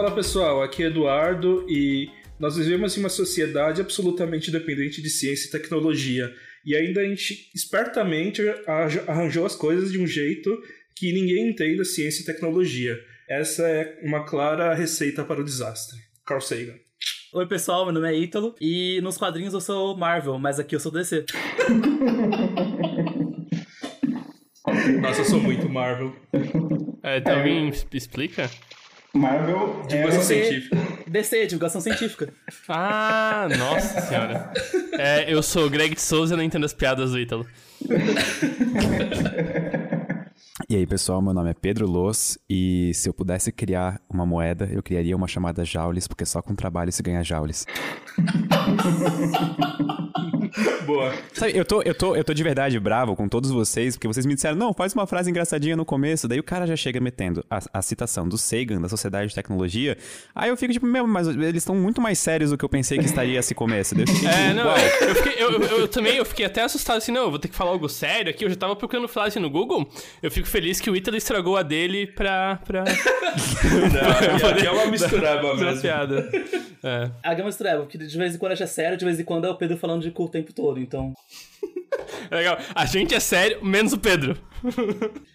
Fala 0.00 0.14
pessoal, 0.14 0.62
aqui 0.62 0.82
é 0.82 0.86
Eduardo 0.86 1.66
e 1.68 2.08
nós 2.38 2.56
vivemos 2.56 2.96
em 2.96 3.00
uma 3.00 3.10
sociedade 3.10 3.82
absolutamente 3.82 4.50
dependente 4.50 5.02
de 5.02 5.10
ciência 5.10 5.46
e 5.46 5.50
tecnologia. 5.50 6.34
E 6.64 6.74
ainda 6.74 7.02
a 7.02 7.04
gente 7.04 7.50
espertamente 7.54 8.40
arranjou 9.06 9.44
as 9.44 9.54
coisas 9.54 9.92
de 9.92 10.00
um 10.00 10.06
jeito 10.06 10.50
que 10.96 11.12
ninguém 11.12 11.50
entenda 11.50 11.84
ciência 11.84 12.22
e 12.22 12.24
tecnologia. 12.24 12.98
Essa 13.28 13.68
é 13.68 14.00
uma 14.02 14.24
clara 14.24 14.72
receita 14.72 15.22
para 15.22 15.42
o 15.42 15.44
desastre. 15.44 15.98
Carl 16.24 16.40
Sagan. 16.40 16.76
Oi, 17.34 17.46
pessoal, 17.46 17.84
meu 17.84 17.92
nome 17.92 18.08
é 18.08 18.16
Ítalo 18.16 18.54
e 18.58 19.02
nos 19.02 19.18
quadrinhos 19.18 19.52
eu 19.52 19.60
sou 19.60 19.94
Marvel, 19.98 20.38
mas 20.38 20.58
aqui 20.58 20.74
eu 20.74 20.80
sou 20.80 20.90
DC. 20.90 21.26
Nossa, 25.02 25.20
eu 25.20 25.26
sou 25.26 25.40
muito 25.40 25.68
Marvel. 25.68 26.16
É, 27.02 27.18
então 27.18 27.36
alguém 27.36 27.70
explica? 27.92 28.48
Marvel 29.12 29.82
divulgação 29.88 30.20
é... 30.20 30.24
científica. 30.24 30.76
DC, 31.06 31.46
divulgação 31.46 31.80
científica. 31.80 32.32
Ah, 32.68 33.48
nossa 33.58 34.00
senhora. 34.06 34.52
É, 34.92 35.32
eu 35.32 35.42
sou 35.42 35.68
Greg 35.68 35.94
de 35.94 36.00
Souza 36.00 36.34
e 36.34 36.36
não 36.36 36.44
entendo 36.44 36.64
as 36.64 36.72
piadas 36.72 37.10
do 37.10 37.18
Ítalo. 37.18 37.46
E 40.68 40.76
aí, 40.76 40.86
pessoal, 40.86 41.20
meu 41.20 41.34
nome 41.34 41.50
é 41.50 41.54
Pedro 41.54 41.84
Loss 41.88 42.38
e 42.48 42.92
se 42.94 43.08
eu 43.08 43.12
pudesse 43.12 43.50
criar 43.50 44.00
uma 44.08 44.24
moeda, 44.24 44.68
eu 44.70 44.80
criaria 44.80 45.16
uma 45.16 45.26
chamada 45.26 45.64
Jaules, 45.64 46.06
porque 46.06 46.24
só 46.24 46.40
com 46.40 46.54
trabalho 46.54 46.92
se 46.92 47.02
ganha 47.02 47.24
Jaules. 47.24 47.66
Boa. 50.84 51.12
Sabe, 51.32 51.56
eu 51.56 51.64
tô, 51.64 51.82
eu, 51.82 51.94
tô, 51.94 52.16
eu 52.16 52.24
tô 52.24 52.34
de 52.34 52.42
verdade 52.42 52.78
bravo 52.80 53.14
com 53.14 53.28
todos 53.28 53.50
vocês, 53.50 53.96
porque 53.96 54.08
vocês 54.08 54.26
me 54.26 54.34
disseram, 54.34 54.56
não, 54.56 54.72
faz 54.72 54.92
uma 54.92 55.06
frase 55.06 55.30
engraçadinha 55.30 55.76
no 55.76 55.84
começo, 55.84 56.26
daí 56.26 56.40
o 56.40 56.42
cara 56.42 56.66
já 56.66 56.76
chega 56.76 57.00
metendo 57.00 57.44
a, 57.48 57.60
a 57.72 57.82
citação 57.82 58.28
do 58.28 58.36
Sagan, 58.36 58.80
da 58.80 58.88
Sociedade 58.88 59.28
de 59.28 59.34
Tecnologia, 59.34 59.96
aí 60.34 60.50
eu 60.50 60.56
fico 60.56 60.72
tipo, 60.72 60.86
meu, 60.86 61.06
mas 61.06 61.28
eles 61.28 61.56
estão 61.56 61.74
muito 61.74 62.00
mais 62.00 62.18
sérios 62.18 62.50
do 62.50 62.58
que 62.58 62.64
eu 62.64 62.68
pensei 62.68 62.98
que 62.98 63.04
estaria 63.04 63.38
esse 63.38 63.54
começo. 63.54 63.98
Eu 63.98 64.06
fiquei, 64.06 64.28
é, 64.28 64.48
tipo, 64.48 64.54
não, 64.54 64.76
eu, 64.76 65.14
fiquei, 65.14 65.42
eu, 65.42 65.52
eu, 65.52 65.78
eu, 65.80 65.88
também, 65.88 66.16
eu 66.16 66.24
fiquei 66.24 66.46
até 66.46 66.62
assustado 66.62 66.98
assim, 66.98 67.12
não, 67.12 67.22
eu 67.22 67.30
vou 67.30 67.38
ter 67.38 67.48
que 67.48 67.54
falar 67.54 67.70
algo 67.70 67.88
sério 67.88 68.30
aqui, 68.30 68.44
eu 68.44 68.50
já 68.50 68.56
tava 68.56 68.74
procurando 68.74 69.08
frase 69.08 69.38
no 69.38 69.48
Google, 69.48 69.88
eu 70.22 70.30
fico 70.30 70.48
feliz 70.48 70.80
que 70.80 70.90
o 70.90 70.96
Ítalo 70.96 71.16
estragou 71.16 71.56
a 71.56 71.62
dele 71.62 72.06
pra... 72.06 72.60
pra... 72.66 72.84
não, 74.42 74.48
é, 74.48 74.66
é 74.66 74.70
uma 74.70 74.86
mistureba 74.86 75.54
mesmo. 75.54 75.80
Piada. 75.80 76.28
É. 76.82 77.10
A 77.22 77.34
gama 77.34 77.46
mistureba, 77.46 77.82
porque 77.82 77.98
de 78.06 78.18
vez 78.18 78.34
em 78.34 78.38
quando 78.38 78.52
é 78.52 78.66
sério, 78.66 78.96
de 78.96 79.04
vez 79.04 79.20
em 79.20 79.24
quando 79.24 79.46
é 79.46 79.50
o 79.50 79.56
Pedro 79.56 79.76
falando 79.76 80.02
de 80.02 80.10
cu 80.10 80.24
o 80.24 80.28
tempo 80.28 80.52
todo, 80.52 80.80
então... 80.80 81.12
Legal. 82.30 82.58
A 82.74 82.86
gente 82.86 83.14
é 83.14 83.20
sério, 83.20 83.64
menos 83.64 83.92
o 83.92 83.98
Pedro. 83.98 84.36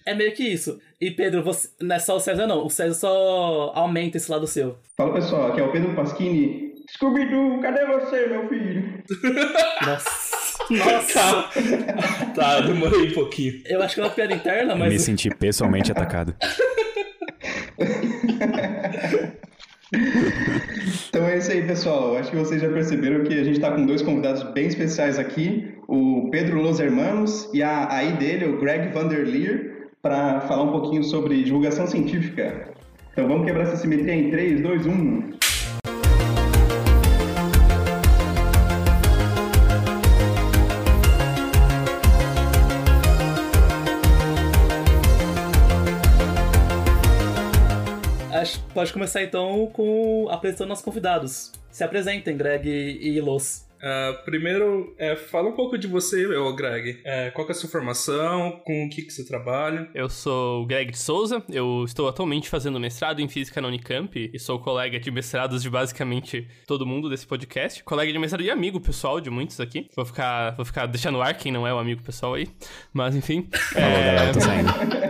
é 0.05 0.13
meio 0.13 0.33
que 0.33 0.43
isso. 0.43 0.79
E 0.99 1.11
Pedro, 1.11 1.43
você... 1.43 1.69
não 1.81 1.95
é 1.95 1.99
só 1.99 2.15
o 2.15 2.19
César 2.19 2.47
não, 2.47 2.65
o 2.65 2.69
César 2.69 2.93
só 2.93 3.71
aumenta 3.75 4.17
esse 4.17 4.31
lado 4.31 4.47
seu. 4.47 4.77
Fala 4.95 5.13
pessoal, 5.13 5.51
aqui 5.51 5.59
é 5.59 5.63
o 5.63 5.71
Pedro 5.71 5.95
Pasquini. 5.95 6.75
Scooby-Doo, 6.91 7.61
cadê 7.61 7.85
você, 7.85 8.27
meu 8.27 8.47
filho? 8.47 9.03
Nossa. 9.85 10.35
Nossa! 10.69 11.49
tá, 12.35 12.61
demorei 12.61 13.09
um 13.09 13.13
pouquinho. 13.13 13.61
Eu 13.65 13.81
acho 13.81 13.95
que 13.95 14.01
é 14.01 14.03
uma 14.03 14.09
piada 14.09 14.33
interna, 14.33 14.75
mas. 14.75 14.93
Me 14.93 14.99
senti 14.99 15.29
pessoalmente 15.29 15.91
atacado. 15.91 16.35
então 21.09 21.25
é 21.25 21.37
isso 21.37 21.51
aí, 21.51 21.63
pessoal. 21.63 22.17
Acho 22.17 22.31
que 22.31 22.37
vocês 22.37 22.61
já 22.61 22.69
perceberam 22.69 23.23
que 23.23 23.33
a 23.33 23.43
gente 23.43 23.57
está 23.57 23.71
com 23.71 23.85
dois 23.85 24.01
convidados 24.01 24.43
bem 24.53 24.67
especiais 24.67 25.17
aqui: 25.17 25.73
o 25.87 26.29
Pedro 26.31 26.61
Los 26.61 26.79
Hermanos 26.79 27.49
e 27.53 27.63
a 27.63 27.87
aí 27.91 28.13
dele, 28.13 28.45
o 28.45 28.59
Greg 28.59 28.93
Vanderleer, 28.93 29.89
para 30.01 30.41
falar 30.41 30.63
um 30.63 30.71
pouquinho 30.71 31.03
sobre 31.03 31.43
divulgação 31.43 31.87
científica. 31.87 32.69
Então 33.11 33.27
vamos 33.27 33.45
quebrar 33.45 33.63
essa 33.63 33.77
simetria 33.77 34.13
em 34.13 34.29
3, 34.29 34.61
2, 34.61 34.85
1. 34.85 35.29
Pode 48.73 48.91
começar 48.91 49.23
então 49.23 49.67
com 49.73 50.27
apresentando 50.29 50.69
nossos 50.69 50.83
convidados. 50.83 51.51
Se 51.71 51.83
apresentem, 51.83 52.37
Greg 52.37 52.67
e 52.67 53.19
Los. 53.19 53.65
Uh, 53.85 54.23
primeiro, 54.23 54.95
é, 54.97 55.15
fala 55.15 55.49
um 55.49 55.51
pouco 55.51 55.77
de 55.77 55.85
você, 55.85 56.25
meu 56.27 56.55
Greg. 56.55 57.01
É, 57.03 57.29
qual 57.31 57.47
é 57.47 57.51
a 57.51 57.53
sua 57.53 57.69
formação? 57.69 58.59
Com 58.65 58.85
o 58.85 58.89
que, 58.89 59.03
que 59.03 59.11
você 59.11 59.23
trabalha? 59.23 59.87
Eu 59.93 60.09
sou 60.09 60.63
o 60.63 60.65
Greg 60.65 60.91
de 60.91 60.97
Souza. 60.97 61.43
Eu 61.49 61.83
estou 61.85 62.07
atualmente 62.07 62.49
fazendo 62.49 62.79
mestrado 62.79 63.19
em 63.19 63.27
Física 63.27 63.61
na 63.61 63.67
Unicamp 63.67 64.31
e 64.33 64.39
sou 64.39 64.59
colega 64.59 64.99
de 64.99 65.11
mestrados 65.11 65.61
de 65.61 65.69
basicamente 65.69 66.47
todo 66.65 66.85
mundo 66.85 67.09
desse 67.09 67.27
podcast. 67.27 67.83
Colega 67.83 68.11
de 68.11 68.17
mestrado 68.17 68.41
e 68.41 68.49
amigo 68.49 68.79
pessoal 68.79 69.21
de 69.21 69.29
muitos 69.29 69.59
aqui. 69.59 69.87
Vou 69.95 70.05
ficar, 70.05 70.55
vou 70.55 70.65
ficar 70.65 70.87
deixando 70.87 71.15
no 71.15 71.21
ar 71.21 71.35
quem 71.35 71.51
não 71.51 71.67
é 71.67 71.73
o 71.73 71.77
amigo 71.77 72.01
pessoal 72.01 72.33
aí. 72.33 72.47
Mas 72.91 73.15
enfim. 73.15 73.47
Falou, 73.51 73.87
é... 73.87 74.05
galera, 74.05 74.33
tô 74.33 74.41
saindo. 74.41 74.69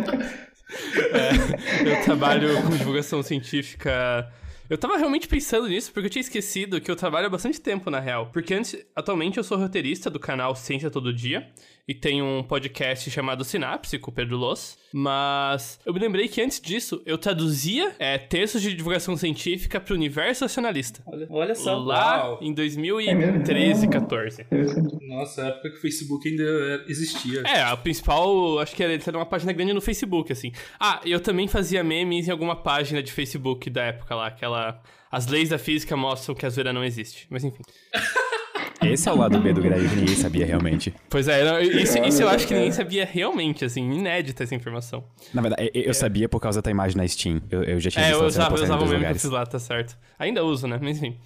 É, 0.99 1.99
eu 1.99 2.03
trabalho 2.03 2.61
com 2.63 2.69
divulgação 2.69 3.21
científica 3.21 4.31
eu 4.67 4.77
tava 4.79 4.97
realmente 4.97 5.27
pensando 5.27 5.67
nisso 5.67 5.91
porque 5.93 6.07
eu 6.07 6.09
tinha 6.09 6.21
esquecido 6.21 6.81
que 6.81 6.89
eu 6.89 6.95
trabalho 6.95 7.27
há 7.27 7.29
bastante 7.29 7.61
tempo, 7.61 7.91
na 7.91 7.99
real. 7.99 8.31
Porque 8.33 8.53
antes, 8.53 8.75
atualmente 8.95 9.37
eu 9.37 9.43
sou 9.43 9.57
roteirista 9.57 10.09
do 10.09 10.19
canal 10.19 10.55
Ciência 10.55 10.89
Todo 10.89 11.13
Dia 11.13 11.47
e 11.87 11.93
tenho 11.93 12.25
um 12.25 12.43
podcast 12.43 13.09
chamado 13.11 13.43
Sinapse 13.43 13.99
com 13.99 14.09
o 14.09 14.13
Pedro 14.13 14.37
Loss. 14.37 14.77
Mas 14.91 15.79
eu 15.85 15.93
me 15.93 15.99
lembrei 15.99 16.27
que 16.27 16.41
antes 16.41 16.59
disso 16.59 17.01
eu 17.05 17.17
traduzia 17.17 17.95
é, 17.99 18.17
textos 18.17 18.61
de 18.61 18.73
divulgação 18.73 19.15
científica 19.15 19.79
para 19.79 19.93
o 19.93 19.95
universo 19.95 20.43
nacionalista. 20.43 21.03
Olha, 21.05 21.27
olha 21.29 21.55
só. 21.55 21.77
Lá 21.77 22.29
Uau. 22.29 22.39
em 22.41 22.53
2013, 22.53 23.87
14. 23.87 24.47
Nossa, 25.07 25.47
época 25.47 25.69
que 25.69 25.77
o 25.77 25.81
Facebook 25.81 26.27
ainda 26.27 26.85
existia. 26.87 27.41
É, 27.45 27.61
a 27.61 27.77
principal, 27.77 28.59
acho 28.59 28.75
que 28.75 28.83
era, 28.83 28.93
era 28.93 29.17
uma 29.17 29.25
página 29.25 29.53
grande 29.53 29.73
no 29.73 29.81
Facebook, 29.81 30.31
assim. 30.31 30.51
Ah, 30.79 31.01
eu 31.05 31.19
também 31.19 31.47
fazia 31.47 31.83
memes 31.83 32.27
em 32.27 32.31
alguma 32.31 32.55
página 32.55 33.03
de 33.03 33.11
Facebook 33.11 33.69
da 33.69 33.83
época 33.83 34.15
lá, 34.15 34.27
aquela 34.27 34.81
as 35.11 35.27
leis 35.27 35.47
da 35.47 35.57
física 35.57 35.95
mostram 35.95 36.35
que 36.35 36.45
a 36.45 36.49
zoeira 36.49 36.73
não 36.73 36.83
existe. 36.83 37.25
Mas 37.29 37.43
enfim. 37.43 37.61
Esse 38.81 39.09
é 39.09 39.11
o 39.11 39.17
lado 39.17 39.39
B 39.39 39.53
do 39.53 39.61
Greg 39.61 39.87
que 39.87 39.95
ninguém 39.95 40.15
sabia 40.15 40.45
realmente. 40.45 40.93
Pois 41.09 41.27
é, 41.27 41.43
não, 41.43 41.59
isso, 41.59 41.97
isso, 41.99 42.21
eu 42.21 42.29
acho 42.29 42.47
que 42.47 42.53
ninguém 42.53 42.71
sabia 42.71 43.05
realmente, 43.05 43.65
assim, 43.65 43.81
inédita 43.91 44.43
essa 44.43 44.53
informação. 44.53 45.03
Na 45.33 45.41
verdade, 45.41 45.71
eu, 45.73 45.83
eu 45.83 45.89
é. 45.91 45.93
sabia 45.93 46.27
por 46.27 46.39
causa 46.39 46.61
da 46.61 46.69
imagem 46.69 46.97
na 46.97 47.07
Steam. 47.07 47.41
Eu, 47.49 47.63
eu 47.63 47.79
já 47.79 47.89
tinha 47.89 48.05
é, 48.05 48.09
visto 48.09 48.21
eu 48.21 48.27
usava, 48.27 48.55
eu 48.55 48.63
usava 48.63 48.83
o 48.83 48.87
mesmo 48.87 49.15
que 49.15 49.27
lá, 49.27 49.45
tá 49.45 49.59
certo. 49.59 49.97
Ainda 50.19 50.43
uso, 50.43 50.67
né? 50.67 50.79
Mas 50.81 50.97
enfim. 50.97 51.17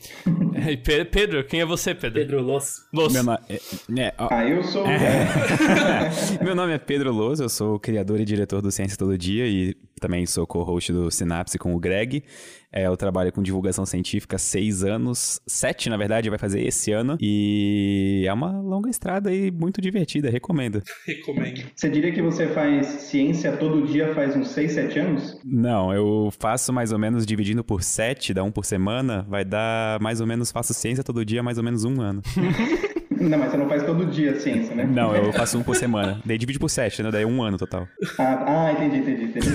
É, 0.54 0.76
Pedro, 1.06 1.44
quem 1.44 1.62
é 1.62 1.66
você, 1.66 1.94
Pedro? 1.94 2.20
Pedro 2.20 2.42
Los. 2.42 2.86
Los. 2.94 3.14
Meu 3.14 3.24
nome 3.24 3.40
é, 3.48 3.56
é, 4.02 4.14
ó, 4.18 4.28
ah, 4.32 4.48
eu 4.48 4.64
sou. 4.64 4.84
Meu 6.44 6.56
nome 6.56 6.74
é 6.74 6.78
Pedro 6.78 7.14
Los, 7.14 7.40
eu 7.40 7.50
sou 7.50 7.80
criador 7.80 8.20
e 8.20 8.26
diretor 8.26 8.62
do 8.62 8.72
Ciência 8.72 8.98
Todo 8.98 9.18
Dia 9.18 9.48
e 9.48 9.76
também 10.00 10.26
sou 10.26 10.48
co-host 10.48 10.92
do 10.92 11.12
Sinapse 11.12 11.58
com 11.58 11.76
o 11.76 11.80
Greg. 11.80 12.24
É, 12.72 12.86
eu 12.86 12.96
trabalho 12.96 13.32
com 13.32 13.42
divulgação 13.42 13.86
científica 13.86 14.36
há 14.36 14.40
seis 14.40 14.84
anos, 14.84 15.42
sete 15.48 15.90
na 15.90 15.98
verdade, 15.98 16.30
vai 16.30 16.38
fazer 16.38 16.62
esse 16.62 16.92
ano. 16.92 17.18
E 17.20 18.26
é 18.28 18.34
uma 18.34 18.62
longa 18.62 18.90
estrada 18.90 19.34
e 19.34 19.50
muito 19.50 19.82
divertida, 19.82 20.30
recomendo. 20.30 20.82
Recomendo. 21.06 21.64
Você 21.76 21.90
diria 21.90 22.12
que 22.12 22.22
você 22.22 22.48
faz 22.48 22.86
ciência 22.86 23.58
todo 23.58 23.88
dia 23.88 24.14
faz 24.14 24.36
uns 24.36 24.50
seis, 24.50 24.74
sete 24.74 25.00
anos? 25.00 25.40
Não, 25.44 25.92
eu 25.94 26.30
faço 26.40 26.72
mais 26.72 26.92
ou 26.92 27.00
menos 27.00 27.26
dividindo 27.26 27.64
por 27.64 27.82
sete, 27.82 28.34
dá 28.34 28.44
um 28.44 28.52
por 28.52 28.66
semana, 28.66 29.26
vai 29.28 29.44
dar 29.44 30.00
mais 30.00 30.22
ou 30.22 30.28
menos, 30.28 30.52
faço 30.52 30.74
ciência 30.74 31.04
todo 31.04 31.26
dia 31.26 31.42
mais 31.42 31.58
ou 31.58 31.64
menos 31.64 31.84
um 31.84 32.00
ano. 32.02 32.22
Não, 33.20 33.38
mas 33.38 33.52
você 33.52 33.58
não 33.58 33.68
faz 33.68 33.84
todo 33.84 34.06
dia 34.06 34.40
ciência, 34.40 34.74
né? 34.74 34.86
Não, 34.86 35.14
eu 35.14 35.34
faço 35.34 35.58
um 35.58 35.64
por 35.64 35.76
semana. 35.76 36.22
Daí 36.24 36.38
divide 36.38 36.58
por 36.58 36.70
sete, 36.70 37.04
né? 37.04 37.12
Daí 37.12 37.26
um 37.26 37.44
ano 37.44 37.58
total. 37.58 37.86
Ah, 38.18 38.46
ah 38.48 38.72
entendi, 38.72 39.00
entendi, 39.00 39.24
entendi. 39.26 39.50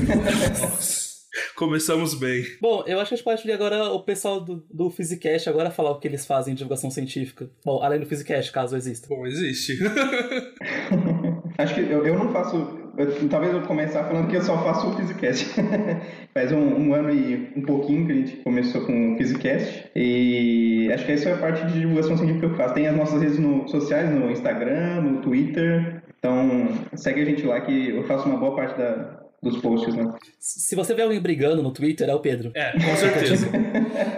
Começamos 1.56 2.14
bem. 2.14 2.44
Bom, 2.60 2.84
eu 2.86 3.00
acho 3.00 3.08
que 3.08 3.14
a 3.14 3.16
gente 3.16 3.24
pode 3.24 3.42
pedir 3.42 3.54
agora 3.54 3.90
o 3.90 4.00
pessoal 4.00 4.40
do, 4.40 4.64
do 4.70 4.90
Physicast 4.90 5.48
agora 5.48 5.70
falar 5.70 5.90
o 5.90 5.98
que 5.98 6.06
eles 6.06 6.26
fazem 6.26 6.52
em 6.52 6.54
divulgação 6.56 6.90
científica. 6.90 7.48
Bom, 7.64 7.82
além 7.82 8.00
do 8.00 8.06
Physicast, 8.06 8.52
caso 8.52 8.76
exista. 8.76 9.08
Bom, 9.08 9.26
existe. 9.26 9.78
acho 11.58 11.74
que 11.74 11.80
eu, 11.80 12.06
eu 12.06 12.18
não 12.18 12.32
faço. 12.32 12.84
Eu, 12.96 13.28
talvez 13.28 13.52
eu 13.52 13.62
começar 13.62 14.04
falando 14.04 14.28
que 14.28 14.36
eu 14.36 14.42
só 14.42 14.56
faço 14.62 14.88
o 14.88 14.96
Physicast. 14.96 15.46
Faz 16.32 16.52
um, 16.52 16.58
um, 16.58 16.94
ano 16.94 17.12
e 17.12 17.52
um 17.56 17.62
pouquinho 17.62 18.06
que 18.06 18.12
a 18.12 18.14
gente 18.14 18.36
começou 18.38 18.86
com 18.86 19.14
o 19.14 19.16
Physicast. 19.16 19.90
E 19.96 20.88
acho 20.92 21.04
que 21.04 21.12
essa 21.12 21.30
é 21.30 21.32
a 21.32 21.38
parte 21.38 21.66
de 21.66 21.80
divulgação 21.80 22.16
científica 22.16 22.46
que 22.46 22.52
eu 22.52 22.56
faço. 22.56 22.74
Tem 22.74 22.86
as 22.86 22.96
nossas 22.96 23.20
redes 23.20 23.38
no, 23.38 23.66
sociais 23.68 24.08
no 24.10 24.30
Instagram, 24.30 25.00
no 25.00 25.20
Twitter. 25.20 26.02
Então 26.18 26.68
segue 26.94 27.22
a 27.22 27.24
gente 27.24 27.44
lá 27.44 27.60
que 27.60 27.90
eu 27.90 28.04
faço 28.04 28.28
uma 28.28 28.38
boa 28.38 28.54
parte 28.54 28.78
da, 28.78 29.23
dos 29.44 29.60
posts, 29.60 29.94
né? 29.94 30.12
Se 30.38 30.74
você 30.74 30.94
vê 30.94 31.02
alguém 31.02 31.20
brigando 31.20 31.62
no 31.62 31.70
Twitter, 31.70 32.08
é 32.08 32.14
o 32.14 32.20
Pedro. 32.20 32.50
É, 32.54 32.72
com 32.72 32.96
certeza. 32.96 33.48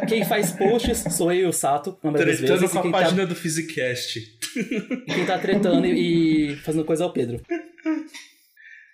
quem 0.08 0.24
faz 0.24 0.52
posts 0.52 1.04
sou 1.10 1.32
eu 1.32 1.40
e 1.40 1.46
o 1.46 1.52
Sato, 1.52 1.98
vezes. 2.02 2.72
com 2.72 2.78
a 2.78 2.82
tá 2.82 2.90
página 2.90 3.22
tá... 3.22 3.28
do 3.28 3.34
Physicast. 3.34 4.20
quem 5.06 5.26
tá 5.26 5.38
tretando 5.38 5.86
e 5.86 6.56
fazendo 6.56 6.84
coisa 6.84 7.04
é 7.04 7.06
o 7.06 7.10
Pedro. 7.10 7.40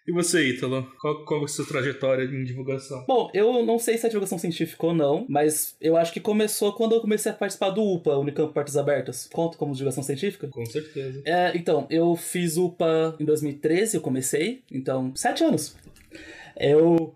E 0.06 0.10
você, 0.10 0.48
Ítalo? 0.48 0.90
Qual, 1.00 1.24
qual 1.24 1.42
é 1.42 1.44
a 1.44 1.48
sua 1.48 1.64
trajetória 1.64 2.24
em 2.24 2.42
divulgação? 2.42 3.04
Bom, 3.06 3.30
eu 3.32 3.64
não 3.64 3.78
sei 3.78 3.96
se 3.96 4.04
é 4.04 4.08
divulgação 4.08 4.36
científica 4.36 4.86
ou 4.86 4.92
não, 4.92 5.24
mas 5.28 5.76
eu 5.80 5.96
acho 5.96 6.12
que 6.12 6.18
começou 6.18 6.72
quando 6.72 6.96
eu 6.96 7.00
comecei 7.00 7.30
a 7.30 7.34
participar 7.34 7.70
do 7.70 7.82
UPA, 7.82 8.18
Unicamp 8.18 8.52
Portas 8.52 8.76
Abertas. 8.76 9.28
Conta 9.32 9.56
como 9.56 9.72
divulgação 9.72 10.02
científica? 10.02 10.48
Com 10.48 10.66
certeza. 10.66 11.22
É, 11.24 11.56
então, 11.56 11.86
eu 11.88 12.16
fiz 12.16 12.56
UPA 12.56 13.14
em 13.20 13.24
2013, 13.24 13.96
eu 13.96 14.00
comecei, 14.00 14.62
então, 14.72 15.12
sete 15.14 15.44
anos. 15.44 15.76
Eu. 16.58 17.14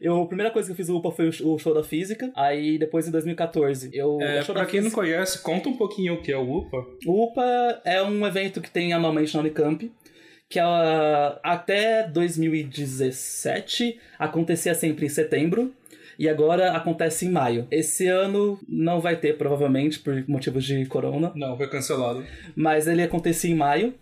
Eu, 0.00 0.20
a 0.22 0.26
primeira 0.26 0.50
coisa 0.50 0.66
que 0.68 0.72
eu 0.72 0.76
fiz 0.76 0.88
o 0.90 0.96
UPA 0.98 1.10
foi 1.12 1.28
o 1.28 1.58
show 1.58 1.72
da 1.72 1.82
física. 1.82 2.30
Aí 2.36 2.76
depois 2.78 3.08
em 3.08 3.10
2014, 3.10 3.90
eu. 3.94 4.18
É, 4.20 4.42
pra 4.42 4.66
quem 4.66 4.80
não 4.80 4.90
física- 4.90 5.00
conhece, 5.00 5.42
conta 5.42 5.68
um 5.68 5.76
pouquinho 5.76 6.14
o 6.14 6.22
que 6.22 6.30
é 6.30 6.36
o 6.36 6.58
UPA. 6.58 6.84
O 7.06 7.24
UPA 7.24 7.80
é 7.84 8.02
um 8.02 8.26
evento 8.26 8.60
que 8.60 8.70
tem 8.70 8.92
anualmente 8.92 9.34
na 9.34 9.40
Unicamp, 9.40 9.90
que 10.48 10.58
ah, 10.58 11.40
até 11.42 12.02
2017 12.08 13.98
acontecia 14.18 14.74
sempre 14.74 15.06
em 15.06 15.08
setembro. 15.08 15.72
E 16.16 16.28
agora 16.28 16.70
acontece 16.72 17.26
em 17.26 17.30
maio. 17.30 17.66
Esse 17.72 18.06
ano 18.06 18.60
não 18.68 19.00
vai 19.00 19.16
ter, 19.16 19.36
provavelmente, 19.36 19.98
por 19.98 20.22
motivos 20.28 20.64
de 20.64 20.86
corona. 20.86 21.32
Não, 21.34 21.56
foi 21.56 21.66
cancelado. 21.68 22.24
Mas 22.54 22.86
ele 22.86 23.02
acontecia 23.02 23.50
em 23.50 23.54
maio. 23.56 23.94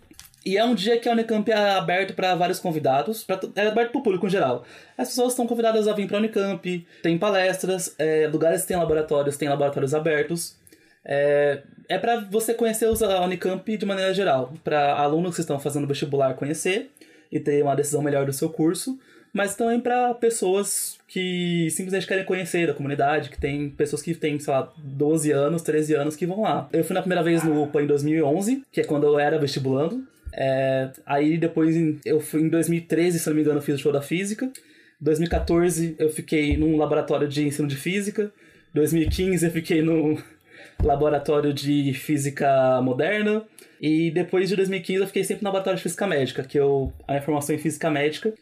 E 0.45 0.57
é 0.57 0.65
um 0.65 0.75
dia 0.75 0.99
que 0.99 1.07
a 1.07 1.13
Unicamp 1.13 1.49
é 1.49 1.71
aberto 1.71 2.13
para 2.13 2.35
vários 2.35 2.59
convidados, 2.59 3.23
pra, 3.23 3.39
é 3.55 3.67
aberto 3.67 3.91
para 3.91 3.99
o 3.99 4.03
público 4.03 4.27
em 4.27 4.29
geral. 4.29 4.65
As 4.97 5.07
pessoas 5.09 5.31
estão 5.31 5.47
convidadas 5.47 5.87
a 5.87 5.93
vir 5.93 6.07
para 6.07 6.17
a 6.17 6.19
Unicamp, 6.19 6.87
tem 7.01 7.17
palestras, 7.17 7.95
é, 7.97 8.27
lugares 8.27 8.63
que 8.63 8.67
tem 8.67 8.77
laboratórios, 8.77 9.37
tem 9.37 9.47
laboratórios 9.47 9.93
abertos. 9.93 10.57
É, 11.05 11.61
é 11.87 11.97
para 11.97 12.21
você 12.21 12.53
conhecer 12.53 12.85
a 12.85 13.21
Unicamp 13.21 13.77
de 13.77 13.85
maneira 13.85 14.13
geral, 14.13 14.53
para 14.63 14.95
alunos 14.95 15.35
que 15.35 15.41
estão 15.41 15.59
fazendo 15.59 15.87
vestibular 15.87 16.33
conhecer 16.33 16.91
e 17.31 17.39
ter 17.39 17.63
uma 17.63 17.75
decisão 17.75 18.01
melhor 18.01 18.25
do 18.25 18.33
seu 18.33 18.49
curso, 18.49 18.99
mas 19.33 19.55
também 19.55 19.79
para 19.79 20.13
pessoas 20.13 20.97
que 21.07 21.67
simplesmente 21.71 22.05
querem 22.05 22.23
conhecer 22.23 22.69
a 22.69 22.73
comunidade, 22.73 23.29
que 23.29 23.39
tem 23.39 23.69
pessoas 23.69 24.01
que 24.01 24.13
têm, 24.13 24.37
sei 24.39 24.53
lá, 24.53 24.71
12 24.77 25.31
anos, 25.31 25.63
13 25.63 25.95
anos 25.95 26.15
que 26.15 26.27
vão 26.27 26.41
lá. 26.41 26.69
Eu 26.71 26.83
fui 26.83 26.93
na 26.93 27.01
primeira 27.01 27.23
vez 27.23 27.43
no 27.43 27.63
UPA 27.63 27.81
em 27.81 27.87
2011, 27.87 28.63
que 28.71 28.81
é 28.81 28.83
quando 28.83 29.07
eu 29.07 29.17
era 29.17 29.39
vestibulando. 29.39 30.05
É, 30.35 30.89
aí 31.05 31.37
depois, 31.37 31.75
em- 31.75 31.99
eu 32.05 32.19
fui 32.19 32.41
em 32.41 32.49
2013, 32.49 33.19
se 33.19 33.27
não 33.29 33.35
me 33.35 33.41
engano, 33.41 33.59
eu 33.59 33.61
fiz 33.63 33.75
o 33.75 33.77
show 33.79 33.91
da 33.91 34.01
física. 34.01 34.51
2014 34.99 35.95
eu 35.99 36.09
fiquei 36.09 36.57
num 36.57 36.77
laboratório 36.77 37.27
de 37.27 37.45
ensino 37.45 37.67
de 37.67 37.75
física. 37.75 38.31
2015 38.73 39.45
eu 39.45 39.51
fiquei 39.51 39.81
num 39.81 40.17
laboratório 40.83 41.53
de 41.53 41.93
física 41.93 42.81
moderna. 42.81 43.43
E 43.81 44.09
depois 44.11 44.49
de 44.49 44.55
2015 44.55 45.01
eu 45.01 45.07
fiquei 45.07 45.23
sempre 45.23 45.43
no 45.43 45.49
laboratório 45.49 45.77
de 45.77 45.83
física 45.83 46.07
médica, 46.07 46.43
que 46.43 46.57
eu 46.57 46.91
a 47.07 47.11
minha 47.13 47.21
formação 47.21 47.53
em 47.55 47.59
física 47.59 47.89
médica. 47.91 48.33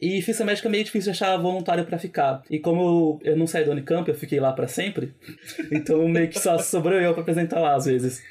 E 0.00 0.20
física 0.22 0.44
médica 0.46 0.66
é 0.66 0.70
meio 0.70 0.82
difícil 0.84 1.10
achar 1.12 1.36
voluntário 1.36 1.84
pra 1.84 1.98
ficar. 1.98 2.42
E 2.50 2.58
como 2.58 3.20
eu, 3.22 3.32
eu 3.32 3.36
não 3.36 3.46
saí 3.46 3.64
do 3.64 3.70
Unicamp, 3.70 4.08
eu 4.08 4.14
fiquei 4.14 4.40
lá 4.40 4.52
pra 4.52 4.66
sempre. 4.66 5.14
Então 5.70 6.06
meio 6.08 6.28
que 6.28 6.38
só 6.40 6.56
sobrou 6.58 6.98
eu 6.98 7.12
pra 7.12 7.22
apresentar 7.22 7.60
lá 7.60 7.74
às 7.76 7.84
vezes. 7.84 8.22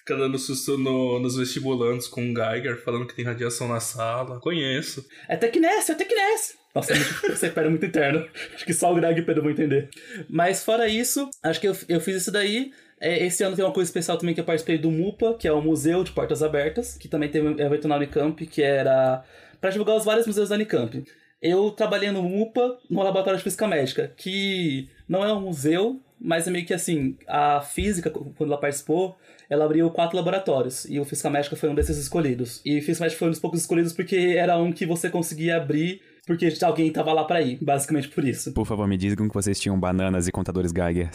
Fica 0.00 0.16
dando 0.16 0.38
susto 0.38 0.76
no- 0.76 1.18
nos 1.20 1.36
vestibulandos 1.36 2.08
com 2.08 2.22
o 2.22 2.34
Geiger, 2.34 2.82
falando 2.82 3.06
que 3.06 3.14
tem 3.14 3.24
radiação 3.24 3.68
na 3.68 3.80
sala. 3.80 4.40
Conheço. 4.40 5.06
É 5.28 5.36
Tecnesse, 5.36 5.92
é 5.92 5.94
Tecnesse! 5.94 6.54
Nossa, 6.74 6.92
é 6.92 6.96
você 7.30 7.48
pera 7.50 7.68
muito 7.70 7.84
interno. 7.86 8.26
Acho 8.54 8.64
que 8.64 8.72
só 8.72 8.92
o 8.92 8.94
Greg 8.94 9.18
e 9.18 9.22
o 9.22 9.26
Pedro 9.26 9.42
vão 9.42 9.50
entender. 9.50 9.88
Mas 10.28 10.64
fora 10.64 10.88
isso, 10.88 11.28
acho 11.42 11.60
que 11.60 11.68
eu, 11.68 11.76
eu 11.88 12.00
fiz 12.00 12.16
isso 12.16 12.30
daí. 12.32 12.72
É, 13.00 13.24
Esse 13.26 13.42
ano 13.42 13.56
tem 13.56 13.64
uma 13.64 13.72
coisa 13.72 13.88
especial 13.88 14.16
também 14.18 14.34
que 14.34 14.40
eu 14.40 14.44
participei 14.44 14.78
do 14.78 14.90
MUPA, 14.90 15.34
que 15.34 15.48
é 15.48 15.52
o 15.52 15.60
Museu 15.62 16.04
de 16.04 16.12
Portas 16.12 16.42
Abertas, 16.42 16.96
que 16.96 17.08
também 17.08 17.28
teve 17.30 17.48
um 17.48 17.58
evento 17.58 17.88
na 17.88 17.96
Unicamp, 17.96 18.46
que 18.46 18.62
era 18.62 19.24
para 19.60 19.70
divulgar 19.70 19.96
os 19.96 20.04
vários 20.04 20.26
museus 20.26 20.48
da 20.48 20.54
Unicamp. 20.54 21.02
Eu 21.42 21.70
trabalhei 21.70 22.10
no 22.10 22.22
MUPA, 22.22 22.78
no 22.90 23.02
Laboratório 23.02 23.38
de 23.38 23.44
Física 23.44 23.66
Médica, 23.66 24.12
que 24.16 24.88
não 25.08 25.24
é 25.24 25.32
um 25.32 25.40
museu, 25.40 25.98
mas 26.20 26.46
é 26.46 26.50
meio 26.50 26.66
que 26.66 26.74
assim, 26.74 27.16
a 27.26 27.62
física, 27.62 28.10
quando 28.10 28.52
ela 28.52 28.60
participou, 28.60 29.16
ela 29.50 29.64
abriu 29.64 29.90
quatro 29.90 30.16
laboratórios, 30.16 30.84
e 30.84 31.00
o 31.00 31.04
Física 31.04 31.28
Médica 31.28 31.56
foi 31.56 31.68
um 31.68 31.74
desses 31.74 31.98
escolhidos. 31.98 32.62
E 32.64 32.78
o 32.78 32.82
Física 32.82 33.04
Médica 33.04 33.18
foi 33.18 33.28
um 33.28 33.32
dos 33.32 33.40
poucos 33.40 33.60
escolhidos 33.60 33.92
porque 33.92 34.16
era 34.38 34.56
um 34.56 34.72
que 34.72 34.86
você 34.86 35.10
conseguia 35.10 35.56
abrir 35.56 36.00
porque 36.26 36.52
alguém 36.62 36.92
tava 36.92 37.12
lá 37.12 37.24
pra 37.24 37.40
ir, 37.42 37.58
basicamente 37.60 38.08
por 38.08 38.24
isso. 38.24 38.52
Por 38.52 38.64
favor, 38.64 38.86
me 38.86 38.96
digam 38.96 39.26
que 39.26 39.34
vocês 39.34 39.58
tinham 39.58 39.76
bananas 39.78 40.28
e 40.28 40.32
contadores 40.32 40.70
Geiger. 40.70 41.10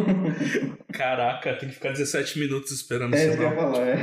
Caraca, 0.90 1.52
tem 1.54 1.68
que 1.68 1.74
ficar 1.74 1.90
17 1.90 2.38
minutos 2.38 2.72
esperando 2.72 3.12
o 3.12 3.16
É 3.16 3.26
isso 3.26 3.36
falar, 3.36 3.86
é. 3.86 4.02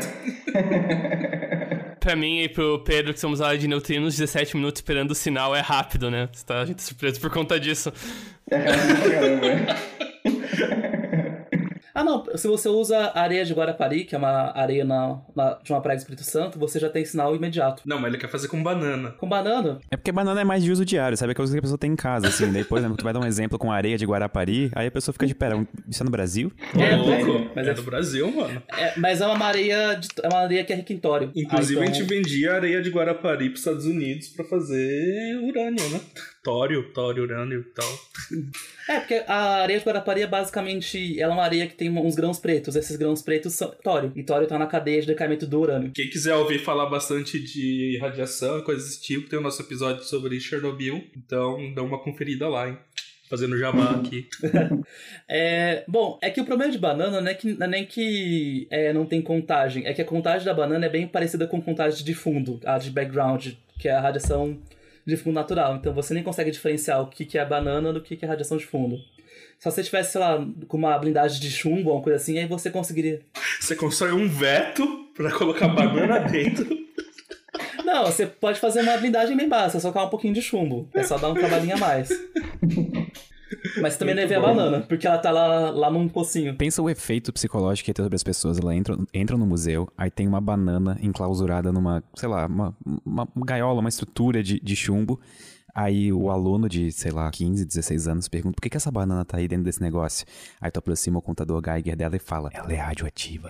Pra 1.99 2.15
mim 2.15 2.41
e 2.41 2.49
pro 2.49 2.83
Pedro, 2.83 3.13
que 3.13 3.19
somos 3.19 3.41
a 3.41 3.47
área 3.47 3.59
de 3.59 3.67
neutrinos, 3.67 4.15
17 4.15 4.55
minutos 4.55 4.79
esperando 4.79 5.11
o 5.11 5.15
sinal 5.15 5.55
é 5.55 5.61
rápido, 5.61 6.09
né? 6.11 6.29
Você 6.31 6.45
tá, 6.45 6.61
a 6.61 6.65
gente 6.65 6.77
tá 6.77 6.83
surpreso 6.83 7.19
por 7.19 7.29
conta 7.29 7.59
disso. 7.59 7.91
É 8.49 8.57
rápido 8.57 9.01
pra 9.01 9.11
caramba, 9.11 9.45
é. 9.47 10.85
Ah, 11.99 12.03
não, 12.03 12.23
se 12.37 12.47
você 12.47 12.69
usa 12.69 12.97
a 12.97 13.21
areia 13.21 13.43
de 13.43 13.53
Guarapari, 13.53 14.05
que 14.05 14.15
é 14.15 14.17
uma 14.17 14.51
areia 14.57 14.85
na, 14.85 15.19
na- 15.35 15.59
de 15.61 15.71
uma 15.73 15.81
praia 15.81 15.97
do 15.97 15.99
Espírito 15.99 16.23
Santo, 16.23 16.57
você 16.57 16.79
já 16.79 16.89
tem 16.89 17.03
sinal 17.03 17.35
imediato. 17.35 17.83
Não, 17.85 17.99
mas 17.99 18.09
ele 18.13 18.17
quer 18.21 18.29
fazer 18.29 18.47
com 18.47 18.61
banana. 18.63 19.11
Com 19.17 19.27
banana, 19.27 19.79
É 19.91 19.97
porque 19.97 20.11
banana 20.11 20.39
é 20.39 20.43
mais 20.45 20.63
de 20.63 20.71
uso 20.71 20.85
diário, 20.85 21.17
sabe? 21.17 21.31
É 21.31 21.35
coisa 21.35 21.51
que 21.51 21.59
a 21.59 21.61
pessoa 21.61 21.77
tem 21.77 21.91
em 21.91 21.95
casa, 21.97 22.27
assim. 22.27 22.51
Daí, 22.53 22.63
por 22.63 22.77
exemplo, 22.77 22.95
tu 22.95 23.03
vai 23.03 23.11
dar 23.11 23.19
um 23.19 23.25
exemplo 23.25 23.59
com 23.59 23.69
areia 23.71 23.97
de 23.97 24.05
Guarapari, 24.05 24.71
aí 24.75 24.87
a 24.87 24.91
pessoa 24.91 25.11
fica 25.11 25.27
de, 25.27 25.35
pera, 25.35 25.55
isso 25.89 26.01
é 26.01 26.05
no 26.05 26.11
Brasil? 26.11 26.51
É, 26.77 26.95
Ô, 26.95 27.25
louco. 27.25 27.51
mas 27.55 27.67
é 27.67 27.71
é- 27.71 27.73
do 27.73 27.83
Brasil, 27.83 28.31
mano. 28.31 28.61
é, 28.77 28.93
mas 28.97 29.19
é 29.21 29.27
uma 29.27 29.45
areia, 29.45 29.95
de- 29.95 30.07
é 30.23 30.27
uma 30.29 30.39
areia 30.43 30.63
que 30.63 30.71
é 30.71 30.75
rica 30.77 30.93
em 30.93 30.97
tório. 30.97 31.31
Inclusive, 31.35 31.79
Ah, 31.79 31.83
a 31.83 31.85
então- 31.85 31.95
gente 31.95 32.07
vendia 32.07 32.53
areia 32.53 32.81
de 32.81 32.89
Guarapari 32.89 33.49
pros 33.49 33.59
Estados 33.59 33.85
Unidos 33.85 34.29
pra 34.29 34.45
fazer 34.45 35.37
urânio, 35.43 35.89
né? 35.89 35.99
Tório, 36.43 36.93
tório, 36.93 37.23
urânio 37.23 37.59
e 37.59 37.73
tal. 37.73 37.99
É, 38.87 38.99
porque 38.99 39.23
a 39.27 39.61
areia 39.61 39.77
de 39.77 39.85
Guarapari 39.85 40.21
é 40.21 40.27
basicamente. 40.27 41.19
Ela 41.19 41.33
é 41.33 41.35
uma 41.35 41.43
areia 41.43 41.67
que 41.67 41.75
tem 41.75 41.89
uns 41.89 42.15
grãos 42.15 42.39
pretos. 42.39 42.75
Esses 42.75 42.95
grãos 42.95 43.21
pretos 43.21 43.53
são 43.53 43.69
tório. 43.83 44.11
E 44.15 44.23
tório 44.23 44.47
tá 44.47 44.57
na 44.57 44.65
cadeia 44.65 45.01
de 45.01 45.07
decaimento 45.07 45.45
do 45.45 45.59
urânio. 45.59 45.91
Quem 45.93 46.09
quiser 46.09 46.35
ouvir 46.35 46.59
falar 46.59 46.85
bastante 46.85 47.39
de 47.39 47.97
radiação 48.01 48.59
e 48.59 48.63
coisas 48.63 48.85
desse 48.85 49.01
tipo, 49.01 49.29
tem 49.29 49.37
o 49.37 49.41
nosso 49.41 49.61
episódio 49.61 50.03
sobre 50.03 50.39
Chernobyl. 50.39 51.03
Então, 51.15 51.73
dá 51.73 51.83
uma 51.83 51.99
conferida 51.99 52.47
lá, 52.47 52.69
hein? 52.69 52.77
Fazendo 53.29 53.57
jabá 53.57 53.91
aqui. 53.91 54.27
É, 55.31 55.83
bom, 55.87 56.17
é 56.23 56.31
que 56.31 56.41
o 56.41 56.45
problema 56.45 56.71
de 56.71 56.79
banana 56.79 57.21
não 57.21 57.29
é, 57.29 57.35
que, 57.35 57.53
não 57.53 57.67
é 57.67 57.69
nem 57.69 57.85
que 57.85 58.67
é, 58.71 58.91
não 58.91 59.05
tem 59.05 59.21
contagem. 59.21 59.85
É 59.85 59.93
que 59.93 60.01
a 60.01 60.05
contagem 60.05 60.43
da 60.43 60.55
banana 60.55 60.87
é 60.87 60.89
bem 60.89 61.07
parecida 61.07 61.45
com 61.45 61.61
contagem 61.61 62.03
de 62.03 62.15
fundo, 62.15 62.59
a 62.65 62.79
de 62.79 62.89
background, 62.89 63.49
que 63.77 63.87
é 63.87 63.91
a 63.91 64.01
radiação 64.01 64.59
de 65.09 65.17
fundo 65.17 65.35
natural. 65.35 65.75
Então 65.75 65.93
você 65.93 66.13
nem 66.13 66.23
consegue 66.23 66.51
diferenciar 66.51 67.01
o 67.01 67.07
que, 67.07 67.25
que 67.25 67.37
é 67.37 67.45
banana 67.45 67.91
do 67.91 68.01
que, 68.01 68.15
que 68.15 68.25
é 68.25 68.27
radiação 68.27 68.57
de 68.57 68.65
fundo. 68.65 68.97
Se 69.57 69.69
você 69.69 69.83
tivesse, 69.83 70.13
sei 70.13 70.21
lá, 70.21 70.45
com 70.67 70.77
uma 70.77 70.97
blindagem 70.97 71.39
de 71.41 71.51
chumbo 71.51 71.89
ou 71.89 71.97
uma 71.97 72.03
coisa 72.03 72.17
assim, 72.17 72.39
aí 72.39 72.45
você 72.45 72.69
conseguiria. 72.71 73.21
Você 73.59 73.75
constrói 73.75 74.13
um 74.13 74.27
veto 74.27 74.87
pra 75.13 75.31
colocar 75.31 75.67
banana 75.67 76.19
dentro. 76.29 76.65
Não, 77.83 78.05
você 78.05 78.25
pode 78.25 78.59
fazer 78.59 78.81
uma 78.81 78.95
blindagem 78.97 79.35
bem 79.35 79.49
básica, 79.49 79.79
só 79.79 79.91
colocar 79.91 80.07
um 80.07 80.11
pouquinho 80.11 80.33
de 80.33 80.41
chumbo. 80.41 80.87
É 80.93 81.03
só 81.03 81.17
dar 81.17 81.29
um 81.29 81.33
trabalhinho 81.33 81.75
a 81.75 81.77
mais. 81.77 82.09
Mas 83.81 83.97
também 83.97 84.15
não 84.15 84.23
é 84.23 84.25
ver 84.25 84.35
a 84.35 84.41
banana, 84.41 84.81
porque 84.81 85.07
ela 85.07 85.17
tá 85.17 85.31
lá, 85.31 85.69
lá 85.71 85.89
num 85.89 86.07
pocinho. 86.07 86.55
Pensa 86.55 86.81
o 86.81 86.89
efeito 86.89 87.31
psicológico 87.33 87.85
que 87.85 87.93
tem 87.93 88.03
sobre 88.03 88.15
as 88.15 88.23
pessoas. 88.23 88.57
Elas 88.57 88.75
entram, 88.75 89.07
entram 89.13 89.37
no 89.37 89.45
museu, 89.45 89.87
aí 89.97 90.09
tem 90.09 90.27
uma 90.27 90.41
banana 90.41 90.97
enclausurada 91.01 91.71
numa, 91.71 92.03
sei 92.15 92.29
lá, 92.29 92.45
uma, 92.45 92.75
uma 93.05 93.27
gaiola, 93.45 93.79
uma 93.79 93.89
estrutura 93.89 94.43
de, 94.43 94.59
de 94.59 94.75
chumbo. 94.75 95.19
Aí 95.73 96.11
o 96.11 96.29
aluno 96.29 96.67
de, 96.67 96.91
sei 96.91 97.11
lá, 97.11 97.29
15, 97.29 97.63
16 97.65 98.07
anos 98.07 98.27
pergunta 98.27 98.55
por 98.55 98.61
que, 98.61 98.69
que 98.69 98.77
essa 98.77 98.91
banana 98.91 99.23
tá 99.23 99.37
aí 99.37 99.47
dentro 99.47 99.65
desse 99.65 99.81
negócio? 99.81 100.25
Aí 100.59 100.71
tu 100.71 100.79
aproxima 100.79 101.19
o 101.19 101.21
contador 101.21 101.61
Geiger 101.63 101.95
dela 101.95 102.15
e 102.15 102.19
fala, 102.19 102.49
ela 102.53 102.73
é 102.73 102.75
radioativa. 102.75 103.49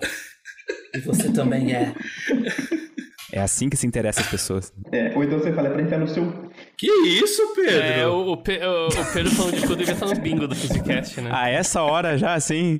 E 0.93 0.99
você 0.99 1.31
também 1.31 1.73
é. 1.73 1.93
É 3.31 3.39
assim 3.39 3.69
que 3.69 3.77
se 3.77 3.85
interessa 3.85 4.21
as 4.21 4.27
pessoas. 4.27 4.73
É, 4.91 5.11
Ou 5.15 5.23
então 5.23 5.37
você 5.39 5.53
fala, 5.53 5.67
é 5.67 5.71
pra 5.71 5.81
entrar 5.81 5.97
no 5.99 6.07
seu. 6.07 6.49
Que 6.75 6.87
isso, 7.07 7.53
Pedro? 7.55 7.71
É, 7.79 8.07
o, 8.07 8.31
o, 8.31 8.37
Pe- 8.37 8.59
o- 8.65 8.87
o 8.87 9.13
Pedro 9.13 9.31
falando 9.31 9.55
de 9.55 9.61
tudo 9.61 9.75
devia 9.75 9.93
estar 9.93 10.05
no 10.07 10.15
bingo 10.15 10.47
do 10.47 10.55
Physicast, 10.55 11.21
né? 11.21 11.29
A 11.31 11.49
essa 11.49 11.81
hora 11.83 12.17
já, 12.17 12.33
assim? 12.33 12.79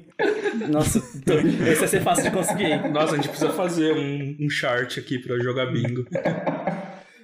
Nossa, 0.70 0.98
esse 0.98 1.75
vai 1.79 1.88
ser 1.88 2.01
fácil 2.01 2.24
de 2.25 2.32
conseguir, 2.32 2.65
hein? 2.65 2.91
Nossa, 2.91 3.13
a 3.13 3.15
gente 3.18 3.29
precisa 3.29 3.51
fazer 3.51 3.94
um, 3.94 4.38
um 4.39 4.50
chart 4.50 4.98
aqui 4.98 5.20
pra 5.20 5.38
jogar 5.39 5.68
bingo. 5.68 6.06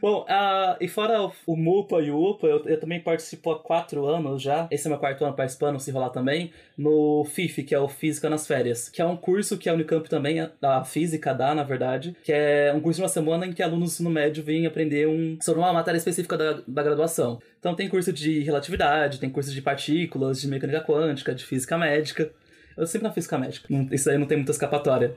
Bom, 0.06 0.24
ah, 0.30 0.78
e 0.80 0.88
fora 0.88 1.32
o, 1.48 1.56
MUPA 1.56 2.00
e 2.04 2.12
o 2.12 2.30
UPA, 2.30 2.46
eu, 2.46 2.64
eu 2.68 2.80
também 2.80 3.00
participo 3.00 3.50
há 3.50 3.58
quatro 3.58 4.06
anos 4.06 4.40
já. 4.40 4.68
Esse 4.70 4.86
é 4.86 4.90
meu 4.92 5.00
quarto 5.00 5.26
ano 5.26 5.36
participando, 5.36 5.80
se 5.80 5.90
rolar 5.90 6.12
também, 6.12 6.52
no 6.78 7.26
FIF, 7.26 7.64
que 7.64 7.74
é 7.74 7.80
o 7.80 7.88
Física 7.88 8.30
nas 8.30 8.46
Férias, 8.46 8.88
que 8.88 9.02
é 9.02 9.06
um 9.06 9.18
curso 9.18 9.58
que 9.58 9.68
a 9.68 9.74
Unicamp 9.74 10.08
também, 10.08 10.40
a- 10.40 10.84
Física 10.86 11.34
dá, 11.34 11.56
na 11.56 11.64
verdade, 11.64 12.16
que 12.24 12.32
é 12.32 12.72
um 12.72 12.82
curso 12.82 12.98
de 13.00 13.02
uma 13.02 13.10
semana 13.10 13.48
em 13.48 13.52
que 13.52 13.64
alunos 13.64 13.90
do 13.90 13.94
ensino 13.94 14.12
médio 14.12 14.44
vêm 14.44 14.68
aprender 14.68 15.08
um, 15.08 15.40
sobre 15.42 15.60
uma 15.60 15.74
matéria 15.74 15.98
específica 15.98 16.38
da, 16.38 16.62
da 16.68 16.84
graduação. 16.84 17.40
Então 17.60 17.74
tem 17.74 17.90
curso 17.90 18.14
de 18.14 18.42
relatividade, 18.42 19.20
tem 19.20 19.32
curso 19.32 19.52
de 19.52 19.60
partículas, 19.60 20.40
de 20.40 20.48
mecânica 20.48 20.82
quântica, 20.82 21.34
de 21.34 21.44
física 21.44 21.80
médica. 21.80 22.32
Eu 22.78 22.86
sempre 22.86 23.08
na 23.08 23.14
física 23.14 23.40
médica. 23.40 23.68
Isso 23.92 24.08
aí 24.08 24.20
não 24.20 24.28
tem 24.28 24.38
muita 24.38 24.52
escapatória. 24.52 25.16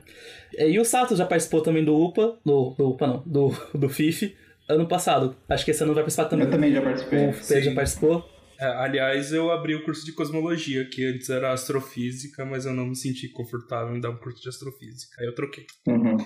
E 0.57 0.79
o 0.79 0.83
Sato 0.83 1.15
já 1.15 1.27
participou 1.27 1.61
também 1.61 1.85
do 1.85 1.95
UPA, 1.95 2.39
do, 2.43 2.71
do 2.71 2.89
UPA 2.89 3.05
não, 3.05 3.23
do, 3.23 3.51
do 3.77 3.87
FIF, 3.87 4.35
ano 4.69 4.87
passado. 4.87 5.35
Acho 5.49 5.65
que 5.65 5.71
esse 5.71 5.83
ano 5.83 5.93
vai 5.93 6.03
participar 6.03 6.25
também. 6.25 6.45
Eu 6.45 6.51
também 6.51 6.71
já 6.71 6.81
participei. 6.81 7.29
O 7.29 7.33
Pedro 7.33 7.63
já 7.63 7.73
participou. 7.73 8.29
É, 8.59 8.65
aliás, 8.65 9.31
eu 9.31 9.49
abri 9.51 9.73
o 9.73 9.83
curso 9.83 10.05
de 10.05 10.11
cosmologia, 10.11 10.85
que 10.85 11.05
antes 11.05 11.29
era 11.29 11.53
astrofísica, 11.53 12.45
mas 12.45 12.65
eu 12.65 12.73
não 12.73 12.87
me 12.87 12.95
senti 12.95 13.29
confortável 13.29 13.95
em 13.95 14.01
dar 14.01 14.09
um 14.09 14.17
curso 14.17 14.41
de 14.41 14.49
astrofísica. 14.49 15.15
Aí 15.19 15.27
eu 15.27 15.33
troquei. 15.33 15.65
Uhum. 15.87 16.17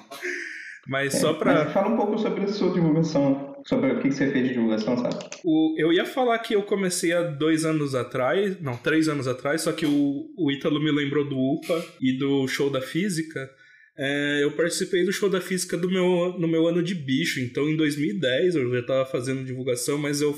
Mas 0.88 1.14
só 1.14 1.34
pra. 1.34 1.64
Mas 1.64 1.74
fala 1.74 1.90
um 1.90 1.96
pouco 1.96 2.18
sobre 2.18 2.44
a 2.44 2.48
sua 2.48 2.74
divulgação, 2.74 3.56
sobre 3.66 3.92
o 3.92 4.02
que 4.02 4.12
você 4.12 4.30
fez 4.32 4.48
de 4.48 4.54
divulgação, 4.54 4.98
sabe? 4.98 5.16
O, 5.46 5.76
eu 5.78 5.94
ia 5.94 6.06
falar 6.06 6.38
que 6.40 6.56
eu 6.56 6.64
comecei 6.64 7.14
há 7.14 7.22
dois 7.22 7.64
anos 7.64 7.96
atrás, 7.96 8.60
não, 8.60 8.76
três 8.76 9.08
anos 9.08 9.28
atrás, 9.28 9.62
só 9.62 9.72
que 9.72 9.86
o, 9.86 10.26
o 10.38 10.52
Ítalo 10.52 10.84
me 10.84 10.92
lembrou 10.92 11.28
do 11.28 11.38
UPA 11.38 11.86
e 12.02 12.18
do 12.18 12.48
show 12.48 12.70
da 12.70 12.82
física. 12.82 13.50
É, 13.96 14.44
eu 14.44 14.52
participei 14.56 15.06
do 15.06 15.12
show 15.12 15.30
da 15.30 15.40
física 15.40 15.78
do 15.78 15.90
meu, 15.90 16.38
no 16.40 16.48
meu 16.48 16.68
ano 16.68 16.82
de 16.82 16.96
bicho, 16.96 17.40
então 17.40 17.70
em 17.70 17.76
2010 17.76 18.56
eu 18.56 18.72
já 18.72 18.80
estava 18.80 19.06
fazendo 19.06 19.46
divulgação, 19.46 19.98
mas 20.00 20.20
eu 20.20 20.34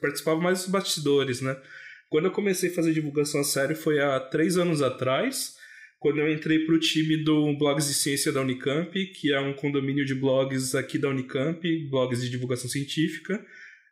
participava 0.00 0.40
mais 0.40 0.60
dos 0.60 0.68
bastidores, 0.68 1.42
né? 1.42 1.54
Quando 2.08 2.26
eu 2.26 2.30
comecei 2.30 2.70
a 2.70 2.72
fazer 2.72 2.94
divulgação 2.94 3.40
a 3.40 3.44
sério 3.44 3.76
foi 3.76 4.00
há 4.00 4.18
três 4.20 4.56
anos 4.56 4.80
atrás, 4.80 5.54
quando 5.98 6.18
eu 6.18 6.30
entrei 6.30 6.60
para 6.60 6.74
o 6.74 6.78
time 6.78 7.16
do 7.24 7.56
Blogs 7.58 7.88
de 7.88 7.94
Ciência 7.94 8.30
da 8.30 8.42
Unicamp, 8.42 8.92
que 9.06 9.32
é 9.32 9.40
um 9.40 9.54
condomínio 9.54 10.04
de 10.04 10.14
blogs 10.14 10.74
aqui 10.74 10.98
da 10.98 11.08
Unicamp, 11.08 11.66
blogs 11.88 12.22
de 12.22 12.28
divulgação 12.28 12.68
científica. 12.68 13.44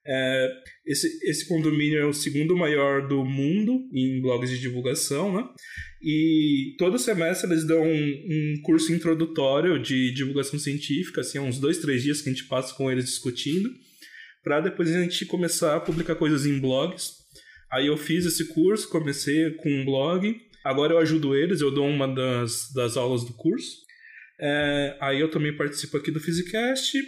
É, 0.05 0.49
esse, 0.85 1.07
esse 1.29 1.47
condomínio 1.47 1.99
é 1.99 2.05
o 2.05 2.13
segundo 2.13 2.57
maior 2.57 3.07
do 3.07 3.25
mundo 3.25 3.89
em 3.93 4.21
blogs 4.21 4.51
de 4.51 4.59
divulgação, 4.59 5.33
né? 5.33 5.49
E 6.03 6.75
todo 6.79 6.99
semestre 6.99 7.49
eles 7.49 7.65
dão 7.65 7.83
um, 7.83 7.95
um 8.29 8.63
curso 8.63 8.93
introdutório 8.93 9.81
de 9.81 10.13
divulgação 10.13 10.59
científica, 10.59 11.21
assim, 11.21 11.39
uns 11.39 11.61
dois, 11.61 11.79
três 11.79 12.03
dias 12.03 12.21
que 12.21 12.29
a 12.29 12.33
gente 12.33 12.47
passa 12.47 12.75
com 12.75 12.91
eles 12.91 13.05
discutindo, 13.05 13.71
para 14.43 14.61
depois 14.61 14.93
a 14.93 15.01
gente 15.01 15.25
começar 15.25 15.77
a 15.77 15.81
publicar 15.81 16.17
coisas 16.17 16.45
em 16.45 16.59
blogs. 16.59 17.13
Aí 17.71 17.87
eu 17.87 17.97
fiz 17.97 18.27
esse 18.27 18.47
curso, 18.49 18.89
comecei 18.89 19.51
com 19.53 19.71
um 19.71 19.85
blog, 19.85 20.37
agora 20.65 20.95
eu 20.95 20.99
ajudo 20.99 21.37
eles, 21.37 21.61
eu 21.61 21.71
dou 21.71 21.87
uma 21.87 22.09
das, 22.09 22.73
das 22.75 22.97
aulas 22.97 23.25
do 23.25 23.33
curso. 23.35 23.77
É, 24.41 24.97
aí 25.01 25.21
eu 25.21 25.31
também 25.31 25.57
participo 25.57 25.97
aqui 25.97 26.11
do 26.11 26.19
Physicast, 26.19 26.99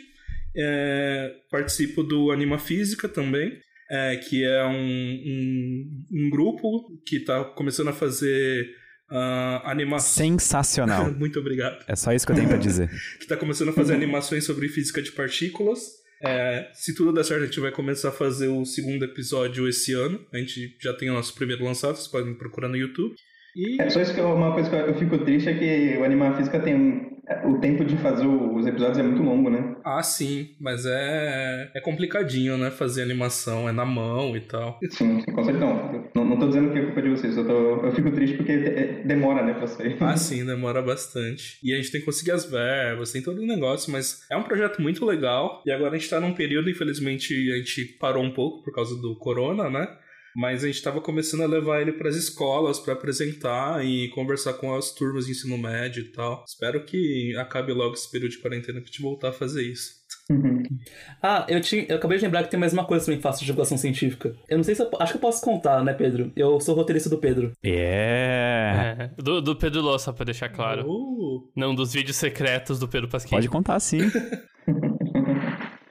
é, 0.57 1.33
participo 1.51 2.03
do 2.03 2.31
Anima 2.31 2.59
Física 2.59 3.09
também, 3.09 3.59
é, 3.91 4.17
que 4.17 4.45
é 4.45 4.65
um, 4.65 4.73
um, 4.73 6.05
um 6.13 6.31
grupo 6.31 6.99
que 7.07 7.17
está 7.17 7.45
começando 7.45 7.89
a 7.89 7.93
fazer 7.93 8.71
uh, 9.11 9.67
animações. 9.67 10.33
Sensacional. 10.33 11.13
Muito 11.15 11.39
obrigado. 11.39 11.85
É 11.89 11.97
só 11.97 12.13
isso 12.13 12.27
que 12.27 12.33
eu 12.33 12.37
tenho 12.37 12.49
pra 12.49 12.57
dizer. 12.57 12.89
que 13.19 13.25
está 13.25 13.37
começando 13.37 13.71
a 13.71 13.73
fazer 13.73 13.95
animações 13.95 14.45
sobre 14.45 14.69
física 14.69 15.03
de 15.03 15.13
partículas. 15.13 16.03
É, 16.23 16.71
se 16.73 16.95
tudo 16.95 17.13
der 17.13 17.25
certo, 17.25 17.43
a 17.43 17.47
gente 17.47 17.61
vai 17.61 17.71
começar 17.71 18.09
a 18.09 18.13
fazer 18.13 18.49
o 18.49 18.65
segundo 18.65 19.05
episódio 19.05 19.69
esse 19.69 19.93
ano. 19.93 20.25
A 20.33 20.39
gente 20.39 20.77
já 20.81 20.95
tem 20.95 21.11
o 21.11 21.15
nosso 21.15 21.35
primeiro 21.35 21.65
lançado, 21.65 21.97
vocês 21.97 22.09
podem 22.09 22.35
procurar 22.35 22.69
no 22.69 22.77
YouTube. 22.77 23.15
E... 23.55 23.81
É 23.81 23.91
só 23.91 24.01
isso 24.01 24.15
que 24.15 24.21
eu, 24.21 24.33
uma 24.35 24.53
coisa 24.53 24.71
que 24.71 24.77
eu 24.77 24.95
fico 24.95 25.19
triste 25.19 25.49
é 25.49 25.55
que 25.55 25.99
o 25.99 26.05
Animar 26.05 26.37
Física 26.37 26.59
tem 26.61 26.75
um, 26.75 27.14
o 27.45 27.59
tempo 27.59 27.85
de 27.85 27.97
fazer 27.97 28.27
os 28.27 28.67
episódios 28.67 28.99
é 28.99 29.03
muito 29.03 29.23
longo, 29.23 29.51
né? 29.51 29.77
Ah, 29.85 30.03
sim, 30.03 30.55
mas 30.61 30.85
é, 30.87 31.71
é 31.75 31.81
complicadinho, 31.81 32.57
né? 32.59 32.71
Fazer 32.71 33.03
animação, 33.03 33.69
é 33.69 33.73
na 33.73 33.85
mão 33.85 34.37
e 34.37 34.41
tal. 34.41 34.79
Sim, 34.91 35.23
com 35.23 35.45
certeza. 35.45 35.65
Não, 36.15 36.25
não 36.25 36.39
tô 36.39 36.49
dizendo 36.49 36.73
que 36.73 36.79
é 36.79 36.85
culpa 36.85 37.03
de 37.03 37.11
vocês, 37.11 37.37
eu, 37.37 37.47
tô, 37.47 37.87
eu 37.87 37.93
fico 37.93 38.11
triste 38.11 38.37
porque 38.37 38.53
é, 38.53 39.03
demora, 39.05 39.45
né, 39.45 39.55
pra 39.55 39.67
sair. 39.67 39.97
Ah, 40.01 40.17
sim, 40.19 40.45
demora 40.45 40.83
bastante. 40.83 41.59
E 41.63 41.73
a 41.73 41.77
gente 41.77 41.91
tem 41.91 42.01
que 42.01 42.07
conseguir 42.07 42.33
as 42.33 42.45
verbas, 42.45 43.13
tem 43.13 43.23
todo 43.23 43.41
o 43.41 43.47
negócio, 43.47 43.93
mas 43.93 44.25
é 44.31 44.37
um 44.37 44.43
projeto 44.43 44.81
muito 44.83 45.05
legal. 45.05 45.63
E 45.67 45.71
agora 45.71 45.95
a 45.95 45.99
gente 45.99 46.11
tá 46.11 46.21
num 46.21 46.35
período, 46.35 46.71
infelizmente, 46.71 47.35
a 47.53 47.57
gente 47.57 47.85
parou 47.99 48.23
um 48.23 48.33
pouco 48.33 48.63
por 48.63 48.73
causa 48.75 49.01
do 49.01 49.17
corona, 49.17 49.71
né? 49.71 49.89
Mas 50.37 50.63
a 50.63 50.67
gente 50.67 50.77
estava 50.77 51.01
começando 51.01 51.43
a 51.43 51.47
levar 51.47 51.81
ele 51.81 51.93
para 51.93 52.09
as 52.09 52.17
escolas 52.17 52.79
para 52.79 52.93
apresentar 52.93 53.85
e 53.85 54.09
conversar 54.11 54.55
com 54.55 54.75
as 54.75 54.93
turmas 54.93 55.27
de 55.27 55.33
ensino 55.33 55.57
médio 55.59 56.03
e 56.03 56.13
tal. 56.13 56.45
Espero 56.47 56.85
que 56.85 57.37
acabe 57.37 57.73
logo 57.73 57.95
esse 57.95 58.11
período 58.11 58.33
de 58.33 58.39
quarentena 58.39 58.81
para 58.81 58.89
a 58.89 58.93
gente 58.93 59.03
voltar 59.03 59.29
a 59.29 59.33
fazer 59.33 59.63
isso. 59.63 60.05
Uhum. 60.31 60.63
Ah, 61.23 61.45
eu, 61.49 61.61
tinha, 61.61 61.85
eu 61.89 61.97
acabei 61.97 62.19
de 62.19 62.25
lembrar 62.25 62.43
que 62.45 62.51
tem 62.51 62.59
mais 62.59 62.73
uma 62.73 62.85
coisa 62.85 63.05
também 63.05 63.19
que 63.19 63.23
faço 63.23 63.41
de 63.41 63.47
divulgação 63.47 63.77
científica. 63.77 64.35
Eu 64.49 64.57
não 64.57 64.65
sei 64.65 64.75
se 64.75 64.83
eu, 64.83 64.91
acho 64.99 65.13
que 65.13 65.17
eu 65.19 65.21
posso 65.21 65.43
contar, 65.43 65.85
né, 65.85 65.93
Pedro? 65.93 66.33
Eu 66.35 66.59
sou 66.61 66.75
roteirista 66.75 67.11
do 67.11 67.19
Pedro. 67.19 67.53
Yeah. 67.65 69.05
É. 69.05 69.23
Do, 69.23 69.41
do 69.41 69.57
Pedro 69.57 69.83
Lô, 69.83 69.99
só 69.99 70.13
pra 70.13 70.25
deixar 70.25 70.49
claro. 70.49 70.89
Uh. 70.89 71.51
Não 71.55 71.75
dos 71.75 71.93
vídeos 71.93 72.17
secretos 72.17 72.79
do 72.79 72.89
Pedro 72.89 73.09
Pasquim. 73.09 73.31
Pode 73.31 73.49
contar, 73.49 73.79
sim. 73.81 73.99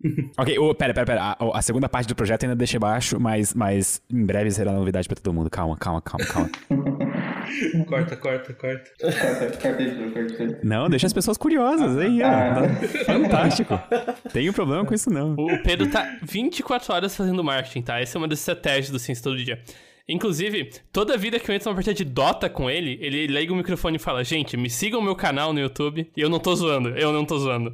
ok, 0.38 0.58
oh, 0.60 0.76
pera, 0.76 0.94
pera, 0.94 1.06
pera. 1.06 1.22
A, 1.22 1.58
a, 1.58 1.62
segunda 1.62 1.88
parte 1.88 2.08
do 2.08 2.16
projeto 2.16 2.44
ainda 2.44 2.56
deixei 2.56 2.80
baixo, 2.80 3.20
mas, 3.20 3.54
mas 3.54 4.02
em 4.12 4.26
breve 4.26 4.52
será 4.52 4.72
novidade 4.72 5.08
pra 5.08 5.16
todo 5.16 5.34
mundo. 5.34 5.50
Calma, 5.50 5.78
calma, 5.78 6.02
calma, 6.02 6.26
calma. 6.26 6.50
corta, 7.88 8.16
corta, 8.18 8.54
corta. 8.54 8.92
Não, 10.64 10.90
deixa 10.90 11.08
as 11.08 11.14
pessoas 11.14 11.38
curiosas. 11.38 11.98
Aí, 11.98 12.22
ó. 12.22 12.28
Ah. 12.28 12.68
Fantástico. 13.06 13.80
Tem 14.32 14.50
um 14.50 14.54
problema 14.54 14.86
com 14.86 14.94
isso, 14.94 15.10
não. 15.10 15.34
O 15.34 15.64
Pedro 15.64 15.90
tá 15.90 16.18
24 16.24 16.94
horas 16.94 17.16
fazendo 17.16 17.44
marketing, 17.44 17.82
tá? 17.82 18.00
Essa 18.00 18.18
é 18.18 18.20
uma 18.20 18.28
das 18.28 18.40
estratégias 18.40 18.90
do 18.90 19.00
Ciência 19.00 19.24
Todo 19.24 19.38
Dia. 19.38 19.62
Inclusive, 20.08 20.70
toda 20.92 21.18
vida 21.18 21.40
que 21.40 21.50
eu 21.50 21.56
entro 21.56 21.70
numa 21.70 21.76
partida 21.76 21.94
de 21.94 22.04
Dota 22.04 22.50
com 22.50 22.70
ele, 22.70 22.98
ele 23.02 23.26
liga 23.26 23.54
o 23.54 23.56
microfone 23.56 23.96
e 23.96 24.00
fala: 24.00 24.22
Gente, 24.24 24.58
me 24.58 24.70
sigam 24.70 25.00
no 25.00 25.06
meu 25.06 25.16
canal 25.16 25.54
no 25.54 25.60
YouTube. 25.60 26.12
E 26.16 26.20
eu 26.20 26.30
não 26.30 26.40
tô 26.40 26.54
zoando, 26.56 26.90
eu 26.90 27.14
não 27.14 27.24
tô 27.24 27.38
zoando. 27.38 27.74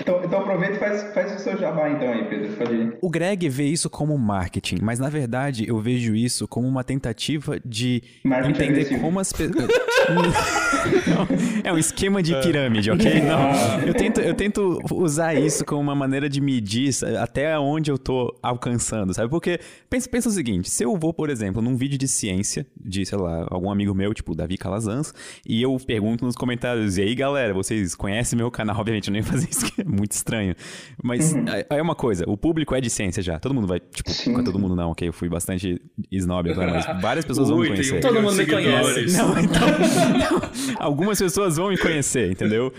então, 0.00 0.22
então 0.24 0.40
aproveita 0.40 0.76
e 0.76 0.78
faz, 0.78 1.14
faz 1.14 1.34
o 1.34 1.38
seu 1.38 1.56
jabá 1.58 1.88
então 1.90 2.10
aí, 2.12 2.24
Pedro. 2.24 2.52
Pode 2.54 2.74
ir. 2.74 2.98
O 3.00 3.08
Greg 3.10 3.48
vê 3.48 3.64
isso 3.64 3.88
como 3.88 4.16
marketing, 4.18 4.78
mas 4.82 4.98
na 4.98 5.08
verdade 5.08 5.66
eu 5.68 5.78
vejo 5.78 6.14
isso 6.14 6.46
como 6.46 6.66
uma 6.66 6.84
tentativa 6.84 7.58
de 7.64 8.02
marketing 8.24 8.50
entender 8.50 8.80
agressivo. 8.80 9.00
como 9.00 9.20
as 9.20 9.32
pessoas. 9.32 9.68
é 11.64 11.72
um 11.72 11.78
esquema 11.78 12.22
de 12.22 12.34
pirâmide, 12.40 12.90
ok? 12.90 13.20
Não. 13.22 13.80
Eu 13.86 13.94
tento, 13.94 14.20
eu 14.20 14.34
tento 14.34 14.78
usar 14.92 15.34
isso 15.34 15.64
como 15.64 15.80
uma 15.80 15.94
maneira 15.94 16.28
de 16.28 16.40
medir 16.40 16.90
até 17.20 17.58
onde 17.58 17.90
eu 17.90 17.98
tô 17.98 18.34
alcançando, 18.42 19.14
sabe? 19.14 19.28
Porque 19.28 19.60
pensa, 19.88 20.08
pensa 20.08 20.28
o 20.28 20.32
seguinte: 20.32 20.70
se 20.70 20.84
eu 20.84 20.96
vou, 20.96 21.12
por 21.12 21.30
exemplo, 21.30 21.62
num 21.62 21.76
vídeo 21.76 21.98
de 21.98 22.08
ciência, 22.08 22.66
de, 22.78 23.04
sei 23.04 23.18
lá, 23.18 23.46
algum 23.50 23.70
amigo 23.70 23.94
meu, 23.94 24.12
tipo 24.14 24.34
Davi 24.34 24.56
Calazans, 24.56 25.12
e 25.46 25.62
eu 25.62 25.76
pergunto 25.86 26.24
nos 26.24 26.36
comentários, 26.36 26.98
e 26.98 27.02
aí 27.02 27.14
galera, 27.14 27.54
vocês 27.54 27.94
conhecem 27.94 28.36
meu 28.36 28.50
canal? 28.50 28.78
Obviamente, 28.88 29.08
eu 29.08 29.12
nem 29.12 29.22
fazer 29.22 29.48
isso, 29.50 29.66
é 29.82 29.84
muito 29.84 30.12
estranho. 30.12 30.54
Mas 31.02 31.32
uhum. 31.32 31.44
é, 31.70 31.82
uma 31.82 31.94
coisa, 31.94 32.24
o 32.26 32.36
público 32.36 32.74
é 32.74 32.80
de 32.80 32.90
ciência 32.90 33.22
já. 33.22 33.38
Todo 33.38 33.54
mundo 33.54 33.66
vai, 33.66 33.80
tipo, 33.80 34.10
Sim. 34.10 34.42
todo 34.44 34.58
mundo 34.58 34.74
não, 34.74 34.90
ok? 34.90 35.08
Eu 35.08 35.12
fui 35.12 35.28
bastante 35.28 35.80
snob 36.10 36.50
agora, 36.50 36.72
mas 36.72 36.86
várias 37.00 37.24
pessoas 37.24 37.48
Ui, 37.48 37.54
vão 37.54 37.62
me 37.62 37.68
conhecer. 37.68 38.00
Todo 38.00 38.22
mundo 38.22 38.34
me 38.34 38.46
conhece. 38.46 39.16
Não, 39.16 39.38
então, 39.38 39.68
não, 39.70 40.50
algumas 40.78 41.18
pessoas 41.18 41.56
vão 41.56 41.68
me 41.68 41.78
conhecer, 41.78 42.30
entendeu? 42.30 42.72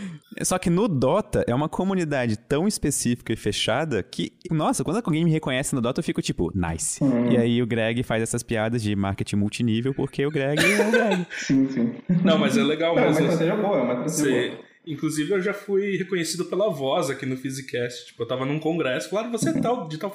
Só 0.44 0.58
que 0.58 0.70
no 0.70 0.88
Dota 0.88 1.44
é 1.48 1.56
uma 1.56 1.68
comunidade 1.68 2.38
tão 2.38 2.68
específica 2.68 3.34
e 3.34 3.36
fechada 3.36 4.02
que, 4.04 4.32
nossa, 4.52 4.84
quando 4.84 4.98
alguém 4.98 5.24
me 5.26 5.32
reconhece 5.32 5.76
no 5.76 5.82
Dota, 5.82 6.00
eu 6.00 6.04
fico 6.04 6.22
tipo, 6.22 6.52
nice. 6.56 7.04
Uhum. 7.04 7.32
E 7.32 7.38
aí 7.38 7.62
o 7.62 7.68
Greg 7.68 8.04
faz 8.04 8.22
essas 8.24 8.44
piadas 8.44 8.82
de 8.82 8.96
marketing 8.96 9.36
multinível 9.38 9.94
porque 9.94 10.26
o 10.26 10.32
Greg 10.32 10.60
é 10.64 10.88
o 10.88 10.92
Greg. 10.92 11.28
Sim, 11.32 11.68
sim. 11.70 11.94
Não, 12.24 12.38
mas 12.38 12.58
é 12.58 12.64
legal 12.64 12.96
não, 12.96 13.04
mesmo. 13.04 13.20
É 13.20 13.22
uma 13.22 13.32
estratégia 13.34 13.56
boa, 13.56 13.78
é 13.78 13.82
uma 13.82 14.06
estratégia 14.06 14.52
boa. 14.52 14.69
Inclusive, 14.86 15.32
eu 15.32 15.42
já 15.42 15.54
fui 15.54 15.98
reconhecido 15.98 16.46
pela 16.46 16.70
voz 16.70 17.10
aqui 17.10 17.26
no 17.26 17.38
Physicast. 17.38 18.08
Tipo, 18.08 18.24
eu 18.24 18.28
tava 18.28 18.46
num 18.46 18.60
congresso, 18.60 19.10
claro, 19.10 19.32
você 19.32 19.50
é 19.50 19.62
tal, 19.62 19.88
de 19.88 19.98
tal, 19.98 20.14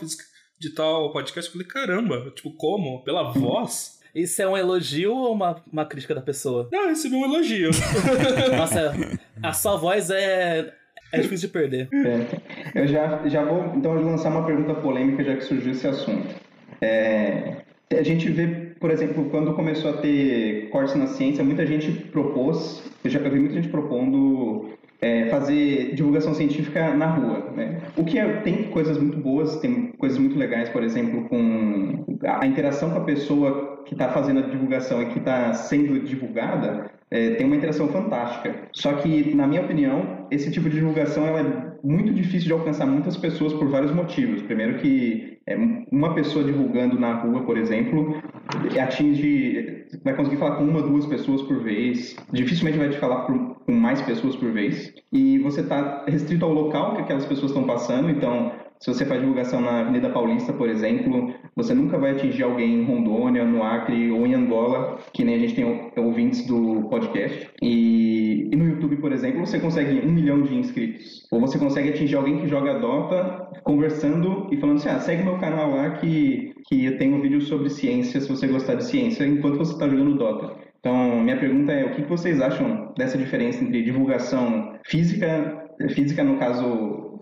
de 0.59 0.71
tal 0.71 1.13
podcast. 1.13 1.49
Eu 1.49 1.53
falei, 1.53 1.67
caramba, 1.67 2.33
tipo, 2.35 2.53
como? 2.57 3.03
Pela 3.05 3.33
voz? 3.33 4.01
Isso 4.15 4.41
é 4.41 4.49
um 4.49 4.57
elogio 4.57 5.13
ou 5.13 5.33
uma, 5.33 5.63
uma 5.73 5.85
crítica 5.85 6.15
da 6.15 6.23
pessoa? 6.23 6.69
Não, 6.73 6.91
isso 6.91 7.09
é 7.09 7.11
um 7.11 7.25
elogio. 7.25 7.71
Nossa, 8.57 8.95
a 9.43 9.53
sua 9.53 9.77
voz 9.77 10.09
é, 10.09 10.73
é 11.13 11.21
difícil 11.21 11.49
de 11.49 11.53
perder. 11.53 11.89
É. 11.93 12.83
Eu 12.83 12.87
já, 12.87 13.29
já 13.29 13.45
vou, 13.45 13.75
então, 13.77 13.95
lançar 13.95 14.31
uma 14.31 14.47
pergunta 14.47 14.75
polêmica, 14.75 15.25
já 15.25 15.37
que 15.37 15.45
surgiu 15.45 15.73
esse 15.73 15.87
assunto. 15.87 16.35
É, 16.81 17.63
a 17.91 18.03
gente 18.03 18.31
vê, 18.31 18.64
por 18.85 18.91
exemplo, 18.91 19.25
quando 19.31 19.55
começou 19.55 19.93
a 19.93 19.97
ter 19.97 20.69
cortes 20.69 20.95
na 20.95 21.07
ciência, 21.07 21.43
muita 21.43 21.65
gente 21.65 21.91
propôs, 21.91 22.85
eu 23.03 23.09
já 23.09 23.19
vi 23.19 23.41
muita 23.41 23.55
gente 23.55 23.71
propondo 23.71 24.77
é, 25.01 25.25
fazer 25.31 25.95
divulgação 25.95 26.35
científica 26.35 26.93
na 26.93 27.07
rua. 27.07 27.51
Né? 27.57 27.81
O 27.97 28.05
que 28.05 28.19
é, 28.19 28.43
tem 28.43 28.65
coisas 28.65 28.99
muito 28.99 29.17
boas, 29.17 29.57
tem 29.57 29.87
coisas 29.93 30.19
muito 30.19 30.39
legais, 30.39 30.69
por 30.69 30.83
exemplo, 30.83 31.27
com 31.31 32.05
a 32.25 32.47
interação 32.47 32.91
com 32.91 32.99
a 32.99 33.05
pessoa 33.05 33.83
que 33.87 33.95
está 33.95 34.11
fazendo 34.11 34.41
a 34.41 34.49
divulgação 34.49 35.01
e 35.01 35.07
que 35.07 35.19
está 35.19 35.55
sendo 35.55 36.01
divulgada, 36.01 36.91
é, 37.11 37.31
tem 37.37 37.47
uma 37.47 37.57
interação 37.57 37.89
fantástica. 37.89 38.69
Só 38.75 38.93
que, 38.97 39.35
na 39.35 39.47
minha 39.47 39.63
opinião, 39.63 40.27
esse 40.31 40.51
tipo 40.51 40.69
de 40.69 40.77
divulgação 40.77 41.27
ela 41.27 41.41
é 41.41 41.74
muito 41.85 42.13
difícil 42.15 42.47
de 42.49 42.53
alcançar 42.53 42.87
muitas 42.87 43.17
pessoas 43.17 43.53
por 43.53 43.69
vários 43.69 43.93
motivos. 43.93 44.41
Primeiro 44.43 44.79
que 44.79 45.39
é, 45.47 45.55
uma 45.93 46.15
pessoa 46.15 46.45
divulgando 46.45 46.99
na 46.99 47.15
rua, 47.15 47.43
por 47.43 47.59
exemplo, 47.59 48.21
atinge, 48.81 49.87
vai 50.03 50.17
conseguir 50.17 50.39
falar 50.39 50.57
com 50.57 50.65
uma, 50.65 50.81
duas 50.81 51.05
pessoas 51.07 51.43
por 51.43 51.63
vez. 51.63 52.17
Dificilmente 52.33 52.79
vai 52.79 52.89
te 52.89 52.99
falar 52.99 53.27
com 53.27 53.73
mais 53.73 54.01
pessoas 54.01 54.35
por 54.35 54.51
vez. 54.51 54.95
E 55.13 55.39
você 55.41 55.61
está 55.61 56.05
restrito 56.09 56.45
ao 56.45 56.53
local 56.53 56.95
que 56.95 57.03
aquelas 57.03 57.27
pessoas 57.27 57.51
estão 57.51 57.65
passando. 57.65 58.11
Então, 58.11 58.53
se 58.81 58.93
você 58.93 59.05
faz 59.05 59.21
divulgação 59.21 59.61
na 59.61 59.81
Avenida 59.81 60.09
Paulista, 60.09 60.53
por 60.53 60.69
exemplo, 60.69 61.35
você 61.57 61.75
nunca 61.75 61.99
vai 61.99 62.13
atingir 62.13 62.43
alguém 62.43 62.81
em 62.81 62.85
Rondônia, 62.85 63.45
no 63.45 63.63
Acre 63.63 64.11
ou 64.11 64.27
em 64.27 64.35
Angola, 64.35 64.99
que 65.13 65.25
nem 65.25 65.37
a 65.37 65.39
gente 65.39 65.55
tem 65.55 65.93
ouvintes 65.97 66.47
do 66.47 66.89
podcast. 66.91 67.49
E, 67.63 68.49
e 68.51 68.57
no 68.57 68.69
YouTube, 68.69 68.97
por 68.97 69.13
exemplo, 69.13 69.47
você 69.47 69.61
consegue 69.61 70.07
um 70.07 70.11
milhão 70.11 70.43
de 70.43 70.55
inscritos. 70.55 71.27
Ou 71.31 71.41
você 71.41 71.59
consegue 71.59 71.91
atingir 71.91 72.17
alguém 72.17 72.41
que 72.41 72.49
joga 72.49 72.79
Dota 72.79 73.49
conversando 73.63 74.49
e 74.51 74.57
falando 74.57 74.77
assim: 74.77 74.89
ah, 74.89 74.99
segue 74.99 75.23
meu 75.23 75.39
canal 75.39 75.71
lá 75.71 75.91
que, 75.91 76.55
que 76.69 76.87
eu 76.87 76.99
tenho 76.99 77.17
um 77.17 77.21
vídeo 77.21 77.41
sobre 77.43 77.71
ciência, 77.71 78.21
se 78.21 78.29
você 78.29 78.47
gostar 78.47 78.75
de 78.75 78.85
ciência, 78.85 79.25
enquanto 79.27 79.59
você 79.59 79.73
está 79.73 79.89
jogando 79.89 80.19
Dota. 80.19 80.57
Então, 80.81 81.21
minha 81.23 81.39
pergunta 81.39 81.73
é: 81.73 81.85
o 81.85 81.95
que 81.95 82.03
vocês 82.03 82.41
acham 82.41 82.93
dessa 82.97 83.17
diferença 83.17 83.63
entre 83.63 83.83
divulgação 83.83 84.75
física, 84.85 85.71
física 85.91 86.25
no 86.25 86.37
caso 86.39 87.21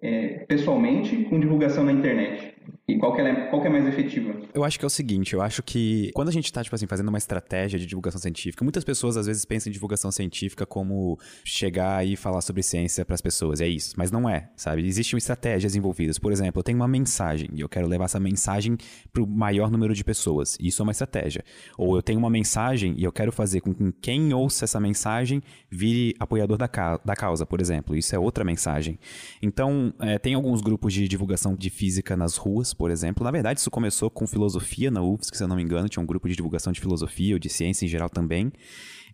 é, 0.00 0.44
pessoalmente, 0.46 1.16
com 1.24 1.40
divulgação 1.40 1.84
na 1.84 1.92
internet? 1.92 2.53
E 2.86 2.98
qual 2.98 3.14
que, 3.14 3.20
é, 3.22 3.34
qual 3.46 3.62
que 3.62 3.66
é 3.66 3.70
mais 3.70 3.86
efetiva? 3.86 4.34
Eu 4.52 4.62
acho 4.62 4.78
que 4.78 4.84
é 4.84 4.88
o 4.88 4.90
seguinte, 4.90 5.32
eu 5.32 5.40
acho 5.40 5.62
que 5.62 6.10
quando 6.12 6.28
a 6.28 6.32
gente 6.32 6.52
tá, 6.52 6.62
tipo 6.62 6.76
assim, 6.76 6.86
fazendo 6.86 7.08
uma 7.08 7.16
estratégia 7.16 7.78
de 7.78 7.86
divulgação 7.86 8.20
científica, 8.20 8.62
muitas 8.62 8.84
pessoas 8.84 9.16
às 9.16 9.26
vezes 9.26 9.42
pensam 9.46 9.70
em 9.70 9.72
divulgação 9.72 10.12
científica 10.12 10.66
como 10.66 11.18
chegar 11.42 12.06
e 12.06 12.14
falar 12.14 12.42
sobre 12.42 12.62
ciência 12.62 13.02
para 13.02 13.14
as 13.14 13.22
pessoas, 13.22 13.62
é 13.62 13.66
isso. 13.66 13.94
Mas 13.96 14.10
não 14.10 14.28
é, 14.28 14.50
sabe? 14.54 14.86
Existem 14.86 15.16
estratégias 15.16 15.74
envolvidas. 15.74 16.18
Por 16.18 16.30
exemplo, 16.30 16.60
eu 16.60 16.62
tenho 16.62 16.76
uma 16.76 16.86
mensagem 16.86 17.48
e 17.54 17.62
eu 17.62 17.70
quero 17.70 17.86
levar 17.86 18.04
essa 18.04 18.20
mensagem 18.20 18.76
pro 19.10 19.26
maior 19.26 19.70
número 19.70 19.94
de 19.94 20.04
pessoas. 20.04 20.58
Isso 20.60 20.82
é 20.82 20.84
uma 20.84 20.92
estratégia. 20.92 21.42
Ou 21.78 21.96
eu 21.96 22.02
tenho 22.02 22.18
uma 22.18 22.28
mensagem 22.28 22.94
e 22.98 23.04
eu 23.04 23.12
quero 23.12 23.32
fazer 23.32 23.62
com 23.62 23.72
que 23.72 23.92
quem 24.02 24.34
ouça 24.34 24.66
essa 24.66 24.78
mensagem 24.78 25.42
vire 25.70 26.14
apoiador 26.20 26.58
da, 26.58 26.68
ca 26.68 27.00
da 27.02 27.16
causa, 27.16 27.46
por 27.46 27.62
exemplo. 27.62 27.96
Isso 27.96 28.14
é 28.14 28.18
outra 28.18 28.44
mensagem. 28.44 28.98
Então, 29.40 29.94
é, 30.00 30.18
tem 30.18 30.34
alguns 30.34 30.60
grupos 30.60 30.92
de 30.92 31.08
divulgação 31.08 31.56
de 31.56 31.70
física 31.70 32.14
nas 32.14 32.36
ruas, 32.36 32.73
por 32.74 32.90
exemplo. 32.90 33.24
Na 33.24 33.30
verdade, 33.30 33.60
isso 33.60 33.70
começou 33.70 34.10
com 34.10 34.26
filosofia 34.26 34.90
na 34.90 35.02
UFSC, 35.02 35.36
se 35.36 35.42
eu 35.42 35.48
não 35.48 35.56
me 35.56 35.62
engano, 35.62 35.88
tinha 35.88 36.02
um 36.02 36.06
grupo 36.06 36.28
de 36.28 36.36
divulgação 36.36 36.72
de 36.72 36.80
filosofia 36.80 37.34
ou 37.34 37.38
de 37.38 37.48
ciência 37.48 37.84
em 37.84 37.88
geral 37.88 38.10
também. 38.10 38.52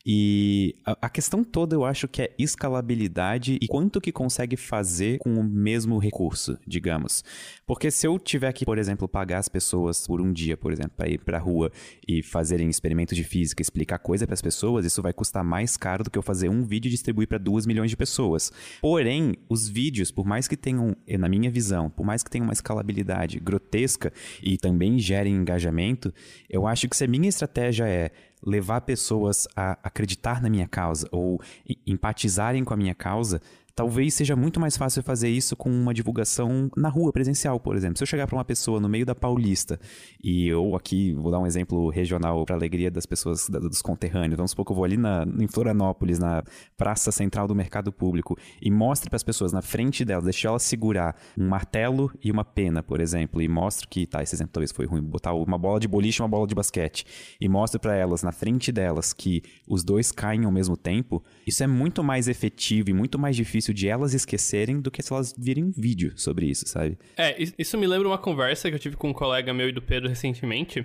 E 0.05 0.77
a, 0.85 0.97
a, 1.03 1.11
questão 1.11 1.45
toda 1.45 1.75
eu 1.75 1.85
acho 1.85 2.09
que 2.09 2.23
é 2.23 2.35
escalabilidade 2.39 3.59
e 3.61 3.67
quanto 3.67 4.01
que 4.01 4.11
consegue 4.11 4.57
fazer 4.57 5.19
com 5.19 5.35
o 5.35 5.45
mesmo 5.45 5.99
recurso, 5.99 6.59
digamos. 6.67 7.23
Porque 7.67 7.91
se 7.91 8.07
eu 8.07 8.19
tiver 8.19 8.53
que, 8.53 8.65
por 8.65 8.79
exemplo, 8.79 9.07
pagar 9.07 9.39
as 9.39 9.49
pessoas 9.49 10.07
por 10.07 10.21
um 10.21 10.33
dia, 10.33 10.57
por 10.57 10.73
exemplo, 10.73 10.93
para 10.97 11.09
ir 11.09 11.19
para 11.19 11.37
a 11.37 11.41
rua 11.41 11.71
e 12.07 12.23
fazerem 12.23 12.69
experimentos 12.69 13.17
de 13.17 13.25
física, 13.25 13.61
explicar 13.61 13.99
coisa 13.99 14.27
para 14.27 14.35
as 14.35 14.43
pessoas, 14.43 14.85
isso 14.85 15.03
vai 15.03 15.13
custar 15.13 15.45
mais 15.45 15.77
caro 15.77 16.05
do 16.05 16.11
que 16.11 16.19
eu 16.19 16.23
fazer 16.23 16.49
um 16.49 16.65
vídeo 16.65 16.89
e 16.89 16.91
distribuir 16.91 17.29
para 17.29 17.39
duas 17.39 17.67
milhões 17.67 17.91
de 17.91 17.97
pessoas. 17.97 18.51
Porém, 18.81 19.35
os 19.49 19.69
vídeos, 19.69 20.11
por 20.11 20.27
mais 20.27 20.49
que 20.49 20.57
tenham, 20.57 20.97
na 21.19 21.29
minha 21.29 21.51
visão, 21.51 21.91
por 21.91 22.05
mais 22.05 22.23
que 22.23 22.31
tenham 22.31 22.47
uma 22.47 22.53
escalabilidade 22.53 23.39
grotesca 23.39 24.13
e 24.43 24.57
também 24.57 24.99
gerem 24.99 25.35
engajamento, 25.35 26.13
eu 26.49 26.67
acho 26.67 26.89
que 26.89 26.97
se 26.97 27.05
a 27.05 27.09
minha 27.09 27.29
estratégia 27.29 27.85
é 27.87 28.11
levar 28.45 28.81
pessoas 28.83 29.47
a 29.55 29.79
acreditar 29.83 30.41
na 30.41 30.49
minha 30.49 30.67
causa 30.67 31.09
ou 31.13 31.41
empatizarem 31.87 32.65
com 32.65 32.75
a 32.75 32.77
minha 32.77 32.95
causa, 32.95 33.41
Talvez 33.81 34.13
seja 34.13 34.37
muito 34.37 34.61
mais 34.61 34.77
fácil 34.77 35.03
fazer 35.03 35.31
isso 35.31 35.57
com 35.57 35.71
uma 35.71 35.95
divulgação 35.95 36.71
na 36.77 36.91
rua, 36.91 37.11
presencial, 37.11 37.59
por 37.59 37.75
exemplo. 37.75 37.97
Se 37.97 38.03
eu 38.03 38.07
chegar 38.07 38.27
para 38.27 38.37
uma 38.37 38.45
pessoa 38.45 38.79
no 38.79 38.91
meio 38.91 39.07
da 39.07 39.15
Paulista 39.15 39.81
e 40.23 40.47
eu 40.47 40.77
aqui 40.77 41.15
vou 41.15 41.31
dar 41.31 41.39
um 41.39 41.47
exemplo 41.47 41.89
regional 41.89 42.45
para 42.45 42.55
alegria 42.55 42.91
das 42.91 43.07
pessoas, 43.07 43.49
dos 43.49 43.81
conterrâneos. 43.81 44.37
Vamos 44.37 44.51
supor 44.51 44.67
que 44.67 44.73
eu 44.73 44.77
vou 44.77 44.85
ali 44.85 44.99
na, 44.99 45.27
em 45.39 45.49
Florianópolis, 45.49 46.19
na 46.19 46.45
praça 46.77 47.11
central 47.11 47.49
do 47.49 47.55
mercado 47.55 47.91
público 47.91 48.37
e 48.61 48.71
mostre 48.71 49.09
para 49.09 49.17
as 49.17 49.23
pessoas 49.23 49.51
na 49.51 49.63
frente 49.63 50.05
delas, 50.05 50.25
deixe 50.25 50.47
elas 50.47 50.63
segurar 50.63 51.17
um 51.39 51.49
martelo 51.49 52.13
e 52.23 52.31
uma 52.31 52.45
pena, 52.45 52.83
por 52.83 53.01
exemplo, 53.01 53.41
e 53.41 53.49
mostre 53.49 53.89
que, 53.89 54.07
tá, 54.07 54.23
esse 54.23 54.35
exemplo 54.35 54.53
talvez 54.53 54.73
foi 54.73 54.85
ruim, 54.85 55.01
botar 55.01 55.33
uma 55.33 55.57
bola 55.57 55.81
de 55.81 55.89
boliche 55.89 56.21
e 56.21 56.23
uma 56.23 56.29
bola 56.29 56.47
de 56.47 56.55
basquete 56.55 57.07
e 57.41 57.49
mostre 57.49 57.81
para 57.81 57.97
elas 57.97 58.23
na 58.23 58.31
frente 58.31 58.71
delas 58.71 59.15
que 59.15 59.43
os 59.67 59.83
dois 59.83 60.13
caem 60.13 60.45
ao 60.45 60.53
mesmo 60.53 60.77
tempo. 60.77 61.25
Isso 61.47 61.65
é 61.65 61.67
muito 61.67 62.05
mais 62.05 62.29
efetivo 62.29 62.91
e 62.91 62.93
muito 62.93 63.19
mais 63.19 63.35
difícil 63.35 63.70
difícil 63.71 63.73
de 63.73 63.89
elas 63.89 64.15
esquecerem 64.15 64.81
do 64.81 64.91
que 64.91 65.03
se 65.03 65.13
elas 65.13 65.35
virem 65.37 65.71
vídeo 65.77 66.13
sobre 66.17 66.47
isso, 66.47 66.67
sabe? 66.67 66.99
É, 67.17 67.37
isso 67.59 67.79
me 67.79 67.87
lembra 67.87 68.09
uma 68.09 68.19
conversa 68.19 68.69
que 68.69 68.75
eu 68.75 68.79
tive 68.79 68.97
com 68.97 69.11
um 69.11 69.13
colega 69.13 69.55
meu 69.55 69.69
e 69.69 69.73
do 69.73 69.83
Pedro 69.83 70.09
recentemente. 70.09 70.85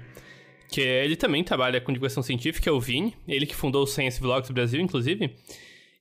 Que 0.70 0.82
ele 0.82 1.16
também 1.16 1.44
trabalha 1.44 1.80
com 1.80 1.94
divulgação 1.94 2.24
científica, 2.24 2.70
é 2.70 2.74
o 2.74 2.80
Vini, 2.80 3.16
ele 3.28 3.46
que 3.46 3.56
fundou 3.56 3.84
o 3.84 3.88
Science 3.88 4.20
Vlogs 4.20 4.50
Brasil, 4.50 4.82
inclusive. 4.82 5.36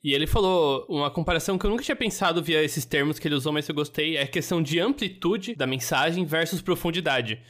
E 0.03 0.15
ele 0.15 0.27
falou 0.27 0.87
uma 0.89 1.11
comparação 1.11 1.59
que 1.59 1.67
eu 1.67 1.71
nunca 1.71 1.83
tinha 1.83 1.97
pensado 1.97 2.43
via 2.43 2.63
esses 2.63 2.85
termos 2.85 3.19
que 3.19 3.29
ele 3.29 3.35
usou, 3.35 3.53
mas 3.53 3.69
eu 3.69 3.75
gostei, 3.75 4.17
é 4.17 4.23
a 4.23 4.27
questão 4.27 4.63
de 4.63 4.81
amplitude 4.81 5.55
da 5.55 5.67
mensagem 5.67 6.25
versus 6.25 6.63
profundidade. 6.63 7.41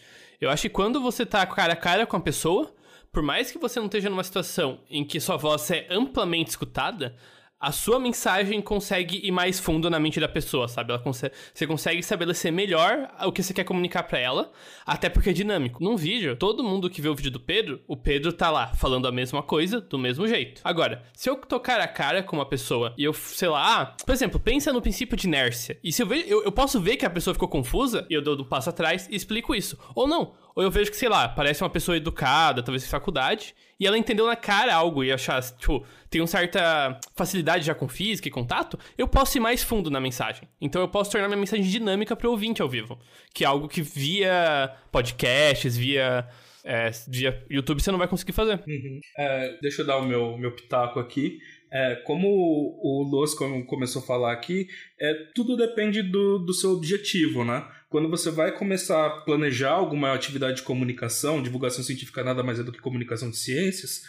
Eu 0.40 0.50
acho 0.50 0.62
que 0.62 0.68
quando 0.68 1.00
você 1.00 1.24
tá 1.24 1.46
cara 1.46 1.72
a 1.72 1.76
cara 1.76 2.06
com 2.06 2.16
a 2.16 2.20
pessoa, 2.20 2.74
por 3.12 3.22
mais 3.22 3.50
que 3.50 3.58
você 3.58 3.78
não 3.78 3.86
esteja 3.86 4.10
numa 4.10 4.24
situação 4.24 4.80
em 4.90 5.04
que 5.04 5.20
sua 5.20 5.36
voz 5.36 5.70
é 5.70 5.86
amplamente 5.88 6.50
escutada, 6.50 7.16
a 7.64 7.72
sua 7.72 7.98
mensagem 7.98 8.60
consegue 8.60 9.26
ir 9.26 9.32
mais 9.32 9.58
fundo 9.58 9.88
na 9.88 9.98
mente 9.98 10.20
da 10.20 10.28
pessoa, 10.28 10.68
sabe? 10.68 10.92
Ela 10.92 11.00
consegue, 11.00 11.34
você 11.52 11.66
consegue 11.66 11.98
estabelecer 11.98 12.52
melhor 12.52 13.10
o 13.24 13.32
que 13.32 13.42
você 13.42 13.54
quer 13.54 13.64
comunicar 13.64 14.02
para 14.02 14.18
ela, 14.18 14.52
até 14.84 15.08
porque 15.08 15.30
é 15.30 15.32
dinâmico. 15.32 15.82
Num 15.82 15.96
vídeo, 15.96 16.36
todo 16.36 16.62
mundo 16.62 16.90
que 16.90 17.00
vê 17.00 17.08
o 17.08 17.14
vídeo 17.14 17.30
do 17.30 17.40
Pedro, 17.40 17.80
o 17.88 17.96
Pedro 17.96 18.34
tá 18.34 18.50
lá 18.50 18.66
falando 18.74 19.08
a 19.08 19.12
mesma 19.12 19.42
coisa 19.42 19.80
do 19.80 19.98
mesmo 19.98 20.28
jeito. 20.28 20.60
Agora, 20.62 21.04
se 21.14 21.30
eu 21.30 21.36
tocar 21.36 21.80
a 21.80 21.88
cara 21.88 22.22
com 22.22 22.36
uma 22.36 22.44
pessoa 22.44 22.92
e 22.98 23.04
eu, 23.04 23.14
sei 23.14 23.48
lá, 23.48 23.80
ah, 23.80 23.86
por 24.04 24.12
exemplo, 24.12 24.38
pensa 24.38 24.70
no 24.70 24.82
princípio 24.82 25.16
de 25.16 25.26
inércia. 25.26 25.78
E 25.82 25.90
se 25.90 26.02
eu 26.02 26.06
ver, 26.06 26.26
eu, 26.28 26.44
eu 26.44 26.52
posso 26.52 26.78
ver 26.78 26.98
que 26.98 27.06
a 27.06 27.10
pessoa 27.10 27.32
ficou 27.32 27.48
confusa 27.48 28.06
e 28.10 28.14
eu 28.14 28.20
dou 28.20 28.38
um 28.38 28.44
passo 28.44 28.68
atrás 28.68 29.08
e 29.10 29.16
explico 29.16 29.54
isso. 29.54 29.78
Ou 29.94 30.06
não, 30.06 30.34
ou 30.54 30.62
eu 30.62 30.70
vejo 30.70 30.90
que, 30.90 30.96
sei 30.96 31.08
lá, 31.08 31.28
parece 31.28 31.62
uma 31.62 31.70
pessoa 31.70 31.96
educada, 31.96 32.62
talvez 32.62 32.84
em 32.84 32.88
faculdade, 32.88 33.54
e 33.78 33.86
ela 33.86 33.98
entendeu 33.98 34.26
na 34.26 34.36
cara 34.36 34.74
algo 34.74 35.02
e 35.02 35.12
achar, 35.12 35.42
tipo, 35.42 35.84
tem 36.08 36.20
uma 36.20 36.26
certa 36.26 36.98
facilidade 37.16 37.66
já 37.66 37.74
com 37.74 37.88
física 37.88 38.28
e 38.28 38.30
contato, 38.30 38.78
eu 38.96 39.08
posso 39.08 39.36
ir 39.36 39.40
mais 39.40 39.62
fundo 39.62 39.90
na 39.90 40.00
mensagem. 40.00 40.48
Então 40.60 40.80
eu 40.80 40.88
posso 40.88 41.10
tornar 41.10 41.26
minha 41.26 41.40
mensagem 41.40 41.64
dinâmica 41.64 42.14
para 42.14 42.28
o 42.28 42.30
ouvinte 42.30 42.62
ao 42.62 42.68
vivo. 42.68 42.98
Que 43.34 43.44
é 43.44 43.46
algo 43.46 43.68
que 43.68 43.82
via 43.82 44.72
podcasts, 44.92 45.76
via 45.76 46.28
é, 46.64 46.90
via 47.06 47.44
YouTube 47.50 47.82
você 47.82 47.90
não 47.90 47.98
vai 47.98 48.08
conseguir 48.08 48.32
fazer. 48.32 48.62
Uhum. 48.66 49.00
É, 49.18 49.58
deixa 49.60 49.82
eu 49.82 49.86
dar 49.86 49.98
o 49.98 50.06
meu, 50.06 50.38
meu 50.38 50.52
pitaco 50.52 50.98
aqui. 50.98 51.38
É, 51.70 51.96
como 51.96 52.28
o 52.28 53.02
Luz 53.02 53.34
começou 53.34 54.00
a 54.00 54.06
falar 54.06 54.32
aqui, 54.32 54.68
é, 54.98 55.12
tudo 55.34 55.56
depende 55.56 56.02
do, 56.02 56.38
do 56.38 56.54
seu 56.54 56.70
objetivo, 56.70 57.44
né? 57.44 57.66
Quando 57.94 58.10
você 58.10 58.28
vai 58.28 58.50
começar 58.50 59.06
a 59.06 59.10
planejar 59.20 59.70
alguma 59.70 60.12
atividade 60.12 60.56
de 60.56 60.62
comunicação, 60.64 61.40
divulgação 61.40 61.84
científica 61.84 62.24
nada 62.24 62.42
mais 62.42 62.58
é 62.58 62.64
do 62.64 62.72
que 62.72 62.80
comunicação 62.80 63.30
de 63.30 63.36
ciências, 63.36 64.02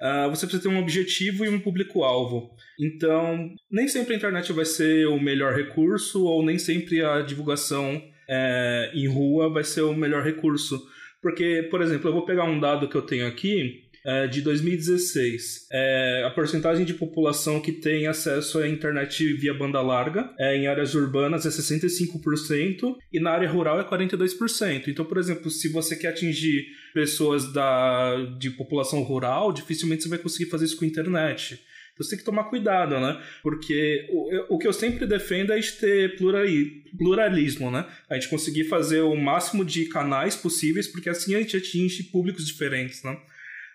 uh, 0.00 0.28
você 0.28 0.44
precisa 0.44 0.60
ter 0.60 0.68
um 0.68 0.80
objetivo 0.80 1.44
e 1.44 1.48
um 1.48 1.60
público-alvo. 1.60 2.50
Então, 2.80 3.54
nem 3.70 3.86
sempre 3.86 4.14
a 4.14 4.16
internet 4.16 4.52
vai 4.52 4.64
ser 4.64 5.06
o 5.06 5.20
melhor 5.20 5.54
recurso, 5.54 6.24
ou 6.24 6.44
nem 6.44 6.58
sempre 6.58 7.04
a 7.04 7.22
divulgação 7.22 8.02
é, 8.28 8.90
em 8.92 9.06
rua 9.06 9.48
vai 9.48 9.62
ser 9.62 9.82
o 9.82 9.94
melhor 9.94 10.24
recurso. 10.24 10.84
Porque, 11.22 11.68
por 11.70 11.80
exemplo, 11.80 12.08
eu 12.08 12.14
vou 12.14 12.26
pegar 12.26 12.42
um 12.42 12.58
dado 12.58 12.88
que 12.88 12.96
eu 12.96 13.02
tenho 13.02 13.28
aqui, 13.28 13.87
é, 14.04 14.26
de 14.26 14.40
2016. 14.42 15.66
É, 15.70 16.24
a 16.26 16.30
porcentagem 16.30 16.84
de 16.84 16.94
população 16.94 17.60
que 17.60 17.72
tem 17.72 18.06
acesso 18.06 18.58
à 18.58 18.68
internet 18.68 19.32
via 19.34 19.54
banda 19.54 19.80
larga 19.80 20.32
é, 20.38 20.56
em 20.56 20.66
áreas 20.66 20.94
urbanas 20.94 21.46
é 21.46 21.48
65% 21.48 22.96
e 23.12 23.20
na 23.20 23.30
área 23.30 23.48
rural 23.48 23.80
é 23.80 23.84
42%. 23.84 24.88
Então, 24.88 25.04
por 25.04 25.18
exemplo, 25.18 25.50
se 25.50 25.68
você 25.68 25.96
quer 25.96 26.08
atingir 26.08 26.66
pessoas 26.94 27.52
da, 27.52 28.16
de 28.38 28.50
população 28.50 29.02
rural, 29.02 29.52
dificilmente 29.52 30.02
você 30.02 30.08
vai 30.08 30.18
conseguir 30.18 30.50
fazer 30.50 30.64
isso 30.64 30.76
com 30.76 30.84
a 30.84 30.88
internet. 30.88 31.60
Então 31.98 32.04
você 32.04 32.10
tem 32.10 32.18
que 32.20 32.24
tomar 32.24 32.44
cuidado, 32.44 33.00
né? 33.00 33.20
Porque 33.42 34.06
o, 34.10 34.54
o 34.54 34.58
que 34.58 34.68
eu 34.68 34.72
sempre 34.72 35.04
defendo 35.04 35.52
é 35.52 35.56
a 35.56 35.60
gente 35.60 35.78
ter 35.78 36.16
pluralismo, 36.16 37.72
né? 37.72 37.84
A 38.08 38.14
gente 38.14 38.28
conseguir 38.28 38.64
fazer 38.64 39.00
o 39.00 39.16
máximo 39.16 39.64
de 39.64 39.86
canais 39.86 40.36
possíveis, 40.36 40.86
porque 40.86 41.10
assim 41.10 41.34
a 41.34 41.40
gente 41.40 41.56
atinge 41.56 42.04
públicos 42.04 42.46
diferentes, 42.46 43.02
né? 43.02 43.18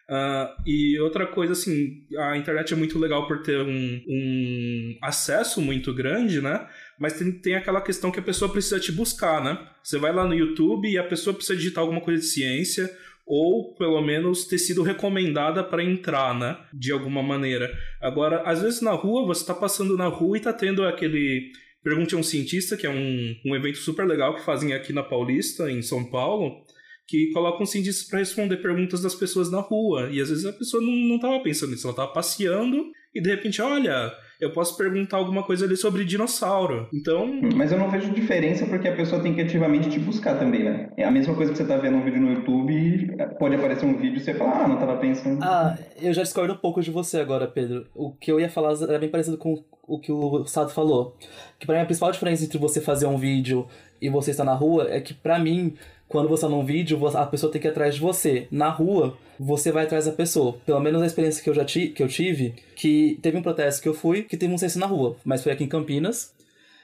Uh, 0.10 0.62
e 0.66 1.00
outra 1.00 1.26
coisa, 1.26 1.54
assim, 1.54 2.06
a 2.18 2.38
internet 2.38 2.74
é 2.74 2.76
muito 2.76 3.00
legal 3.00 3.26
por 3.28 3.42
ter 3.42 3.62
um, 3.62 4.02
um 4.08 4.98
acesso 5.02 5.62
muito 5.62 5.94
grande, 5.94 6.42
né? 6.42 6.68
Mas 7.00 7.13
tem, 7.13 7.32
tem 7.32 7.56
aquela 7.56 7.82
questão 7.82 8.12
que 8.12 8.20
a 8.20 8.24
pessoa 8.24 8.52
precisa 8.52 8.80
te 8.80 8.92
buscar, 8.92 9.44
né? 9.44 9.58
Você 9.82 9.98
vai 9.98 10.13
lá 10.13 10.26
no 10.26 10.34
YouTube 10.34 10.89
e 10.89 10.98
a 10.98 11.04
pessoa 11.04 11.34
precisa 11.34 11.58
digitar 11.58 11.82
alguma 11.82 12.02
coisa 12.02 12.22
de 12.22 12.28
ciência 12.28 12.89
ou 13.26 13.74
pelo 13.76 14.02
menos 14.02 14.46
ter 14.46 14.58
sido 14.58 14.84
recomendada 14.84 15.63
para 15.63 15.84
entrar, 15.84 16.38
né? 16.38 16.58
De 16.74 16.92
alguma 16.92 17.24
maneira. 17.24 17.72
Agora, 18.02 18.44
às 18.46 18.62
vezes 18.62 18.82
na 18.82 18.92
rua, 18.92 19.26
você 19.26 19.42
está 19.42 19.54
passando 19.54 19.96
na 19.96 20.08
rua 20.08 20.36
e 20.36 20.39
está 20.39 20.52
tendo 20.52 20.84
aquele 20.84 21.52
Pergunte 21.84 22.16
a 22.16 22.18
um 22.18 22.24
cientista, 22.24 22.78
que 22.78 22.88
é 22.88 22.89
um, 22.89 23.36
um 23.46 23.54
evento 23.54 23.78
super 23.78 24.08
legal 24.08 24.34
que 24.36 24.46
fazem 24.46 24.74
aqui 24.74 24.94
na 24.94 25.04
Paulista, 25.04 25.70
em 25.70 25.82
São 25.82 26.06
Paulo, 26.06 26.63
que 27.08 27.32
colocam 27.32 27.66
cientistas 27.66 28.08
para 28.08 28.20
responder 28.20 28.58
perguntas 28.58 29.02
das 29.02 29.16
pessoas 29.16 29.52
na 29.52 29.60
rua. 29.60 30.10
E 30.12 30.22
às 30.22 30.30
vezes 30.30 30.46
a 30.46 30.54
pessoa 30.54 30.82
não 30.82 31.16
estava 31.16 31.39
pensando 31.42 31.72
nisso, 31.72 31.88
ela 31.88 31.94
estava 31.94 32.12
passeando 32.12 32.92
e 33.13 33.22
de 33.22 33.30
repente, 33.30 33.62
olha, 33.62 34.12
eu 34.42 34.52
posso 34.52 34.76
perguntar 34.76 35.18
alguma 35.18 35.44
coisa 35.44 35.66
ali 35.66 35.78
sobre 35.78 36.04
dinossauro. 36.04 36.88
Então. 36.92 37.28
Mas 37.56 37.72
eu 37.72 37.78
não 37.78 37.92
vejo 37.92 38.12
diferença 38.12 38.66
porque 38.66 38.88
a 38.88 38.96
pessoa 38.96 39.22
tem 39.22 39.36
que 39.36 39.42
ativamente 39.42 39.89
te 39.89 40.00
buscar 40.00 40.39
também, 40.39 40.63
né? 40.63 40.89
É 40.98 41.04
a 41.04 41.12
mesma 41.12 41.36
coisa 41.36 41.52
que 41.52 41.58
você 41.58 41.66
tá 41.66 41.78
vendo 41.78 41.98
um 41.98 42.04
vídeo 42.04 42.20
no 42.20 42.32
YouTube, 42.34 43.16
pode 43.38 43.56
aparecer 43.56 43.86
um 43.86 43.98
vídeo 43.98 44.18
e 44.18 44.20
você 44.20 44.34
fala, 44.34 44.63
ah, 44.63 44.68
não 44.68 44.80
tava 44.80 44.98
pensando. 44.98 45.44
Ah, 45.44 45.78
eu 46.02 46.12
já 46.12 46.24
discordo 46.24 46.54
um 46.54 46.58
pouco 46.58 46.82
de 46.82 46.89
você 46.89 47.20
agora, 47.20 47.48
Pedro. 47.48 47.86
O 47.94 48.12
que 48.12 48.32
eu 48.32 48.39
ia 48.39 48.50
falar 48.50 48.74
era 48.82 48.98
bem 48.98 49.10
parecido 49.10 49.38
com 49.38 49.63
o 49.88 50.00
que 50.00 50.12
o 50.12 50.46
Sado 50.46 50.72
falou. 50.72 51.16
Que 51.60 51.68
pra 51.68 51.76
mim 51.76 51.82
a 51.82 51.86
principal 51.86 52.12
diferença 52.12 52.44
entre 52.44 52.58
você 52.58 52.82
fazer 52.82 53.06
um 53.06 53.18
vídeo 53.18 53.68
e 54.02 54.10
você 54.10 54.32
estar 54.32 54.44
na 54.44 54.54
rua 54.54 54.88
é 54.89 55.00
que, 55.00 55.13
pra 55.13 55.38
mim, 55.38 55.76
quando 56.13 56.30
você 56.30 56.43
tá 56.43 56.49
num 56.49 56.63
vídeo, 56.63 57.08
a 57.08 57.26
pessoa 57.26 57.52
tem 57.52 57.60
que 57.60 57.67
ir 57.67 57.71
atrás 57.71 57.95
de 57.95 57.99
você. 57.99 58.47
Na 58.52 58.69
rua, 58.69 59.17
você 59.39 59.71
vai 59.71 59.86
atrás 59.86 60.06
da 60.06 60.12
pessoa. 60.12 60.54
Pelo 60.63 60.80
menos 60.80 61.02
a 61.02 61.08
experiência 61.08 61.43
que 61.43 61.49
eu 61.49 61.56
já 61.56 61.65
ti, 61.65 61.88
que 61.88 62.04
eu 62.04 62.08
tive, 62.08 62.54
que 62.76 63.17
teve 63.19 63.36
um 63.36 63.41
protesto 63.41 63.82
que 63.82 63.89
eu 63.89 63.95
fui, 63.95 64.21
que 64.21 64.38
teve 64.38 64.54
um 64.54 64.58
censo 64.60 64.78
na 64.78 64.86
rua, 64.86 65.17
mas 65.26 65.41
foi 65.41 65.52
aqui 65.52 65.63
em 65.63 65.67
Campinas. 65.67 66.32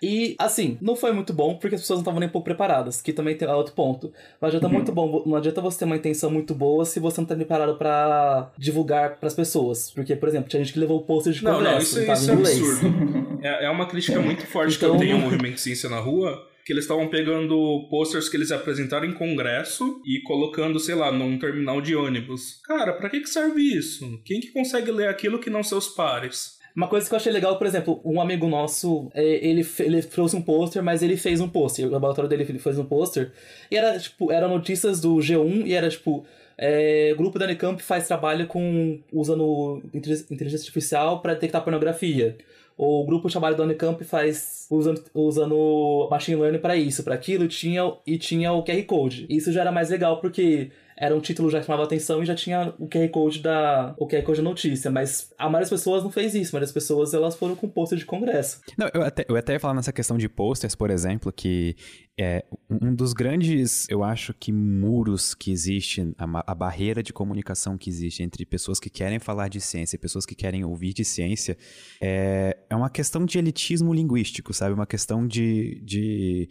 E, 0.01 0.35
assim, 0.39 0.79
não 0.81 0.95
foi 0.95 1.11
muito 1.11 1.31
bom 1.31 1.55
porque 1.55 1.75
as 1.75 1.81
pessoas 1.81 1.97
não 1.97 2.01
estavam 2.01 2.19
nem 2.19 2.27
um 2.27 2.31
pouco 2.31 2.45
preparadas, 2.45 3.03
que 3.03 3.13
também 3.13 3.37
tem 3.37 3.47
outro 3.49 3.75
ponto. 3.75 4.11
Não 4.41 4.47
adianta 4.47 4.65
uhum. 4.65 4.73
muito 4.73 4.91
bom, 4.91 5.23
não 5.23 5.35
adianta 5.35 5.61
você 5.61 5.77
ter 5.77 5.85
uma 5.85 5.97
intenção 5.97 6.31
muito 6.31 6.55
boa 6.55 6.83
se 6.83 6.99
você 6.99 7.21
não 7.21 7.27
tá 7.27 7.35
preparado 7.35 7.75
para 7.75 8.49
divulgar 8.57 9.17
para 9.17 9.27
as 9.27 9.35
pessoas. 9.35 9.91
Porque, 9.91 10.15
por 10.15 10.27
exemplo, 10.27 10.49
tinha 10.49 10.63
gente 10.63 10.73
que 10.73 10.79
levou 10.79 10.97
o 10.97 11.01
pôster 11.01 11.33
de 11.33 11.41
congresso, 11.43 11.63
não, 11.63 11.71
não, 11.71 11.77
isso, 11.77 11.97
não 11.97 12.13
isso 12.13 12.31
é 12.31 12.33
absurdo. 12.33 13.39
é, 13.43 13.65
é 13.65 13.69
uma 13.69 13.85
crítica 13.85 14.19
muito 14.19 14.47
forte 14.47 14.75
então... 14.75 14.89
que 14.89 14.95
eu 14.95 14.99
tenho 14.99 15.17
ao 15.17 15.21
movimento 15.21 15.59
Ciência 15.59 15.87
na 15.87 15.99
Rua, 15.99 16.48
que 16.69 16.73
eles 16.73 16.83
estavam 16.83 17.07
pegando 17.07 17.87
posters 17.89 18.29
que 18.29 18.37
eles 18.37 18.51
apresentaram 18.51 19.03
em 19.03 19.11
congresso 19.11 19.99
e 20.05 20.21
colocando, 20.21 20.79
sei 20.79 20.93
lá, 20.93 21.11
num 21.11 21.39
terminal 21.39 21.81
de 21.81 21.95
ônibus. 21.95 22.61
Cara, 22.63 22.93
para 22.93 23.09
que, 23.09 23.21
que 23.21 23.27
serve 23.27 23.59
isso? 23.59 24.21
Quem 24.23 24.39
que 24.39 24.51
consegue 24.51 24.91
ler 24.91 25.07
aquilo 25.07 25.39
que 25.39 25.49
não 25.49 25.63
seus 25.63 25.87
pares? 25.87 26.59
Uma 26.75 26.87
coisa 26.87 27.09
que 27.09 27.15
eu 27.15 27.17
achei 27.17 27.31
legal, 27.31 27.57
por 27.57 27.65
exemplo, 27.65 27.99
um 28.05 28.21
amigo 28.21 28.47
nosso, 28.47 29.09
é, 29.15 29.43
ele, 29.43 29.67
ele 29.79 30.03
trouxe 30.03 30.35
um 30.35 30.43
pôster, 30.43 30.83
mas 30.83 31.01
ele 31.01 31.17
fez 31.17 31.41
um 31.41 31.49
pôster. 31.49 31.87
O 31.87 31.89
laboratório 31.89 32.29
dele 32.29 32.45
fez 32.45 32.77
um 32.77 32.85
pôster. 32.85 33.31
E 33.71 33.75
era, 33.75 33.97
tipo, 33.97 34.31
era 34.31 34.47
notícias 34.47 35.01
do 35.01 35.15
G1 35.15 35.65
e 35.65 35.73
era, 35.73 35.89
tipo, 35.89 36.23
é, 36.55 37.09
o 37.15 37.17
grupo 37.17 37.39
da 37.39 37.45
Unicamp 37.45 37.81
faz 37.81 38.05
trabalho 38.05 38.45
com 38.45 38.99
usando 39.11 39.81
inteligência 39.91 40.57
artificial 40.57 41.19
para 41.19 41.33
detectar 41.33 41.63
pornografia 41.63 42.37
o 42.81 43.03
grupo 43.03 43.29
trabalho 43.29 43.57
da 43.57 43.63
Unicamp 43.63 44.01
faz 44.05 44.65
usando, 44.71 45.03
usando 45.13 46.07
machine 46.09 46.39
learning 46.39 46.59
para 46.59 46.77
isso, 46.77 47.03
para 47.03 47.13
aquilo, 47.13 47.45
tinha, 47.45 47.81
e 48.07 48.17
tinha 48.17 48.53
o 48.53 48.63
QR 48.63 48.81
Code. 48.83 49.25
Isso 49.29 49.51
já 49.51 49.59
era 49.59 49.71
mais 49.71 49.89
legal 49.89 50.21
porque 50.21 50.71
era 50.99 51.15
um 51.15 51.21
título 51.21 51.49
já 51.49 51.63
chamava 51.63 51.85
atenção 51.85 52.21
e 52.21 52.25
já 52.25 52.35
tinha 52.35 52.73
o 52.77 52.87
QR 52.87 53.07
Code 53.09 53.39
da 53.39 53.95
o 53.97 54.05
QR 54.05 54.21
Code 54.21 54.41
da 54.41 54.43
notícia, 54.43 54.91
mas 54.91 55.33
a 55.37 55.45
maioria 55.45 55.61
das 55.61 55.69
pessoas 55.69 56.03
não 56.03 56.11
fez 56.11 56.35
isso, 56.35 56.49
a 56.49 56.53
maioria 56.53 56.65
das 56.65 56.73
pessoas 56.73 57.13
elas 57.13 57.35
foram 57.35 57.55
com 57.55 57.69
pôster 57.69 57.97
de 57.97 58.05
congresso. 58.05 58.59
Não, 58.77 58.89
eu 58.93 59.01
até, 59.01 59.25
eu 59.27 59.35
até 59.37 59.53
ia 59.53 59.59
falar 59.59 59.73
nessa 59.73 59.93
questão 59.93 60.17
de 60.17 60.27
posters, 60.27 60.75
por 60.75 60.89
exemplo, 60.89 61.31
que 61.31 61.77
é 62.19 62.43
um 62.69 62.93
dos 62.93 63.13
grandes, 63.13 63.87
eu 63.89 64.03
acho 64.03 64.33
que 64.33 64.51
muros 64.51 65.33
que 65.33 65.51
existe, 65.51 66.13
a, 66.17 66.51
a, 66.51 66.53
barreira 66.53 67.01
de 67.01 67.13
comunicação 67.13 67.77
que 67.77 67.89
existe 67.89 68.21
entre 68.21 68.45
pessoas 68.45 68.77
que 68.77 68.89
querem 68.89 69.19
falar 69.19 69.47
de 69.47 69.61
ciência 69.61 69.95
e 69.95 69.99
pessoas 69.99 70.25
que 70.25 70.35
querem 70.35 70.65
ouvir 70.65 70.93
de 70.93 71.05
ciência, 71.05 71.57
é, 72.01 72.57
é 72.69 72.75
uma 72.75 72.89
questão 72.89 73.25
de 73.25 73.39
elitismo 73.39 73.93
linguístico, 73.93 74.53
sabe? 74.53 74.73
Uma 74.73 74.85
questão 74.85 75.25
de, 75.25 75.81
de 75.81 76.49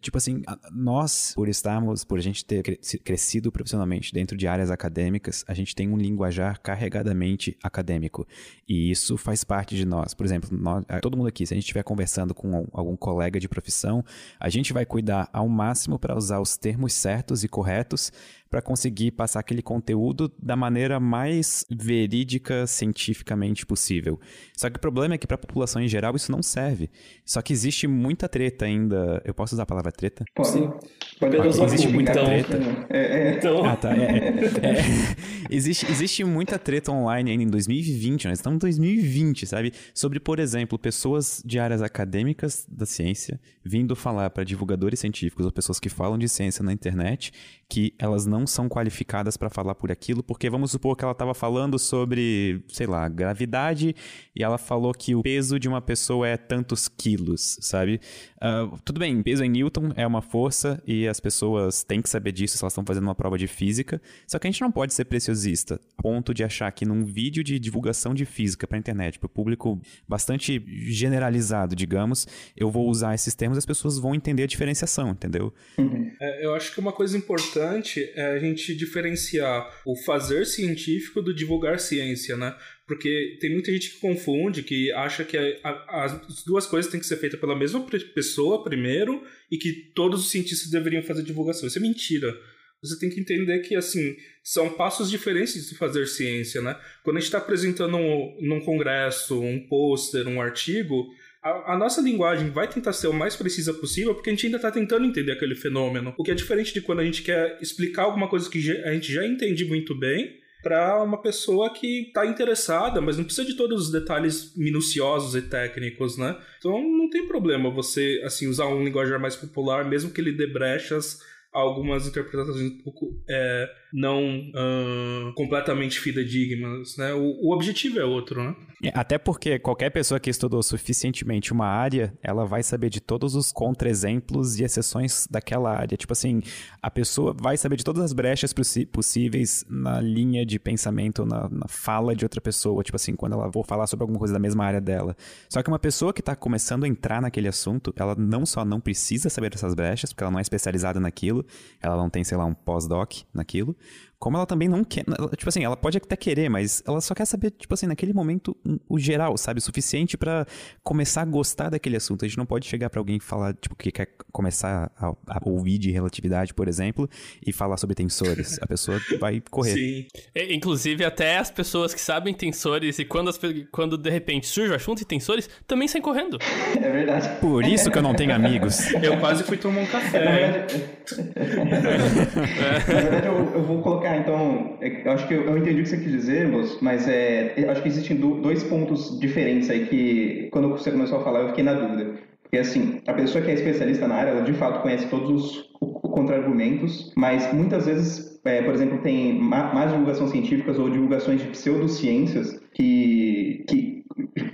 tipo 0.00 0.16
assim, 0.16 0.40
nós, 0.72 1.32
por 1.34 1.48
estarmos, 1.48 2.04
por 2.04 2.18
a 2.18 2.22
gente 2.22 2.44
ter 2.44 2.78
crescido 3.02 3.50
profissionalmente 3.50 3.87
dentro 4.12 4.36
de 4.36 4.46
áreas 4.46 4.70
acadêmicas, 4.70 5.44
a 5.48 5.54
gente 5.54 5.74
tem 5.74 5.88
um 5.88 5.96
linguajar 5.96 6.60
carregadamente 6.60 7.56
acadêmico. 7.62 8.26
E 8.68 8.90
isso 8.90 9.16
faz 9.16 9.44
parte 9.44 9.76
de 9.76 9.84
nós. 9.84 10.14
Por 10.14 10.24
exemplo, 10.26 10.50
nós, 10.52 10.84
todo 11.00 11.16
mundo 11.16 11.28
aqui, 11.28 11.46
se 11.46 11.54
a 11.54 11.56
gente 11.56 11.64
estiver 11.64 11.82
conversando 11.82 12.34
com 12.34 12.66
algum 12.72 12.96
colega 12.96 13.40
de 13.40 13.48
profissão, 13.48 14.04
a 14.38 14.48
gente 14.48 14.72
vai 14.72 14.84
cuidar 14.84 15.28
ao 15.32 15.48
máximo 15.48 15.98
para 15.98 16.16
usar 16.16 16.40
os 16.40 16.56
termos 16.56 16.92
certos 16.92 17.44
e 17.44 17.48
corretos 17.48 18.12
para 18.50 18.62
conseguir 18.62 19.10
passar 19.12 19.40
aquele 19.40 19.62
conteúdo 19.62 20.32
da 20.42 20.56
maneira 20.56 20.98
mais 20.98 21.64
verídica 21.70 22.66
cientificamente 22.66 23.66
possível. 23.66 24.18
Só 24.56 24.70
que 24.70 24.76
o 24.76 24.80
problema 24.80 25.14
é 25.14 25.18
que 25.18 25.26
para 25.26 25.34
a 25.34 25.38
população 25.38 25.82
em 25.82 25.88
geral 25.88 26.16
isso 26.16 26.32
não 26.32 26.42
serve. 26.42 26.90
Só 27.24 27.42
que 27.42 27.52
existe 27.52 27.86
muita 27.86 28.28
treta 28.28 28.64
ainda. 28.64 29.20
Eu 29.24 29.34
posso 29.34 29.54
usar 29.54 29.64
a 29.64 29.66
palavra 29.66 29.92
treta? 29.92 30.24
Sim. 30.42 30.70
Pode 31.18 31.36
usar 31.36 31.64
existe 31.64 31.88
muita 31.88 32.12
então, 32.12 32.24
treta. 32.24 32.58
É, 32.88 32.98
é. 32.98 33.36
Então... 33.36 33.64
Ah, 33.64 33.76
tá. 33.76 33.94
É, 33.94 34.02
é, 34.02 34.78
é. 34.78 35.16
existe, 35.50 35.90
existe 35.90 36.24
muita 36.24 36.58
treta 36.58 36.90
online 36.90 37.32
ainda 37.32 37.42
em 37.42 37.48
2020, 37.48 38.28
nós 38.28 38.38
estamos 38.38 38.56
em 38.56 38.60
2020, 38.60 39.46
sabe? 39.46 39.72
Sobre, 39.92 40.18
por 40.20 40.38
exemplo, 40.38 40.78
pessoas 40.78 41.42
de 41.44 41.58
áreas 41.58 41.82
acadêmicas 41.82 42.66
da 42.68 42.86
ciência 42.86 43.40
vindo 43.64 43.94
falar 43.94 44.30
para 44.30 44.44
divulgadores 44.44 45.00
científicos 45.00 45.44
ou 45.44 45.52
pessoas 45.52 45.78
que 45.78 45.88
falam 45.88 46.16
de 46.16 46.28
ciência 46.28 46.64
na 46.64 46.72
internet 46.72 47.32
que 47.68 47.92
elas 47.98 48.24
não 48.24 48.37
são 48.46 48.68
qualificadas 48.68 49.36
para 49.36 49.48
falar 49.48 49.74
por 49.74 49.90
aquilo, 49.90 50.22
porque 50.22 50.50
vamos 50.50 50.70
supor 50.70 50.96
que 50.96 51.04
ela 51.04 51.12
estava 51.12 51.34
falando 51.34 51.78
sobre, 51.78 52.62
sei 52.68 52.86
lá, 52.86 53.08
gravidade 53.08 53.94
e 54.34 54.42
ela 54.42 54.58
falou 54.58 54.92
que 54.92 55.14
o 55.14 55.22
peso 55.22 55.58
de 55.58 55.68
uma 55.68 55.80
pessoa 55.80 56.28
é 56.28 56.36
tantos 56.36 56.88
quilos, 56.88 57.58
sabe? 57.60 58.00
Uh, 58.36 58.78
tudo 58.84 59.00
bem, 59.00 59.22
peso 59.22 59.42
em 59.42 59.48
Newton 59.48 59.92
é 59.96 60.06
uma 60.06 60.22
força 60.22 60.82
e 60.86 61.08
as 61.08 61.18
pessoas 61.18 61.82
têm 61.82 62.02
que 62.02 62.08
saber 62.08 62.32
disso 62.32 62.56
se 62.56 62.64
elas 62.64 62.72
estão 62.72 62.84
fazendo 62.84 63.04
uma 63.04 63.14
prova 63.14 63.38
de 63.38 63.46
física, 63.46 64.00
só 64.26 64.38
que 64.38 64.46
a 64.46 64.50
gente 64.50 64.60
não 64.60 64.70
pode 64.70 64.94
ser 64.94 65.04
preciosista, 65.06 65.80
a 65.96 66.02
ponto 66.02 66.34
de 66.34 66.44
achar 66.44 66.70
que 66.72 66.84
num 66.84 67.04
vídeo 67.04 67.42
de 67.42 67.58
divulgação 67.58 68.14
de 68.14 68.24
física 68.24 68.66
para 68.66 68.78
internet, 68.78 69.18
para 69.18 69.26
o 69.26 69.30
público 69.30 69.80
bastante 70.06 70.62
generalizado, 70.90 71.74
digamos, 71.74 72.26
eu 72.56 72.70
vou 72.70 72.88
usar 72.88 73.14
esses 73.14 73.34
termos 73.34 73.56
e 73.56 73.60
as 73.60 73.66
pessoas 73.66 73.98
vão 73.98 74.14
entender 74.14 74.44
a 74.44 74.46
diferenciação, 74.46 75.10
entendeu? 75.10 75.52
Uhum. 75.76 76.12
É, 76.20 76.44
eu 76.44 76.54
acho 76.54 76.72
que 76.72 76.80
uma 76.80 76.92
coisa 76.92 77.16
importante 77.16 77.38
importante 77.38 78.12
a 78.32 78.38
gente 78.38 78.74
diferenciar 78.74 79.68
o 79.84 79.96
fazer 79.96 80.46
científico 80.46 81.20
do 81.20 81.34
divulgar 81.34 81.78
ciência, 81.80 82.36
né? 82.36 82.56
Porque 82.86 83.36
tem 83.40 83.52
muita 83.52 83.70
gente 83.72 83.90
que 83.90 84.00
confunde, 84.00 84.62
que 84.62 84.92
acha 84.92 85.24
que 85.24 85.36
a, 85.36 85.68
a, 85.68 86.04
as 86.04 86.44
duas 86.44 86.66
coisas 86.66 86.90
têm 86.90 87.00
que 87.00 87.06
ser 87.06 87.16
feitas 87.16 87.38
pela 87.38 87.56
mesma 87.56 87.80
pessoa 88.14 88.64
primeiro 88.64 89.22
e 89.50 89.58
que 89.58 89.92
todos 89.94 90.20
os 90.20 90.30
cientistas 90.30 90.70
deveriam 90.70 91.02
fazer 91.02 91.22
divulgação. 91.22 91.68
Isso 91.68 91.78
é 91.78 91.82
mentira. 91.82 92.34
Você 92.80 92.98
tem 92.98 93.10
que 93.10 93.20
entender 93.20 93.58
que, 93.60 93.74
assim, 93.74 94.16
são 94.42 94.70
passos 94.70 95.10
diferentes 95.10 95.68
de 95.68 95.74
fazer 95.74 96.06
ciência, 96.06 96.62
né? 96.62 96.78
Quando 97.02 97.16
a 97.16 97.20
gente 97.20 97.26
está 97.26 97.38
apresentando 97.38 97.96
um, 97.96 98.38
num 98.40 98.60
congresso 98.60 99.40
um 99.40 99.66
pôster, 99.68 100.28
um 100.28 100.40
artigo, 100.40 101.08
a, 101.50 101.74
a, 101.74 101.76
nossa 101.76 102.00
linguagem 102.00 102.50
vai 102.50 102.68
tentar 102.68 102.92
ser 102.92 103.08
o 103.08 103.12
mais 103.12 103.36
precisa 103.36 103.72
possível 103.74 104.14
porque 104.14 104.30
a 104.30 104.32
gente 104.32 104.46
ainda 104.46 104.56
está 104.56 104.70
tentando 104.70 105.06
entender 105.06 105.32
aquele 105.32 105.54
fenômeno. 105.54 106.14
O 106.16 106.22
que 106.22 106.30
é 106.30 106.34
diferente 106.34 106.72
de 106.72 106.80
quando 106.80 107.00
a 107.00 107.04
gente 107.04 107.22
quer 107.22 107.58
explicar 107.60 108.02
alguma 108.04 108.28
coisa 108.28 108.48
que 108.48 108.58
a 108.84 108.92
gente 108.92 109.12
já 109.12 109.26
entende 109.26 109.64
muito 109.64 109.94
bem 109.94 110.38
para 110.62 111.02
uma 111.02 111.20
pessoa 111.22 111.72
que 111.72 112.08
está 112.08 112.26
interessada, 112.26 113.00
mas 113.00 113.16
não 113.16 113.24
precisa 113.24 113.46
de 113.46 113.56
todos 113.56 113.86
os 113.86 113.92
detalhes 113.92 114.56
minuciosos 114.56 115.34
e 115.36 115.42
técnicos, 115.42 116.18
né? 116.18 116.36
Então 116.58 116.72
não 116.82 117.08
tem 117.08 117.26
problema 117.28 117.70
você 117.70 118.20
assim 118.24 118.48
usar 118.48 118.66
um 118.66 118.84
linguajar 118.84 119.20
mais 119.20 119.36
popular, 119.36 119.84
mesmo 119.84 120.10
que 120.10 120.20
ele 120.20 120.32
dê 120.32 120.46
brechas 120.46 121.20
algumas 121.52 122.06
interpretações 122.06 122.60
um 122.60 122.78
pouco 122.82 123.22
é, 123.28 123.70
não 123.92 124.50
uh, 124.50 125.32
completamente 125.34 125.98
fidedignas, 125.98 126.96
né? 126.96 127.12
O, 127.14 127.22
o, 127.22 127.54
objetivo 127.54 127.98
é 127.98 128.04
outro, 128.04 128.42
né? 128.42 128.54
Até 128.94 129.18
porque 129.18 129.58
qualquer 129.58 129.90
pessoa 129.90 130.20
que 130.20 130.30
estudou 130.30 130.62
suficientemente 130.62 131.52
uma 131.52 131.66
área, 131.66 132.16
ela 132.22 132.44
vai 132.44 132.62
saber 132.62 132.88
de 132.88 133.00
todos 133.00 133.34
os 133.34 133.50
contra-exemplos 133.50 134.58
e 134.58 134.64
exceções 134.64 135.26
daquela 135.28 135.76
área. 135.76 135.96
Tipo 135.96 136.12
assim, 136.12 136.40
a 136.80 136.90
pessoa 136.90 137.34
vai 137.36 137.56
saber 137.56 137.76
de 137.76 137.84
todas 137.84 138.04
as 138.04 138.12
brechas 138.12 138.54
possíveis 138.92 139.64
na 139.68 140.00
linha 140.00 140.46
de 140.46 140.58
pensamento, 140.60 141.26
na, 141.26 141.48
na 141.48 141.66
fala 141.66 142.14
de 142.14 142.24
outra 142.24 142.40
pessoa. 142.40 142.82
Tipo 142.84 142.96
assim, 142.96 143.16
quando 143.16 143.32
ela 143.32 143.52
for 143.52 143.66
falar 143.66 143.86
sobre 143.88 144.04
alguma 144.04 144.18
coisa 144.18 144.32
da 144.32 144.40
mesma 144.40 144.64
área 144.64 144.80
dela. 144.80 145.16
Só 145.48 145.60
que 145.60 145.68
uma 145.68 145.78
pessoa 145.78 146.12
que 146.12 146.20
está 146.20 146.36
começando 146.36 146.84
a 146.84 146.88
entrar 146.88 147.20
naquele 147.20 147.48
assunto, 147.48 147.92
ela 147.96 148.14
não 148.14 148.46
só 148.46 148.64
não 148.64 148.80
precisa 148.80 149.28
saber 149.28 149.50
dessas 149.50 149.74
brechas, 149.74 150.12
porque 150.12 150.22
ela 150.22 150.30
não 150.30 150.38
é 150.38 150.42
especializada 150.42 151.00
naquilo, 151.00 151.44
ela 151.80 151.96
não 151.96 152.08
tem, 152.08 152.22
sei 152.22 152.38
lá, 152.38 152.44
um 152.44 152.54
pós-doc 152.54 153.22
naquilo, 153.34 153.76
como 154.18 154.36
ela 154.36 154.46
também 154.46 154.68
não 154.68 154.82
quer. 154.82 155.04
Tipo 155.36 155.48
assim, 155.48 155.64
ela 155.64 155.76
pode 155.76 155.96
até 155.96 156.16
querer, 156.16 156.48
mas 156.48 156.82
ela 156.86 157.00
só 157.00 157.14
quer 157.14 157.24
saber, 157.24 157.52
tipo 157.52 157.72
assim, 157.72 157.86
naquele 157.86 158.12
momento, 158.12 158.56
o 158.88 158.98
geral, 158.98 159.36
sabe? 159.36 159.58
O 159.58 159.62
suficiente 159.62 160.16
para 160.16 160.44
começar 160.82 161.22
a 161.22 161.24
gostar 161.24 161.70
daquele 161.70 161.96
assunto. 161.96 162.24
A 162.24 162.28
gente 162.28 162.36
não 162.36 162.46
pode 162.46 162.66
chegar 162.66 162.90
para 162.90 163.00
alguém 163.00 163.16
e 163.16 163.20
falar, 163.20 163.54
tipo, 163.54 163.76
que 163.76 163.92
quer 163.92 164.08
começar 164.32 164.90
a, 164.98 165.08
a, 165.26 165.40
ouvir 165.44 165.78
de 165.78 165.92
relatividade, 165.92 166.52
por 166.52 166.66
exemplo, 166.66 167.08
e 167.46 167.52
falar 167.52 167.76
sobre 167.76 167.94
tensores. 167.94 168.58
A 168.60 168.66
pessoa 168.66 169.00
vai 169.20 169.40
correr. 169.50 169.74
Sim. 169.74 170.06
É, 170.34 170.52
inclusive, 170.52 171.04
até 171.04 171.38
as 171.38 171.50
pessoas 171.50 171.94
que 171.94 172.00
sabem 172.00 172.34
tensores 172.34 172.98
e 172.98 173.04
quando, 173.04 173.30
as, 173.30 173.38
quando 173.70 173.96
de 173.96 174.10
repente 174.10 174.48
surge 174.48 174.72
o 174.72 174.74
assunto 174.74 174.98
de 174.98 175.04
tensores, 175.04 175.48
também 175.64 175.86
saem 175.86 176.02
correndo. 176.02 176.38
É 176.76 176.90
verdade. 176.90 177.40
Por 177.40 177.64
isso 177.64 177.88
que 177.88 177.98
eu 177.98 178.02
não 178.02 178.14
tenho 178.14 178.34
amigos. 178.34 178.92
Eu 179.00 179.18
quase 179.20 179.44
fui 179.44 179.56
tomar 179.56 179.82
um 179.82 179.86
café. 179.86 180.24
Na 180.24 180.32
verdade, 180.32 180.84
Na 182.88 183.00
verdade 183.00 183.26
eu, 183.26 183.54
eu 183.54 183.62
vou 183.62 183.80
colocar 183.80 184.07
então, 184.16 184.76
é, 184.80 185.06
eu 185.06 185.12
acho 185.12 185.26
que 185.26 185.34
eu, 185.34 185.42
eu 185.42 185.58
entendi 185.58 185.80
o 185.80 185.82
que 185.82 185.88
você 185.88 185.98
quis 185.98 186.12
dizer, 186.12 186.48
mas 186.80 187.08
é, 187.08 187.54
eu 187.56 187.70
acho 187.70 187.82
que 187.82 187.88
existem 187.88 188.16
dois 188.16 188.64
pontos 188.64 189.18
diferentes 189.20 189.68
aí 189.70 189.86
que, 189.86 190.48
quando 190.52 190.70
você 190.70 190.90
começou 190.90 191.18
a 191.18 191.24
falar, 191.24 191.40
eu 191.40 191.48
fiquei 191.48 191.64
na 191.64 191.74
dúvida. 191.74 192.14
Porque, 192.42 192.58
assim, 192.58 193.00
a 193.06 193.12
pessoa 193.12 193.44
que 193.44 193.50
é 193.50 193.54
especialista 193.54 194.08
na 194.08 194.14
área, 194.14 194.30
ela 194.30 194.42
de 194.42 194.54
fato 194.54 194.80
conhece 194.82 195.06
todos 195.08 195.68
os 195.80 196.00
contra-argumentos, 196.02 197.12
mas 197.16 197.52
muitas 197.52 197.86
vezes, 197.86 198.40
é, 198.44 198.62
por 198.62 198.74
exemplo, 198.74 198.98
tem 198.98 199.38
mais 199.38 199.90
divulgações 199.90 200.30
científicas 200.30 200.78
ou 200.78 200.88
divulgações 200.88 201.40
de 201.40 201.48
pseudociências 201.48 202.58
que, 202.72 203.64
que 203.68 204.04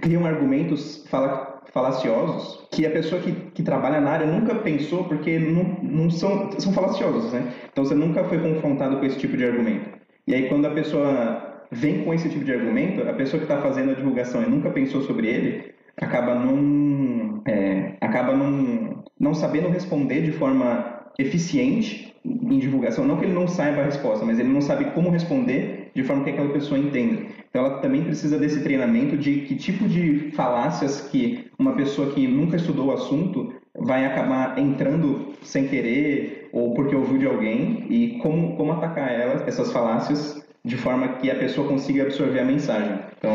criam 0.01 0.27
argumentos 0.27 1.07
fala, 1.09 1.54
falaciosos 1.75 2.69
que 2.71 2.87
a 2.87 2.91
pessoa 2.91 3.21
que, 3.21 3.33
que 3.33 3.63
trabalha 3.63 4.01
na 4.01 4.13
área 4.13 4.27
nunca 4.27 4.55
pensou 4.55 5.05
porque 5.05 5.39
não, 5.41 5.65
não 5.83 6.09
são, 6.09 6.53
são 6.57 6.73
falaciosos, 6.73 7.33
né? 7.33 7.53
Então 7.73 7.85
você 7.85 7.97
nunca 7.97 8.23
foi 8.25 8.39
confrontado 8.39 8.97
com 8.99 9.05
esse 9.05 9.19
tipo 9.19 9.37
de 9.37 9.45
argumento. 9.45 9.91
E 10.27 10.35
aí 10.35 10.49
quando 10.49 10.67
a 10.67 10.71
pessoa 10.71 11.65
vem 11.73 12.05
com 12.05 12.15
esse 12.15 12.29
tipo 12.29 12.45
de 12.45 12.53
argumento, 12.53 13.03
a 13.03 13.13
pessoa 13.13 13.41
que 13.41 13.53
está 13.53 13.61
fazendo 13.61 13.91
a 13.91 13.95
divulgação 13.95 14.43
e 14.43 14.47
nunca 14.47 14.71
pensou 14.71 15.03
sobre 15.03 15.27
ele, 15.27 15.75
acaba 16.01 16.37
não, 16.37 17.43
é, 17.45 17.97
acaba 18.01 18.33
não, 18.37 19.03
não 19.19 19.35
sabendo 19.35 19.69
responder 19.69 20.23
de 20.23 20.31
forma 20.31 21.11
eficiente 21.19 22.15
em 22.25 22.59
divulgação. 22.59 23.05
Não 23.05 23.17
que 23.17 23.25
ele 23.25 23.35
não 23.35 23.49
saiba 23.49 23.83
a 23.83 23.85
resposta, 23.85 24.25
mas 24.25 24.39
ele 24.39 24.49
não 24.49 24.61
sabe 24.61 24.87
como 24.93 25.11
responder 25.11 25.91
de 25.93 26.05
forma 26.05 26.23
que 26.23 26.31
aquela 26.31 26.53
pessoa 26.53 26.79
entenda. 26.79 27.23
Então 27.51 27.67
ela 27.67 27.79
também 27.79 28.03
precisa 28.03 28.39
desse 28.39 28.63
treinamento 28.63 29.17
de 29.17 29.41
que 29.43 29.57
tipo 29.57 29.89
de 29.89 30.31
falácias 30.33 31.01
que 31.01 31.44
uma 31.59 31.73
pessoa 31.73 32.11
que 32.11 32.27
nunca 32.27 32.57
estudou 32.57 32.87
o 32.87 32.93
assunto 32.93 33.53
vai 33.77 34.07
acabar 34.07 34.59
entrando 34.59 35.33
sem 35.43 35.67
querer 35.69 36.49
ou 36.53 36.75
porque 36.75 36.95
ouviu 36.95 37.19
de 37.19 37.27
alguém 37.27 37.87
e 37.91 38.19
como, 38.23 38.57
como 38.57 38.73
atacar 38.73 39.11
elas, 39.11 39.47
essas 39.47 39.73
falácias 39.73 40.45
de 40.65 40.77
forma 40.77 41.09
que 41.17 41.31
a 41.31 41.35
pessoa 41.35 41.69
consiga 41.69 42.05
absorver 42.05 42.41
a 42.41 42.45
mensagem. 42.45 42.99
Então, 43.19 43.33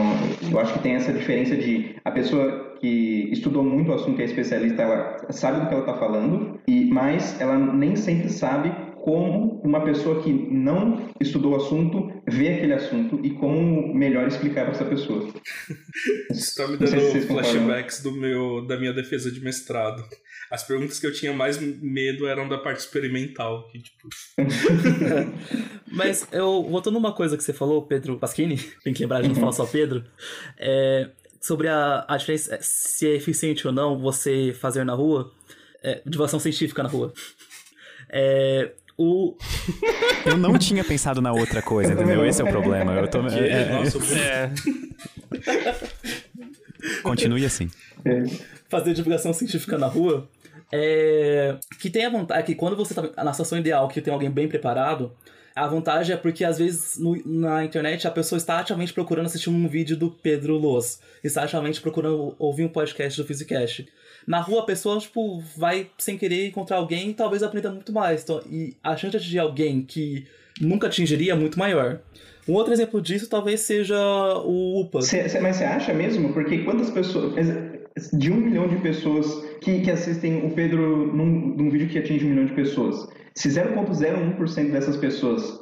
eu 0.51 0.60
acho 0.60 0.73
que 0.73 0.79
tem 0.79 0.93
essa 0.93 1.13
diferença 1.13 1.55
de 1.55 1.95
a 2.03 2.10
pessoa 2.10 2.75
que 2.79 3.29
estudou 3.32 3.63
muito 3.63 3.91
o 3.91 3.93
assunto, 3.93 4.19
é 4.19 4.25
especialista, 4.25 4.82
ela 4.82 5.17
sabe 5.29 5.60
do 5.60 5.67
que 5.67 5.73
ela 5.73 5.84
está 5.84 5.93
falando, 5.93 6.60
e 6.67 6.86
mas 6.91 7.39
ela 7.39 7.58
nem 7.58 7.95
sempre 7.95 8.29
sabe 8.29 8.71
como 9.04 9.62
uma 9.64 9.84
pessoa 9.84 10.22
que 10.22 10.32
não 10.32 11.10
estudou 11.20 11.54
o 11.54 11.56
assunto 11.56 12.12
vê 12.28 12.50
aquele 12.50 12.74
assunto 12.74 13.20
e 13.24 13.32
como 13.32 13.94
melhor 13.94 14.28
explicar 14.28 14.66
para 14.66 14.72
essa 14.72 14.86
pessoa. 14.86 15.30
Está 16.32 16.68
me 16.68 16.78
dando 16.78 17.00
se 17.00 17.22
flashbacks 17.22 18.02
do 18.02 18.12
meu, 18.12 18.66
da 18.66 18.78
minha 18.78 18.94
defesa 18.94 19.32
de 19.32 19.42
mestrado. 19.42 20.04
As 20.50 20.64
perguntas 20.64 21.00
que 21.00 21.06
eu 21.06 21.14
tinha 21.14 21.32
mais 21.32 21.60
medo 21.60 22.28
eram 22.28 22.50
da 22.50 22.58
parte 22.58 22.80
experimental. 22.80 23.70
Que, 23.70 23.80
tipo... 23.80 24.10
Mas 25.92 26.28
eu, 26.32 26.64
voltando 26.64 26.98
uma 26.98 27.14
coisa 27.14 27.38
que 27.38 27.44
você 27.44 27.54
falou, 27.54 27.84
Pedro 27.84 28.18
Pasquini, 28.18 28.58
tem 28.84 28.94
que 28.94 29.02
lembrar 29.04 29.22
de 29.22 29.28
não 29.28 29.36
falar 29.36 29.52
só 29.52 29.66
Pedro, 29.66 30.04
é, 30.58 31.10
sobre 31.40 31.68
a, 31.68 32.04
a 32.08 32.18
diferença, 32.18 32.58
se 32.62 33.08
é 33.08 33.16
eficiente 33.16 33.68
ou 33.68 33.74
não 33.74 34.00
você 34.00 34.54
fazer 34.60 34.84
na 34.84 34.94
rua, 34.94 35.32
é, 35.84 36.02
divulgação 36.06 36.40
científica 36.40 36.82
na 36.82 36.90
rua. 36.90 37.14
É, 38.10 38.72
o... 39.00 39.38
Eu 40.26 40.38
não 40.38 40.58
tinha 40.58 40.84
pensado 40.84 41.22
na 41.22 41.32
outra 41.32 41.62
coisa, 41.62 41.94
entendeu? 41.94 42.26
Esse 42.26 42.42
é 42.42 42.44
o 42.44 42.48
problema. 42.48 42.94
Eu 42.94 43.08
tô... 43.08 43.26
é, 43.28 43.40
é, 43.40 43.84
é. 44.18 44.52
Continue 47.02 47.46
assim. 47.46 47.70
Fazer 48.68 48.94
divulgação 48.94 49.32
científica 49.32 49.78
na 49.78 49.88
rua 49.88 50.28
é... 50.72 51.56
que 51.80 51.90
tem 51.90 52.06
a 52.06 52.10
vontade 52.10 52.46
que 52.46 52.56
quando 52.56 52.76
você 52.76 52.94
tá 52.94 53.24
na 53.24 53.32
situação 53.32 53.58
ideal, 53.58 53.88
que 53.88 54.02
tem 54.02 54.14
alguém 54.14 54.30
bem 54.30 54.50
preparado, 54.50 55.14
a 55.56 55.66
vantagem 55.66 56.14
é 56.14 56.18
porque 56.18 56.44
às 56.44 56.58
vezes 56.58 56.98
no, 56.98 57.16
na 57.26 57.64
internet 57.64 58.06
a 58.06 58.12
pessoa 58.12 58.38
está 58.38 58.60
ativamente 58.60 58.94
procurando 58.94 59.28
assistir 59.28 59.50
um 59.50 59.68
vídeo 59.68 59.96
do 59.96 60.12
Pedro 60.12 60.58
Loz, 60.58 61.00
está 61.24 61.44
ativamente 61.44 61.80
procurando 61.80 62.36
ouvir 62.38 62.66
um 62.66 62.70
podcast 62.70 63.20
do 63.20 63.26
Physicast 63.26 63.88
na 64.27 64.39
rua 64.39 64.62
a 64.62 64.65
pessoa, 64.65 64.99
tipo, 64.99 65.41
vai 65.58 65.88
sem 65.97 66.17
querer 66.17 66.47
encontrar 66.47 66.77
alguém 66.77 67.10
e 67.10 67.13
talvez 67.13 67.43
aprenda 67.43 67.71
muito 67.71 67.93
mais. 67.93 68.23
Então, 68.23 68.41
e 68.49 68.75
a 68.84 68.95
chance 68.95 69.12
de 69.12 69.17
atingir 69.17 69.39
alguém 69.39 69.82
que 69.82 70.25
nunca 70.62 70.88
atingiria 70.88 71.34
é 71.34 71.36
muito 71.36 71.58
maior. 71.58 71.99
Um 72.47 72.53
outro 72.53 72.73
exemplo 72.73 73.01
disso 73.01 73.29
talvez 73.29 73.62
seja 73.62 73.97
o 74.43 74.82
UPA. 74.82 75.01
Cê, 75.01 75.29
cê, 75.29 75.39
mas 75.39 75.58
você 75.58 75.63
acha 75.63 75.93
mesmo? 75.93 76.34
Porque 76.34 76.60
quantas 76.60 76.89
pessoas. 76.89 77.34
De 78.13 78.32
um 78.32 78.38
milhão 78.38 78.67
de 78.67 78.77
pessoas 78.77 79.25
que, 79.62 79.82
que 79.82 79.91
assistem 79.91 80.45
o 80.45 80.51
Pedro 80.51 81.13
num, 81.13 81.25
num 81.55 81.69
vídeo 81.69 81.89
que 81.89 81.99
atinge 81.99 82.25
um 82.25 82.29
milhão 82.29 82.45
de 82.45 82.53
pessoas, 82.53 83.08
se 83.36 83.49
0,01% 83.49 84.71
dessas 84.71 84.95
pessoas 84.97 85.60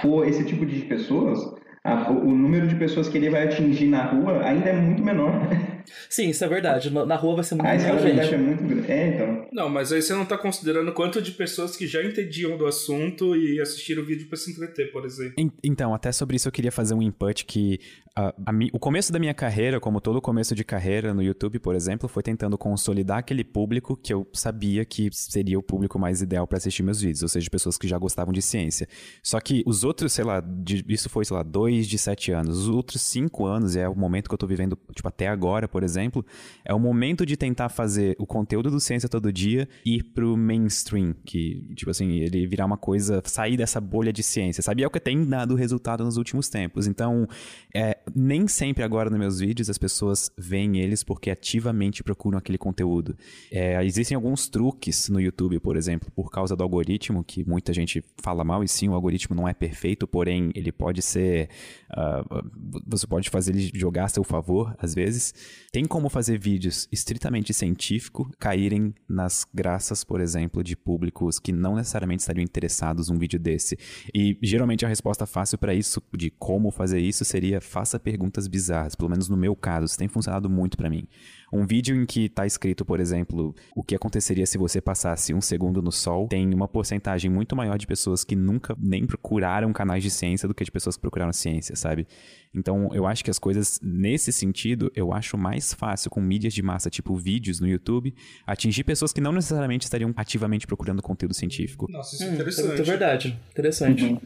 for 0.00 0.26
esse 0.26 0.44
tipo 0.44 0.64
de 0.64 0.80
pessoas, 0.82 1.38
a, 1.84 2.10
o 2.10 2.34
número 2.34 2.68
de 2.68 2.76
pessoas 2.76 3.08
que 3.08 3.18
ele 3.18 3.30
vai 3.30 3.44
atingir 3.44 3.86
na 3.86 4.04
rua 4.04 4.44
ainda 4.44 4.70
é 4.70 4.72
muito 4.72 5.02
menor. 5.02 5.48
Sim, 6.08 6.30
isso 6.30 6.44
é 6.44 6.48
verdade. 6.48 6.90
Na 6.90 7.16
rua 7.16 7.36
vai 7.36 7.44
ser 7.44 7.54
muito 7.54 7.66
ah, 7.66 7.76
gente. 7.76 8.34
é 8.34 8.38
muito 8.38 8.64
grande. 8.64 8.90
É, 8.90 9.08
então. 9.08 9.48
Não, 9.52 9.68
mas 9.68 9.92
aí 9.92 10.02
você 10.02 10.12
não 10.14 10.22
está 10.22 10.36
considerando 10.36 10.92
quanto 10.92 11.20
de 11.20 11.32
pessoas 11.32 11.76
que 11.76 11.86
já 11.86 12.02
entendiam 12.02 12.56
do 12.56 12.66
assunto 12.66 13.36
e 13.36 13.60
assistiram 13.60 14.02
o 14.02 14.06
vídeo 14.06 14.28
para 14.28 14.36
se 14.36 14.50
entreter, 14.50 14.90
por 14.92 15.04
exemplo. 15.04 15.34
Então, 15.62 15.94
até 15.94 16.12
sobre 16.12 16.36
isso 16.36 16.48
eu 16.48 16.52
queria 16.52 16.72
fazer 16.72 16.94
um 16.94 17.02
input 17.02 17.44
que 17.44 17.80
a, 18.16 18.28
a, 18.28 18.52
o 18.72 18.78
começo 18.78 19.12
da 19.12 19.18
minha 19.18 19.32
carreira, 19.32 19.78
como 19.78 20.00
todo 20.00 20.20
começo 20.20 20.54
de 20.54 20.64
carreira 20.64 21.14
no 21.14 21.22
YouTube, 21.22 21.58
por 21.58 21.74
exemplo, 21.74 22.08
foi 22.08 22.22
tentando 22.22 22.58
consolidar 22.58 23.18
aquele 23.18 23.44
público 23.44 23.96
que 23.96 24.12
eu 24.12 24.26
sabia 24.32 24.84
que 24.84 25.08
seria 25.12 25.58
o 25.58 25.62
público 25.62 25.98
mais 25.98 26.20
ideal 26.20 26.46
para 26.46 26.58
assistir 26.58 26.82
meus 26.82 27.00
vídeos, 27.00 27.22
ou 27.22 27.28
seja, 27.28 27.48
pessoas 27.48 27.78
que 27.78 27.86
já 27.86 27.96
gostavam 27.98 28.32
de 28.32 28.42
ciência. 28.42 28.88
Só 29.22 29.40
que 29.40 29.62
os 29.64 29.84
outros, 29.84 30.12
sei 30.12 30.24
lá, 30.24 30.40
de, 30.40 30.84
isso 30.88 31.08
foi, 31.08 31.24
sei 31.24 31.36
lá, 31.36 31.42
dois 31.42 31.86
de 31.86 31.98
sete 31.98 32.32
anos. 32.32 32.58
Os 32.58 32.68
outros 32.68 33.00
cinco 33.00 33.46
anos, 33.46 33.76
e 33.76 33.80
é 33.80 33.88
o 33.88 33.94
momento 33.94 34.28
que 34.28 34.34
eu 34.34 34.38
tô 34.38 34.46
vivendo, 34.46 34.76
tipo, 34.94 35.06
até 35.06 35.28
agora, 35.28 35.68
por 35.68 35.79
exemplo, 35.82 36.24
é 36.64 36.74
o 36.74 36.78
momento 36.78 37.24
de 37.24 37.36
tentar 37.36 37.68
fazer 37.68 38.16
o 38.18 38.26
conteúdo 38.26 38.70
do 38.70 38.80
Ciência 38.80 39.08
Todo 39.08 39.32
Dia 39.32 39.68
ir 39.84 40.02
pro 40.02 40.36
mainstream, 40.36 41.14
que, 41.24 41.72
tipo 41.74 41.90
assim, 41.90 42.12
ele 42.20 42.46
virar 42.46 42.66
uma 42.66 42.76
coisa, 42.76 43.22
sair 43.24 43.56
dessa 43.56 43.80
bolha 43.80 44.12
de 44.12 44.22
ciência, 44.22 44.62
sabe? 44.62 44.82
É 44.82 44.86
o 44.86 44.90
que 44.90 45.00
tem 45.00 45.24
dado 45.24 45.54
resultado 45.54 46.04
nos 46.04 46.16
últimos 46.16 46.48
tempos. 46.48 46.86
Então, 46.86 47.28
é, 47.74 47.98
nem 48.14 48.46
sempre 48.48 48.82
agora 48.82 49.10
nos 49.10 49.18
meus 49.18 49.40
vídeos 49.40 49.70
as 49.70 49.78
pessoas 49.78 50.30
veem 50.36 50.78
eles 50.78 51.02
porque 51.02 51.30
ativamente 51.30 52.02
procuram 52.02 52.38
aquele 52.38 52.58
conteúdo. 52.58 53.16
É, 53.50 53.84
existem 53.84 54.14
alguns 54.14 54.48
truques 54.48 55.08
no 55.08 55.20
YouTube, 55.20 55.58
por 55.60 55.76
exemplo, 55.76 56.10
por 56.14 56.30
causa 56.30 56.56
do 56.56 56.62
algoritmo, 56.62 57.24
que 57.24 57.44
muita 57.48 57.72
gente 57.72 58.04
fala 58.22 58.44
mal, 58.44 58.62
e 58.62 58.68
sim, 58.68 58.88
o 58.88 58.94
algoritmo 58.94 59.34
não 59.34 59.48
é 59.48 59.54
perfeito, 59.54 60.06
porém 60.06 60.50
ele 60.54 60.72
pode 60.72 61.02
ser. 61.02 61.48
Uh, 61.90 62.50
você 62.86 63.06
pode 63.06 63.30
fazer 63.30 63.52
ele 63.52 63.70
jogar 63.74 64.04
a 64.04 64.08
seu 64.08 64.24
favor, 64.24 64.74
às 64.78 64.94
vezes. 64.94 65.34
Tem 65.72 65.84
como 65.84 66.08
fazer 66.08 66.36
vídeos 66.36 66.88
estritamente 66.90 67.54
científicos 67.54 68.26
caírem 68.40 68.92
nas 69.08 69.46
graças, 69.54 70.02
por 70.02 70.20
exemplo, 70.20 70.64
de 70.64 70.74
públicos 70.74 71.38
que 71.38 71.52
não 71.52 71.76
necessariamente 71.76 72.22
estariam 72.22 72.42
interessados 72.42 73.08
num 73.08 73.16
vídeo 73.16 73.38
desse. 73.38 73.78
E 74.12 74.36
geralmente 74.42 74.84
a 74.84 74.88
resposta 74.88 75.26
fácil 75.26 75.58
para 75.58 75.72
isso, 75.72 76.02
de 76.16 76.28
como 76.28 76.72
fazer 76.72 76.98
isso, 76.98 77.24
seria 77.24 77.60
faça 77.60 78.00
perguntas 78.00 78.48
bizarras. 78.48 78.96
Pelo 78.96 79.10
menos 79.10 79.28
no 79.28 79.36
meu 79.36 79.54
caso, 79.54 79.86
isso 79.86 79.96
tem 79.96 80.08
funcionado 80.08 80.50
muito 80.50 80.76
para 80.76 80.90
mim. 80.90 81.06
Um 81.52 81.66
vídeo 81.66 81.96
em 81.96 82.06
que 82.06 82.28
tá 82.28 82.46
escrito, 82.46 82.84
por 82.84 83.00
exemplo, 83.00 83.54
o 83.74 83.82
que 83.82 83.94
aconteceria 83.94 84.46
se 84.46 84.56
você 84.56 84.80
passasse 84.80 85.34
um 85.34 85.40
segundo 85.40 85.82
no 85.82 85.90
sol, 85.90 86.28
tem 86.28 86.52
uma 86.54 86.68
porcentagem 86.68 87.30
muito 87.30 87.56
maior 87.56 87.76
de 87.76 87.86
pessoas 87.86 88.22
que 88.22 88.36
nunca 88.36 88.76
nem 88.78 89.06
procuraram 89.06 89.72
canais 89.72 90.02
de 90.02 90.10
ciência 90.10 90.46
do 90.46 90.54
que 90.54 90.64
de 90.64 90.70
pessoas 90.70 90.96
que 90.96 91.02
procuraram 91.02 91.32
ciência, 91.32 91.74
sabe? 91.74 92.06
Então, 92.54 92.88
eu 92.92 93.06
acho 93.06 93.24
que 93.24 93.30
as 93.30 93.38
coisas, 93.38 93.78
nesse 93.82 94.32
sentido, 94.32 94.90
eu 94.94 95.12
acho 95.12 95.38
mais 95.38 95.72
fácil 95.72 96.10
com 96.10 96.20
mídias 96.20 96.52
de 96.52 96.62
massa, 96.62 96.90
tipo 96.90 97.14
vídeos 97.16 97.60
no 97.60 97.68
YouTube, 97.68 98.14
atingir 98.46 98.84
pessoas 98.84 99.12
que 99.12 99.20
não 99.20 99.32
necessariamente 99.32 99.84
estariam 99.84 100.12
ativamente 100.16 100.66
procurando 100.66 101.02
conteúdo 101.02 101.34
científico. 101.34 101.86
Nossa, 101.88 102.14
isso 102.14 102.24
é 102.24 102.28
hum, 102.28 102.34
interessante. 102.34 102.80
É 102.80 102.84
verdade. 102.84 103.40
Interessante. 103.50 104.04
Uhum. 104.04 104.20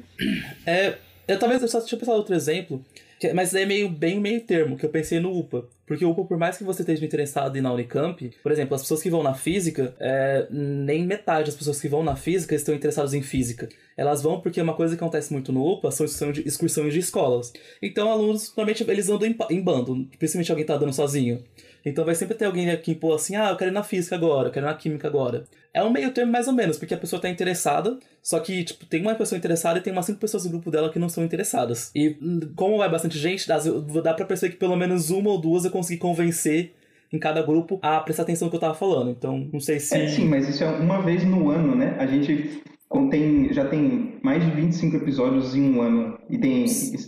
É, 0.67 0.99
eu 1.29 1.39
talvez 1.39 1.63
eu 1.63 1.69
só 1.69 1.81
tinha 1.81 1.99
pensado 1.99 2.19
outro 2.19 2.35
exemplo, 2.35 2.85
que, 3.19 3.33
mas 3.33 3.55
é 3.55 3.67
meio 3.67 3.89
bem 3.89 4.21
meio 4.21 4.41
termo, 4.41 4.77
que 4.77 4.85
eu 4.85 4.91
pensei 4.91 5.21
no 5.21 5.37
UPA 5.37 5.69
Porque, 5.87 6.05
por 6.07 6.39
mais 6.39 6.57
que 6.57 6.65
você 6.65 6.83
esteja 6.83 7.05
interessado 7.05 7.57
em 7.57 7.59
ir 7.59 7.63
na 7.63 7.73
Unicamp, 7.73 8.31
por 8.43 8.51
exemplo, 8.51 8.75
as 8.75 8.83
pessoas 8.83 9.03
que 9.03 9.11
vão 9.11 9.23
na 9.23 9.35
física, 9.35 9.95
é, 10.01 10.47
nem 10.51 11.05
metade 11.05 11.47
das 11.47 11.57
pessoas 11.57 11.81
que 11.81 11.89
vão 11.89 12.03
na 12.03 12.17
física 12.17 12.55
estão 12.55 12.75
interessadas 12.75 13.13
em 13.13 13.23
física. 13.23 13.69
Elas 13.97 14.23
vão 14.23 14.41
porque 14.41 14.61
uma 14.61 14.75
coisa 14.75 14.97
que 14.97 15.03
acontece 15.03 15.33
muito 15.33 15.53
no 15.53 15.65
UPA 15.65 15.91
são 15.91 16.07
excursões 16.07 16.93
de, 16.93 16.99
escolas. 16.99 17.53
Então, 17.83 18.11
alunos, 18.11 18.53
normalmente, 18.57 18.89
eles 18.89 19.09
andam 19.09 19.29
em, 19.51 19.61
bando, 19.63 20.09
principalmente 20.19 20.51
alguém 20.51 20.67
tá 20.67 20.75
andando 20.75 20.93
sozinho. 20.93 21.45
Então 21.85 22.05
vai 22.05 22.15
sempre 22.15 22.35
ter 22.35 22.47
alguém 22.47 22.71
aqui 22.71 22.95
pô 22.95 23.13
assim, 23.13 23.37
ah, 23.37 23.51
eu 23.51 23.57
quero 23.57 23.71
ir 23.71 23.75
na 23.75 23.83
física 23.83 24.15
agora, 24.15 24.49
eu 24.49 24.53
quero 24.53 24.67
ir 24.67 24.69
na 24.69 24.75
química 24.75 25.07
agora. 25.07 25.45
É 25.73 25.83
um 25.83 25.91
meio 25.91 26.13
termo 26.13 26.33
mais 26.33 26.47
ou 26.47 26.55
menos, 26.55 26.79
porque 26.79 26.95
a 26.95 26.99
pessoa 26.99 27.21
tá 27.21 27.29
interessada, 27.29 27.99
só 28.23 28.39
que, 28.41 28.63
tipo, 28.65 28.87
tem 28.87 29.03
uma 29.03 29.15
pessoa 29.15 29.37
interessada 29.37 29.79
e 29.79 29.83
tem 29.83 29.93
umas 29.93 30.07
cinco 30.07 30.21
pessoas 30.21 30.45
do 30.45 30.51
grupo 30.51 30.71
dela 30.71 30.91
que 30.91 30.99
não 30.99 31.09
são 31.09 31.25
interessadas. 31.25 31.91
E 31.95 32.17
hum, 32.23 32.41
como 32.55 32.79
vai 32.79 32.89
bastante 32.89 33.19
gente, 33.19 33.47
dá 33.47 34.15
pra 34.15 34.25
perceber 34.25 34.53
que 34.53 34.59
pelo 34.59 34.77
menos 34.77 35.11
uma 35.11 35.31
ou 35.31 35.41
duas 35.41 35.65
eu 35.65 35.71
consegui 35.71 35.99
convencer 35.99 36.73
em 37.13 37.19
cada 37.19 37.43
grupo 37.43 37.79
a 37.83 38.01
prestar 38.01 38.23
atenção 38.23 38.47
no 38.47 38.51
que 38.51 38.57
eu 38.57 38.61
tava 38.61 38.75
falando. 38.75 39.11
Então, 39.11 39.49
não 39.53 39.61
sei 39.61 39.79
se. 39.79 39.97
É, 39.97 40.09
sim, 40.09 40.25
mas 40.27 40.49
isso 40.49 40.65
é 40.65 40.69
uma 40.69 41.03
vez 41.03 41.25
no 41.25 41.51
ano, 41.51 41.75
né? 41.75 41.97
A 41.99 42.07
gente 42.07 42.63
tem, 43.09 43.53
já 43.53 43.65
tem 43.67 44.19
mais 44.23 44.45
de 44.45 44.51
25 44.51 44.97
episódios 44.97 45.55
em 45.55 45.75
um 45.75 45.81
ano. 45.81 46.19
E 46.31 46.39
tem 46.39 46.65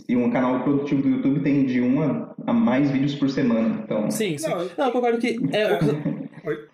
e 0.07 0.15
um 0.15 0.29
canal 0.29 0.61
produtivo 0.63 1.01
do 1.01 1.09
YouTube 1.09 1.39
tem 1.41 1.65
de 1.65 1.81
uma 1.81 2.35
a 2.45 2.53
mais 2.53 2.91
vídeos 2.91 3.15
por 3.15 3.29
semana. 3.29 3.81
Então... 3.83 4.11
Sim, 4.11 4.37
sim. 4.37 4.49
Não, 4.49 4.69
não 4.77 4.85
eu 4.85 4.91
concordo 4.91 5.17
que. 5.17 5.37
É, 5.51 5.79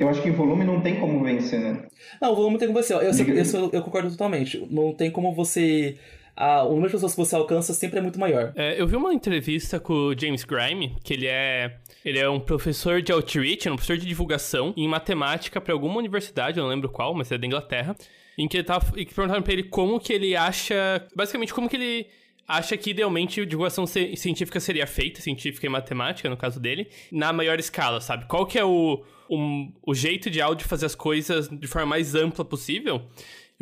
eu 0.00 0.08
acho 0.08 0.22
que 0.22 0.30
o 0.30 0.34
volume 0.34 0.64
não 0.64 0.80
tem 0.80 0.98
como 0.98 1.22
vencer, 1.22 1.60
né? 1.60 1.84
Não, 2.20 2.32
o 2.32 2.36
volume 2.36 2.58
tem 2.58 2.68
como 2.68 2.80
vencer. 2.80 2.96
Eu, 2.96 3.02
eu, 3.02 3.12
eu, 3.12 3.70
eu 3.72 3.82
concordo 3.82 4.10
totalmente. 4.10 4.66
Não 4.70 4.92
tem 4.92 5.10
como 5.10 5.34
você 5.34 5.96
o 6.36 6.70
número 6.70 6.88
de 6.88 6.92
pessoas 6.92 7.12
que 7.12 7.18
você 7.18 7.34
alcança 7.34 7.74
sempre 7.74 7.98
é 7.98 8.02
muito 8.02 8.18
maior. 8.18 8.52
É, 8.56 8.80
eu 8.80 8.86
vi 8.86 8.96
uma 8.96 9.12
entrevista 9.12 9.78
com 9.78 9.92
o 9.92 10.18
James 10.18 10.44
Grime, 10.44 10.96
que 11.04 11.12
ele 11.12 11.26
é 11.26 11.76
ele 12.04 12.18
é 12.18 12.28
um 12.28 12.40
professor 12.40 13.00
de 13.00 13.12
outreach, 13.12 13.68
um 13.68 13.76
professor 13.76 13.96
de 13.96 14.06
divulgação 14.06 14.72
em 14.76 14.88
matemática 14.88 15.60
para 15.60 15.72
alguma 15.72 15.98
universidade, 15.98 16.58
eu 16.58 16.64
não 16.64 16.70
lembro 16.70 16.88
qual, 16.88 17.14
mas 17.14 17.30
é 17.30 17.38
da 17.38 17.46
Inglaterra, 17.46 17.94
em 18.36 18.48
que 18.48 18.56
ele 18.56 18.64
tava, 18.64 18.98
e 18.98 19.04
que 19.04 19.14
perguntaram 19.14 19.42
para 19.42 19.52
ele 19.52 19.64
como 19.64 20.00
que 20.00 20.12
ele 20.12 20.34
acha, 20.34 21.06
basicamente 21.14 21.52
como 21.52 21.68
que 21.68 21.76
ele 21.76 22.06
acha 22.46 22.76
que 22.76 22.90
idealmente 22.90 23.44
divulgação 23.46 23.86
científica 23.86 24.60
seria 24.60 24.86
feita, 24.86 25.20
científica 25.20 25.66
e 25.66 25.70
matemática, 25.70 26.28
no 26.28 26.36
caso 26.36 26.60
dele, 26.60 26.88
na 27.10 27.32
maior 27.32 27.58
escala, 27.58 28.00
sabe? 28.00 28.26
Qual 28.26 28.46
que 28.46 28.58
é 28.58 28.64
o, 28.64 29.02
o, 29.28 29.68
o 29.86 29.94
jeito 29.94 30.28
de 30.28 30.40
fazer 30.64 30.86
as 30.86 30.94
coisas 30.94 31.48
de 31.48 31.66
forma 31.66 31.86
mais 31.86 32.14
ampla 32.14 32.44
possível? 32.44 33.02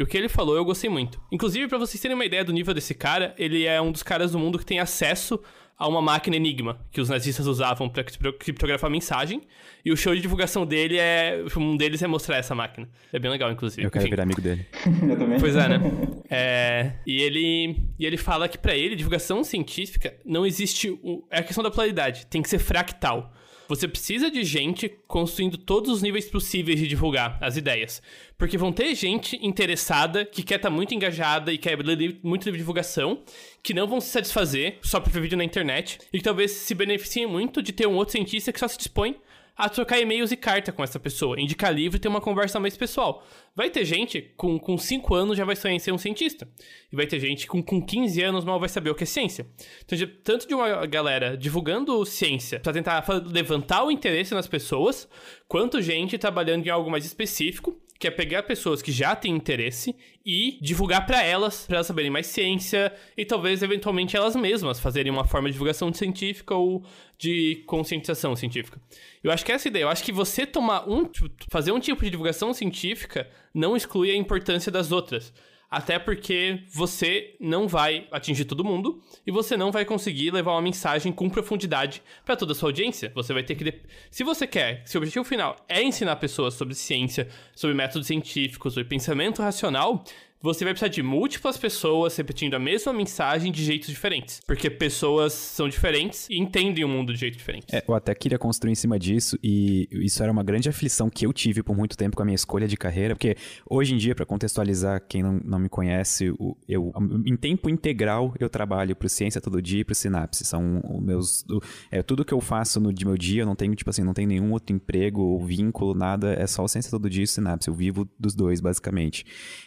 E 0.00 0.02
o 0.02 0.06
que 0.06 0.16
ele 0.16 0.30
falou 0.30 0.56
eu 0.56 0.64
gostei 0.64 0.88
muito. 0.88 1.20
Inclusive, 1.30 1.68
para 1.68 1.76
vocês 1.76 2.00
terem 2.00 2.14
uma 2.14 2.24
ideia 2.24 2.42
do 2.42 2.54
nível 2.54 2.72
desse 2.72 2.94
cara, 2.94 3.34
ele 3.36 3.66
é 3.66 3.78
um 3.82 3.92
dos 3.92 4.02
caras 4.02 4.32
do 4.32 4.38
mundo 4.38 4.58
que 4.58 4.64
tem 4.64 4.80
acesso 4.80 5.38
a 5.76 5.86
uma 5.86 6.00
máquina 6.00 6.36
Enigma 6.36 6.80
que 6.90 7.02
os 7.02 7.10
nazistas 7.10 7.46
usavam 7.46 7.86
para 7.86 8.02
criptografar 8.04 8.90
mensagem. 8.90 9.42
E 9.84 9.92
o 9.92 9.96
show 9.98 10.14
de 10.14 10.22
divulgação 10.22 10.64
dele 10.64 10.96
é. 10.96 11.44
Um 11.54 11.76
deles 11.76 12.02
é 12.02 12.06
mostrar 12.06 12.38
essa 12.38 12.54
máquina. 12.54 12.88
É 13.12 13.18
bem 13.18 13.30
legal, 13.30 13.52
inclusive. 13.52 13.86
Eu 13.86 13.90
quero 13.90 14.04
Enfim. 14.04 14.10
virar 14.10 14.22
amigo 14.22 14.40
dele. 14.40 14.64
Eu 15.06 15.18
também. 15.18 15.38
Pois 15.38 15.54
é, 15.54 15.68
né? 15.68 15.78
É, 16.32 16.92
e, 17.04 17.20
ele, 17.20 17.76
e 17.98 18.06
ele 18.06 18.16
fala 18.16 18.48
que 18.48 18.56
para 18.56 18.74
ele, 18.74 18.94
divulgação 18.94 19.42
científica, 19.42 20.14
não 20.24 20.46
existe. 20.46 20.88
O, 21.02 21.26
é 21.28 21.40
a 21.40 21.42
questão 21.42 21.62
da 21.62 21.70
polaridade. 21.70 22.24
Tem 22.26 22.40
que 22.40 22.48
ser 22.48 22.60
fractal. 22.60 23.34
Você 23.70 23.86
precisa 23.86 24.32
de 24.32 24.42
gente 24.42 24.88
construindo 25.06 25.56
todos 25.56 25.92
os 25.92 26.02
níveis 26.02 26.28
possíveis 26.28 26.80
de 26.80 26.88
divulgar 26.88 27.38
as 27.40 27.56
ideias. 27.56 28.02
Porque 28.36 28.58
vão 28.58 28.72
ter 28.72 28.92
gente 28.96 29.38
interessada, 29.40 30.24
que 30.24 30.42
quer 30.42 30.56
estar 30.56 30.70
tá 30.70 30.74
muito 30.74 30.92
engajada 30.92 31.52
e 31.52 31.56
quer 31.56 31.78
muito 32.20 32.50
de 32.50 32.58
divulgação, 32.58 33.22
que 33.62 33.72
não 33.72 33.86
vão 33.86 34.00
se 34.00 34.08
satisfazer 34.08 34.78
só 34.82 34.98
por 34.98 35.12
ver 35.12 35.20
vídeo 35.20 35.38
na 35.38 35.44
internet, 35.44 36.00
e 36.12 36.18
que 36.18 36.24
talvez 36.24 36.50
se 36.50 36.74
beneficiem 36.74 37.28
muito 37.28 37.62
de 37.62 37.72
ter 37.72 37.86
um 37.86 37.94
outro 37.94 38.10
cientista 38.10 38.52
que 38.52 38.58
só 38.58 38.66
se 38.66 38.76
dispõe 38.76 39.14
a 39.60 39.68
trocar 39.68 40.00
e-mails 40.00 40.32
e 40.32 40.36
carta 40.36 40.72
com 40.72 40.82
essa 40.82 40.98
pessoa, 40.98 41.40
indicar 41.40 41.72
livro 41.72 41.96
e 41.96 42.00
ter 42.00 42.08
uma 42.08 42.20
conversa 42.20 42.58
mais 42.58 42.76
pessoal. 42.76 43.24
Vai 43.54 43.70
ter 43.70 43.84
gente 43.84 44.32
com, 44.36 44.58
com 44.58 44.78
5 44.78 45.14
anos 45.14 45.36
já 45.36 45.44
vai 45.44 45.54
sonhar 45.54 45.76
em 45.76 45.78
ser 45.78 45.92
um 45.92 45.98
cientista. 45.98 46.48
E 46.90 46.96
vai 46.96 47.06
ter 47.06 47.20
gente 47.20 47.46
com, 47.46 47.62
com 47.62 47.84
15 47.84 48.22
anos 48.22 48.44
mal 48.44 48.58
vai 48.58 48.68
saber 48.68 48.90
o 48.90 48.94
que 48.94 49.04
é 49.04 49.06
ciência. 49.06 49.46
Então, 49.84 49.98
tanto 50.24 50.48
de 50.48 50.54
uma 50.54 50.86
galera 50.86 51.36
divulgando 51.36 52.04
ciência 52.06 52.60
para 52.60 52.72
tentar 52.72 53.04
levantar 53.26 53.84
o 53.84 53.90
interesse 53.90 54.34
nas 54.34 54.48
pessoas, 54.48 55.08
quanto 55.46 55.82
gente 55.82 56.16
trabalhando 56.16 56.66
em 56.66 56.70
algo 56.70 56.90
mais 56.90 57.04
específico 57.04 57.80
que 58.00 58.08
é 58.08 58.10
pegar 58.10 58.44
pessoas 58.44 58.80
que 58.80 58.90
já 58.90 59.14
têm 59.14 59.36
interesse 59.36 59.94
e 60.24 60.58
divulgar 60.62 61.04
para 61.04 61.22
elas, 61.22 61.66
para 61.66 61.76
elas 61.76 61.86
saberem 61.86 62.10
mais 62.10 62.28
ciência 62.28 62.90
e 63.14 63.26
talvez 63.26 63.62
eventualmente 63.62 64.16
elas 64.16 64.34
mesmas 64.34 64.80
fazerem 64.80 65.12
uma 65.12 65.26
forma 65.26 65.48
de 65.48 65.52
divulgação 65.52 65.92
científica 65.92 66.54
ou 66.54 66.82
de 67.18 67.62
conscientização 67.66 68.34
científica. 68.34 68.80
Eu 69.22 69.30
acho 69.30 69.44
que 69.44 69.52
é 69.52 69.54
essa 69.54 69.68
ideia. 69.68 69.82
Eu 69.82 69.90
acho 69.90 70.02
que 70.02 70.12
você 70.12 70.46
tomar 70.46 70.88
um, 70.88 71.10
fazer 71.50 71.72
um 71.72 71.78
tipo 71.78 72.02
de 72.02 72.08
divulgação 72.08 72.54
científica 72.54 73.28
não 73.52 73.76
exclui 73.76 74.10
a 74.10 74.16
importância 74.16 74.72
das 74.72 74.90
outras. 74.90 75.30
Até 75.70 75.98
porque 76.00 76.64
você 76.72 77.36
não 77.38 77.68
vai 77.68 78.08
atingir 78.10 78.44
todo 78.44 78.64
mundo 78.64 79.00
e 79.24 79.30
você 79.30 79.56
não 79.56 79.70
vai 79.70 79.84
conseguir 79.84 80.32
levar 80.32 80.52
uma 80.52 80.62
mensagem 80.62 81.12
com 81.12 81.30
profundidade 81.30 82.02
para 82.24 82.34
toda 82.34 82.52
a 82.52 82.54
sua 82.54 82.70
audiência. 82.70 83.12
Você 83.14 83.32
vai 83.32 83.44
ter 83.44 83.54
que. 83.54 83.80
Se 84.10 84.24
você 84.24 84.46
quer, 84.48 84.82
se 84.84 84.96
o 84.96 85.00
objetivo 85.00 85.24
final 85.24 85.54
é 85.68 85.80
ensinar 85.80 86.16
pessoas 86.16 86.54
sobre 86.54 86.74
ciência, 86.74 87.28
sobre 87.54 87.76
métodos 87.76 88.08
científicos, 88.08 88.74
sobre 88.74 88.88
pensamento 88.88 89.42
racional, 89.42 90.04
você 90.42 90.64
vai 90.64 90.72
precisar 90.72 90.88
de 90.88 91.02
múltiplas 91.02 91.56
pessoas 91.56 92.16
repetindo 92.16 92.54
a 92.54 92.58
mesma 92.58 92.92
mensagem 92.92 93.52
de 93.52 93.62
jeitos 93.62 93.88
diferentes. 93.88 94.40
Porque 94.46 94.70
pessoas 94.70 95.32
são 95.32 95.68
diferentes 95.68 96.26
e 96.30 96.38
entendem 96.38 96.84
o 96.84 96.88
mundo 96.88 97.12
de 97.12 97.20
jeito 97.20 97.36
diferente. 97.36 97.66
É, 97.72 97.84
eu 97.86 97.94
até 97.94 98.14
queria 98.14 98.38
construir 98.38 98.72
em 98.72 98.74
cima 98.74 98.98
disso, 98.98 99.38
e 99.42 99.88
isso 99.92 100.22
era 100.22 100.32
uma 100.32 100.42
grande 100.42 100.68
aflição 100.68 101.10
que 101.10 101.26
eu 101.26 101.32
tive 101.32 101.62
por 101.62 101.76
muito 101.76 101.96
tempo 101.96 102.16
com 102.16 102.22
a 102.22 102.24
minha 102.24 102.34
escolha 102.34 102.66
de 102.66 102.76
carreira, 102.76 103.14
porque 103.14 103.36
hoje 103.68 103.94
em 103.94 103.98
dia, 103.98 104.14
para 104.14 104.24
contextualizar 104.24 105.02
quem 105.06 105.22
não, 105.22 105.40
não 105.44 105.58
me 105.58 105.68
conhece, 105.68 106.32
eu, 106.68 106.92
em 107.26 107.36
tempo 107.36 107.68
integral 107.68 108.34
eu 108.38 108.48
trabalho 108.48 108.96
pro 108.96 109.08
Ciência 109.08 109.40
Todo 109.40 109.60
Dia 109.60 109.80
e 109.80 109.84
pro 109.84 109.94
Sinapse. 109.94 110.44
São 110.44 110.80
os 110.88 111.02
meus. 111.02 111.44
É, 111.90 112.02
tudo 112.02 112.24
que 112.24 112.32
eu 112.32 112.40
faço 112.40 112.80
no 112.80 112.92
meu 112.92 113.16
dia, 113.16 113.42
eu 113.42 113.46
não 113.46 113.54
tenho, 113.54 113.74
tipo 113.74 113.90
assim, 113.90 114.02
não 114.02 114.14
tenho 114.14 114.28
nenhum 114.28 114.52
outro 114.52 114.74
emprego 114.74 115.20
ou 115.20 115.44
vínculo, 115.44 115.94
nada, 115.94 116.32
é 116.32 116.46
só 116.46 116.64
o 116.64 116.68
Ciência 116.68 116.90
Todo 116.90 117.10
Dia 117.10 117.22
e 117.22 117.24
o 117.24 117.28
Sinapse. 117.28 117.68
Eu 117.68 117.74
vivo 117.74 118.08
dos 118.18 118.34
dois, 118.34 118.60
basicamente. 118.60 119.24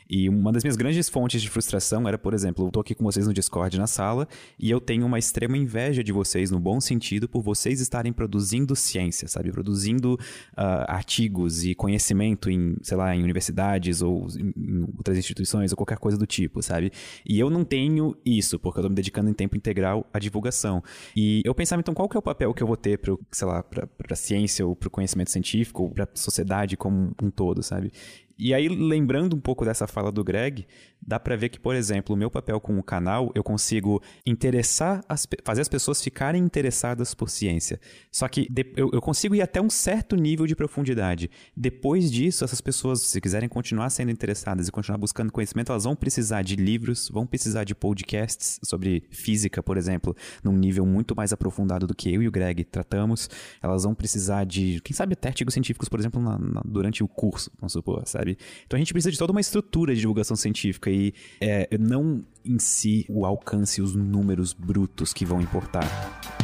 E 0.10 0.30
uma 0.30 0.52
das 0.52 0.63
minhas 0.64 0.76
grandes 0.76 1.10
fontes 1.10 1.42
de 1.42 1.50
frustração 1.50 2.08
era, 2.08 2.18
por 2.18 2.34
exemplo, 2.34 2.66
eu 2.66 2.72
tô 2.72 2.80
aqui 2.80 2.96
com 2.96 3.04
vocês 3.04 3.28
no 3.28 3.34
Discord 3.34 3.78
na 3.78 3.88
sala 3.88 4.28
e 4.58 4.70
eu 4.70 4.80
tenho 4.80 5.06
uma 5.06 5.20
extrema 5.20 5.58
inveja 5.58 6.04
de 6.04 6.12
vocês, 6.12 6.50
no 6.50 6.60
bom 6.60 6.80
sentido, 6.80 7.28
por 7.28 7.42
vocês 7.42 7.82
estarem 7.82 8.14
produzindo 8.14 8.76
ciência, 8.76 9.28
sabe? 9.28 9.52
Produzindo 9.52 10.14
uh, 10.14 10.86
artigos 10.88 11.64
e 11.64 11.76
conhecimento 11.76 12.50
em, 12.50 12.76
sei 12.82 12.98
lá, 12.98 13.16
em 13.16 13.24
universidades 13.24 14.02
ou 14.02 14.28
em, 14.38 14.54
em 14.56 14.82
outras 14.98 15.18
instituições 15.18 15.72
ou 15.72 15.78
qualquer 15.78 15.98
coisa 15.98 16.18
do 16.18 16.26
tipo, 16.26 16.62
sabe? 16.62 16.92
E 17.26 17.40
eu 17.40 17.50
não 17.50 17.64
tenho 17.64 18.16
isso, 18.26 18.60
porque 18.60 18.80
eu 18.80 18.84
tô 18.84 18.90
me 18.90 18.96
dedicando 18.96 19.30
em 19.30 19.34
tempo 19.34 19.58
integral 19.58 20.08
à 20.14 20.20
divulgação. 20.20 20.84
E 21.16 21.42
eu 21.46 21.54
pensava, 21.54 21.80
então, 21.80 21.94
qual 21.94 22.08
que 22.08 22.18
é 22.18 22.20
o 22.20 22.24
papel 22.24 22.54
que 22.54 22.64
eu 22.64 22.68
vou 22.68 22.78
ter 22.78 22.98
pro, 22.98 23.20
sei 23.32 23.48
lá, 23.48 23.64
pra, 23.64 23.88
pra 23.88 24.16
ciência 24.16 24.66
ou 24.66 24.76
pro 24.76 24.90
conhecimento 24.90 25.32
científico 25.32 25.84
ou 25.84 25.92
pra 25.92 26.08
sociedade 26.14 26.78
como 26.78 27.14
um 27.22 27.30
todo, 27.30 27.62
sabe? 27.62 27.92
E 28.38 28.54
aí, 28.54 28.68
lembrando 28.68 29.36
um 29.36 29.40
pouco 29.40 29.64
dessa 29.64 29.88
fala 29.88 30.12
do 30.12 30.24
Greg, 30.24 30.66
dá 31.06 31.20
para 31.20 31.36
ver 31.36 31.50
que, 31.50 31.60
por 31.60 31.76
exemplo, 31.76 32.16
o 32.16 32.18
meu 32.18 32.32
papel 32.32 32.60
com 32.60 32.78
o 32.80 32.84
canal, 32.84 33.32
eu 33.36 33.44
consigo 33.44 34.02
interessar, 34.26 35.04
as, 35.08 35.28
fazer 35.44 35.62
as 35.62 35.70
pessoas 35.70 36.02
ficarem 36.02 36.42
interessadas 36.44 37.14
por 37.14 37.30
ciência. 37.30 37.80
Só 38.12 38.28
que 38.28 38.48
de, 38.50 38.74
eu, 38.76 38.90
eu, 38.94 39.02
consigo 39.02 39.36
ir 39.36 39.42
até 39.42 39.62
um 39.62 39.70
certo 39.70 40.16
nível 40.16 40.48
de 40.48 40.56
profundidade. 40.56 41.30
Depois 41.56 42.12
disso, 42.12 42.44
essas 42.44 42.62
pessoas, 42.62 43.02
se 43.02 43.22
quiserem 43.22 43.50
continuar 43.50 43.90
sendo 43.90 44.12
interessadas 44.12 44.68
e 44.68 44.72
continuar 44.72 44.98
buscando 44.98 45.32
conhecimento, 45.32 45.72
elas 45.72 45.84
vão 45.84 45.96
precisar 45.96 46.42
de 46.42 46.56
livros, 46.56 47.10
vão 47.10 47.26
precisar 47.28 47.64
de 47.64 47.76
podcasts 47.76 48.60
sobre 48.64 49.04
física, 49.12 49.62
por 49.62 49.78
exemplo, 49.78 50.16
num 50.44 50.54
nível 50.54 50.86
muito 50.86 51.16
mais 51.16 51.34
aprofundado 51.34 51.86
do 51.86 51.96
que 51.96 52.14
eu 52.14 52.22
e 52.22 52.28
o 52.28 52.32
Greg 52.32 52.64
tratamos. 52.64 53.30
Elas 53.62 53.84
vão 53.84 53.94
precisar 53.94 54.46
de, 54.46 54.80
quem 54.84 54.96
sabe, 54.96 55.14
até 55.14 55.30
artigos 55.30 55.54
científicos, 55.54 55.90
por 55.90 56.00
exemplo, 56.00 56.22
na, 56.22 56.38
na, 56.38 56.62
durante 56.66 57.04
o 57.04 57.08
curso, 57.08 57.52
vamos 57.60 57.74
supor, 57.74 58.04
sabe? 58.06 58.23
Então 58.32 58.78
a 58.78 58.80
gente 58.80 58.94
precisa 58.94 59.12
de 59.12 59.18
toda 59.18 59.32
uma 59.32 59.42
estrutura 59.42 59.94
de 59.94 60.02
divulgação 60.02 60.36
científica 60.36 60.90
e 60.90 61.14
é, 61.40 61.68
não 61.78 62.24
em 62.46 62.60
si 62.60 63.06
o 63.10 63.26
alcance 63.26 63.80
e 63.80 63.84
os 63.84 63.96
números 63.96 64.54
brutos 64.54 65.14
que 65.14 65.26
vão 65.26 65.42
importar. 65.42 66.43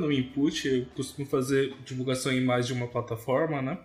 Um 0.00 0.12
input, 0.12 0.66
eu 0.68 0.86
costumo 0.94 1.26
fazer 1.26 1.74
divulgação 1.84 2.32
em 2.32 2.40
mais 2.40 2.66
de 2.66 2.72
uma 2.72 2.88
plataforma, 2.88 3.60
né? 3.60 3.78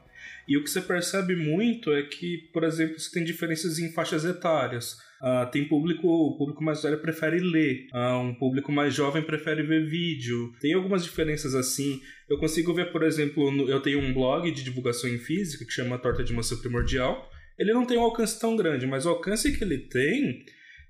E 0.47 0.57
o 0.57 0.63
que 0.63 0.69
você 0.69 0.81
percebe 0.81 1.35
muito 1.35 1.91
é 1.91 2.03
que, 2.03 2.49
por 2.53 2.63
exemplo, 2.63 2.99
você 2.99 3.11
tem 3.11 3.23
diferenças 3.23 3.79
em 3.79 3.91
faixas 3.91 4.23
etárias. 4.23 4.97
Uh, 5.21 5.49
tem 5.51 5.67
público, 5.67 6.07
o 6.07 6.37
público 6.37 6.63
mais 6.63 6.83
velho 6.83 6.99
prefere 6.99 7.39
ler, 7.39 7.87
uh, 7.91 8.19
um 8.19 8.35
público 8.35 8.71
mais 8.71 8.93
jovem 8.93 9.23
prefere 9.23 9.63
ver 9.63 9.85
vídeo. 9.85 10.53
Tem 10.61 10.73
algumas 10.73 11.03
diferenças 11.03 11.53
assim. 11.53 12.01
Eu 12.29 12.37
consigo 12.37 12.73
ver, 12.73 12.91
por 12.91 13.03
exemplo, 13.03 13.51
no, 13.51 13.69
eu 13.69 13.81
tenho 13.81 13.99
um 13.99 14.13
blog 14.13 14.49
de 14.51 14.63
divulgação 14.63 15.09
em 15.09 15.17
física 15.17 15.65
que 15.65 15.71
chama 15.71 15.97
Torta 15.97 16.23
de 16.23 16.33
Maçã 16.33 16.55
Primordial. 16.55 17.29
Ele 17.57 17.73
não 17.73 17.85
tem 17.85 17.97
um 17.97 18.03
alcance 18.03 18.39
tão 18.39 18.55
grande, 18.55 18.85
mas 18.85 19.05
o 19.05 19.09
alcance 19.09 19.51
que 19.57 19.63
ele 19.63 19.79
tem 19.79 20.45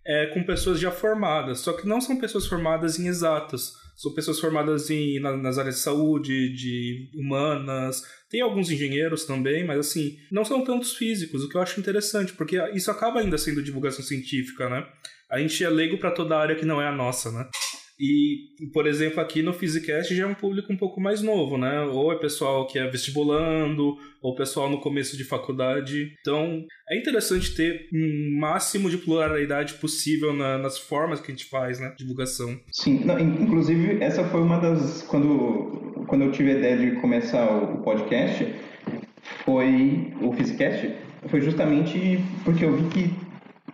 é 0.06 0.28
com 0.28 0.44
pessoas 0.44 0.80
já 0.80 0.92
formadas, 0.92 1.60
só 1.60 1.74
que 1.74 1.88
não 1.88 2.00
são 2.00 2.18
pessoas 2.18 2.48
formadas 2.48 2.98
em 2.98 3.08
exatas 3.08 3.74
são 3.98 4.14
pessoas 4.14 4.40
formadas 4.40 4.92
em, 4.92 5.20
na, 5.20 5.36
nas 5.36 5.58
áreas 5.58 5.76
de 5.76 5.82
saúde, 5.82 6.54
de 6.54 7.10
humanas, 7.16 8.04
tem 8.30 8.42
alguns 8.42 8.70
engenheiros 8.70 9.26
também, 9.26 9.66
mas 9.66 9.80
assim, 9.80 10.20
não 10.32 10.46
são 10.46 10.64
tantos 10.64 10.94
físicos, 10.94 11.44
o 11.44 11.50
que 11.50 11.58
eu 11.58 11.62
acho 11.62 11.80
interessante, 11.80 12.34
porque 12.34 12.58
isso 12.76 12.92
acaba 12.92 13.20
ainda 13.20 13.38
sendo 13.40 13.64
divulgação 13.64 14.06
científica, 14.06 14.70
né? 14.70 14.88
A 15.30 15.40
gente 15.40 15.62
é 15.64 15.70
leigo 15.70 15.98
para 15.98 16.12
toda 16.12 16.38
a 16.38 16.40
área 16.40 16.56
que 16.56 16.66
não 16.66 16.80
é 16.80 16.88
a 16.88 16.92
nossa, 16.92 17.32
né? 17.32 17.50
E, 18.00 18.70
por 18.72 18.86
exemplo, 18.86 19.20
aqui 19.20 19.42
no 19.42 19.54
Physicast 19.54 20.14
já 20.16 20.24
é 20.24 20.28
um 20.28 20.36
público 20.36 20.72
um 20.72 20.78
pouco 20.78 21.02
mais 21.02 21.22
novo, 21.22 21.58
né? 21.58 21.82
Ou 21.82 22.12
é 22.12 22.16
pessoal 22.16 22.68
que 22.68 22.78
é 22.78 22.88
vestibulando, 22.88 23.98
ou 24.22 24.36
pessoal 24.36 24.70
no 24.70 24.80
começo 24.80 25.18
de 25.18 25.24
faculdade. 25.24 26.14
Então, 26.22 26.64
é 26.90 27.00
interessante 27.00 27.56
ter 27.56 27.88
um 27.94 28.38
máximo 28.40 28.90
de 28.90 28.98
pluralidade 28.98 29.76
possível 29.76 30.32
na, 30.34 30.58
nas 30.58 30.78
formas 30.78 31.20
que 31.20 31.32
a 31.32 31.36
gente 31.36 31.46
faz, 31.46 31.80
né? 31.80 31.94
Divulgação. 31.98 32.60
Sim, 32.72 33.04
não, 33.04 33.20
inclusive, 33.20 33.98
essa 34.02 34.24
foi 34.26 34.42
uma 34.42 34.60
das. 34.60 35.02
Quando, 35.04 36.06
quando 36.08 36.24
eu 36.26 36.32
tive 36.32 36.52
a 36.52 36.58
ideia 36.58 36.78
de 36.78 37.02
começar 37.02 37.50
o 37.50 37.82
podcast, 37.82 38.46
foi 39.44 40.14
o 40.22 40.32
Physicast, 40.34 40.94
foi 41.28 41.42
justamente 41.42 42.20
porque 42.44 42.64
eu 42.64 42.76
vi 42.76 42.90
que 42.90 43.28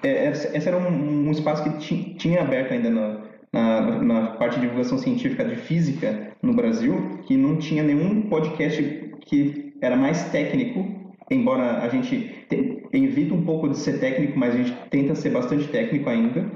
é, 0.07 0.29
esse 0.29 0.67
era 0.67 0.77
um, 0.77 1.27
um 1.27 1.31
espaço 1.31 1.63
que 1.63 2.15
tinha 2.15 2.41
aberto 2.41 2.73
ainda 2.73 2.89
no 2.89 3.32
na, 3.53 4.01
na 4.03 4.27
parte 4.31 4.55
de 4.55 4.61
divulgação 4.61 4.97
científica 4.97 5.45
de 5.45 5.55
física 5.55 6.31
no 6.41 6.53
Brasil, 6.53 7.19
que 7.27 7.37
não 7.37 7.57
tinha 7.57 7.83
nenhum 7.83 8.23
podcast 8.23 9.11
que 9.21 9.73
era 9.79 9.95
mais 9.95 10.29
técnico, 10.31 11.13
embora 11.29 11.83
a 11.83 11.87
gente 11.87 12.45
te, 12.49 12.83
evita 12.91 13.33
um 13.33 13.43
pouco 13.43 13.69
de 13.69 13.77
ser 13.77 13.99
técnico, 13.99 14.37
mas 14.37 14.55
a 14.55 14.57
gente 14.57 14.73
tenta 14.89 15.13
ser 15.13 15.29
bastante 15.29 15.67
técnico 15.67 16.09
ainda, 16.09 16.51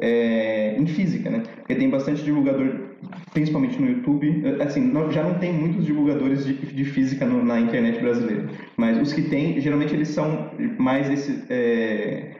é, 0.00 0.76
em 0.76 0.86
física, 0.86 1.30
né? 1.30 1.42
Porque 1.56 1.74
tem 1.74 1.88
bastante 1.88 2.22
divulgador, 2.22 2.96
principalmente 3.32 3.80
no 3.80 3.88
YouTube, 3.88 4.44
assim, 4.60 4.80
não, 4.80 5.10
já 5.10 5.22
não 5.22 5.34
tem 5.38 5.52
muitos 5.52 5.84
divulgadores 5.84 6.44
de, 6.44 6.54
de 6.54 6.84
física 6.84 7.26
no, 7.26 7.44
na 7.44 7.60
internet 7.60 8.00
brasileira, 8.00 8.48
mas 8.76 8.98
os 8.98 9.12
que 9.12 9.22
tem, 9.22 9.60
geralmente 9.60 9.94
eles 9.94 10.08
são 10.08 10.50
mais 10.78 11.08
esse, 11.10 11.44
é, 11.50 12.36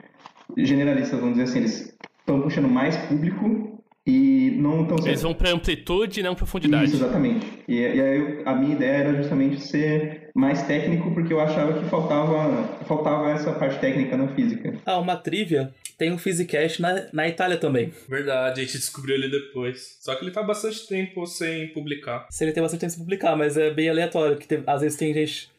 generalistas, 0.57 1.19
vamos 1.19 1.37
dizer 1.37 1.49
assim, 1.49 1.59
eles 1.59 1.97
estão 2.19 2.41
puxando 2.41 2.67
mais 2.67 2.97
público 2.97 3.70
e 4.05 4.51
não 4.57 4.85
tão 4.85 4.97
Eles 5.05 5.21
vão 5.21 5.33
para 5.33 5.51
amplitude 5.51 6.19
e 6.19 6.23
não 6.23 6.33
profundidade. 6.33 6.85
Isso, 6.85 6.95
exatamente. 6.95 7.45
E, 7.67 7.75
e 7.75 8.01
aí 8.01 8.17
eu, 8.17 8.41
a 8.45 8.55
minha 8.55 8.75
ideia 8.75 8.97
era 8.97 9.15
justamente 9.15 9.61
ser 9.61 10.29
mais 10.33 10.63
técnico, 10.63 11.13
porque 11.13 11.31
eu 11.31 11.39
achava 11.39 11.73
que 11.73 11.87
faltava, 11.89 12.63
faltava 12.85 13.29
essa 13.31 13.51
parte 13.51 13.79
técnica 13.79 14.17
na 14.17 14.27
física. 14.29 14.73
Ah, 14.85 14.99
uma 14.99 15.15
trivia. 15.15 15.71
Tem 15.97 16.11
um 16.11 16.17
Physicast 16.17 16.81
na, 16.81 17.07
na 17.13 17.27
Itália 17.27 17.57
também. 17.57 17.91
Verdade, 18.09 18.61
a 18.61 18.63
gente 18.63 18.77
descobriu 18.77 19.15
ele 19.15 19.29
depois. 19.29 19.97
Só 19.99 20.15
que 20.15 20.23
ele 20.25 20.31
faz 20.31 20.47
bastante 20.47 20.87
tempo 20.87 21.25
sem 21.27 21.67
publicar. 21.67 22.25
Se 22.31 22.43
ele 22.43 22.53
tem 22.53 22.63
bastante 22.63 22.81
tempo 22.81 22.93
sem 22.93 23.01
publicar, 23.01 23.35
mas 23.35 23.55
é 23.55 23.71
bem 23.71 23.89
aleatório, 23.89 24.37
que 24.37 24.47
tem, 24.47 24.63
às 24.65 24.81
vezes 24.81 24.97
tem 24.97 25.13
gente 25.13 25.51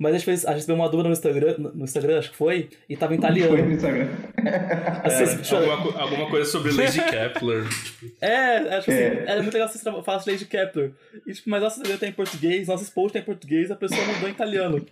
mas 0.00 0.14
a 0.14 0.16
gente, 0.16 0.24
fez, 0.24 0.46
a 0.46 0.54
gente 0.54 0.66
deu 0.66 0.74
uma 0.74 0.88
dúvida 0.88 1.10
no 1.10 1.12
Instagram, 1.12 1.56
no 1.58 1.84
Instagram, 1.84 2.18
acho 2.18 2.30
que 2.30 2.36
foi, 2.36 2.70
e 2.88 2.96
tava 2.96 3.14
em 3.14 3.18
italiano. 3.18 3.50
Foi 3.50 3.60
no 3.66 3.72
Instagram. 3.72 4.08
Assim, 5.04 5.54
é, 5.54 5.58
alguma, 5.58 6.00
alguma, 6.00 6.30
coisa 6.30 6.50
sobre 6.50 6.72
Lady 6.72 7.02
Kepler. 7.02 7.68
Tipo. 7.68 8.10
É, 8.18 8.76
acho 8.76 8.86
que 8.86 8.92
é. 8.92 9.24
Assim, 9.24 9.30
é 9.30 9.42
muito 9.42 9.52
legal 9.52 9.68
você 9.68 9.78
falar 9.78 10.16
de 10.16 10.30
Lady 10.30 10.46
Kepler. 10.46 10.92
E, 11.26 11.34
tipo, 11.34 11.50
mas 11.50 11.60
nossa 11.62 11.76
Instagram 11.76 11.98
tá 11.98 12.06
em 12.06 12.12
português, 12.12 12.66
nossos 12.66 12.88
posts 12.88 13.12
tá 13.12 13.18
em 13.18 13.24
português, 13.24 13.70
a 13.70 13.76
pessoa 13.76 14.02
mandou 14.06 14.26
em 14.26 14.32
italiano. 14.32 14.86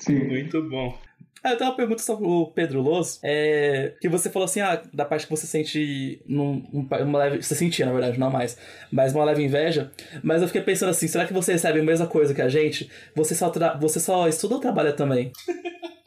Sim. 0.00 0.18
Muito 0.24 0.62
bom. 0.62 0.98
Ah, 1.44 1.50
eu 1.50 1.58
tenho 1.58 1.68
uma 1.68 1.76
pergunta 1.76 2.00
sobre 2.00 2.26
o 2.26 2.46
Pedro 2.46 2.80
Loz, 2.80 3.20
é, 3.22 3.92
que 4.00 4.08
você 4.08 4.30
falou 4.30 4.46
assim, 4.46 4.60
ah, 4.60 4.80
da 4.94 5.04
parte 5.04 5.26
que 5.26 5.30
você 5.30 5.46
sente 5.46 6.22
num, 6.26 6.64
uma 6.72 7.18
leve, 7.18 7.42
você 7.42 7.54
sentia, 7.54 7.84
na 7.84 7.92
verdade, 7.92 8.18
não 8.18 8.30
mais, 8.30 8.56
mas 8.90 9.14
uma 9.14 9.26
leve 9.26 9.42
inveja, 9.44 9.92
mas 10.22 10.40
eu 10.40 10.48
fiquei 10.48 10.62
pensando 10.62 10.88
assim, 10.88 11.06
será 11.06 11.26
que 11.26 11.34
você 11.34 11.52
recebe 11.52 11.80
a 11.80 11.82
mesma 11.82 12.06
coisa 12.06 12.32
que 12.32 12.40
a 12.40 12.48
gente? 12.48 12.90
Você 13.14 13.34
só, 13.34 13.52
você 13.78 14.00
só 14.00 14.26
estuda 14.26 14.54
ou 14.54 14.60
trabalha 14.60 14.94
também? 14.94 15.32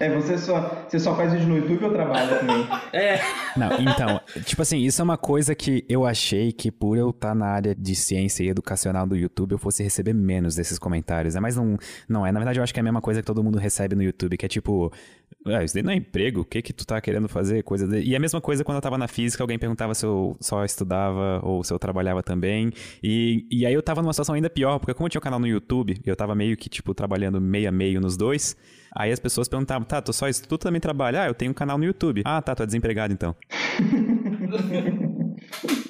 é, 0.00 0.14
você 0.14 0.38
só, 0.38 0.84
você 0.88 0.98
só 0.98 1.14
faz 1.14 1.32
vídeo 1.32 1.48
no 1.48 1.56
YouTube 1.58 1.84
ou 1.84 1.92
trabalha 1.92 2.38
também? 2.38 2.68
É. 2.92 3.20
Não, 3.56 3.70
então, 3.80 4.20
tipo 4.44 4.62
assim, 4.62 4.78
isso 4.78 5.00
é 5.00 5.04
uma 5.04 5.16
coisa 5.16 5.54
que 5.54 5.84
eu 5.88 6.06
achei 6.06 6.52
que 6.52 6.70
por 6.70 6.96
eu 6.96 7.10
estar 7.10 7.28
tá 7.28 7.34
na 7.34 7.46
área 7.46 7.74
de 7.74 7.94
ciência 7.94 8.42
e 8.42 8.48
educacional 8.48 9.06
do 9.06 9.16
YouTube, 9.16 9.52
eu 9.52 9.58
fosse 9.58 9.82
receber 9.82 10.12
menos 10.12 10.54
desses 10.54 10.78
comentários. 10.78 11.36
É, 11.36 11.40
mas 11.40 11.56
não, 11.56 11.76
não 12.08 12.26
é. 12.26 12.32
Na 12.32 12.40
verdade, 12.40 12.58
eu 12.58 12.62
acho 12.62 12.72
que 12.72 12.80
é 12.80 12.82
a 12.82 12.84
mesma 12.84 13.00
coisa 13.00 13.20
que 13.20 13.26
todo 13.26 13.42
mundo 13.42 13.58
recebe 13.58 13.94
no 13.94 14.02
YouTube, 14.02 14.36
que 14.36 14.46
é 14.46 14.48
tipo, 14.48 14.92
ah, 15.46 15.64
isso 15.64 15.74
daí 15.74 15.82
não 15.82 15.92
é 15.92 15.96
emprego, 15.96 16.42
o 16.42 16.44
que 16.44 16.60
que 16.60 16.72
tu 16.72 16.86
tá 16.86 17.00
querendo 17.00 17.28
fazer? 17.28 17.62
Coisa 17.62 17.86
de... 17.86 18.00
E 18.00 18.14
a 18.14 18.20
mesma 18.20 18.40
coisa 18.40 18.62
quando 18.62 18.76
eu 18.76 18.82
tava 18.82 18.98
na 18.98 19.08
física, 19.08 19.42
alguém 19.42 19.58
perguntava 19.58 19.94
se 19.94 20.04
eu 20.04 20.36
só 20.40 20.64
estudava 20.64 21.40
ou 21.42 21.64
se 21.64 21.72
eu 21.72 21.78
trabalhava 21.78 22.22
também. 22.22 22.70
E, 23.02 23.46
e 23.50 23.64
aí 23.64 23.72
eu 23.72 23.82
tava 23.82 24.02
numa 24.02 24.12
situação 24.12 24.34
ainda 24.34 24.50
pior, 24.50 24.78
porque 24.78 24.92
como 24.92 25.06
eu 25.06 25.10
tinha 25.10 25.18
um 25.18 25.22
canal 25.22 25.40
no 25.40 25.46
YouTube, 25.46 25.98
eu 26.04 26.14
tava 26.14 26.34
meio 26.34 26.56
que, 26.56 26.68
tipo, 26.68 26.94
trabalhando 26.94 27.40
meio 27.40 27.68
a 27.68 27.72
meio 27.72 28.00
nos 28.00 28.16
dois, 28.16 28.56
aí 28.94 29.10
as 29.10 29.18
pessoas 29.18 29.48
perguntavam, 29.48 29.86
tá, 29.86 30.02
tu 30.02 30.12
só 30.12 30.28
estuda, 30.28 30.48
tu 30.48 30.58
também 30.58 30.80
trabalha? 30.80 31.22
Ah, 31.22 31.28
eu 31.28 31.34
tenho 31.34 31.52
um 31.52 31.54
canal 31.54 31.78
no 31.78 31.84
YouTube. 31.84 32.22
Ah, 32.24 32.42
tá, 32.42 32.54
tu 32.54 32.62
é 32.62 32.66
desempregado 32.66 33.12
então. 33.12 33.34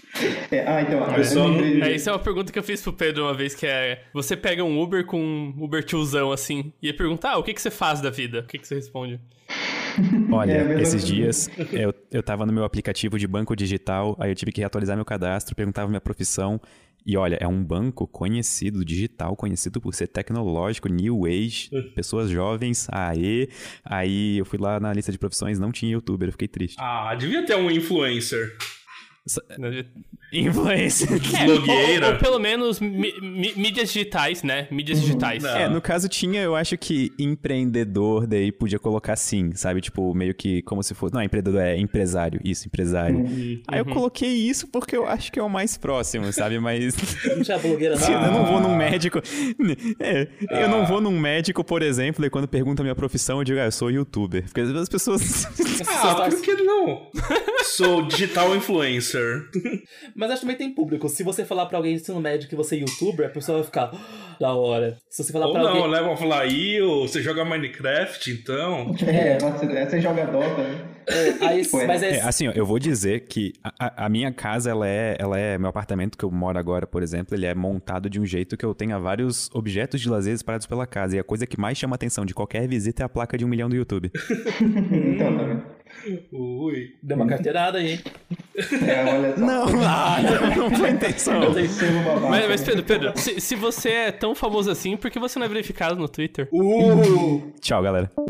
É, 0.50 0.64
ah, 0.66 0.82
então. 0.82 1.06
É, 1.14 1.94
isso 1.94 2.08
é 2.08 2.12
uma 2.12 2.18
pergunta 2.18 2.52
que 2.52 2.58
eu 2.58 2.62
fiz 2.62 2.82
pro 2.82 2.92
Pedro 2.92 3.24
uma 3.24 3.34
vez, 3.34 3.54
que 3.54 3.66
é: 3.66 4.04
você 4.12 4.36
pega 4.36 4.64
um 4.64 4.80
Uber 4.80 5.04
com 5.04 5.20
um 5.20 5.54
Uber 5.62 5.82
tiozão 5.84 6.32
assim, 6.32 6.72
e 6.82 6.92
pergunta, 6.92 7.30
ah, 7.30 7.38
o 7.38 7.42
que, 7.42 7.54
que 7.54 7.62
você 7.62 7.70
faz 7.70 8.00
da 8.00 8.10
vida? 8.10 8.40
O 8.40 8.42
que, 8.44 8.58
que 8.58 8.66
você 8.66 8.74
responde? 8.74 9.20
Olha, 10.32 10.52
é 10.52 10.80
esses 10.80 11.04
dias 11.04 11.50
eu, 11.72 11.92
eu 12.10 12.22
tava 12.22 12.46
no 12.46 12.52
meu 12.52 12.64
aplicativo 12.64 13.18
de 13.18 13.26
banco 13.26 13.56
digital, 13.56 14.16
aí 14.20 14.30
eu 14.30 14.34
tive 14.34 14.52
que 14.52 14.62
atualizar 14.62 14.96
meu 14.96 15.04
cadastro, 15.04 15.54
perguntava 15.54 15.88
minha 15.88 16.00
profissão. 16.00 16.60
E 17.04 17.16
olha, 17.16 17.38
é 17.40 17.46
um 17.46 17.64
banco 17.64 18.06
conhecido, 18.06 18.84
digital, 18.84 19.34
conhecido 19.34 19.80
por 19.80 19.94
ser 19.94 20.06
tecnológico, 20.06 20.86
new 20.86 21.24
age, 21.24 21.70
pessoas 21.96 22.28
jovens, 22.28 22.86
aê. 22.90 23.48
Aí 23.82 24.38
eu 24.38 24.44
fui 24.44 24.58
lá 24.58 24.78
na 24.78 24.92
lista 24.92 25.10
de 25.10 25.18
profissões, 25.18 25.58
não 25.58 25.72
tinha 25.72 25.92
youtuber, 25.92 26.28
eu 26.28 26.32
fiquei 26.32 26.48
triste. 26.48 26.76
Ah, 26.78 27.14
devia 27.14 27.44
ter 27.44 27.56
um 27.56 27.70
influencer. 27.70 28.54
Influência. 30.32 31.08
É, 31.40 31.44
Blogueira. 31.44 32.06
Ou, 32.06 32.12
ou, 32.12 32.18
pelo 32.18 32.38
menos 32.38 32.80
mídias 32.80 33.92
digitais, 33.92 34.42
né? 34.42 34.66
Mídias 34.70 34.98
uhum. 34.98 35.04
digitais. 35.04 35.44
É, 35.44 35.68
no 35.68 35.80
caso 35.80 36.08
tinha, 36.08 36.42
eu 36.42 36.56
acho 36.56 36.76
que 36.76 37.12
empreendedor, 37.18 38.26
daí 38.26 38.50
podia 38.50 38.78
colocar 38.78 39.16
sim, 39.16 39.52
sabe? 39.54 39.80
Tipo, 39.80 40.14
meio 40.14 40.34
que 40.34 40.62
como 40.62 40.82
se 40.82 40.94
fosse. 40.94 41.14
Não, 41.14 41.22
empreendedor 41.22 41.60
é 41.60 41.76
empresário, 41.78 42.40
isso, 42.44 42.66
empresário. 42.66 43.18
Uhum. 43.18 43.62
Aí 43.68 43.78
eu 43.78 43.86
uhum. 43.86 43.92
coloquei 43.92 44.28
isso 44.28 44.66
porque 44.68 44.96
eu 44.96 45.06
acho 45.06 45.30
que 45.32 45.38
é 45.38 45.42
o 45.42 45.48
mais 45.48 45.76
próximo, 45.76 46.32
sabe? 46.32 46.58
Mas. 46.58 46.94
Não 47.36 47.42
tinha 47.42 47.58
blogueira, 47.58 47.96
não. 47.98 48.10
Eu 48.10 48.32
não 48.32 48.46
vou 48.46 48.60
num 48.60 48.76
médico. 48.76 49.20
É, 49.98 50.28
eu 50.50 50.68
não 50.68 50.86
vou 50.86 51.00
num 51.00 51.18
médico, 51.18 51.62
por 51.62 51.82
exemplo, 51.82 52.24
e 52.24 52.30
quando 52.30 52.48
pergunta 52.48 52.82
a 52.82 52.84
minha 52.84 52.94
profissão, 52.94 53.38
eu 53.38 53.44
digo, 53.44 53.58
ah, 53.58 53.66
eu 53.66 53.72
sou 53.72 53.90
youtuber. 53.90 54.44
Porque 54.44 54.60
as 54.60 54.88
pessoas. 54.88 55.46
ah, 55.86 56.28
por 56.28 56.40
que 56.40 56.54
não? 56.54 57.10
sou 57.64 58.02
digital 58.02 58.54
influencer. 58.54 59.19
Mas 60.14 60.30
acho 60.30 60.40
que 60.40 60.46
também 60.46 60.56
tem 60.56 60.74
público. 60.74 61.08
Se 61.08 61.22
você 61.22 61.44
falar 61.44 61.66
pra 61.66 61.78
alguém 61.78 61.94
de 61.94 62.02
ensino 62.02 62.20
médio 62.20 62.48
que 62.48 62.56
você 62.56 62.76
é 62.76 62.80
youtuber, 62.80 63.26
a 63.26 63.30
pessoa 63.30 63.58
vai 63.58 63.64
ficar 63.64 63.90
ah, 63.92 64.36
da 64.38 64.54
hora. 64.54 64.96
Se 65.08 65.22
você 65.22 65.32
falar 65.32 65.46
Ou 65.46 65.52
pra 65.52 65.62
não, 65.62 65.68
alguém... 65.70 65.90
né? 65.90 66.00
Vão 66.00 66.16
falar, 66.16 66.40
aí, 66.42 66.80
você 66.80 67.22
joga 67.22 67.44
Minecraft, 67.44 68.30
então? 68.30 68.94
É, 69.10 69.38
você, 69.86 70.00
joga 70.00 70.24
Dota, 70.26 70.62
né? 70.62 70.88
É, 71.06 71.46
aí, 71.46 71.62
mas 71.86 72.02
é... 72.02 72.18
é... 72.18 72.20
assim, 72.22 72.46
eu 72.54 72.64
vou 72.64 72.78
dizer 72.78 73.20
que 73.20 73.52
a, 73.62 74.06
a, 74.06 74.08
minha 74.08 74.32
casa, 74.32 74.70
ela 74.70 74.88
é, 74.88 75.16
ela 75.18 75.38
é, 75.38 75.58
meu 75.58 75.68
apartamento 75.68 76.16
que 76.16 76.24
eu 76.24 76.30
moro 76.30 76.58
agora, 76.58 76.86
por 76.86 77.02
exemplo, 77.02 77.34
ele 77.34 77.46
é 77.46 77.54
montado 77.54 78.08
de 78.08 78.20
um 78.20 78.24
jeito 78.24 78.56
que 78.56 78.64
eu 78.64 78.74
tenha 78.74 78.98
vários 78.98 79.50
objetos 79.52 80.00
de 80.00 80.08
lazer 80.08 80.34
espalhados 80.34 80.66
pela 80.66 80.86
casa. 80.86 81.16
E 81.16 81.18
a 81.18 81.24
coisa 81.24 81.46
que 81.46 81.58
mais 81.58 81.76
chama 81.76 81.94
a 81.94 81.96
atenção 81.96 82.24
de 82.24 82.34
qualquer 82.34 82.66
visita 82.68 83.02
é 83.02 83.06
a 83.06 83.08
placa 83.08 83.36
de 83.36 83.44
um 83.44 83.48
milhão 83.48 83.68
do 83.68 83.76
YouTube. 83.76 84.10
então, 84.14 85.36
tá 85.36 85.42
vendo? 85.44 85.80
Ui. 86.32 86.94
Deu 87.02 87.16
uma 87.16 87.26
carteirada 87.26 87.78
aí, 87.78 87.92
hein? 87.92 88.00
É, 88.56 89.14
olha 89.14 89.36
só. 89.36 89.40
Não, 89.44 89.64
ah, 89.86 90.18
não, 90.56 90.70
foi 90.76 90.90
intenção. 90.90 91.40
mas, 92.28 92.48
mas, 92.48 92.62
Pedro, 92.62 92.82
Pedro, 92.84 93.12
se, 93.16 93.40
se, 93.40 93.54
você 93.54 93.90
é 93.90 94.12
tão 94.12 94.34
famoso 94.34 94.70
assim, 94.70 94.96
por 94.96 95.10
que 95.10 95.18
você 95.18 95.38
não 95.38 95.46
é 95.46 95.48
verificado 95.48 95.96
no 95.96 96.08
Twitter? 96.08 96.48
Uh! 96.52 97.52
Tchau, 97.60 97.82
galera. 97.82 98.10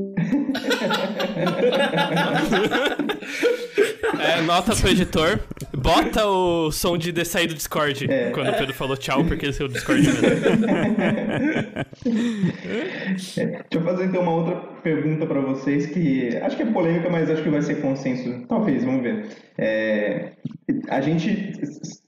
é, 4.21 4.41
nota 4.43 4.75
pro 4.77 4.89
editor. 4.89 5.41
Bota 5.83 6.27
o 6.27 6.71
som 6.71 6.97
de 6.97 7.11
de 7.11 7.25
sair 7.25 7.47
do 7.47 7.55
Discord 7.55 8.11
É. 8.11 8.31
quando 8.31 8.49
o 8.51 8.53
Pedro 8.53 8.75
falou 8.75 8.97
tchau, 8.97 9.25
porque 9.25 9.47
ele 9.47 9.53
saiu 9.53 9.69
do 9.69 9.75
Discord 9.75 10.03
mesmo. 10.03 10.21
Deixa 12.05 13.43
eu 13.73 13.83
fazer 13.83 14.05
então 14.05 14.23
uma 14.23 14.35
outra 14.35 14.57
pergunta 14.83 15.27
para 15.27 15.41
vocês 15.41 15.87
que 15.87 16.37
acho 16.37 16.57
que 16.57 16.63
é 16.63 16.67
polêmica, 16.67 17.11
mas 17.11 17.31
acho 17.31 17.43
que 17.43 17.49
vai 17.51 17.63
ser 17.63 17.81
consenso. 17.81 18.47
Talvez, 18.49 18.85
vamos 18.85 19.03
ver. 19.03 19.27
É, 19.59 20.33
a 20.89 21.01
gente, 21.01 21.53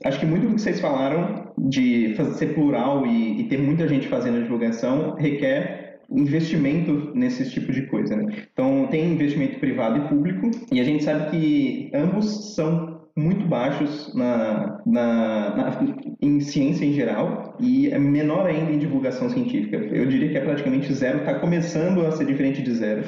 acho 0.05 0.21
que 0.21 0.27
muito 0.27 0.49
do 0.49 0.55
que 0.55 0.61
vocês 0.61 0.81
falaram 0.81 1.53
de 1.59 2.15
fazer, 2.17 2.35
ser 2.35 2.55
plural 2.55 3.07
e, 3.07 3.41
e 3.41 3.45
ter 3.45 3.59
muita 3.59 3.87
gente 3.89 4.09
fazendo 4.09 4.43
divulgação 4.43 5.15
requer 5.17 6.01
investimento 6.11 7.11
nesse 7.15 7.51
tipo 7.51 7.73
de 7.73 7.83
coisa. 7.87 8.17
Né? 8.17 8.45
Então, 8.53 8.87
tem 8.91 9.13
investimento 9.13 9.59
privado 9.59 9.99
e 9.99 10.09
público, 10.09 10.51
e 10.71 10.81
a 10.81 10.85
gente 10.85 11.05
sabe 11.05 11.31
que 11.31 11.91
ambos 11.95 12.55
são 12.55 12.92
muito 13.17 13.47
baixos 13.47 14.13
na, 14.15 14.81
na, 14.87 15.57
na, 15.57 15.81
em 16.21 16.41
ciência 16.41 16.85
em 16.85 16.93
geral 16.93 17.57
e 17.61 17.91
é 17.91 17.99
menor 17.99 18.47
ainda 18.47 18.73
em 18.73 18.79
divulgação 18.79 19.29
científica. 19.29 19.77
Eu 19.77 20.07
diria 20.07 20.31
que 20.31 20.39
é 20.39 20.41
praticamente 20.41 20.93
zero, 20.93 21.19
está 21.19 21.35
começando 21.35 22.07
a 22.07 22.13
ser 22.13 22.27
diferente 22.27 22.63
de 22.63 22.73
zero. 22.73 23.05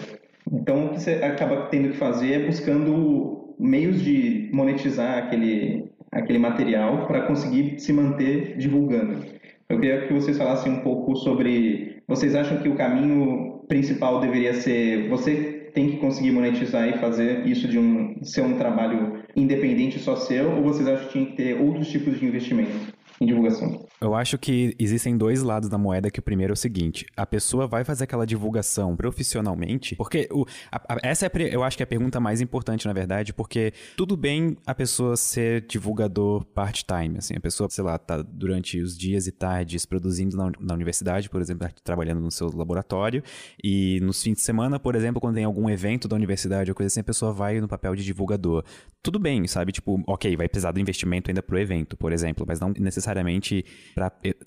Então, 0.52 0.86
o 0.86 0.88
que 0.90 1.00
você 1.00 1.14
acaba 1.14 1.68
tendo 1.68 1.90
que 1.90 1.96
fazer 1.96 2.32
é 2.32 2.46
buscando 2.46 3.54
meios 3.58 4.02
de 4.02 4.50
monetizar 4.52 5.18
aquele, 5.18 5.90
aquele 6.12 6.38
material 6.38 7.06
para 7.06 7.22
conseguir 7.22 7.78
se 7.78 7.92
manter 7.92 8.56
divulgando. 8.58 9.24
Eu 9.68 9.80
queria 9.80 10.06
que 10.06 10.12
vocês 10.12 10.36
falassem 10.36 10.72
um 10.72 10.80
pouco 10.80 11.16
sobre. 11.16 12.02
Vocês 12.06 12.34
acham 12.34 12.58
que 12.58 12.68
o 12.68 12.76
caminho 12.76 13.64
principal 13.66 14.20
deveria 14.20 14.52
ser 14.52 15.08
você 15.08 15.70
tem 15.74 15.90
que 15.90 15.96
conseguir 15.96 16.30
monetizar 16.30 16.88
e 16.88 16.98
fazer 16.98 17.46
isso 17.46 17.66
de 17.66 17.78
um 17.78 18.22
ser 18.22 18.42
um 18.42 18.56
trabalho 18.56 19.23
independente 19.36 19.98
só 19.98 20.16
seu, 20.16 20.50
ou 20.50 20.62
vocês 20.62 20.86
acham 20.86 21.06
que 21.06 21.12
tinha 21.12 21.26
que 21.26 21.36
ter 21.36 21.60
outros 21.60 21.88
tipos 21.88 22.18
de 22.18 22.26
investimento 22.26 22.94
em 23.20 23.26
divulgação? 23.26 23.86
Eu 24.04 24.14
acho 24.14 24.36
que 24.36 24.76
existem 24.78 25.16
dois 25.16 25.42
lados 25.42 25.70
da 25.70 25.78
moeda, 25.78 26.10
que 26.10 26.18
o 26.18 26.22
primeiro 26.22 26.52
é 26.52 26.54
o 26.54 26.56
seguinte, 26.56 27.06
a 27.16 27.24
pessoa 27.24 27.66
vai 27.66 27.84
fazer 27.84 28.04
aquela 28.04 28.26
divulgação 28.26 28.94
profissionalmente, 28.94 29.96
porque 29.96 30.28
o, 30.30 30.44
a, 30.70 30.94
a, 30.94 30.98
essa 31.02 31.24
é, 31.24 31.30
a, 31.32 31.40
eu 31.48 31.64
acho 31.64 31.74
que 31.74 31.82
é 31.82 31.84
a 31.84 31.86
pergunta 31.86 32.20
mais 32.20 32.42
importante, 32.42 32.86
na 32.86 32.92
verdade, 32.92 33.32
porque 33.32 33.72
tudo 33.96 34.14
bem 34.14 34.58
a 34.66 34.74
pessoa 34.74 35.16
ser 35.16 35.62
divulgador 35.66 36.44
part-time, 36.44 37.16
assim, 37.16 37.34
a 37.34 37.40
pessoa, 37.40 37.70
sei 37.70 37.82
lá, 37.82 37.96
tá 37.96 38.20
durante 38.20 38.78
os 38.78 38.94
dias 38.96 39.26
e 39.26 39.32
tardes 39.32 39.86
produzindo 39.86 40.36
na, 40.36 40.52
na 40.60 40.74
universidade, 40.74 41.30
por 41.30 41.40
exemplo, 41.40 41.66
trabalhando 41.82 42.20
no 42.20 42.30
seu 42.30 42.54
laboratório, 42.54 43.22
e 43.62 44.00
nos 44.02 44.22
fins 44.22 44.34
de 44.34 44.42
semana, 44.42 44.78
por 44.78 44.96
exemplo, 44.96 45.18
quando 45.18 45.36
tem 45.36 45.44
algum 45.44 45.70
evento 45.70 46.06
da 46.06 46.14
universidade 46.14 46.70
ou 46.70 46.74
coisa 46.74 46.88
assim, 46.88 47.00
a 47.00 47.04
pessoa 47.04 47.32
vai 47.32 47.58
no 47.58 47.68
papel 47.68 47.96
de 47.96 48.04
divulgador. 48.04 48.64
Tudo 49.02 49.18
bem, 49.18 49.46
sabe? 49.46 49.72
Tipo, 49.72 50.02
ok, 50.06 50.36
vai 50.36 50.48
precisar 50.48 50.72
do 50.72 50.80
investimento 50.80 51.30
ainda 51.30 51.42
pro 51.42 51.58
evento, 51.58 51.96
por 51.96 52.12
exemplo, 52.12 52.44
mas 52.46 52.60
não 52.60 52.72
necessariamente 52.78 53.64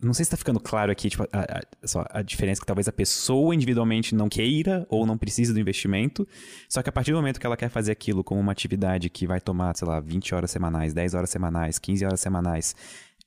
Não 0.01 0.13
sei 0.13 0.25
se 0.25 0.31
tá 0.31 0.37
ficando 0.37 0.59
claro 0.59 0.91
aqui, 0.91 1.09
tipo, 1.09 1.23
a, 1.31 1.39
a, 1.41 1.87
só 1.87 2.05
a 2.09 2.21
diferença 2.21 2.59
que 2.59 2.67
talvez 2.67 2.87
a 2.87 2.91
pessoa 2.91 3.55
individualmente 3.55 4.13
não 4.13 4.27
queira 4.27 4.85
ou 4.89 5.05
não 5.05 5.17
precise 5.17 5.53
do 5.53 5.59
investimento, 5.59 6.27
só 6.69 6.83
que 6.83 6.89
a 6.89 6.91
partir 6.91 7.11
do 7.11 7.17
momento 7.17 7.39
que 7.39 7.45
ela 7.45 7.57
quer 7.57 7.69
fazer 7.69 7.91
aquilo 7.91 8.23
como 8.23 8.39
uma 8.39 8.51
atividade 8.51 9.09
que 9.09 9.25
vai 9.25 9.39
tomar, 9.39 9.75
sei 9.75 9.87
lá, 9.87 9.99
20 9.99 10.35
horas 10.35 10.51
semanais, 10.51 10.93
10 10.93 11.13
horas 11.13 11.29
semanais, 11.29 11.79
15 11.79 12.05
horas 12.05 12.19
semanais, 12.19 12.75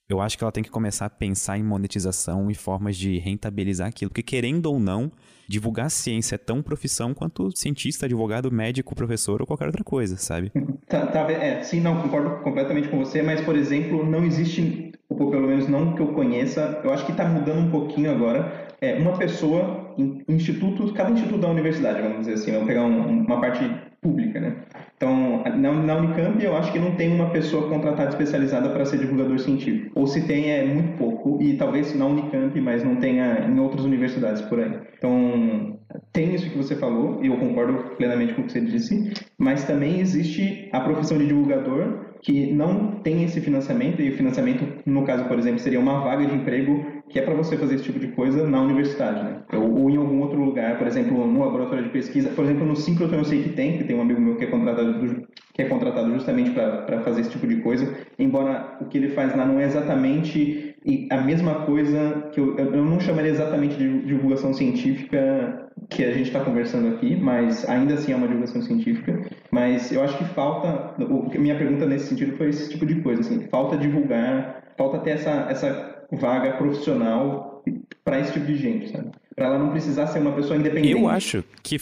eu 0.08 0.20
acho 0.20 0.36
que 0.36 0.44
ela 0.44 0.52
tem 0.52 0.62
que 0.62 0.70
começar 0.70 1.06
a 1.06 1.10
pensar 1.10 1.56
em 1.56 1.62
monetização 1.62 2.50
e 2.50 2.54
formas 2.54 2.96
de 2.96 3.18
rentabilizar 3.18 3.88
aquilo, 3.88 4.10
porque 4.10 4.22
querendo 4.22 4.66
ou 4.66 4.80
não, 4.80 5.12
divulgar 5.50 5.90
ciência 5.90 6.36
é 6.36 6.38
tão 6.38 6.62
profissão 6.62 7.12
quanto 7.12 7.50
cientista, 7.56 8.06
advogado, 8.06 8.52
médico, 8.52 8.94
professor 8.94 9.40
ou 9.40 9.46
qualquer 9.46 9.66
outra 9.66 9.82
coisa, 9.82 10.16
sabe? 10.16 10.52
Tá, 10.86 11.06
tá, 11.06 11.30
é, 11.30 11.62
sim, 11.62 11.80
não, 11.80 12.02
concordo 12.02 12.42
completamente 12.42 12.88
com 12.88 12.98
você, 12.98 13.22
mas, 13.22 13.40
por 13.42 13.54
exemplo, 13.54 14.04
não 14.04 14.24
existe, 14.24 14.90
ou 15.08 15.30
pelo 15.30 15.46
menos 15.46 15.68
não 15.68 15.94
que 15.94 16.02
eu 16.02 16.08
conheça, 16.08 16.80
eu 16.82 16.92
acho 16.92 17.06
que 17.06 17.12
está 17.12 17.24
mudando 17.24 17.60
um 17.60 17.70
pouquinho 17.70 18.10
agora, 18.10 18.68
é, 18.80 18.96
uma 18.96 19.16
pessoa, 19.16 19.94
instituto, 20.28 20.92
cada 20.92 21.12
instituto 21.12 21.38
da 21.38 21.48
universidade, 21.48 22.02
vamos 22.02 22.20
dizer 22.20 22.32
assim, 22.34 22.50
vamos 22.50 22.66
pegar 22.66 22.82
um, 22.82 23.20
uma 23.24 23.40
parte 23.40 23.70
pública, 24.00 24.40
né? 24.40 24.56
Então, 24.96 25.42
na, 25.56 25.72
na 25.72 25.96
Unicamp, 25.96 26.42
eu 26.42 26.56
acho 26.56 26.72
que 26.72 26.78
não 26.78 26.94
tem 26.94 27.12
uma 27.12 27.30
pessoa 27.30 27.68
contratada 27.68 28.10
especializada 28.10 28.68
para 28.70 28.84
ser 28.84 28.98
divulgador 28.98 29.38
científico. 29.38 29.90
Ou 29.94 30.06
se 30.06 30.26
tem, 30.26 30.50
é 30.50 30.64
muito 30.64 30.96
pouco, 30.98 31.38
e 31.40 31.56
talvez 31.56 31.94
na 31.94 32.06
Unicamp, 32.06 32.58
mas 32.60 32.84
não 32.84 32.96
tenha 32.96 33.46
em 33.48 33.58
outras 33.58 33.84
universidades 33.84 34.42
por 34.42 34.60
aí. 34.60 34.78
Então, 34.98 35.78
tem 36.12 36.34
isso 36.34 36.50
que 36.50 36.56
você 36.56 36.76
falou, 36.76 37.22
e 37.22 37.28
eu 37.28 37.36
concordo 37.38 37.96
plenamente 37.96 38.34
com 38.34 38.42
o 38.42 38.44
que 38.44 38.52
você 38.52 38.60
disse, 38.60 39.12
mas 39.38 39.64
também 39.64 40.00
existe 40.00 40.68
a 40.72 40.80
profissão 40.80 41.18
de 41.18 41.26
divulgador 41.26 42.10
que 42.22 42.52
não 42.52 43.00
tem 43.00 43.24
esse 43.24 43.40
financiamento, 43.40 44.02
e 44.02 44.10
o 44.10 44.16
financiamento, 44.16 44.82
no 44.84 45.04
caso, 45.04 45.24
por 45.24 45.38
exemplo, 45.38 45.58
seria 45.58 45.80
uma 45.80 46.00
vaga 46.00 46.26
de 46.26 46.34
emprego 46.34 46.99
que 47.10 47.18
é 47.18 47.22
para 47.22 47.34
você 47.34 47.56
fazer 47.56 47.74
esse 47.74 47.84
tipo 47.84 47.98
de 47.98 48.08
coisa 48.08 48.46
na 48.46 48.62
universidade, 48.62 49.22
né? 49.22 49.42
ou, 49.52 49.82
ou, 49.82 49.90
em 49.90 49.96
algum 49.96 50.20
outro 50.20 50.42
lugar, 50.42 50.78
por 50.78 50.86
exemplo, 50.86 51.26
no 51.26 51.40
laboratório 51.40 51.84
de 51.84 51.90
pesquisa. 51.90 52.30
Por 52.30 52.44
exemplo, 52.44 52.64
no 52.64 52.76
Synchrotron 52.76 53.18
eu 53.18 53.24
sei 53.24 53.42
que 53.42 53.48
tem, 53.50 53.78
que 53.78 53.84
tem 53.84 53.96
um 53.96 54.02
amigo 54.02 54.20
meu 54.20 54.36
que 54.36 54.44
é 54.44 54.46
contratado, 54.46 55.26
que 55.52 55.62
é 55.62 55.64
contratado 55.64 56.12
justamente 56.12 56.50
para 56.52 57.00
fazer 57.00 57.22
esse 57.22 57.30
tipo 57.30 57.46
de 57.48 57.56
coisa, 57.56 57.92
embora 58.18 58.78
o 58.80 58.84
que 58.84 58.96
ele 58.96 59.08
faz 59.08 59.36
lá 59.36 59.44
não 59.44 59.58
é 59.58 59.64
exatamente 59.64 60.76
a 61.10 61.20
mesma 61.20 61.66
coisa 61.66 62.30
que 62.32 62.40
eu, 62.40 62.56
eu 62.56 62.84
não 62.84 62.98
chamaria 63.00 63.30
exatamente 63.30 63.76
de 63.76 64.02
divulgação 64.06 64.54
científica 64.54 65.68
que 65.90 66.04
a 66.04 66.12
gente 66.12 66.28
está 66.28 66.40
conversando 66.40 66.94
aqui, 66.94 67.16
mas 67.16 67.68
ainda 67.68 67.94
assim 67.94 68.12
é 68.12 68.16
uma 68.16 68.28
divulgação 68.28 68.62
científica. 68.62 69.20
Mas 69.50 69.92
eu 69.92 70.02
acho 70.02 70.16
que 70.16 70.24
falta, 70.24 70.94
minha 71.36 71.56
pergunta 71.56 71.84
nesse 71.86 72.06
sentido 72.06 72.36
foi 72.36 72.48
esse 72.50 72.70
tipo 72.70 72.86
de 72.86 72.96
coisa, 73.02 73.20
assim, 73.20 73.48
falta 73.48 73.76
divulgar, 73.76 74.62
falta 74.76 74.98
ter 75.00 75.10
essa, 75.10 75.48
essa 75.50 75.99
vaga 76.12 76.52
profissional 76.52 77.62
para 78.04 78.20
esse 78.20 78.32
tipo 78.32 78.46
de 78.46 78.56
gente, 78.56 78.90
sabe? 78.90 79.10
Para 79.34 79.46
ela 79.46 79.58
não 79.58 79.70
precisar 79.70 80.06
ser 80.08 80.18
uma 80.18 80.32
pessoa 80.32 80.58
independente. 80.58 80.90
Eu 80.90 81.08
acho 81.08 81.44
que 81.62 81.78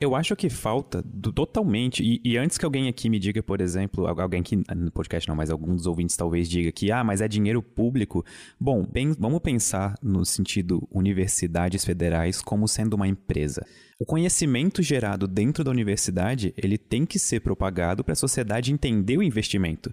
eu 0.00 0.16
acho 0.16 0.34
que 0.34 0.48
falta 0.48 1.02
do, 1.04 1.30
totalmente. 1.30 2.02
E, 2.02 2.22
e, 2.24 2.38
antes 2.38 2.56
que 2.56 2.64
alguém 2.64 2.88
aqui 2.88 3.10
me 3.10 3.18
diga, 3.18 3.42
por 3.42 3.60
exemplo, 3.60 4.06
alguém 4.06 4.42
que 4.42 4.56
no 4.56 4.90
podcast 4.90 5.28
não, 5.28 5.36
mas 5.36 5.50
algum 5.50 5.76
dos 5.76 5.86
ouvintes 5.86 6.16
talvez 6.16 6.48
diga 6.48 6.72
que, 6.72 6.90
ah, 6.90 7.04
mas 7.04 7.20
é 7.20 7.28
dinheiro 7.28 7.62
público. 7.62 8.24
Bom, 8.58 8.82
bem, 8.82 9.14
vamos 9.18 9.40
pensar 9.40 9.94
no 10.02 10.24
sentido 10.24 10.88
universidades 10.90 11.84
federais 11.84 12.40
como 12.40 12.66
sendo 12.66 12.94
uma 12.94 13.06
empresa. 13.06 13.62
O 13.98 14.06
conhecimento 14.06 14.82
gerado 14.82 15.28
dentro 15.28 15.62
da 15.62 15.70
universidade, 15.70 16.54
ele 16.56 16.78
tem 16.78 17.04
que 17.04 17.18
ser 17.18 17.40
propagado 17.40 18.02
para 18.02 18.14
a 18.14 18.16
sociedade 18.16 18.72
entender 18.72 19.18
o 19.18 19.22
investimento. 19.22 19.92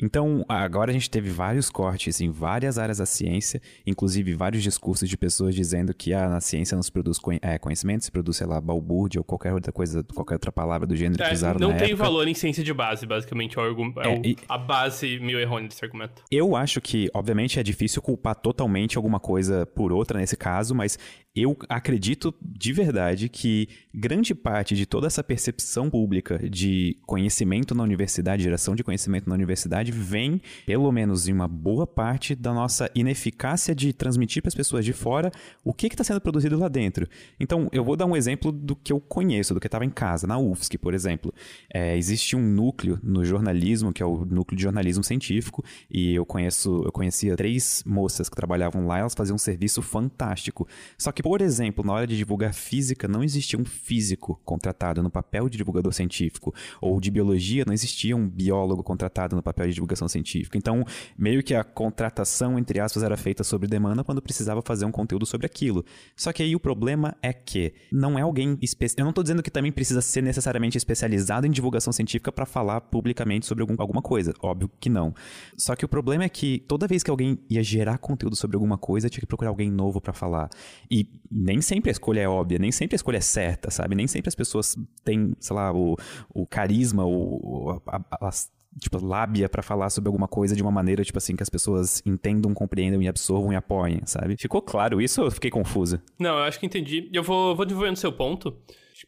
Então, 0.00 0.44
agora 0.48 0.90
a 0.90 0.94
gente 0.94 1.08
teve 1.08 1.30
vários 1.30 1.70
cortes 1.70 2.20
em 2.20 2.30
várias 2.30 2.78
áreas 2.78 2.98
da 2.98 3.06
ciência, 3.06 3.60
inclusive 3.86 4.34
vários 4.34 4.62
discursos 4.62 5.08
de 5.08 5.16
pessoas 5.16 5.54
dizendo 5.54 5.94
que 5.94 6.12
ah, 6.12 6.28
na 6.28 6.40
ciência 6.40 6.74
não 6.74 6.82
se 6.82 6.90
produz 6.90 7.18
conhecimento, 7.60 8.04
se 8.04 8.10
produz, 8.10 8.36
sei 8.36 8.46
lá, 8.46 8.60
balbúrdia 8.60 9.20
ou 9.20 9.24
qualquer 9.24 9.52
outra 9.52 9.72
coisa, 9.72 10.04
qualquer 10.14 10.34
outra 10.34 10.52
palavra 10.52 10.86
do 10.86 10.96
gênero 10.96 11.22
é, 11.22 11.28
que 11.28 11.34
usaram 11.34 11.60
Não 11.60 11.76
tem 11.76 11.88
época. 11.88 12.04
valor 12.04 12.26
em 12.26 12.34
ciência 12.34 12.64
de 12.64 12.72
base, 12.72 13.06
basicamente, 13.06 13.58
é, 13.58 13.62
o, 13.62 13.66
é, 13.66 14.14
é 14.14 14.18
o, 14.18 14.36
a 14.48 14.58
base 14.58 15.18
meio 15.20 15.38
errônea 15.38 15.68
desse 15.68 15.84
argumento. 15.84 16.22
Eu 16.30 16.56
acho 16.56 16.80
que, 16.80 17.08
obviamente, 17.14 17.60
é 17.60 17.62
difícil 17.62 18.02
culpar 18.02 18.34
totalmente 18.34 18.96
alguma 18.96 19.20
coisa 19.20 19.66
por 19.66 19.92
outra 19.92 20.18
nesse 20.18 20.36
caso, 20.36 20.74
mas 20.74 20.98
eu 21.36 21.56
acredito 21.68 22.32
de 22.40 22.72
verdade 22.72 23.28
que 23.28 23.68
grande 23.92 24.36
parte 24.36 24.76
de 24.76 24.86
toda 24.86 25.08
essa 25.08 25.22
percepção 25.22 25.90
pública 25.90 26.38
de 26.48 26.96
conhecimento 27.04 27.74
na 27.74 27.82
universidade, 27.82 28.44
geração 28.44 28.76
de 28.76 28.84
conhecimento 28.84 29.28
na 29.28 29.34
universidade, 29.34 29.90
vem, 29.90 30.40
pelo 30.64 30.90
menos 30.92 31.26
em 31.26 31.32
uma 31.32 31.48
boa 31.48 31.88
parte, 31.88 32.36
da 32.36 32.54
nossa 32.54 32.88
ineficácia 32.94 33.74
de 33.74 33.92
transmitir 33.92 34.42
para 34.42 34.48
as 34.48 34.54
pessoas 34.54 34.84
de 34.84 34.92
fora 34.92 35.32
o 35.64 35.74
que 35.74 35.88
está 35.88 36.04
sendo 36.04 36.20
produzido 36.20 36.56
lá 36.56 36.68
dentro. 36.68 37.08
Então, 37.40 37.68
eu 37.72 37.82
vou 37.82 37.96
dar 37.96 38.06
um 38.06 38.14
exemplo 38.14 38.52
do 38.52 38.76
que 38.76 38.92
eu 38.92 39.00
conheço, 39.00 39.54
do 39.54 39.60
que 39.60 39.66
estava 39.66 39.84
em 39.84 39.90
casa, 39.90 40.28
na 40.28 40.38
UFSC, 40.38 40.78
por 40.78 40.94
exemplo. 40.94 41.34
É, 41.68 41.96
existe 41.96 42.36
um 42.36 42.42
núcleo 42.42 43.00
no 43.02 43.24
jornalismo, 43.24 43.92
que 43.92 44.02
é 44.02 44.06
o 44.06 44.24
núcleo 44.24 44.56
de 44.56 44.62
jornalismo 44.62 45.02
científico, 45.02 45.64
e 45.90 46.14
eu 46.14 46.24
conheço, 46.24 46.82
eu 46.84 46.92
conhecia 46.92 47.36
três 47.36 47.82
moças 47.84 48.28
que 48.28 48.36
trabalhavam 48.36 48.86
lá, 48.86 49.00
elas 49.00 49.14
faziam 49.14 49.34
um 49.34 49.38
serviço 49.38 49.82
fantástico. 49.82 50.68
Só 50.96 51.10
que 51.10 51.23
por 51.24 51.40
exemplo, 51.40 51.82
na 51.82 51.94
hora 51.94 52.06
de 52.06 52.18
divulgar 52.18 52.52
física, 52.52 53.08
não 53.08 53.24
existia 53.24 53.58
um 53.58 53.64
físico 53.64 54.38
contratado 54.44 55.02
no 55.02 55.08
papel 55.08 55.48
de 55.48 55.56
divulgador 55.56 55.90
científico. 55.90 56.54
Ou 56.82 57.00
de 57.00 57.10
biologia, 57.10 57.64
não 57.66 57.72
existia 57.72 58.14
um 58.14 58.28
biólogo 58.28 58.82
contratado 58.82 59.34
no 59.34 59.42
papel 59.42 59.68
de 59.68 59.72
divulgação 59.72 60.06
científica. 60.06 60.58
Então, 60.58 60.84
meio 61.16 61.42
que 61.42 61.54
a 61.54 61.64
contratação, 61.64 62.58
entre 62.58 62.78
aspas, 62.78 63.02
era 63.02 63.16
feita 63.16 63.42
sobre 63.42 63.66
demanda 63.66 64.04
quando 64.04 64.20
precisava 64.20 64.60
fazer 64.60 64.84
um 64.84 64.92
conteúdo 64.92 65.24
sobre 65.24 65.46
aquilo. 65.46 65.82
Só 66.14 66.30
que 66.30 66.42
aí 66.42 66.54
o 66.54 66.60
problema 66.60 67.16
é 67.22 67.32
que 67.32 67.72
não 67.90 68.18
é 68.18 68.20
alguém 68.20 68.58
especial. 68.60 68.98
Eu 68.98 69.04
não 69.04 69.10
estou 69.10 69.24
dizendo 69.24 69.42
que 69.42 69.50
também 69.50 69.72
precisa 69.72 70.02
ser 70.02 70.20
necessariamente 70.20 70.76
especializado 70.76 71.46
em 71.46 71.50
divulgação 71.50 71.90
científica 71.90 72.30
para 72.30 72.44
falar 72.44 72.82
publicamente 72.82 73.46
sobre 73.46 73.62
algum, 73.62 73.76
alguma 73.78 74.02
coisa. 74.02 74.34
Óbvio 74.42 74.70
que 74.78 74.90
não. 74.90 75.14
Só 75.56 75.74
que 75.74 75.86
o 75.86 75.88
problema 75.88 76.24
é 76.24 76.28
que 76.28 76.58
toda 76.68 76.86
vez 76.86 77.02
que 77.02 77.10
alguém 77.10 77.38
ia 77.48 77.62
gerar 77.62 77.96
conteúdo 77.96 78.36
sobre 78.36 78.56
alguma 78.56 78.76
coisa, 78.76 79.08
tinha 79.08 79.22
que 79.22 79.26
procurar 79.26 79.48
alguém 79.48 79.70
novo 79.70 80.02
para 80.02 80.12
falar. 80.12 80.50
E 80.90 81.13
nem 81.30 81.60
sempre 81.60 81.90
a 81.90 81.92
escolha 81.92 82.20
é 82.20 82.28
óbvia, 82.28 82.58
nem 82.58 82.72
sempre 82.72 82.94
a 82.94 82.96
escolha 82.96 83.18
é 83.18 83.20
certa, 83.20 83.70
sabe? 83.70 83.94
Nem 83.94 84.06
sempre 84.06 84.28
as 84.28 84.34
pessoas 84.34 84.76
têm, 85.04 85.34
sei 85.40 85.56
lá, 85.56 85.72
o, 85.72 85.96
o 86.32 86.46
carisma, 86.46 87.04
o, 87.04 87.80
a, 87.86 88.28
as 88.28 88.52
tipo, 88.78 89.04
lábia 89.04 89.48
para 89.48 89.62
falar 89.62 89.90
sobre 89.90 90.08
alguma 90.08 90.26
coisa 90.26 90.54
de 90.54 90.62
uma 90.62 90.70
maneira, 90.70 91.04
tipo 91.04 91.18
assim, 91.18 91.36
que 91.36 91.42
as 91.42 91.48
pessoas 91.48 92.02
entendam, 92.04 92.52
compreendam 92.52 93.00
e 93.02 93.08
absorvam 93.08 93.52
e 93.52 93.56
apoiem, 93.56 94.00
sabe? 94.04 94.36
Ficou 94.36 94.60
claro 94.60 95.00
isso 95.00 95.20
ou 95.20 95.28
eu 95.28 95.30
fiquei 95.30 95.50
confusa? 95.50 96.02
Não, 96.18 96.38
eu 96.38 96.44
acho 96.44 96.58
que 96.58 96.66
entendi. 96.66 97.08
Eu 97.12 97.22
vou, 97.22 97.54
vou 97.54 97.64
desenvolvendo 97.64 97.96
seu 97.96 98.12
ponto. 98.12 98.56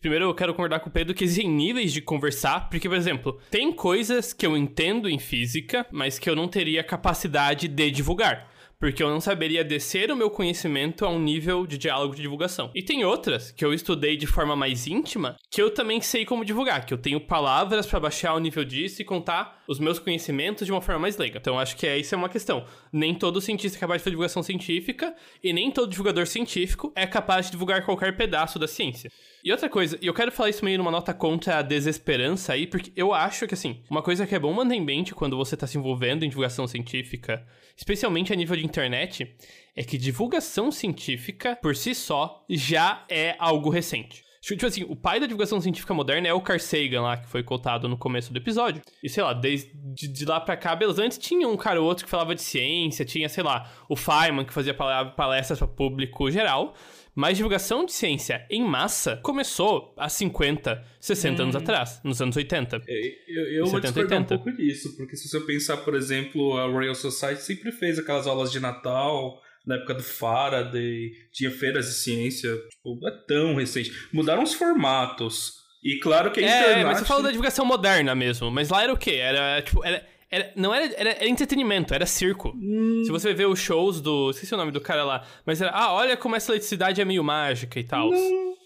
Primeiro, 0.00 0.26
eu 0.26 0.34
quero 0.34 0.52
concordar 0.52 0.80
com 0.80 0.88
o 0.88 0.92
Pedro 0.92 1.14
que 1.14 1.24
existem 1.24 1.48
níveis 1.48 1.92
de 1.92 2.02
conversar, 2.02 2.68
porque, 2.68 2.88
por 2.88 2.98
exemplo, 2.98 3.38
tem 3.50 3.72
coisas 3.72 4.32
que 4.32 4.46
eu 4.46 4.56
entendo 4.56 5.08
em 5.08 5.18
física, 5.18 5.86
mas 5.90 6.18
que 6.18 6.28
eu 6.28 6.36
não 6.36 6.48
teria 6.48 6.84
capacidade 6.84 7.66
de 7.66 7.90
divulgar 7.90 8.55
porque 8.78 9.02
eu 9.02 9.08
não 9.08 9.20
saberia 9.20 9.64
descer 9.64 10.10
o 10.10 10.16
meu 10.16 10.30
conhecimento 10.30 11.04
a 11.04 11.10
um 11.10 11.18
nível 11.18 11.66
de 11.66 11.78
diálogo 11.78 12.14
de 12.14 12.22
divulgação. 12.22 12.70
E 12.74 12.82
tem 12.82 13.04
outras 13.04 13.50
que 13.50 13.64
eu 13.64 13.72
estudei 13.72 14.16
de 14.16 14.26
forma 14.26 14.54
mais 14.54 14.86
íntima 14.86 15.36
que 15.50 15.62
eu 15.62 15.72
também 15.72 16.00
sei 16.00 16.24
como 16.24 16.44
divulgar, 16.44 16.84
que 16.84 16.92
eu 16.92 16.98
tenho 16.98 17.20
palavras 17.20 17.86
para 17.86 18.00
baixar 18.00 18.34
o 18.34 18.38
nível 18.38 18.64
disso 18.64 19.00
e 19.00 19.04
contar 19.04 19.62
os 19.66 19.78
meus 19.78 19.98
conhecimentos 19.98 20.66
de 20.66 20.72
uma 20.72 20.82
forma 20.82 21.00
mais 21.00 21.16
leiga. 21.16 21.38
Então 21.38 21.58
acho 21.58 21.76
que 21.76 21.86
é, 21.86 21.98
isso 21.98 22.14
é 22.14 22.18
uma 22.18 22.28
questão. 22.28 22.66
Nem 22.92 23.14
todo 23.14 23.40
cientista 23.40 23.78
é 23.78 23.80
capaz 23.80 24.00
de 24.00 24.04
fazer 24.04 24.10
divulgação 24.10 24.42
científica 24.42 25.14
e 25.42 25.52
nem 25.52 25.70
todo 25.70 25.90
divulgador 25.90 26.26
científico 26.26 26.92
é 26.94 27.06
capaz 27.06 27.46
de 27.46 27.52
divulgar 27.52 27.84
qualquer 27.84 28.16
pedaço 28.16 28.58
da 28.58 28.68
ciência. 28.68 29.10
E 29.46 29.52
outra 29.52 29.70
coisa, 29.70 29.96
e 30.02 30.08
eu 30.08 30.12
quero 30.12 30.32
falar 30.32 30.50
isso 30.50 30.64
meio 30.64 30.76
numa 30.76 30.90
nota 30.90 31.14
contra 31.14 31.58
a 31.58 31.62
desesperança 31.62 32.52
aí, 32.52 32.66
porque 32.66 32.90
eu 32.96 33.14
acho 33.14 33.46
que, 33.46 33.54
assim, 33.54 33.80
uma 33.88 34.02
coisa 34.02 34.26
que 34.26 34.34
é 34.34 34.40
bom 34.40 34.52
manter 34.52 34.74
em 34.74 34.84
mente 34.84 35.14
quando 35.14 35.36
você 35.36 35.54
está 35.54 35.68
se 35.68 35.78
envolvendo 35.78 36.24
em 36.24 36.28
divulgação 36.28 36.66
científica, 36.66 37.46
especialmente 37.76 38.32
a 38.32 38.36
nível 38.36 38.56
de 38.56 38.64
internet, 38.64 39.36
é 39.76 39.84
que 39.84 39.96
divulgação 39.96 40.72
científica, 40.72 41.54
por 41.62 41.76
si 41.76 41.94
só, 41.94 42.44
já 42.50 43.04
é 43.08 43.36
algo 43.38 43.70
recente. 43.70 44.24
Tipo 44.40 44.66
assim, 44.66 44.84
o 44.88 44.96
pai 44.96 45.20
da 45.20 45.26
divulgação 45.26 45.60
científica 45.60 45.94
moderna 45.94 46.26
é 46.26 46.32
o 46.32 46.40
Carl 46.40 46.58
Sagan 46.58 47.02
lá, 47.02 47.16
que 47.16 47.28
foi 47.28 47.44
cotado 47.44 47.88
no 47.88 47.96
começo 47.96 48.32
do 48.32 48.38
episódio. 48.38 48.82
E 49.00 49.08
sei 49.08 49.22
lá, 49.22 49.32
desde 49.32 49.72
de 50.08 50.24
lá 50.24 50.40
pra 50.40 50.56
cá, 50.56 50.74
beleza, 50.74 51.04
antes 51.04 51.18
tinha 51.18 51.48
um 51.48 51.56
cara 51.56 51.80
ou 51.80 51.86
outro 51.86 52.04
que 52.04 52.10
falava 52.10 52.34
de 52.34 52.42
ciência, 52.42 53.04
tinha, 53.04 53.28
sei 53.28 53.44
lá, 53.44 53.70
o 53.88 53.94
Feynman 53.94 54.44
que 54.44 54.52
fazia 54.52 54.74
palestras 54.74 55.58
para 55.58 55.68
público 55.68 56.30
geral. 56.32 56.74
Mas 57.16 57.38
divulgação 57.38 57.86
de 57.86 57.94
ciência 57.94 58.46
em 58.50 58.62
massa 58.62 59.16
começou 59.22 59.94
há 59.96 60.06
50, 60.06 60.84
60 61.00 61.40
hum. 61.40 61.44
anos 61.44 61.56
atrás, 61.56 61.98
nos 62.04 62.20
anos 62.20 62.36
80. 62.36 62.82
É, 62.86 62.92
eu, 63.26 63.44
eu 63.46 63.66
70, 63.66 63.70
vou 63.70 63.80
discordar 63.80 64.18
80. 64.18 64.34
um 64.34 64.38
pouco 64.38 64.52
disso, 64.54 64.94
porque 64.98 65.16
se 65.16 65.26
você 65.26 65.40
pensar, 65.40 65.78
por 65.78 65.94
exemplo, 65.94 66.58
a 66.58 66.66
Royal 66.66 66.94
Society 66.94 67.42
sempre 67.42 67.72
fez 67.72 67.98
aquelas 67.98 68.26
aulas 68.26 68.52
de 68.52 68.60
Natal, 68.60 69.40
na 69.66 69.76
época 69.76 69.94
do 69.94 70.02
Faraday, 70.02 71.10
tinha 71.32 71.50
feiras 71.50 71.86
de 71.86 71.94
ciência, 71.94 72.54
tipo, 72.68 72.98
não 73.00 73.08
é 73.08 73.12
tão 73.26 73.54
recente. 73.54 73.90
Mudaram 74.12 74.42
os 74.42 74.52
formatos. 74.52 75.54
E 75.82 75.98
claro 75.98 76.30
que 76.30 76.40
a 76.40 76.42
é, 76.42 76.46
internet... 76.46 76.80
É, 76.80 76.84
mas 76.84 76.98
você 76.98 77.04
falou 77.06 77.22
da 77.22 77.30
divulgação 77.30 77.64
moderna 77.64 78.14
mesmo. 78.14 78.50
Mas 78.50 78.68
lá 78.68 78.82
era 78.82 78.92
o 78.92 78.96
quê? 78.96 79.12
Era, 79.12 79.62
tipo, 79.62 79.82
era 79.82 80.04
era, 80.30 80.52
não 80.56 80.74
era, 80.74 80.92
era, 80.96 81.10
era, 81.10 81.28
entretenimento, 81.28 81.94
era 81.94 82.04
circo. 82.04 82.52
Hum. 82.56 83.02
Se 83.04 83.12
você 83.12 83.32
ver 83.32 83.46
os 83.46 83.60
shows 83.60 84.00
do. 84.00 84.30
Esqueci 84.30 84.54
o 84.54 84.56
nome 84.56 84.72
do 84.72 84.80
cara 84.80 85.04
lá. 85.04 85.24
Mas 85.44 85.60
era. 85.60 85.70
Ah, 85.70 85.92
olha 85.92 86.16
como 86.16 86.34
essa 86.34 86.52
eletricidade 86.52 87.00
é 87.00 87.04
meio 87.04 87.22
mágica 87.22 87.78
e 87.78 87.84
tal. 87.84 88.10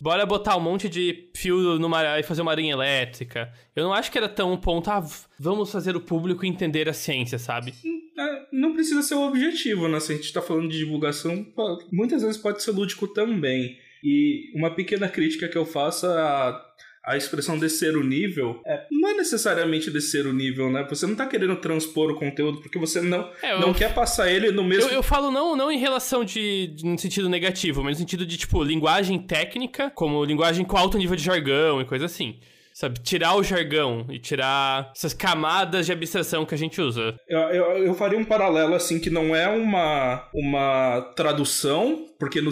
Bora 0.01 0.25
botar 0.25 0.57
um 0.57 0.61
monte 0.61 0.89
de 0.89 1.31
fio 1.37 1.79
numa, 1.79 2.19
e 2.19 2.23
fazer 2.23 2.41
uma 2.41 2.51
aranha 2.51 2.73
elétrica. 2.73 3.53
Eu 3.77 3.85
não 3.85 3.93
acho 3.93 4.11
que 4.11 4.17
era 4.17 4.29
tão 4.29 4.53
um 4.53 4.57
ponto. 4.57 4.91
Ah, 4.91 5.05
vamos 5.39 5.71
fazer 5.71 5.95
o 5.95 6.01
público 6.01 6.47
entender 6.47 6.89
a 6.89 6.95
ciência, 6.95 7.39
sabe? 7.39 7.75
É, 8.19 8.47
não 8.51 8.73
precisa 8.73 9.03
ser 9.03 9.15
o 9.15 9.29
objetivo, 9.29 9.87
né? 9.87 10.01
Se 10.01 10.13
a 10.13 10.17
gente 10.17 10.33
tá 10.33 10.41
falando 10.41 10.71
de 10.71 10.79
divulgação, 10.79 11.47
muitas 11.93 12.23
vezes 12.23 12.39
pode 12.39 12.63
ser 12.63 12.71
lúdico 12.71 13.07
também. 13.09 13.77
E 14.03 14.51
uma 14.55 14.75
pequena 14.75 15.09
crítica 15.11 15.47
que 15.47 15.59
eu 15.59 15.67
faço 15.67 16.07
a 16.07 16.59
a 17.11 17.17
expressão 17.17 17.59
descer 17.59 17.97
o 17.97 18.05
nível 18.05 18.61
é, 18.65 18.87
não 18.91 19.09
é 19.11 19.15
necessariamente 19.15 19.91
descer 19.91 20.27
o 20.27 20.33
nível, 20.33 20.71
né? 20.71 20.87
Você 20.89 21.07
não 21.07 21.17
tá 21.17 21.27
querendo 21.27 21.57
transpor 21.57 22.11
o 22.13 22.15
conteúdo 22.15 22.61
porque 22.61 22.79
você 22.79 23.01
não, 23.01 23.29
é, 23.43 23.53
eu, 23.53 23.61
não 23.61 23.75
quer 23.75 23.93
passar 23.93 24.31
ele 24.31 24.53
no 24.53 24.63
mesmo. 24.63 24.89
Eu, 24.89 24.97
eu 24.97 25.03
falo 25.03 25.31
não, 25.31 25.57
não 25.57 25.73
em 25.73 25.79
relação 25.79 26.25
de, 26.25 26.69
de. 26.69 26.87
no 26.87 26.97
sentido 26.97 27.29
negativo, 27.29 27.83
mas 27.83 27.97
no 27.97 27.99
sentido 27.99 28.25
de, 28.25 28.37
tipo, 28.37 28.63
linguagem 28.63 29.19
técnica, 29.19 29.91
como 29.91 30.25
linguagem 30.25 30.65
com 30.65 30.77
alto 30.77 30.97
nível 30.97 31.17
de 31.17 31.25
jargão 31.25 31.81
e 31.81 31.85
coisa 31.85 32.05
assim. 32.05 32.39
Sabe, 32.81 32.99
tirar 33.03 33.37
o 33.37 33.43
jargão 33.43 34.07
e 34.09 34.19
tirar 34.19 34.91
essas 34.97 35.13
camadas 35.13 35.85
de 35.85 35.93
abstração 35.93 36.47
que 36.47 36.55
a 36.55 36.57
gente 36.57 36.81
usa. 36.81 37.15
Eu, 37.29 37.39
eu, 37.41 37.65
eu 37.85 37.95
faria 37.95 38.19
um 38.19 38.25
paralelo, 38.25 38.75
assim, 38.75 38.99
que 38.99 39.11
não 39.11 39.37
é 39.37 39.47
uma, 39.47 40.27
uma 40.33 41.13
tradução, 41.15 42.07
porque 42.19 42.41
no, 42.41 42.51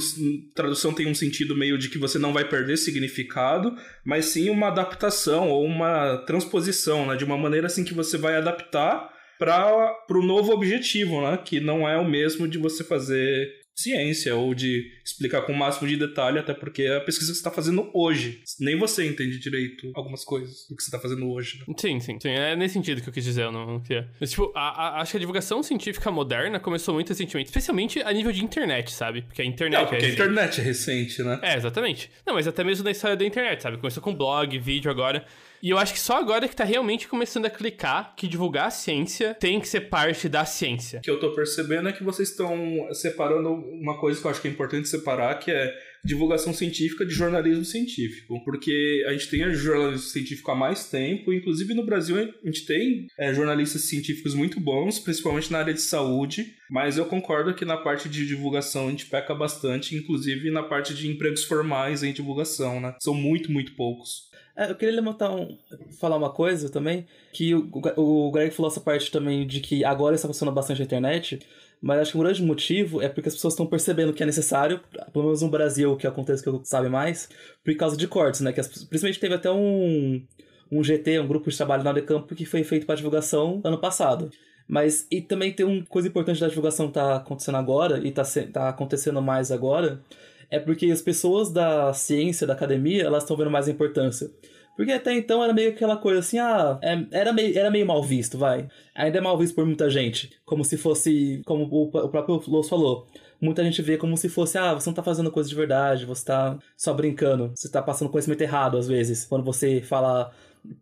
tradução 0.55 0.93
tem 0.93 1.09
um 1.09 1.15
sentido 1.15 1.57
meio 1.57 1.79
de 1.79 1.89
que 1.89 1.97
você 1.97 2.19
não 2.19 2.35
vai 2.35 2.47
perder 2.47 2.77
significado, 2.77 3.75
mas 4.05 4.27
sim 4.27 4.51
uma 4.51 4.67
adaptação 4.67 5.49
ou 5.49 5.65
uma 5.65 6.19
transposição, 6.27 7.07
né? 7.07 7.17
De 7.17 7.25
uma 7.25 7.39
maneira 7.39 7.67
assim 7.67 7.83
que 7.83 7.95
você 7.95 8.19
vai 8.19 8.37
adaptar 8.37 9.09
para 9.39 9.97
o 10.11 10.23
novo 10.23 10.53
objetivo, 10.53 11.23
né? 11.23 11.39
Que 11.43 11.59
não 11.59 11.89
é 11.89 11.97
o 11.97 12.07
mesmo 12.07 12.47
de 12.47 12.59
você 12.59 12.85
fazer 12.85 13.49
ciência 13.79 14.35
ou 14.35 14.55
de 14.55 14.91
explicar 15.05 15.43
com 15.43 15.53
o 15.53 15.57
máximo 15.57 15.87
de 15.87 15.97
detalhe, 15.97 16.39
até 16.39 16.53
porque 16.53 16.83
é 16.83 16.97
a 16.97 17.01
pesquisa 17.01 17.31
que 17.31 17.37
você 17.37 17.41
está 17.41 17.51
fazendo 17.51 17.89
hoje. 17.95 18.43
Nem 18.59 18.77
você 18.77 19.07
entende 19.07 19.39
direito 19.39 19.93
algumas 19.95 20.25
coisas 20.25 20.67
do 20.69 20.77
que 20.77 20.83
você 20.83 20.89
está 20.89 20.99
fazendo 20.99 21.31
hoje. 21.31 21.61
Né? 21.61 21.75
Sim, 21.79 22.01
sim, 22.01 22.19
sim. 22.21 22.29
É 22.29 22.57
nesse 22.57 22.75
sentido 22.75 23.01
que 23.01 23.09
eu 23.09 23.13
quis 23.13 23.25
dizer, 23.25 23.45
eu 23.45 23.53
não, 23.53 23.67
não 23.67 23.81
queria. 23.81 24.11
Mas, 24.21 24.31
tipo, 24.31 24.53
a, 24.55 24.61
a, 24.61 25.01
acho 25.01 25.13
que 25.13 25.17
a 25.17 25.21
divulgação 25.21 25.63
científica 25.63 26.11
moderna 26.11 26.59
começou 26.59 26.95
muito 26.95 27.11
recentemente, 27.11 27.49
especialmente 27.49 28.01
a 28.03 28.13
nível 28.13 28.33
de 28.33 28.45
internet, 28.45 28.91
sabe? 28.91 29.23
Porque 29.23 29.43
a 29.43 29.45
internet. 29.45 29.81
Não, 29.81 29.87
porque 29.87 30.05
é 30.05 30.09
a 30.09 30.13
internet 30.13 30.61
é 30.61 30.65
recente, 30.65 31.23
né? 31.23 31.39
É, 31.43 31.57
exatamente. 31.57 32.11
Não, 32.27 32.35
mas 32.35 32.49
até 32.49 32.65
mesmo 32.65 32.85
na 32.85 32.91
história 32.91 33.17
da 33.17 33.25
internet, 33.25 33.63
sabe? 33.63 33.77
Começou 33.77 34.03
com 34.03 34.15
blog, 34.15 34.59
vídeo 34.59 34.91
agora. 34.91 35.25
E 35.63 35.71
eu 35.71 35.79
acho 35.79 35.93
que 35.93 36.01
só 36.01 36.19
agora 36.19 36.49
que 36.49 36.55
tá 36.55 36.65
realmente 36.65 37.09
começando 37.09 37.47
a 37.47 37.51
clicar 37.51 38.15
que 38.17 38.29
divulgar 38.29 38.67
a 38.67 38.71
ciência 38.71 39.35
tem 39.35 39.61
que 39.61 39.69
ser 39.69 39.83
parte 39.83 40.29
da 40.29 40.45
ciência. 40.45 41.01
O 41.01 41.03
que 41.03 41.11
eu 41.11 41.21
tô 41.21 41.35
percebendo 41.35 41.89
é 41.89 41.93
que 41.93 42.05
vocês 42.05 42.31
estão 42.31 42.89
separando 42.93 43.51
uma 43.51 43.99
coisa 43.99 44.21
que 44.21 44.27
eu 44.27 44.31
acho 44.31 44.41
que 44.41 44.49
é 44.49 44.51
importante 44.51 44.89
separar, 44.89 45.35
que 45.39 45.51
é 45.51 45.75
divulgação 46.05 46.53
científica 46.53 47.05
de 47.05 47.13
jornalismo 47.13 47.65
científico. 47.65 48.43
Porque 48.45 49.05
a 49.07 49.13
gente 49.13 49.29
tem 49.29 49.53
jornalismo 49.53 50.07
científico 50.07 50.51
há 50.51 50.55
mais 50.55 50.89
tempo, 50.89 51.33
inclusive 51.33 51.75
no 51.75 51.85
Brasil 51.85 52.17
a 52.19 52.47
gente 52.47 52.67
tem 52.67 53.07
é, 53.19 53.33
jornalistas 53.35 53.83
científicos 53.83 54.35
muito 54.35 54.61
bons, 54.61 54.99
principalmente 54.99 55.53
na 55.53 55.59
área 55.59 55.75
de 55.75 55.81
saúde, 55.81 56.55
mas 56.71 56.99
eu 56.99 57.07
concordo 57.07 57.55
que 57.55 57.65
na 57.65 57.77
parte 57.77 58.09
de 58.09 58.27
divulgação 58.27 58.89
a 58.89 58.91
gente 58.91 59.07
peca 59.07 59.35
bastante, 59.35 59.95
inclusive 59.95 60.51
na 60.51 60.63
parte 60.63 60.95
de 60.95 61.09
empregos 61.09 61.45
formais 61.45 62.03
em 62.03 62.13
divulgação, 62.13 62.81
né? 62.81 62.95
São 63.01 63.15
muito, 63.15 63.51
muito 63.51 63.75
poucos. 63.75 64.29
É, 64.59 64.69
eu 64.69 64.75
queria 64.75 64.97
levantar 64.97 65.33
um, 65.33 65.57
falar 66.01 66.17
uma 66.17 66.33
coisa 66.33 66.69
também, 66.69 67.07
que 67.33 67.55
o, 67.55 67.71
o 67.97 68.31
Greg 68.33 68.51
falou 68.51 68.69
essa 68.69 68.81
parte 68.81 69.09
também 69.09 69.47
de 69.47 69.61
que 69.61 69.85
agora 69.85 70.17
está 70.17 70.27
funcionando 70.27 70.55
bastante 70.57 70.83
a 70.83 70.85
internet, 70.85 71.39
mas 71.81 72.01
acho 72.01 72.13
que 72.13 72.19
um 72.19 72.23
grande 72.23 72.43
motivo 72.43 73.01
é 73.01 73.09
porque 73.09 73.29
as 73.29 73.35
pessoas 73.35 73.55
estão 73.55 73.67
percebendo 73.67 74.13
que 74.13 74.23
é 74.23 74.27
necessário, 74.27 74.81
pelo 75.13 75.27
menos 75.27 75.43
no 75.43 75.49
Brasil, 75.49 75.97
que 75.97 76.07
acontece 76.07 76.43
que 76.43 76.49
eu 76.49 76.61
sabe 76.65 76.89
mais, 76.89 77.29
por 77.65 77.75
causa 77.77 77.97
de 77.97 78.09
cortes, 78.09 78.41
né? 78.41 78.53
Que 78.53 78.61
as, 78.61 78.67
principalmente 78.67 79.21
teve 79.21 79.35
até 79.35 79.51
um, 79.51 80.23
um 80.71 80.83
GT, 80.83 81.21
um 81.21 81.29
grupo 81.29 81.51
de 81.51 81.57
trabalho 81.57 81.85
na 81.85 82.01
Campo 82.03 82.35
que 82.35 82.45
foi 82.45 82.65
feito 82.65 82.87
para 82.87 82.97
divulgação 82.97 83.61
ano 83.65 83.79
passado. 83.79 84.31
Mas, 84.67 85.07
e 85.11 85.23
também 85.23 85.53
tem 85.53 85.65
uma 85.65 85.85
coisa 85.87 86.09
importante 86.09 86.41
da 86.41 86.49
divulgação 86.49 86.89
que 86.89 86.95
tá 86.95 87.17
acontecendo 87.17 87.57
agora, 87.57 87.99
e 88.07 88.13
tá, 88.13 88.23
tá 88.53 88.69
acontecendo 88.69 89.23
mais 89.23 89.51
agora, 89.51 90.03
é 90.51 90.59
porque 90.59 90.87
as 90.87 91.01
pessoas 91.01 91.51
da 91.51 91.93
ciência, 91.95 92.47
da 92.47 92.53
academia, 92.53 93.03
elas 93.05 93.23
estão 93.23 93.37
vendo 93.37 93.51
mais 93.51 93.69
importância. 93.69 94.31
Porque 94.79 94.93
até 94.93 95.13
então 95.13 95.43
era 95.43 95.53
meio 95.53 95.71
aquela 95.71 95.97
coisa 95.97 96.21
assim, 96.21 96.39
ah, 96.39 96.79
é, 96.81 97.05
era, 97.11 97.33
meio, 97.33 97.59
era 97.59 97.69
meio 97.69 97.85
mal 97.85 98.01
visto, 98.01 98.39
vai. 98.39 98.69
Ainda 98.95 99.19
é 99.19 99.21
mal 99.21 99.37
visto 99.37 99.57
por 99.57 99.67
muita 99.67 99.91
gente. 99.91 100.31
Como 100.45 100.65
se 100.65 100.77
fosse, 100.77 101.43
como 101.45 101.65
o, 101.65 101.89
o 101.89 102.09
próprio 102.09 102.41
Los 102.47 102.69
falou. 102.69 103.05
Muita 103.41 103.65
gente 103.65 103.83
vê 103.83 103.97
como 103.97 104.17
se 104.17 104.29
fosse, 104.29 104.57
ah, 104.57 104.75
você 104.75 104.89
não 104.89 104.95
tá 104.95 105.03
fazendo 105.03 105.33
coisa 105.33 105.49
de 105.49 105.55
verdade, 105.57 106.07
você 106.07 106.25
tá 106.27 106.57
só 106.77 106.95
brincando. 106.95 107.51
Você 107.57 107.69
tá 107.69 107.83
passando 107.83 108.09
conhecimento 108.09 108.41
errado, 108.41 108.79
às 108.79 108.87
vezes. 108.87 109.25
Quando 109.25 109.45
você 109.45 109.81
fala 109.81 110.31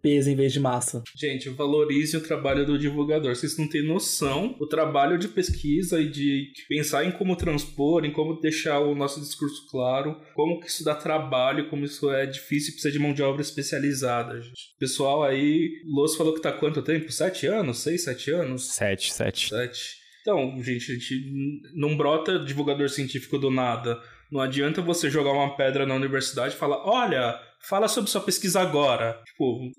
peso 0.02 0.30
em 0.30 0.36
vez 0.36 0.52
de 0.52 0.60
massa. 0.60 1.02
Gente, 1.14 1.48
valorize 1.50 2.16
o 2.16 2.20
trabalho 2.20 2.66
do 2.66 2.78
divulgador. 2.78 3.34
Vocês 3.34 3.56
não 3.56 3.68
têm 3.68 3.82
noção 3.82 4.56
o 4.60 4.66
trabalho 4.66 5.18
de 5.18 5.28
pesquisa 5.28 6.00
e 6.00 6.08
de 6.08 6.52
pensar 6.68 7.04
em 7.04 7.12
como 7.12 7.36
transpor, 7.36 8.04
em 8.04 8.12
como 8.12 8.40
deixar 8.40 8.80
o 8.80 8.94
nosso 8.94 9.20
discurso 9.20 9.66
claro, 9.70 10.20
como 10.34 10.60
que 10.60 10.68
isso 10.68 10.84
dá 10.84 10.94
trabalho, 10.94 11.68
como 11.68 11.84
isso 11.84 12.10
é 12.10 12.26
difícil 12.26 12.70
e 12.70 12.72
precisa 12.72 12.92
de 12.92 12.98
mão 12.98 13.12
de 13.12 13.22
obra 13.22 13.42
especializada, 13.42 14.40
gente. 14.40 14.74
Pessoal 14.78 15.22
aí, 15.22 15.70
Los 15.84 16.16
falou 16.16 16.34
que 16.34 16.42
tá 16.42 16.52
quanto 16.52 16.82
tempo? 16.82 17.10
Sete 17.10 17.46
anos? 17.46 17.78
Seis, 17.78 18.04
sete 18.04 18.30
anos? 18.30 18.72
Sete, 18.72 19.12
sete. 19.12 19.48
Sete. 19.48 20.06
Então, 20.22 20.60
gente, 20.60 20.90
a 20.90 20.94
gente 20.94 21.62
não 21.74 21.96
brota 21.96 22.38
divulgador 22.38 22.88
científico 22.88 23.38
do 23.38 23.48
nada. 23.48 24.00
Não 24.30 24.40
adianta 24.40 24.82
você 24.82 25.08
jogar 25.08 25.30
uma 25.30 25.56
pedra 25.56 25.86
na 25.86 25.94
universidade 25.94 26.54
e 26.54 26.58
falar: 26.58 26.84
olha, 26.84 27.38
fala 27.68 27.88
sobre 27.88 28.10
sua 28.10 28.20
pesquisa 28.20 28.60
agora. 28.60 29.20
Tipo, 29.26 29.44
o 29.44 29.70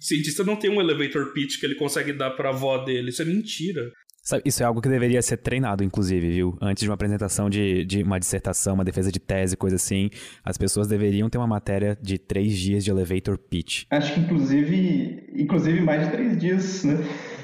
cientista 0.00 0.44
não 0.44 0.56
tem 0.56 0.70
um 0.70 0.80
elevator 0.80 1.32
pitch 1.32 1.58
que 1.58 1.66
ele 1.66 1.76
consegue 1.76 2.12
dar 2.12 2.30
pra 2.30 2.50
avó 2.50 2.78
dele. 2.78 3.10
Isso 3.10 3.22
é 3.22 3.24
mentira. 3.24 3.90
Isso 4.44 4.60
é 4.60 4.66
algo 4.66 4.82
que 4.82 4.88
deveria 4.88 5.22
ser 5.22 5.36
treinado, 5.36 5.84
inclusive, 5.84 6.28
viu? 6.28 6.58
Antes 6.60 6.82
de 6.82 6.88
uma 6.88 6.94
apresentação 6.94 7.48
de, 7.48 7.84
de 7.84 8.02
uma 8.02 8.18
dissertação, 8.18 8.74
uma 8.74 8.84
defesa 8.84 9.12
de 9.12 9.20
tese, 9.20 9.56
coisa 9.56 9.76
assim, 9.76 10.10
as 10.44 10.58
pessoas 10.58 10.88
deveriam 10.88 11.30
ter 11.30 11.38
uma 11.38 11.46
matéria 11.46 11.96
de 12.02 12.18
três 12.18 12.58
dias 12.58 12.84
de 12.84 12.90
elevator 12.90 13.38
pitch. 13.38 13.84
Acho 13.88 14.14
que, 14.14 14.20
inclusive, 14.20 15.30
inclusive 15.32 15.80
mais 15.80 16.06
de 16.06 16.10
três 16.10 16.38
dias, 16.38 16.82
né? 16.82 16.96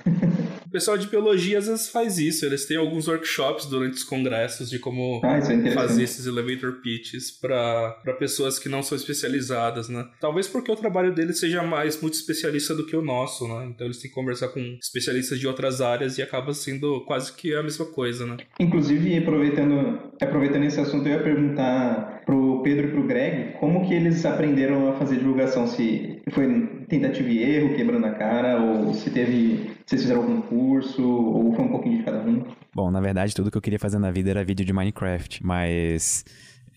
O 0.73 0.81
pessoal 0.81 0.97
de 0.97 1.07
biologia 1.07 1.59
às 1.59 1.67
vezes 1.67 1.91
faz 1.91 2.17
isso. 2.17 2.47
Eles 2.47 2.65
têm 2.65 2.79
alguns 2.79 3.07
workshops 3.07 3.67
durante 3.67 3.93
os 3.93 4.05
congressos 4.05 4.71
de 4.71 4.79
como 4.79 5.21
Ah, 5.23 5.37
é 5.37 5.71
fazer 5.73 6.05
esses 6.05 6.27
elevator 6.27 6.81
pitches 6.81 7.31
para 7.31 7.95
pessoas 8.19 8.59
que 8.59 8.71
não 8.71 8.83
são 8.83 8.97
especializadas, 8.97 9.91
né? 9.91 10.09
Talvez 10.19 10.49
porque 10.49 10.73
o 10.73 10.77
trabalho 10.77 11.15
deles 11.15 11.39
seja 11.39 11.63
mais 11.63 12.01
muito 12.01 12.15
especialista 12.15 12.75
do 12.75 12.87
que 12.87 12.97
o 12.97 13.03
nosso, 13.03 13.47
né? 13.47 13.67
Então 13.67 13.87
eles 13.87 13.99
têm 13.99 14.09
que 14.09 14.15
conversar 14.15 14.49
com 14.49 14.79
especialistas 14.81 15.39
de 15.39 15.47
outras 15.47 15.83
áreas 15.83 16.17
e 16.17 16.23
acaba 16.23 16.55
sendo 16.55 17.05
quase 17.05 17.35
que 17.35 17.55
a 17.55 17.63
mesma 17.63 17.85
coisa, 17.85 18.25
né? 18.25 18.39
Inclusive, 18.59 19.19
aproveitando, 19.19 20.01
aproveitando 20.23 20.65
esse 20.65 20.81
assunto, 20.81 21.07
eu 21.07 21.19
ia 21.19 21.23
perguntar 21.23 22.23
pro 22.25 22.63
Pedro 22.63 22.89
e 22.89 22.91
pro 22.93 23.07
Greg 23.07 23.59
como 23.61 23.87
que 23.87 23.93
eles 23.93 24.25
aprenderam 24.25 24.89
a 24.89 24.95
fazer 24.95 25.17
divulgação, 25.17 25.67
se 25.67 26.23
foi 26.31 26.47
tentativa 26.93 27.29
e 27.31 27.43
erro, 27.43 27.75
quebrando 27.75 28.05
a 28.05 28.11
cara, 28.11 28.61
ou 28.61 28.93
se 28.93 29.09
teve, 29.09 29.71
se 29.87 29.97
vocês 29.97 30.03
fizeram 30.03 30.21
algum 30.21 30.43
curso, 30.43 31.03
ou 31.03 31.55
foi 31.55 31.65
um 31.65 31.69
pouquinho 31.69 31.99
de 31.99 32.05
cada 32.05 32.21
um. 32.21 32.45
Bom, 32.75 32.91
na 32.91 33.01
verdade, 33.01 33.35
tudo 33.35 33.51
que 33.51 33.57
eu 33.57 33.63
queria 33.63 33.79
fazer 33.79 33.99
na 33.99 34.11
vida 34.11 34.29
era 34.29 34.45
vídeo 34.45 34.65
de 34.65 34.73
Minecraft, 34.73 35.45
mas. 35.45 36.23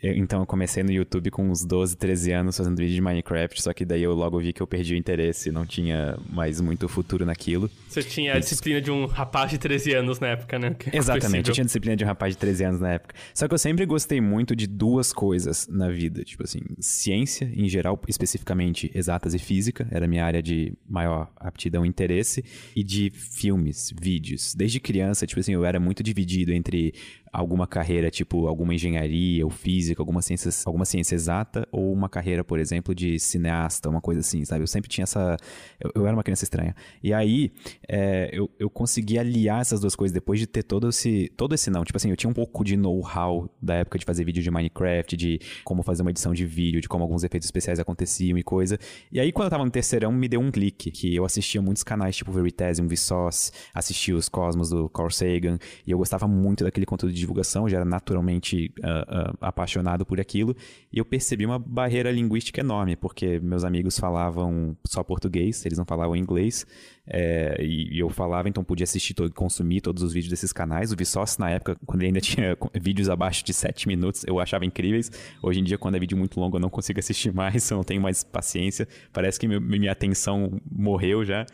Eu- 0.02 0.14
então 0.16 0.40
eu 0.40 0.46
comecei 0.46 0.84
no 0.84 0.92
YouTube 0.92 1.30
com 1.32 1.50
uns 1.50 1.64
12, 1.66 1.96
13 1.98 2.32
anos 2.32 2.58
fazendo 2.58 2.78
vídeo 2.78 2.94
de 2.96 3.02
Minecraft, 3.02 3.62
só 3.62 3.74
que 3.74 3.84
daí 3.86 4.04
eu 4.04 4.14
logo 4.14 4.40
vi 4.40 4.54
que 4.54 4.62
eu 4.62 4.68
perdi 4.68 4.94
o 4.94 4.98
interesse, 4.98 5.52
não 5.52 5.66
tinha 5.66 6.18
mais 6.32 6.60
muito 6.62 6.88
futuro 6.88 7.26
naquilo. 7.26 7.70
Você 7.88 8.04
tinha 8.04 8.34
a 8.36 8.40
disciplina 8.40 8.82
de 8.82 8.92
um 8.92 9.06
rapaz 9.06 9.50
de 9.52 9.58
13 9.58 9.94
anos 9.94 10.20
na 10.20 10.28
época, 10.28 10.60
né? 10.60 10.76
É 10.92 10.98
Exatamente, 10.98 11.50
eu 11.50 11.54
tinha 11.54 11.66
disciplina 11.66 11.96
de 11.96 12.04
um 12.04 12.08
rapaz 12.08 12.34
de 12.34 12.38
13 12.40 12.64
anos 12.66 12.80
na 12.82 12.94
época. 12.94 13.16
Só 13.34 13.48
que 13.48 13.54
eu 13.54 13.58
sempre 13.58 13.86
gostei 13.86 14.20
muito 14.22 14.56
de 14.56 14.68
duas 14.68 15.12
coisas 15.14 15.68
na 15.70 15.90
vida, 15.90 16.24
tipo 16.24 16.44
assim, 16.44 16.60
ciência 16.80 17.50
em 17.56 17.68
geral, 17.68 18.00
especificamente 18.08 18.92
exatas 18.94 19.34
e 19.34 19.40
física, 19.40 19.88
era 19.92 20.06
a 20.06 20.08
minha 20.08 20.26
área 20.26 20.42
de 20.42 20.74
maior 20.88 21.32
aptidão 21.38 21.86
e 21.86 21.90
interesse, 21.90 22.44
e 22.76 22.84
de 22.84 23.12
filmes, 23.14 23.94
vídeos. 24.00 24.54
Desde 24.56 24.80
criança, 24.80 25.26
tipo 25.26 25.40
assim, 25.40 25.54
eu 25.54 25.64
era 25.66 25.80
muito 25.80 26.04
dividido 26.04 26.52
entre 26.52 26.94
alguma 27.36 27.68
carreira, 27.68 28.10
tipo 28.10 28.48
alguma 28.48 28.74
engenharia 28.74 29.44
ou 29.44 29.52
física, 29.52 30.02
alguma 30.02 30.22
ciência, 30.22 30.50
alguma 30.66 30.86
ciência 30.86 31.16
exata, 31.16 31.68
ou 31.72 31.92
uma 31.92 32.08
carreira, 32.08 32.44
por 32.44 32.60
exemplo, 32.60 32.96
de 32.96 33.20
cineasta, 33.20 33.90
uma 33.90 34.02
coisa 34.02 34.22
assim, 34.22 34.46
sabe? 34.46 34.64
Eu 34.64 34.68
sempre 34.68 34.90
tinha 34.90 35.04
essa. 35.04 35.36
Eu, 35.80 35.92
eu 35.96 36.08
era 36.08 36.16
uma 36.16 36.24
criança 36.24 36.44
estranha. 36.44 36.76
E 37.04 37.14
aí, 37.14 37.52
é, 37.88 38.30
eu, 38.32 38.50
eu 38.58 38.70
consegui 38.70 39.20
aliar 39.20 39.62
essas 39.62 39.80
duas 39.80 39.96
coisas 39.96 40.14
depois 40.14 40.40
de 40.40 40.48
ter 40.48 40.64
todo 40.64 40.90
esse. 40.90 41.32
Todo 41.36 41.54
esse 41.54 41.70
não. 41.70 41.84
Tipo 41.84 41.98
assim, 41.98 42.10
eu 42.10 42.16
tinha 42.16 42.30
um 42.30 42.34
pouco 42.34 42.64
de 42.64 42.78
know-how 42.78 43.50
da 43.62 43.76
época 43.76 44.00
de 44.00 44.06
fazer 44.06 44.24
vídeo 44.24 44.42
de 44.42 44.50
Minecraft, 44.50 45.18
de 45.18 45.40
como 45.64 45.84
fazer 45.84 46.02
uma 46.02 46.12
edição 46.12 46.34
de 46.34 46.46
vídeo, 46.46 46.80
de 46.80 46.88
como 46.88 47.04
alguns 47.04 47.24
efeitos 47.24 47.48
especiais 47.48 47.80
aconteciam 47.80 48.38
e 48.38 48.44
coisa. 48.44 48.80
E 49.12 49.20
aí, 49.20 49.32
quando 49.32 49.48
eu 49.48 49.52
tava 49.52 49.66
no 49.66 49.72
terceirão, 49.72 50.12
me 50.12 50.28
deu 50.28 50.40
um 50.40 50.52
clique, 50.52 50.90
que 50.92 51.14
eu 51.14 51.26
assistia 51.26 51.62
muitos 51.62 51.84
canais 51.84 52.16
tipo 52.16 52.32
Veritasium, 52.32 52.88
Vsauce, 52.88 53.52
assistia 53.74 54.16
os 54.16 54.30
Cosmos 54.30 54.70
do 54.70 54.88
Carl 54.90 55.10
Sagan, 55.10 55.58
e 55.86 55.92
eu 55.92 55.98
gostava 55.98 56.28
muito 56.28 56.64
daquele 56.64 56.86
conteúdo 56.86 57.14
de 57.14 57.25
divulgação, 57.26 57.68
já 57.68 57.78
era 57.78 57.86
naturalmente 57.86 58.72
ah, 58.84 59.06
ah, 59.42 59.48
apaixonado 59.48 60.06
por 60.06 60.20
aquilo, 60.20 60.56
e 60.92 60.98
eu 60.98 61.06
percebi 61.06 61.46
uma 61.46 61.60
barreira 61.60 62.12
linguística 62.12 62.62
enorme, 62.62 62.96
porque 62.96 63.40
meus 63.40 63.64
amigos 63.64 64.00
falavam 64.00 64.78
só 64.86 65.04
português, 65.04 65.66
eles 65.66 65.78
não 65.78 65.86
falavam 65.86 66.16
inglês, 66.16 66.66
é, 67.08 67.58
e, 67.60 67.96
e 67.96 68.00
eu 68.00 68.10
falava, 68.10 68.50
então 68.50 68.64
podia 68.64 68.84
assistir 68.84 69.14
todo, 69.14 69.32
consumir 69.34 69.82
todos 69.82 70.02
os 70.02 70.14
vídeos 70.14 70.32
desses 70.32 70.52
canais. 70.52 70.92
O 70.92 70.96
Vsauce, 70.96 71.40
na 71.40 71.50
época, 71.52 71.78
quando 71.86 72.02
ele 72.02 72.08
ainda 72.08 72.22
tinha 72.22 72.58
vídeos 72.74 73.10
abaixo 73.10 73.44
de 73.44 73.54
7 73.54 73.88
minutos, 73.88 74.24
eu 74.26 74.40
achava 74.40 74.66
incríveis. 74.66 75.12
Hoje 75.42 75.60
em 75.60 75.64
dia, 75.64 75.78
quando 75.78 75.96
é 75.96 76.00
vídeo 76.00 76.18
muito 76.18 76.40
longo, 76.40 76.58
eu 76.58 76.62
não 76.62 76.70
consigo 76.70 77.00
assistir 77.00 77.32
mais, 77.36 77.70
eu 77.70 77.78
não 77.78 77.84
tenho 77.84 78.02
mais 78.02 78.24
paciência. 78.24 78.88
Parece 79.14 79.40
que 79.40 79.48
meu- 79.48 79.62
minha 79.62 79.92
atenção 79.92 80.60
morreu 80.72 81.24
já. 81.24 81.46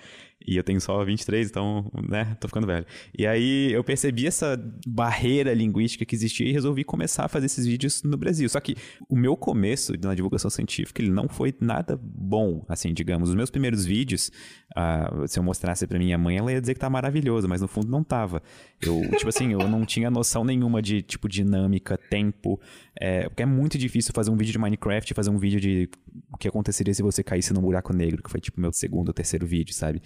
E 0.46 0.58
eu 0.58 0.64
tenho 0.64 0.82
só 0.82 1.04
23, 1.04 1.50
então, 1.50 1.92
né, 2.10 2.36
tô 2.40 2.48
ficando 2.48 2.66
velho. 2.66 2.86
E 3.18 3.26
aí 3.28 3.72
eu 3.72 3.84
percebi 3.84 4.28
essa 4.28 4.60
barreira 4.88 5.54
linguística 5.54 6.06
que 6.06 6.16
existia 6.16 6.48
e 6.48 6.52
resolvi 6.52 6.84
começar 6.84 7.26
a 7.26 7.28
fazer 7.28 7.46
esses 7.46 7.66
vídeos 7.66 8.04
no 8.04 8.18
Brasil. 8.18 8.48
Só 8.50 8.60
que 8.60 8.76
o 9.10 9.16
meu 9.16 9.36
começo 9.38 9.94
na 10.02 10.16
divulgação 10.16 10.50
científica, 10.50 11.02
ele 11.02 11.12
não 11.12 11.28
foi 11.30 11.54
nada 11.60 12.00
bom, 12.02 12.66
assim, 12.68 12.94
digamos. 12.94 13.30
Os 13.30 13.36
meus 13.36 13.50
primeiros 13.50 13.86
vídeos, 13.86 14.32
ah, 14.76 15.26
se 15.28 15.38
eu 15.38 15.44
mostrasse 15.44 15.86
pra 15.86 16.00
minha 16.00 16.18
mãe, 16.18 16.38
ela 16.38 16.52
ia 16.52 16.62
dizer 16.62 16.74
que 16.74 16.80
tá 16.80 16.90
maravilhoso, 16.90 17.48
mas 17.48 17.62
no 17.62 17.68
fundo 17.68 17.88
não 17.88 18.04
tava. 18.04 18.42
Eu, 18.82 19.02
tipo 19.18 19.30
assim, 19.30 19.52
eu 19.52 19.68
não 19.68 19.86
tinha 19.86 20.10
noção 20.10 20.44
nenhuma 20.44 20.82
de, 20.82 21.02
tipo, 21.02 21.30
dinâmica, 21.30 21.98
tempo, 21.98 22.60
é, 23.00 23.24
porque 23.30 23.44
é 23.44 23.46
muito 23.46 23.78
difícil 23.78 24.12
fazer 24.14 24.32
um 24.32 24.38
vídeo 24.38 24.52
de 24.52 24.60
Minecraft 24.60 25.12
e 25.12 25.16
fazer 25.16 25.30
um 25.30 25.38
vídeo 25.38 25.60
de 25.60 25.90
o 26.32 26.38
que 26.38 26.48
aconteceria 26.48 26.94
se 26.94 27.02
você 27.02 27.24
caísse 27.24 27.54
num 27.54 27.62
buraco 27.62 27.94
negro, 27.94 28.22
que 28.22 28.30
foi 28.30 28.40
tipo 28.40 28.60
meu 28.60 28.72
segundo 28.74 29.08
ou 29.10 29.14
terceiro 29.14 29.46
vídeo, 29.46 29.74
sabe? 29.74 30.02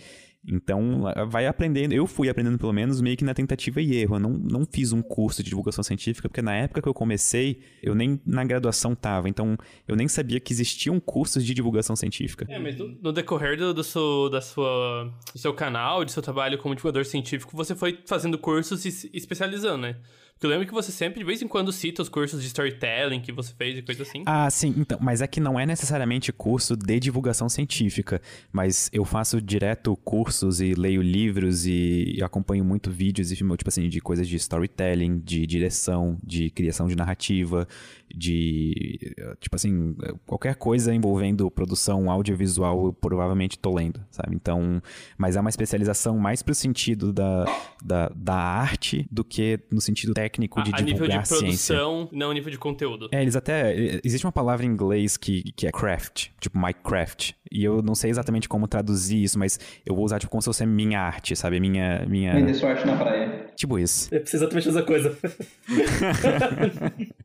Então, 0.47 1.03
vai 1.27 1.47
aprendendo. 1.47 1.93
Eu 1.93 2.05
fui 2.05 2.29
aprendendo, 2.29 2.57
pelo 2.57 2.73
menos, 2.73 3.01
meio 3.01 3.17
que 3.17 3.23
na 3.23 3.33
tentativa 3.33 3.81
e 3.81 3.95
erro. 3.95 4.15
Eu 4.15 4.19
não, 4.19 4.29
não 4.31 4.65
fiz 4.65 4.91
um 4.91 5.01
curso 5.01 5.41
de 5.43 5.49
divulgação 5.49 5.83
científica, 5.83 6.29
porque 6.29 6.41
na 6.41 6.55
época 6.55 6.81
que 6.81 6.87
eu 6.87 6.93
comecei, 6.93 7.59
eu 7.81 7.95
nem 7.95 8.19
na 8.25 8.43
graduação 8.43 8.95
tava. 8.95 9.27
Então, 9.27 9.57
eu 9.87 9.95
nem 9.95 10.07
sabia 10.07 10.39
que 10.39 10.53
existiam 10.53 10.99
cursos 10.99 11.43
de 11.43 11.53
divulgação 11.53 11.95
científica. 11.95 12.45
É, 12.49 12.59
mas 12.59 12.77
no, 12.77 13.11
decorrer 13.11 13.57
do, 13.57 13.73
do, 13.73 13.83
seu, 13.83 14.29
da 14.29 14.41
sua, 14.41 15.11
do 15.33 15.39
seu 15.39 15.53
canal, 15.53 16.05
do 16.05 16.11
seu 16.11 16.21
trabalho 16.21 16.57
como 16.57 16.75
divulgador 16.75 17.05
científico, 17.05 17.55
você 17.55 17.75
foi 17.75 17.99
fazendo 18.05 18.37
cursos 18.37 18.85
e 18.85 18.91
se 18.91 19.09
especializando, 19.13 19.77
né? 19.79 19.97
Porque 20.35 20.47
eu 20.47 20.49
lembro 20.49 20.67
que 20.67 20.73
você 20.73 20.91
sempre, 20.91 21.19
de 21.19 21.25
vez 21.25 21.41
em 21.41 21.47
quando, 21.47 21.71
cita 21.71 22.01
os 22.01 22.09
cursos 22.09 22.41
de 22.41 22.47
storytelling 22.47 23.21
que 23.21 23.31
você 23.31 23.53
fez 23.53 23.77
e 23.77 23.81
coisa 23.81 24.03
assim. 24.03 24.21
Ah, 24.25 24.49
sim, 24.49 24.73
então, 24.75 24.99
mas 25.01 25.21
é 25.21 25.27
que 25.27 25.39
não 25.39 25.57
é 25.57 25.65
necessariamente 25.65 26.33
curso 26.33 26.75
de 26.75 26.99
divulgação 26.99 27.47
científica, 27.47 28.21
mas 28.51 28.89
eu 28.91 29.05
faço 29.05 29.41
direto 29.41 29.95
cursos 29.95 30.59
e 30.59 30.73
leio 30.73 31.01
livros 31.01 31.65
e, 31.65 32.15
e 32.17 32.21
acompanho 32.21 32.65
muito 32.65 32.91
vídeos 32.91 33.31
e 33.31 33.35
tipo 33.37 33.55
assim, 33.65 33.87
de 33.87 34.01
coisas 34.01 34.27
de 34.27 34.35
storytelling, 34.35 35.19
de 35.19 35.47
direção, 35.47 36.19
de 36.21 36.49
criação 36.49 36.89
de 36.89 36.97
narrativa, 36.97 37.65
de 38.13 38.99
tipo 39.39 39.55
assim, 39.55 39.95
qualquer 40.25 40.55
coisa 40.55 40.93
envolvendo 40.93 41.49
produção 41.49 42.11
audiovisual, 42.11 42.87
eu 42.87 42.93
provavelmente 42.93 43.57
tô 43.57 43.73
lendo, 43.73 44.03
sabe? 44.11 44.35
Então, 44.35 44.81
mas 45.17 45.37
é 45.37 45.39
uma 45.39 45.49
especialização 45.49 46.17
mais 46.17 46.43
pro 46.43 46.53
sentido 46.53 47.13
da, 47.13 47.45
da, 47.81 48.09
da 48.09 48.35
arte 48.35 49.07
do 49.09 49.23
que 49.23 49.61
no 49.71 49.79
sentido 49.79 50.13
técnico 50.13 50.24
de 50.63 50.71
a, 50.73 50.77
a 50.77 50.81
nível 50.81 51.07
divulgar 51.07 51.09
de 51.09 51.15
a 51.15 51.25
ciência. 51.25 51.75
produção, 51.75 52.09
não 52.11 52.31
a 52.31 52.33
nível 52.33 52.51
de 52.51 52.57
conteúdo. 52.57 53.09
É, 53.11 53.21
eles 53.21 53.35
até. 53.35 53.75
Existe 54.03 54.25
uma 54.25 54.31
palavra 54.31 54.65
em 54.65 54.69
inglês 54.69 55.17
que, 55.17 55.51
que 55.53 55.67
é 55.67 55.71
craft, 55.71 56.27
tipo 56.39 56.57
Minecraft. 56.57 57.35
E 57.51 57.63
eu 57.63 57.81
não 57.81 57.95
sei 57.95 58.09
exatamente 58.09 58.49
como 58.49 58.67
traduzir 58.67 59.23
isso, 59.23 59.37
mas 59.39 59.59
eu 59.85 59.95
vou 59.95 60.03
usar 60.03 60.19
tipo 60.19 60.31
como 60.31 60.41
se 60.41 60.45
fosse 60.45 60.65
minha 60.65 60.99
arte, 60.99 61.35
sabe? 61.35 61.59
Minha. 61.59 62.05
minha... 62.07 62.33
Vender 62.33 62.53
sua 62.53 62.71
arte 62.71 62.85
na 62.85 62.97
praia. 62.97 63.47
Tipo 63.55 63.79
isso. 63.79 64.13
Eu 64.13 64.21
preciso 64.21 64.43
exatamente 64.43 64.65
fazer 64.65 64.83
coisa. 64.83 65.17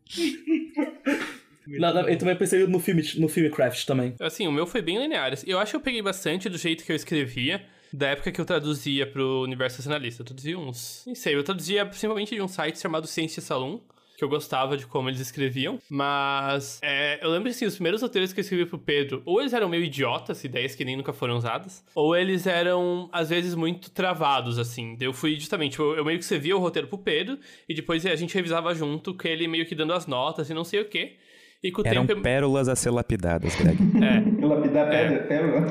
Não, 1.78 1.94
não, 1.94 2.09
eu 2.09 2.18
também 2.18 2.34
pensei 2.34 2.66
no 2.66 2.80
filme, 2.80 3.03
no 3.18 3.28
filme 3.28 3.48
Craft 3.51 3.86
também. 3.86 4.14
Assim, 4.20 4.48
o 4.48 4.53
meu 4.53 4.66
foi 4.66 4.82
bem 4.82 4.98
linear. 4.98 5.32
Eu 5.46 5.59
acho 5.59 5.72
que 5.72 5.76
eu 5.76 5.80
peguei 5.80 6.03
bastante 6.03 6.48
do 6.48 6.59
jeito 6.59 6.84
que 6.84 6.90
eu 6.90 6.96
escrevia, 6.96 7.62
da 7.93 8.09
época 8.09 8.30
que 8.32 8.41
eu 8.41 8.45
traduzia 8.45 9.07
pro 9.07 9.43
universo 9.43 9.78
racionalista. 9.78 10.22
Eu 10.22 10.26
traduzia 10.26 10.59
uns. 10.59 11.03
Nem 11.07 11.14
sei, 11.14 11.34
eu 11.34 11.43
traduzia 11.43 11.84
principalmente 11.86 12.34
de 12.34 12.43
um 12.43 12.49
site 12.49 12.78
chamado 12.78 13.07
Ciência 13.07 13.43
Salon. 13.43 13.78
Que 14.16 14.24
eu 14.24 14.28
gostava 14.28 14.76
de 14.76 14.86
como 14.86 15.09
eles 15.09 15.18
escreviam. 15.18 15.78
Mas 15.88 16.78
é, 16.82 17.24
eu 17.24 17.30
lembro 17.30 17.49
assim, 17.49 17.64
os 17.64 17.72
primeiros 17.72 18.03
roteiros 18.03 18.34
que 18.34 18.41
eu 18.41 18.43
escrevi 18.43 18.66
pro 18.66 18.76
Pedro, 18.78 19.22
ou 19.24 19.41
eles 19.41 19.55
eram 19.55 19.66
meio 19.66 19.82
idiotas, 19.82 20.45
ideias 20.45 20.74
que 20.74 20.84
nem 20.84 20.95
nunca 20.95 21.11
foram 21.14 21.38
usadas, 21.38 21.82
ou 21.95 22.14
eles 22.14 22.47
eram, 22.47 23.09
às 23.12 23.30
vezes, 23.30 23.55
muito 23.55 23.91
travados, 23.91 24.59
assim. 24.59 24.95
Eu 25.01 25.14
fui 25.14 25.36
justamente, 25.36 25.78
eu, 25.78 25.97
eu 25.97 26.05
meio 26.05 26.18
que 26.18 26.24
escrevia 26.24 26.55
o 26.55 26.61
roteiro 26.61 26.86
pro 26.86 26.99
Pedro, 26.99 27.38
e 27.66 27.72
depois 27.74 28.05
a 28.05 28.14
gente 28.14 28.34
revisava 28.34 28.74
junto, 28.74 29.14
com 29.14 29.26
ele 29.26 29.49
meio 29.49 29.64
que 29.64 29.74
dando 29.74 29.95
as 29.95 30.07
notas 30.07 30.51
e 30.51 30.53
não 30.53 30.64
sei 30.64 30.82
o 30.82 30.84
quê. 30.84 31.14
E 31.62 31.72
com 31.72 31.80
o 31.80 31.86
Eram 31.86 32.07
tempo. 32.07 32.20
pérolas 32.20 32.68
a 32.68 32.76
ser 32.76 32.91
lapidadas, 32.91 33.55
Greg. 33.55 33.78
É. 34.05 34.20
Lapidar 34.47 34.91
pedra, 34.91 35.18
pérola. 35.24 35.66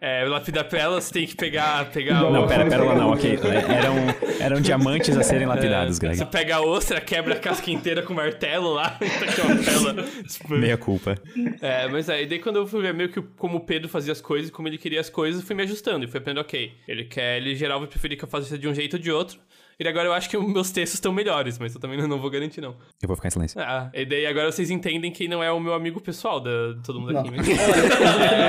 É, 0.00 0.24
lapidar 0.26 0.64
você 0.92 1.12
tem 1.12 1.26
que 1.26 1.34
pegar, 1.34 1.90
pegar 1.90 2.22
Não, 2.22 2.46
pera, 2.46 2.64
pérola 2.68 2.94
não, 2.94 3.10
ok. 3.10 3.36
Eram, 3.42 3.96
eram 4.40 4.60
diamantes 4.60 5.16
a 5.16 5.24
serem 5.24 5.46
lapidados, 5.46 5.98
Greg. 5.98 6.16
Você 6.16 6.24
pega 6.24 6.56
a 6.56 6.60
ostra, 6.60 7.00
quebra 7.00 7.34
a 7.34 7.38
casca 7.38 7.68
inteira 7.68 8.00
com 8.02 8.12
o 8.12 8.16
martelo 8.16 8.72
lá, 8.74 8.90
tá 8.94 9.24
aqui 9.24 9.40
uma 9.40 9.56
pérola. 9.56 10.04
Meia 10.50 10.76
culpa. 10.76 11.16
É, 11.60 11.88
mas 11.88 12.08
aí 12.08 12.26
daí 12.26 12.38
quando 12.38 12.56
eu 12.56 12.66
fui 12.66 12.80
ver 12.80 12.94
meio 12.94 13.08
que 13.08 13.20
como 13.36 13.58
o 13.58 13.60
Pedro 13.60 13.88
fazia 13.88 14.12
as 14.12 14.20
coisas, 14.20 14.52
como 14.52 14.68
ele 14.68 14.78
queria 14.78 15.00
as 15.00 15.10
coisas, 15.10 15.40
eu 15.40 15.46
fui 15.46 15.56
me 15.56 15.64
ajustando 15.64 16.04
e 16.04 16.08
fui 16.08 16.18
aprendendo, 16.18 16.42
ok. 16.42 16.72
Ele 16.86 17.04
quer, 17.04 17.38
ele 17.38 17.56
geral 17.56 17.80
vai 17.80 17.88
preferir 17.88 18.16
que 18.16 18.24
eu 18.24 18.28
faça 18.28 18.56
de 18.56 18.68
um 18.68 18.74
jeito 18.74 18.94
ou 18.94 19.02
de 19.02 19.10
outro. 19.10 19.38
E 19.80 19.86
agora 19.86 20.08
eu 20.08 20.12
acho 20.12 20.28
que 20.28 20.36
os 20.36 20.52
meus 20.52 20.72
textos 20.72 20.94
estão 20.94 21.12
melhores, 21.12 21.56
mas 21.56 21.72
eu 21.72 21.80
também 21.80 21.96
não 22.06 22.18
vou 22.18 22.28
garantir, 22.28 22.60
não. 22.60 22.74
Eu 23.00 23.06
vou 23.06 23.14
ficar 23.14 23.28
em 23.28 23.30
silêncio. 23.30 23.60
Ah, 23.60 23.88
e 23.94 24.04
daí 24.04 24.26
agora 24.26 24.50
vocês 24.50 24.70
entendem 24.70 25.12
que 25.12 25.28
não 25.28 25.40
é 25.40 25.52
o 25.52 25.60
meu 25.60 25.72
amigo 25.72 26.00
pessoal 26.00 26.40
da, 26.40 26.72
de 26.72 26.82
todo 26.82 27.00
mundo 27.00 27.12
Não. 27.12 27.20
aqui. 27.20 27.30
Mas... 27.30 27.46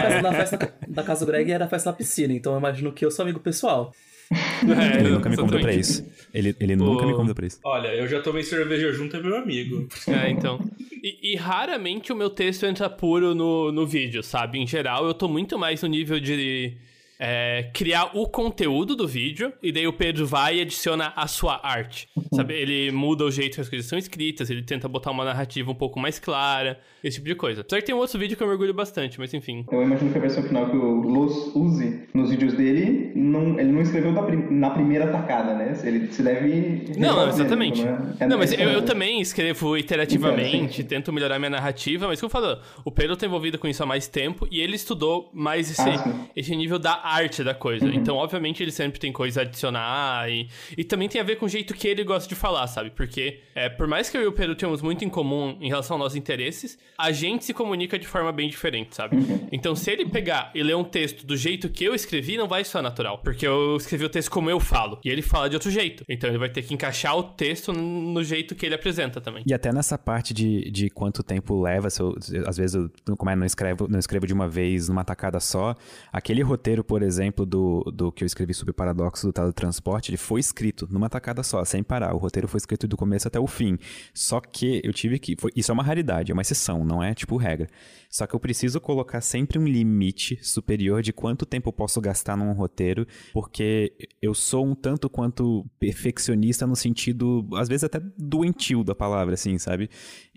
Olha, 0.09 0.21
na 0.23 0.31
festa 0.31 0.73
da 0.87 1.03
casa 1.03 1.23
do 1.23 1.31
Greg 1.31 1.51
era 1.51 1.65
a 1.65 1.67
festa 1.67 1.91
na 1.91 1.95
piscina, 1.95 2.33
então 2.33 2.53
eu 2.53 2.57
imagino 2.59 2.91
que 2.91 3.05
eu 3.05 3.11
sou 3.11 3.21
amigo 3.21 3.39
pessoal. 3.39 3.93
É, 4.31 4.99
Ele 4.99 5.09
nunca 5.09 5.29
me 5.29 5.35
convidou 5.35 5.59
pra 5.59 5.73
isso. 5.73 6.05
Ele, 6.33 6.55
ele 6.59 6.75
nunca 6.75 7.05
me 7.05 7.13
convidou 7.13 7.35
pra 7.35 7.47
isso. 7.47 7.59
Olha, 7.63 7.87
eu 7.89 8.07
já 8.07 8.21
tomei 8.21 8.43
cerveja 8.43 8.91
junto, 8.91 9.15
é 9.15 9.21
meu 9.21 9.37
amigo. 9.37 9.87
É, 10.07 10.29
então. 10.29 10.59
E, 11.03 11.33
e 11.33 11.35
raramente 11.35 12.11
o 12.11 12.15
meu 12.15 12.29
texto 12.29 12.65
entra 12.65 12.89
puro 12.89 13.33
no, 13.33 13.71
no 13.71 13.85
vídeo, 13.87 14.21
sabe? 14.21 14.59
Em 14.59 14.67
geral, 14.67 15.05
eu 15.05 15.13
tô 15.13 15.27
muito 15.27 15.57
mais 15.57 15.81
no 15.81 15.89
nível 15.89 16.19
de, 16.19 16.77
é, 17.19 17.69
criar 17.73 18.11
o 18.17 18.27
conteúdo 18.27 18.95
do 18.95 19.05
vídeo, 19.07 19.51
e 19.61 19.71
daí 19.71 19.85
o 19.85 19.91
Pedro 19.91 20.25
vai 20.25 20.57
e 20.57 20.61
adiciona 20.61 21.11
a 21.15 21.27
sua 21.27 21.59
arte. 21.61 22.07
Sabe? 22.33 22.53
Ele 22.53 22.91
muda 22.91 23.25
o 23.25 23.31
jeito 23.31 23.55
que 23.55 23.61
as 23.61 23.67
coisas 23.67 23.87
são 23.87 23.99
escritas, 23.99 24.49
ele 24.49 24.63
tenta 24.63 24.87
botar 24.87 25.11
uma 25.11 25.25
narrativa 25.25 25.69
um 25.69 25.75
pouco 25.75 25.99
mais 25.99 26.17
clara, 26.17 26.79
esse 27.03 27.17
tipo 27.17 27.27
de 27.27 27.35
coisa. 27.35 27.65
Só 27.67 27.75
que 27.77 27.83
tem 27.83 27.95
um 27.95 27.97
outro 27.99 28.17
vídeo 28.19 28.35
que 28.37 28.43
eu 28.43 28.47
mergulho 28.47 28.73
bastante, 28.73 29.19
mas 29.19 29.33
enfim. 29.33 29.65
Eu 29.71 29.83
imagino 29.83 30.11
que 30.11 30.17
a 30.17 30.21
versão 30.21 30.43
final 30.43 30.69
que 30.69 30.75
o 30.77 31.01
Los 31.01 31.55
use 31.55 32.03
nos 32.13 32.29
vídeos 32.29 32.53
dele, 32.53 33.11
não, 33.15 33.59
ele 33.59 33.71
não 33.71 33.81
escreveu 33.81 34.11
na, 34.11 34.23
prim- 34.23 34.47
na 34.51 34.69
primeira 34.71 35.07
tacada, 35.07 35.53
né? 35.55 35.79
Ele 35.83 36.11
se 36.11 36.21
deve. 36.23 36.85
Não, 36.97 37.09
não, 37.09 37.19
refazendo, 37.25 37.41
exatamente. 37.41 37.83
né? 37.83 38.15
É 38.19 38.27
não, 38.27 38.37
mas 38.37 38.51
eu, 38.53 38.69
eu 38.69 38.81
também 38.83 39.21
escrevo 39.21 39.77
iterativamente, 39.77 40.77
Sim. 40.77 40.83
tento 40.83 41.11
melhorar 41.13 41.37
minha 41.39 41.49
narrativa, 41.49 42.07
mas 42.07 42.19
como 42.19 42.27
eu 42.27 42.31
falo, 42.31 42.59
o 42.83 42.91
Pedro 42.91 43.15
tá 43.15 43.25
envolvido 43.25 43.57
com 43.57 43.67
isso 43.67 43.81
há 43.83 43.85
mais 43.85 44.07
tempo 44.07 44.47
e 44.51 44.59
ele 44.61 44.75
estudou 44.75 45.29
mais 45.33 45.69
esse, 45.71 45.81
Ah. 45.81 46.03
Uhum. 46.07 46.25
esse 46.35 46.55
nível 46.55 46.79
da 46.79 46.99
arte 47.03 47.43
da 47.43 47.53
coisa. 47.53 47.85
Então, 47.87 48.15
obviamente, 48.17 48.61
ele 48.63 48.71
sempre 48.71 48.99
tem 48.99 49.11
coisa 49.11 49.41
a 49.41 49.43
adicionar 49.43 50.29
e, 50.29 50.47
e 50.77 50.83
também 50.83 51.07
tem 51.07 51.19
a 51.19 51.23
ver 51.23 51.35
com 51.37 51.45
o 51.45 51.49
jeito 51.49 51.73
que 51.73 51.87
ele 51.87 52.03
gosta 52.03 52.27
de 52.27 52.35
falar, 52.35 52.65
sabe? 52.67 52.89
Porque, 52.91 53.39
é, 53.55 53.69
por 53.69 53.87
mais 53.87 54.09
que 54.09 54.17
eu 54.17 54.21
e 54.23 54.27
o 54.27 54.31
Pedro 54.31 54.55
tenhamos 54.55 54.81
muito 54.81 55.03
em 55.05 55.09
comum 55.09 55.57
em 55.61 55.67
relação 55.67 55.95
aos 55.95 56.03
nossos 56.03 56.15
interesses, 56.17 56.77
a 56.99 57.11
gente 57.11 57.45
se 57.45 57.53
comunica 57.53 57.97
de 57.97 58.05
forma 58.05 58.31
bem 58.31 58.49
diferente, 58.49 58.95
sabe? 58.95 59.15
Uhum. 59.15 59.47
Então, 59.51 59.75
se 59.75 59.89
ele 59.89 60.05
pegar 60.05 60.51
e 60.53 60.61
ler 60.61 60.75
um 60.75 60.83
texto 60.83 61.25
do 61.25 61.37
jeito 61.37 61.69
que 61.69 61.83
eu 61.85 61.95
escrevi, 61.95 62.35
não 62.37 62.47
vai 62.47 62.63
soar 62.65 62.83
natural, 62.83 63.19
porque 63.19 63.47
eu 63.47 63.77
escrevi 63.77 64.03
o 64.05 64.09
texto 64.09 64.29
como 64.29 64.49
eu 64.49 64.59
falo 64.59 64.99
e 65.03 65.09
ele 65.09 65.21
fala 65.21 65.49
de 65.49 65.55
outro 65.55 65.71
jeito. 65.71 66.03
Então, 66.09 66.29
ele 66.29 66.37
vai 66.37 66.49
ter 66.49 66.61
que 66.61 66.73
encaixar 66.73 67.15
o 67.17 67.23
texto 67.23 67.71
no 67.71 68.23
jeito 68.23 68.53
que 68.55 68.65
ele 68.65 68.75
apresenta 68.75 69.21
também. 69.21 69.43
E 69.47 69.53
até 69.53 69.71
nessa 69.71 69.97
parte 69.97 70.33
de, 70.33 70.69
de 70.69 70.89
quanto 70.89 71.23
tempo 71.23 71.61
leva, 71.61 71.89
se 71.89 72.01
eu- 72.01 72.15
às 72.45 72.57
vezes 72.57 72.75
eu 72.75 72.89
como 73.17 73.29
é, 73.31 73.35
não, 73.35 73.45
escrevo, 73.45 73.87
não 73.89 73.97
escrevo 73.99 74.27
de 74.27 74.33
uma 74.33 74.47
vez, 74.49 74.89
numa 74.89 75.03
tacada 75.03 75.39
só. 75.39 75.75
Aquele 76.11 76.41
roteiro, 76.41 76.83
por 76.83 77.01
exemplo, 77.01 77.45
do, 77.45 77.83
do 77.95 78.11
que 78.11 78.23
eu 78.23 78.27
escrevi 78.27 78.53
sobre 78.53 78.71
o 78.71 78.73
paradoxo 78.73 79.25
do 79.25 79.31
teletransporte, 79.33 80.11
ele 80.11 80.17
foi 80.17 80.39
escrito 80.39 80.87
numa 80.91 81.09
tacada 81.09 81.43
só, 81.43 81.63
sem 81.63 81.81
parar. 81.83 82.13
O 82.13 82.17
roteiro 82.17 82.47
foi 82.47 82.57
escrito 82.57 82.87
do 82.87 82.97
começo 82.97 83.27
até 83.27 83.39
o 83.39 83.47
fim. 83.47 83.77
Só 84.13 84.39
que 84.41 84.81
eu 84.83 84.91
tive 84.91 85.17
que. 85.19 85.35
foi- 85.39 85.51
isso 85.55 85.71
é 85.71 85.73
uma 85.73 85.83
raridade, 85.83 86.31
é 86.31 86.33
uma 86.33 86.41
exceção, 86.41 86.83
não 86.89 87.03
é 87.03 87.13
tipo 87.13 87.37
regra. 87.37 87.69
Só 88.09 88.25
que 88.25 88.35
eu 88.35 88.39
preciso 88.39 88.81
colocar 88.81 89.21
sempre 89.21 89.59
um 89.59 89.65
limite 89.65 90.39
superior 90.43 91.03
de 91.03 91.13
quanto 91.13 91.45
tempo 91.45 91.69
eu 91.69 91.73
posso 91.73 92.01
gastar 92.01 92.35
num 92.35 92.51
roteiro, 92.53 93.07
porque 93.31 93.93
eu 94.21 94.33
sou 94.33 94.65
um 94.65 94.73
tanto 94.73 95.09
quanto 95.09 95.65
perfeccionista 95.79 96.65
no 96.65 96.75
sentido, 96.75 97.47
às 97.53 97.69
vezes 97.69 97.83
até 97.83 98.01
doentio 98.17 98.83
da 98.83 98.95
palavra, 98.95 99.35
assim, 99.35 99.57
sabe? 99.59 99.89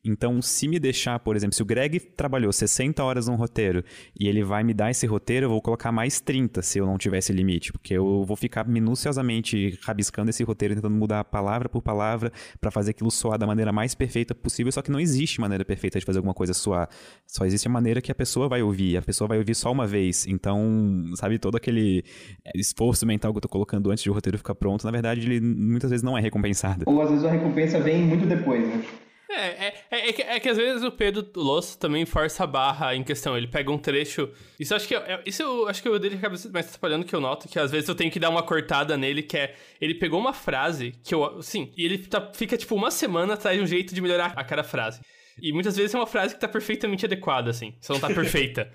Então, 0.05 0.43
se 0.43 0.67
me 0.67 0.81
deixar, 0.81 1.19
por 1.21 1.37
exemplo, 1.37 1.55
se 1.55 1.63
o 1.63 1.65
Greg 1.65 2.01
trabalhou 2.01 2.53
60 2.53 3.05
horas 3.05 3.29
num 3.29 3.37
roteiro 3.37 3.85
e 4.19 4.27
ele 4.27 4.43
vai 4.43 4.65
me 4.65 4.75
dar 4.75 4.91
esse 4.91 5.07
roteiro, 5.07 5.47
eu 5.47 5.51
vou 5.51 5.63
colocar 5.63 5.93
mais 5.93 6.21
30 6.21 6.61
se 6.61 6.79
eu 6.79 6.87
não 6.87 6.99
tiver 6.99 7.19
esse 7.19 7.33
limite, 7.33 7.71
porque 7.71 7.95
eu 7.95 8.25
vou 8.25 8.37
ficar 8.37 8.67
minuciosamente 8.67 9.79
rabiscando 9.83 10.31
esse 10.31 10.43
roteiro, 10.43 10.75
tentando 10.75 10.97
mudar 10.97 11.23
palavra 11.25 11.69
por 11.69 11.83
palavra 11.83 12.33
pra 12.61 12.71
fazer 12.73 12.91
aquilo 12.91 13.13
soar 13.13 13.39
da 13.39 13.47
maneira 13.47 13.71
mais 13.71 13.95
perfeita 13.95 14.35
possível, 14.35 14.73
só 14.73 14.83
que 14.83 14.91
não 14.91 14.99
existe 14.99 15.41
maneira 15.41 15.65
perfeita 15.65 16.01
de 16.01 16.05
fazer 16.05 16.19
alguma 16.19 16.35
coisa 16.35 16.53
soar. 16.53 16.89
Só 17.25 17.45
existe 17.45 17.69
a 17.69 17.71
maneira 17.71 18.03
que 18.03 18.11
a 18.11 18.15
pessoa 18.15 18.49
vai 18.49 18.61
ouvir, 18.61 18.97
a 18.97 19.03
pessoa 19.03 19.29
vai 19.29 19.39
ouvir 19.39 19.55
só 19.55 19.71
uma 19.71 19.87
vez. 19.87 20.27
Então, 20.27 21.13
sabe, 21.15 21.39
todo 21.39 21.57
aquele 21.57 22.03
esforço 22.57 23.07
mental 23.07 23.33
que 23.33 23.37
eu 23.37 23.43
tô 23.43 23.49
colocando 23.49 23.89
antes 23.93 24.03
de 24.03 24.11
o 24.11 24.13
roteiro 24.13 24.37
ficar 24.37 24.57
pronto, 24.57 24.85
na 24.85 24.91
verdade, 24.91 25.21
ele 25.21 25.41
muitas 25.41 25.91
vezes 25.91 26.03
não 26.03 26.19
é 26.19 26.21
recompensado. 26.21 26.85
Ou 26.89 27.01
às 27.01 27.09
vezes 27.09 27.25
a 27.25 27.31
recompensa 27.31 27.79
vem 27.79 28.03
muito 28.03 28.27
depois, 28.27 28.67
né? 28.67 28.83
É, 29.35 29.67
é, 29.67 29.75
é, 29.91 30.09
é 30.09 30.13
que, 30.13 30.23
é 30.23 30.41
que 30.41 30.49
às 30.49 30.57
vezes 30.57 30.83
o 30.83 30.91
Pedro 30.91 31.27
Losso 31.37 31.79
também 31.79 32.05
força 32.05 32.45
a 32.45 32.47
barra 32.47 32.95
em 32.95 33.03
questão. 33.03 33.37
Ele 33.37 33.47
pega 33.47 33.71
um 33.71 33.79
trecho. 33.79 34.29
Isso 34.61 34.73
eu 34.73 34.77
acho 34.77 34.87
que 34.89 34.95
é- 34.95 35.23
isso 35.27 35.43
eu 35.43 35.69
acho 35.69 35.83
que 35.83 35.89
o 35.89 35.99
dele 35.99 36.17
acaba 36.17 36.37
mais 36.53 36.67
atrapalhando 36.69 37.05
que 37.05 37.15
eu 37.15 37.21
noto, 37.21 37.49
que 37.49 37.59
às 37.59 37.71
vezes 37.71 37.89
eu 37.89 37.95
tenho 37.95 38.11
que 38.11 38.21
dar 38.21 38.31
uma 38.31 38.43
cortada 38.43 38.97
nele, 38.97 39.23
que 39.23 39.37
é. 39.37 39.55
Ele 39.81 39.95
pegou 39.95 40.21
uma 40.21 40.33
frase 40.33 40.93
que 41.05 41.15
eu. 41.15 41.43
Sim, 41.43 41.73
e 41.77 41.85
ele 41.85 41.99
tá- 41.99 42.31
fica 42.35 42.57
tipo 42.57 42.75
uma 42.75 42.91
semana 42.91 43.35
atrás 43.35 43.57
de 43.57 43.63
um 43.63 43.67
jeito 43.67 43.95
de 43.95 44.01
melhorar 44.01 44.33
a 44.37 44.45
cada 44.45 44.63
frase. 44.63 45.01
E 45.41 45.51
muitas 45.53 45.77
vezes 45.77 45.95
é 45.95 45.99
uma 45.99 46.07
frase 46.07 46.35
que 46.35 46.41
tá 46.41 46.47
perfeitamente 46.47 47.07
adequada, 47.07 47.51
assim. 47.51 47.75
Só 47.81 47.95
não 47.95 48.01
tá 48.01 48.09
perfeita. 48.15 48.71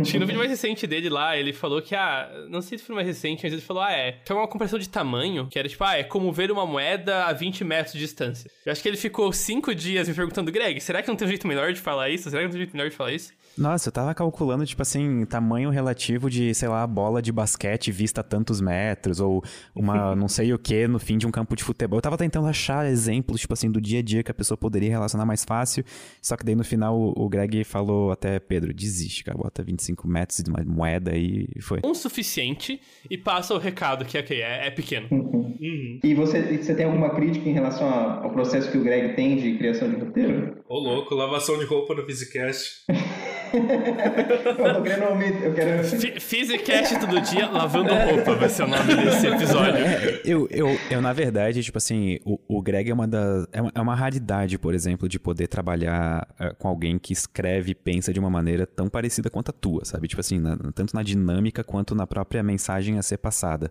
Acho 0.00 0.12
que 0.12 0.18
no 0.18 0.26
vídeo 0.26 0.38
mais 0.38 0.50
recente 0.50 0.86
dele 0.86 1.08
lá, 1.08 1.36
ele 1.36 1.52
falou 1.52 1.80
que, 1.82 1.94
ah, 1.94 2.28
não 2.48 2.60
sei 2.60 2.78
se 2.78 2.84
foi 2.84 2.94
mais 2.94 3.06
recente, 3.06 3.42
mas 3.42 3.52
ele 3.52 3.62
falou, 3.62 3.82
ah, 3.82 3.92
é. 3.92 4.18
Foi 4.24 4.36
uma 4.36 4.46
comparação 4.48 4.78
de 4.78 4.88
tamanho, 4.88 5.48
que 5.50 5.58
era 5.58 5.68
tipo, 5.68 5.82
ah, 5.84 5.96
é 5.96 6.04
como 6.04 6.32
ver 6.32 6.50
uma 6.50 6.66
moeda 6.66 7.24
a 7.24 7.32
20 7.32 7.64
metros 7.64 7.92
de 7.94 8.00
distância. 8.00 8.50
Eu 8.64 8.72
acho 8.72 8.82
que 8.82 8.88
ele 8.88 8.96
ficou 8.96 9.32
cinco 9.32 9.74
dias 9.74 10.08
me 10.08 10.14
perguntando, 10.14 10.50
Greg, 10.52 10.80
será 10.80 11.02
que 11.02 11.08
não 11.08 11.16
tem 11.16 11.26
um 11.26 11.30
jeito 11.30 11.46
melhor 11.46 11.72
de 11.72 11.80
falar 11.80 12.10
isso? 12.10 12.30
Será 12.30 12.42
que 12.42 12.44
não 12.44 12.52
tem 12.52 12.60
um 12.60 12.64
jeito 12.64 12.76
melhor 12.76 12.90
de 12.90 12.96
falar 12.96 13.12
isso? 13.12 13.32
Nossa, 13.56 13.88
eu 13.88 13.92
tava 13.92 14.14
calculando, 14.14 14.64
tipo 14.64 14.80
assim, 14.80 15.24
tamanho 15.26 15.70
relativo 15.70 16.30
de, 16.30 16.54
sei 16.54 16.68
lá, 16.68 16.86
bola 16.86 17.20
de 17.20 17.32
basquete 17.32 17.90
vista 17.90 18.20
a 18.20 18.24
tantos 18.24 18.60
metros, 18.60 19.20
ou 19.20 19.42
uma 19.74 20.14
não 20.16 20.28
sei 20.28 20.52
o 20.52 20.58
que 20.58 20.86
no 20.86 20.98
fim 20.98 21.18
de 21.18 21.26
um 21.26 21.30
campo 21.30 21.54
de 21.54 21.62
futebol. 21.62 21.98
Eu 21.98 22.02
tava 22.02 22.16
tentando 22.16 22.46
achar 22.46 22.86
exemplos, 22.86 23.40
tipo 23.40 23.52
assim, 23.52 23.70
do 23.70 23.80
dia 23.80 23.98
a 23.98 24.02
dia 24.02 24.22
que 24.22 24.30
a 24.30 24.34
pessoa 24.34 24.56
poderia 24.56 24.90
relacionar 24.90 25.26
mais 25.26 25.44
fácil, 25.44 25.84
só 26.22 26.36
que 26.36 26.44
daí 26.44 26.54
no 26.54 26.64
final 26.64 26.98
o, 27.16 27.28
Greg 27.28 27.64
falou 27.64 28.10
até, 28.10 28.38
Pedro, 28.38 28.72
desiste, 28.72 29.24
cara, 29.24 29.36
bota 29.36 29.62
25 29.62 30.08
metros 30.08 30.42
de 30.42 30.50
uma 30.50 30.62
moeda 30.64 31.16
e 31.16 31.48
foi. 31.60 31.80
Um 31.84 31.94
suficiente 31.94 32.80
e 33.08 33.18
passa 33.18 33.54
o 33.54 33.58
recado 33.58 34.04
que 34.04 34.18
ok, 34.18 34.40
é, 34.40 34.66
é 34.66 34.70
pequeno. 34.70 35.08
E 35.60 36.14
você, 36.14 36.38
e 36.38 36.58
você 36.58 36.74
tem 36.74 36.86
alguma 36.86 37.10
crítica 37.10 37.48
em 37.48 37.52
relação 37.52 37.86
ao 37.88 38.30
processo 38.30 38.70
que 38.70 38.78
o 38.78 38.82
Greg 38.82 39.14
tem 39.14 39.36
de 39.36 39.58
criação 39.58 39.90
de 39.90 39.96
roteiro? 39.96 40.64
Ô 40.68 40.78
louco, 40.78 41.14
lavação 41.14 41.58
de 41.58 41.66
roupa 41.66 41.94
no 41.94 42.04
Physicast. 42.06 42.86
eu 43.52 44.74
tô 44.74 44.82
querendo 44.82 45.04
ouvir, 45.10 45.42
eu 45.44 45.54
quero... 45.54 45.88
Todo 47.00 47.20
dia 47.20 47.46
lavando 47.48 47.92
roupa 47.94 48.34
vai 48.36 48.48
ser 48.48 48.62
o 48.64 48.66
nome 48.66 48.94
desse 48.94 49.26
episódio. 49.26 49.84
É, 49.84 50.20
eu, 50.24 50.46
eu, 50.50 50.78
eu, 50.90 51.00
na 51.02 51.12
verdade, 51.12 51.62
tipo 51.62 51.78
assim, 51.78 52.18
o, 52.24 52.38
o 52.48 52.62
Greg 52.62 52.90
é 52.90 52.94
uma 52.94 53.06
das. 53.06 53.46
É 53.52 53.60
uma, 53.60 53.72
é 53.74 53.80
uma 53.80 53.94
raridade, 53.94 54.58
por 54.58 54.74
exemplo, 54.74 55.08
de 55.08 55.18
poder 55.18 55.46
trabalhar 55.48 56.26
eh, 56.38 56.54
com 56.58 56.68
alguém 56.68 56.98
que 56.98 57.12
escreve 57.12 57.72
e 57.72 57.74
pensa 57.74 58.12
de 58.12 58.20
uma 58.20 58.30
maneira 58.30 58.66
tão 58.66 58.88
parecida 58.88 59.30
quanto 59.30 59.50
a 59.50 59.52
tua, 59.52 59.84
sabe? 59.84 60.08
Tipo 60.08 60.20
assim, 60.20 60.38
na- 60.38 60.56
tanto 60.74 60.94
na 60.94 61.02
dinâmica 61.02 61.64
quanto 61.64 61.94
na 61.94 62.06
própria 62.06 62.42
mensagem 62.42 62.98
a 62.98 63.02
ser 63.02 63.18
passada. 63.18 63.70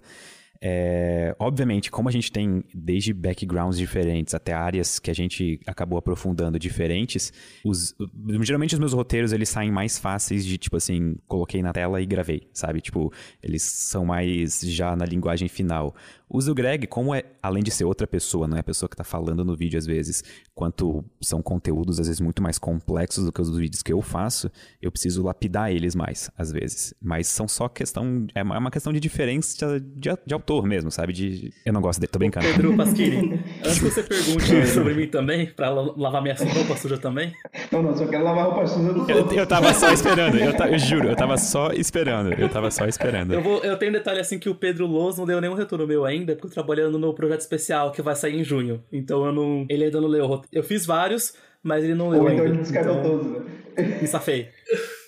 É, 0.62 1.34
obviamente, 1.39 1.89
como 1.89 2.10
a 2.10 2.12
gente 2.12 2.32
tem 2.32 2.64
desde 2.74 3.14
backgrounds 3.14 3.78
diferentes 3.78 4.34
até 4.34 4.51
áreas 4.51 4.99
que 4.99 5.10
a 5.10 5.14
gente 5.14 5.57
acabou 5.66 5.97
aprofundando 5.97 6.60
diferentes, 6.60 7.32
os, 7.64 7.95
geralmente 8.41 8.74
os 8.74 8.80
meus 8.80 8.91
roteiros 8.91 9.32
eles 9.32 9.47
saem 9.47 9.72
mais 9.72 9.97
fáceis 9.97 10.45
de 10.45 10.57
tipo 10.57 10.76
assim, 10.76 11.16
coloquei 11.28 11.62
na 11.62 11.72
tela 11.72 12.01
e 12.01 12.05
gravei, 12.05 12.49
sabe? 12.53 12.82
Tipo, 12.82 13.12
eles 13.41 13.64
são 13.64 14.03
mais 14.05 14.60
já 14.62 14.95
na 14.97 15.05
linguagem 15.05 15.47
final. 15.47 15.95
Os 16.30 16.46
do 16.46 16.54
Greg, 16.54 16.86
como 16.88 17.14
é, 17.16 17.24
além 17.42 17.64
de 17.64 17.72
ser 17.72 17.86
outra 17.86 18.06
pessoa, 18.06 18.48
não 18.48 18.56
é 18.58 18.60
a 18.60 18.64
pessoa 18.64 18.88
que 18.88 18.96
tá 18.96 19.04
falando 19.04 19.44
no 19.44 19.56
vídeo 19.56 19.80
às 19.80 19.86
vezes, 19.86 20.24
quanto 20.54 21.04
são 21.22 21.42
conteúdos 21.42 22.00
às 22.00 22.08
vezes 22.08 22.22
muito 22.22 22.42
mais 22.42 22.58
complexos 22.60 23.26
do 23.26 23.32
que 23.32 23.42
os 23.42 23.50
vídeos 23.58 23.82
que 23.82 23.92
eu 23.92 24.02
faço, 24.02 24.52
eu 24.82 24.92
preciso 24.92 25.24
lapidar 25.24 25.72
eles 25.72 25.96
mais, 25.96 26.30
às 26.38 26.52
vezes. 26.52 26.94
Mas 27.02 27.28
são 27.28 27.48
só 27.48 27.68
questão, 27.68 28.28
é 28.36 28.44
uma 28.44 28.68
é 28.68 28.72
questão 28.72 28.94
de 28.94 29.00
diferença 29.00 29.80
de, 29.80 30.10
de 30.26 30.34
autor 30.34 30.66
mesmo, 30.66 30.92
sabe? 30.92 31.14
De, 31.14 31.52
eu 31.66 31.74
não 31.74 31.82
gosto 31.82 32.00
dele, 32.00 32.12
tô 32.12 32.20
brincando. 32.20 32.46
Pedro 32.46 32.78
Pasquini, 32.78 33.34
antes 33.66 33.80
que 33.80 33.86
você 33.90 34.04
pergunte 34.04 34.68
sobre 34.68 34.94
mim 34.94 35.08
também, 35.08 35.48
pra 35.48 35.70
la- 35.70 35.94
lavar 35.98 36.22
minha 36.22 36.36
roupa 36.36 36.76
suja 36.78 36.98
também, 36.98 37.34
Não, 37.72 37.82
não, 37.82 37.98
só 37.98 38.06
quero 38.06 38.24
lavar 38.24 38.46
roupa 38.46 38.68
suja 38.68 38.94
do 38.94 39.10
Eu, 39.10 39.32
eu 39.32 39.48
tava 39.48 39.74
só 39.74 39.90
esperando, 39.94 40.38
eu, 40.38 40.56
ta- 40.56 40.70
eu 40.70 40.78
juro, 40.78 41.08
eu 41.10 41.16
tava 41.16 41.38
só 41.38 41.72
esperando, 41.72 42.34
eu 42.34 42.50
tava 42.50 42.70
só 42.70 42.86
esperando. 42.86 43.34
eu, 43.34 43.42
vou, 43.42 43.64
eu 43.64 43.78
tenho 43.78 43.92
um 43.92 43.94
detalhe 43.94 44.20
assim 44.20 44.38
que 44.38 44.50
o 44.50 44.54
Pedro 44.56 44.86
Loz 44.86 45.18
não 45.18 45.26
deu 45.26 45.42
nenhum 45.42 45.54
retorno 45.56 45.88
meu 45.88 46.06
ainda, 46.06 46.18
porque 46.26 46.32
eu 46.32 46.38
tô 46.38 46.47
trabalhando 46.49 46.97
no 46.97 47.13
projeto 47.13 47.41
especial 47.41 47.91
que 47.91 48.01
vai 48.01 48.15
sair 48.15 48.39
em 48.39 48.43
junho. 48.43 48.84
Então 48.91 49.26
eu 49.26 49.34
não. 49.34 49.65
Ele 49.70 49.86
ainda 49.86 49.99
não 50.01 50.07
leu. 50.07 50.41
Eu 50.51 50.63
fiz 50.63 50.86
vários, 50.86 51.34
mas 51.61 51.84
ele 51.84 51.95
não 51.95 52.09
leu 52.09 52.22
Ou 52.22 52.30
então 52.30 52.45
ainda. 52.45 52.55
ele 52.55 52.61
descartou 52.63 52.93
então, 52.99 53.03
todos, 53.03 53.32
né? 53.32 53.99
Me 54.01 54.07
safei. 54.07 54.49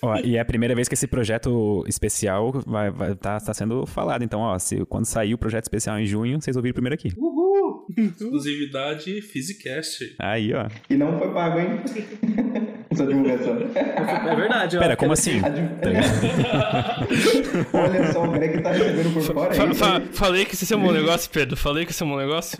Ó, 0.02 0.16
e 0.18 0.36
é 0.36 0.40
a 0.40 0.44
primeira 0.44 0.74
vez 0.74 0.88
que 0.88 0.94
esse 0.94 1.06
projeto 1.06 1.84
especial 1.86 2.52
vai, 2.66 2.90
vai, 2.90 3.14
tá, 3.14 3.38
tá 3.38 3.54
sendo 3.54 3.86
falado. 3.86 4.24
Então, 4.24 4.40
ó, 4.40 4.58
se, 4.58 4.84
quando 4.86 5.04
sair 5.04 5.34
o 5.34 5.38
projeto 5.38 5.64
especial 5.64 5.98
em 5.98 6.06
junho, 6.06 6.40
vocês 6.40 6.56
ouviram 6.56 6.74
primeiro 6.74 6.94
aqui. 6.94 7.12
Uhul! 7.16 7.86
Exclusividade 7.96 9.20
Physicast. 9.22 10.14
Aí, 10.18 10.52
ó. 10.54 10.68
E 10.88 10.96
não 10.96 11.18
foi 11.18 11.32
pago, 11.32 11.58
hein? 11.58 11.80
Essa 12.92 13.06
divulgação. 13.06 13.58
É 13.74 14.34
verdade, 14.36 14.76
ó. 14.76 14.80
Pera, 14.80 14.96
como 14.96 15.12
assim? 15.12 15.40
Div- 15.40 15.72
Olha 17.72 18.12
só, 18.12 18.24
o 18.24 18.30
Greg 18.32 18.60
tá 18.62 18.70
recebendo 18.70 19.12
por 19.14 19.22
fora, 19.22 19.54
Fa- 19.54 19.64
isso? 19.66 19.74
fa- 19.74 20.02
falei 20.12 20.44
que 20.44 20.54
esse 20.54 20.72
é 20.72 20.76
um 20.76 20.82
bom 20.82 20.92
negócio, 20.92 21.30
Pedro. 21.30 21.56
Falei 21.56 21.84
que 21.84 21.92
esse 21.92 22.02
é 22.02 22.06
um 22.06 22.10
bom 22.10 22.18
negócio. 22.18 22.58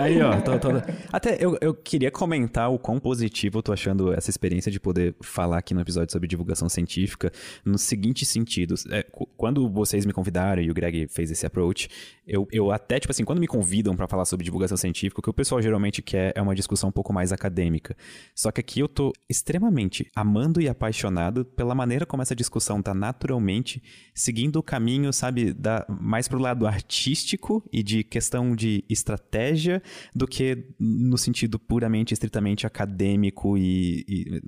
Aí, 0.00 0.20
ó, 0.20 0.40
tô, 0.40 0.58
tô... 0.58 0.68
Até 1.12 1.36
eu, 1.40 1.56
eu 1.60 1.74
queria 1.74 2.10
comentar 2.10 2.70
o 2.70 2.78
quão 2.78 2.98
positivo 2.98 3.58
eu 3.58 3.62
tô 3.62 3.72
achando 3.72 4.12
essa 4.12 4.30
experiência 4.30 4.70
de 4.70 4.78
poder 4.78 5.14
falar 5.20 5.58
aqui 5.58 5.74
no 5.74 5.80
episódio 5.80 6.12
sobre 6.12 6.28
divulgação 6.28 6.68
científica 6.68 7.32
nos 7.64 7.82
seguintes 7.82 8.28
sentidos. 8.28 8.86
É, 8.86 9.04
quando 9.36 9.68
vocês 9.68 10.06
me 10.06 10.12
convidaram 10.12 10.62
e 10.62 10.70
o 10.70 10.74
Greg 10.74 11.08
fez 11.08 11.30
esse 11.30 11.44
approach, 11.46 11.88
eu, 12.26 12.46
eu 12.52 12.70
até, 12.70 13.00
tipo 13.00 13.10
assim, 13.10 13.24
quando 13.24 13.40
me 13.40 13.46
convidam 13.46 13.96
para 13.96 14.06
falar 14.06 14.24
sobre 14.24 14.44
divulgação 14.44 14.76
científica, 14.76 15.20
o 15.20 15.22
que 15.22 15.30
o 15.30 15.34
pessoal 15.34 15.60
geralmente 15.60 16.00
quer 16.00 16.32
é 16.34 16.42
uma 16.42 16.54
discussão 16.54 16.88
um 16.88 16.92
pouco 16.92 17.12
mais 17.12 17.32
acadêmica. 17.32 17.96
Só 18.34 18.50
que 18.50 18.60
aqui 18.60 18.80
eu 18.80 18.88
tô 18.88 19.12
extremamente 19.28 20.10
amando 20.14 20.60
e 20.60 20.68
apaixonado 20.68 21.44
pela 21.44 21.74
maneira 21.74 22.06
como 22.06 22.22
essa 22.22 22.34
discussão 22.34 22.82
tá 22.82 22.94
naturalmente 22.94 23.82
seguindo 24.14 24.56
o 24.56 24.62
caminho, 24.62 25.12
sabe, 25.12 25.52
da, 25.52 25.84
mais 25.88 26.28
pro 26.28 26.38
lado 26.38 26.66
artístico 26.66 27.62
e 27.72 27.82
de 27.82 28.04
questão 28.04 28.54
de 28.54 28.84
estratégia 28.88 29.81
do 30.14 30.26
que 30.26 30.64
no 30.78 31.16
sentido 31.18 31.58
puramente, 31.58 32.12
estritamente 32.12 32.66
acadêmico 32.66 33.56
e. 33.56 34.04
e 34.08 34.42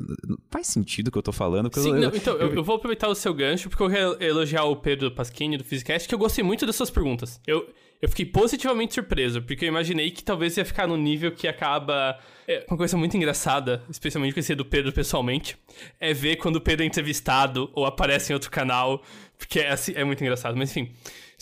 faz 0.50 0.66
sentido 0.66 1.08
o 1.08 1.12
que 1.12 1.18
eu 1.18 1.22
tô 1.22 1.32
falando? 1.32 1.70
Sim, 1.74 1.90
eu, 1.90 2.00
não, 2.00 2.08
então, 2.14 2.34
eu, 2.34 2.54
eu, 2.54 2.64
vou 2.64 2.76
aproveitar 2.76 3.08
o 3.08 3.14
seu 3.14 3.32
gancho, 3.34 3.68
porque 3.68 3.82
eu 3.82 3.90
quero 3.90 4.22
elogiar 4.22 4.64
o 4.64 4.76
Pedro 4.76 5.10
Pasquini 5.10 5.56
do 5.56 5.64
Physicast, 5.64 6.08
que 6.08 6.14
eu 6.14 6.18
gostei 6.18 6.44
muito 6.44 6.66
das 6.66 6.76
suas 6.76 6.90
perguntas. 6.90 7.40
Eu, 7.46 7.66
eu 8.00 8.08
fiquei 8.08 8.26
positivamente 8.26 8.94
surpreso, 8.94 9.40
porque 9.42 9.64
eu 9.64 9.68
imaginei 9.68 10.10
que 10.10 10.22
talvez 10.22 10.56
ia 10.56 10.64
ficar 10.64 10.86
no 10.86 10.96
nível 10.96 11.32
que 11.32 11.48
acaba. 11.48 12.18
É, 12.46 12.66
uma 12.68 12.76
coisa 12.76 12.96
muito 12.96 13.16
engraçada, 13.16 13.82
especialmente 13.88 14.34
conhecer 14.34 14.54
do 14.54 14.64
Pedro 14.64 14.92
pessoalmente, 14.92 15.56
é 15.98 16.12
ver 16.12 16.36
quando 16.36 16.56
o 16.56 16.60
Pedro 16.60 16.84
é 16.84 16.86
entrevistado 16.86 17.70
ou 17.72 17.86
aparece 17.86 18.32
em 18.32 18.34
outro 18.34 18.50
canal, 18.50 19.02
porque 19.38 19.60
é, 19.60 19.70
assim, 19.70 19.92
é 19.94 20.04
muito 20.04 20.20
engraçado. 20.22 20.56
Mas 20.56 20.70
enfim. 20.70 20.92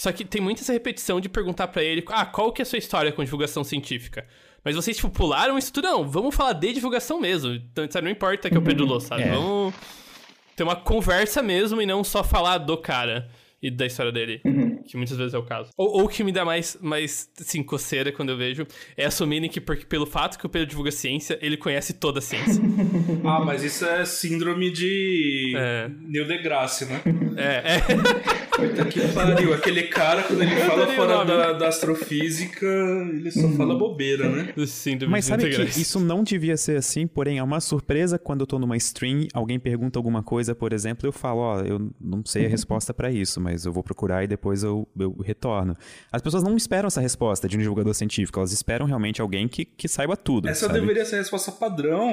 Só 0.03 0.11
que 0.11 0.25
tem 0.25 0.43
muita 0.43 0.63
essa 0.63 0.73
repetição 0.73 1.21
de 1.21 1.29
perguntar 1.29 1.69
para 1.69 1.81
ele, 1.81 2.03
ah, 2.09 2.27
qual 2.27 2.51
que 2.51 2.61
é 2.61 2.65
a 2.65 2.67
sua 2.67 2.77
história 2.77 3.13
com 3.13 3.23
divulgação 3.23 3.63
científica? 3.63 4.27
Mas 4.65 4.75
vocês, 4.75 4.97
tipo, 4.97 5.09
pularam 5.09 5.57
isso 5.57 5.73
tudo. 5.73 5.85
Não, 5.85 6.09
vamos 6.09 6.35
falar 6.35 6.55
de 6.55 6.73
divulgação 6.73 7.21
mesmo. 7.21 7.55
Então, 7.55 7.89
sabe, 7.89 8.07
não 8.07 8.11
importa 8.11 8.51
que 8.51 8.57
é 8.57 8.59
o 8.59 8.63
Pedro 8.63 8.85
Lô, 8.85 8.99
sabe? 8.99 9.23
É. 9.23 9.31
Vamos 9.31 9.73
ter 10.57 10.65
uma 10.65 10.75
conversa 10.75 11.41
mesmo 11.41 11.81
e 11.81 11.87
não 11.87 12.03
só 12.03 12.25
falar 12.25 12.59
do 12.59 12.77
cara 12.77 13.31
e 13.63 13.71
da 13.71 13.87
história 13.87 14.11
dele, 14.11 14.41
uhum. 14.45 14.83
que 14.83 14.97
muitas 14.97 15.17
vezes 15.17 15.35
é 15.35 15.39
o 15.39 15.45
caso. 15.45 15.71
Ou 15.77 16.05
o 16.05 16.09
que 16.09 16.25
me 16.25 16.33
dá 16.33 16.45
mais, 16.45 16.77
mais 16.81 17.31
assim, 17.41 17.63
coceira 17.63 18.11
quando 18.11 18.31
eu 18.31 18.37
vejo 18.37 18.67
é 18.97 19.05
assumirem 19.05 19.49
que 19.49 19.61
porque, 19.61 19.87
pelo 19.87 20.05
fato 20.05 20.39
que 20.39 20.45
o 20.45 20.49
Pedro 20.49 20.69
divulga 20.69 20.91
ciência, 20.91 21.39
ele 21.41 21.57
conhece 21.57 21.93
toda 21.93 22.19
a 22.19 22.23
ciência. 22.23 22.63
ah, 23.25 23.41
mas 23.45 23.63
isso 23.63 23.85
é 23.85 24.05
síndrome 24.05 24.71
de 24.71 25.55
é. 25.57 25.91
Neil 26.01 26.27
deGrasse, 26.27 26.87
né? 26.87 27.01
É, 27.37 27.77
é. 27.77 28.43
Puta 28.53 28.85
que 28.85 29.01
pariu. 29.09 29.55
Aquele 29.55 29.85
cara, 29.85 30.23
quando 30.23 30.43
ele 30.43 30.57
fala 30.57 30.87
fora 30.89 31.25
da, 31.25 31.53
da, 31.53 31.69
astrofísica, 31.69 32.67
ele 32.67 33.31
só 33.31 33.47
uhum. 33.47 33.57
fala 33.57 33.75
bobeira, 33.77 34.29
né? 34.29 34.53
Síndrome 34.67 35.13
mas 35.13 35.25
sabe 35.25 35.49
que 35.49 35.81
isso 35.81 36.01
não 36.01 36.23
devia 36.23 36.57
ser 36.57 36.77
assim, 36.77 37.07
porém 37.07 37.39
é 37.39 37.43
uma 37.43 37.61
surpresa 37.61 38.19
quando 38.19 38.41
eu 38.41 38.47
tô 38.47 38.59
numa 38.59 38.77
stream, 38.77 39.27
alguém 39.33 39.59
pergunta 39.59 39.99
alguma 39.99 40.23
coisa, 40.23 40.55
por 40.55 40.73
exemplo, 40.73 41.07
eu 41.07 41.13
falo, 41.13 41.41
ó, 41.41 41.57
oh, 41.57 41.61
eu 41.61 41.91
não 42.01 42.23
sei 42.25 42.43
a 42.43 42.45
uhum. 42.47 42.51
resposta 42.51 42.93
para 42.95 43.11
isso, 43.11 43.41
mas 43.41 43.52
mas 43.53 43.67
eu 43.67 43.73
vou 43.73 43.83
procurar 43.83 44.25
e 44.25 44.27
depois 44.27 44.63
eu, 44.63 44.89
eu 44.99 45.15
retorno. 45.23 45.77
As 46.11 46.23
pessoas 46.23 46.43
não 46.43 46.57
esperam 46.57 46.87
essa 46.87 47.01
resposta 47.01 47.49
de 47.49 47.57
um 47.57 47.61
divulgador 47.61 47.95
científico, 47.95 48.39
elas 48.39 48.53
esperam 48.53 48.87
realmente 48.87 49.21
alguém 49.21 49.47
que, 49.47 49.65
que 49.65 49.87
saiba 49.87 50.17
tudo. 50.17 50.49
Essa 50.49 50.67
sabe? 50.67 50.81
deveria 50.81 51.05
ser 51.05 51.17
a 51.17 51.19
resposta 51.19 51.53
padrão. 51.53 52.13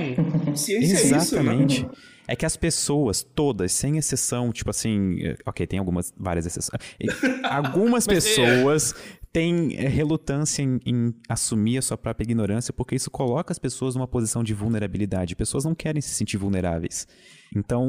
Ciência 0.56 0.94
Exatamente. 0.94 1.74
é 1.74 1.78
isso, 1.78 1.86
né? 1.86 1.92
É 2.28 2.36
que 2.36 2.46
as 2.46 2.56
pessoas, 2.56 3.24
todas, 3.24 3.72
sem 3.72 3.98
exceção, 3.98 4.52
tipo 4.52 4.70
assim, 4.70 5.18
ok, 5.48 5.66
tem 5.66 5.80
algumas, 5.80 6.14
várias 6.16 6.46
exceções. 6.46 6.80
algumas 7.44 8.08
é. 8.08 8.14
pessoas 8.14 8.94
têm 9.32 9.76
é, 9.76 9.88
relutância 9.88 10.64
em, 10.64 10.80
em, 10.86 11.14
assumir 11.28 11.78
a 11.78 11.82
sua 11.82 11.98
própria 11.98 12.26
ignorância, 12.26 12.74
porque 12.74 12.96
isso 12.96 13.12
coloca 13.12 13.52
as 13.52 13.60
pessoas 13.60 13.96
numa 13.96 14.08
posição 14.08 14.44
de 14.44 14.54
vulnerabilidade. 14.54 15.36
Pessoas 15.36 15.66
não 15.66 15.76
querem 15.76 16.02
se 16.02 16.10
sentir 16.10 16.38
vulneráveis. 16.38 17.08
Então, 17.56 17.88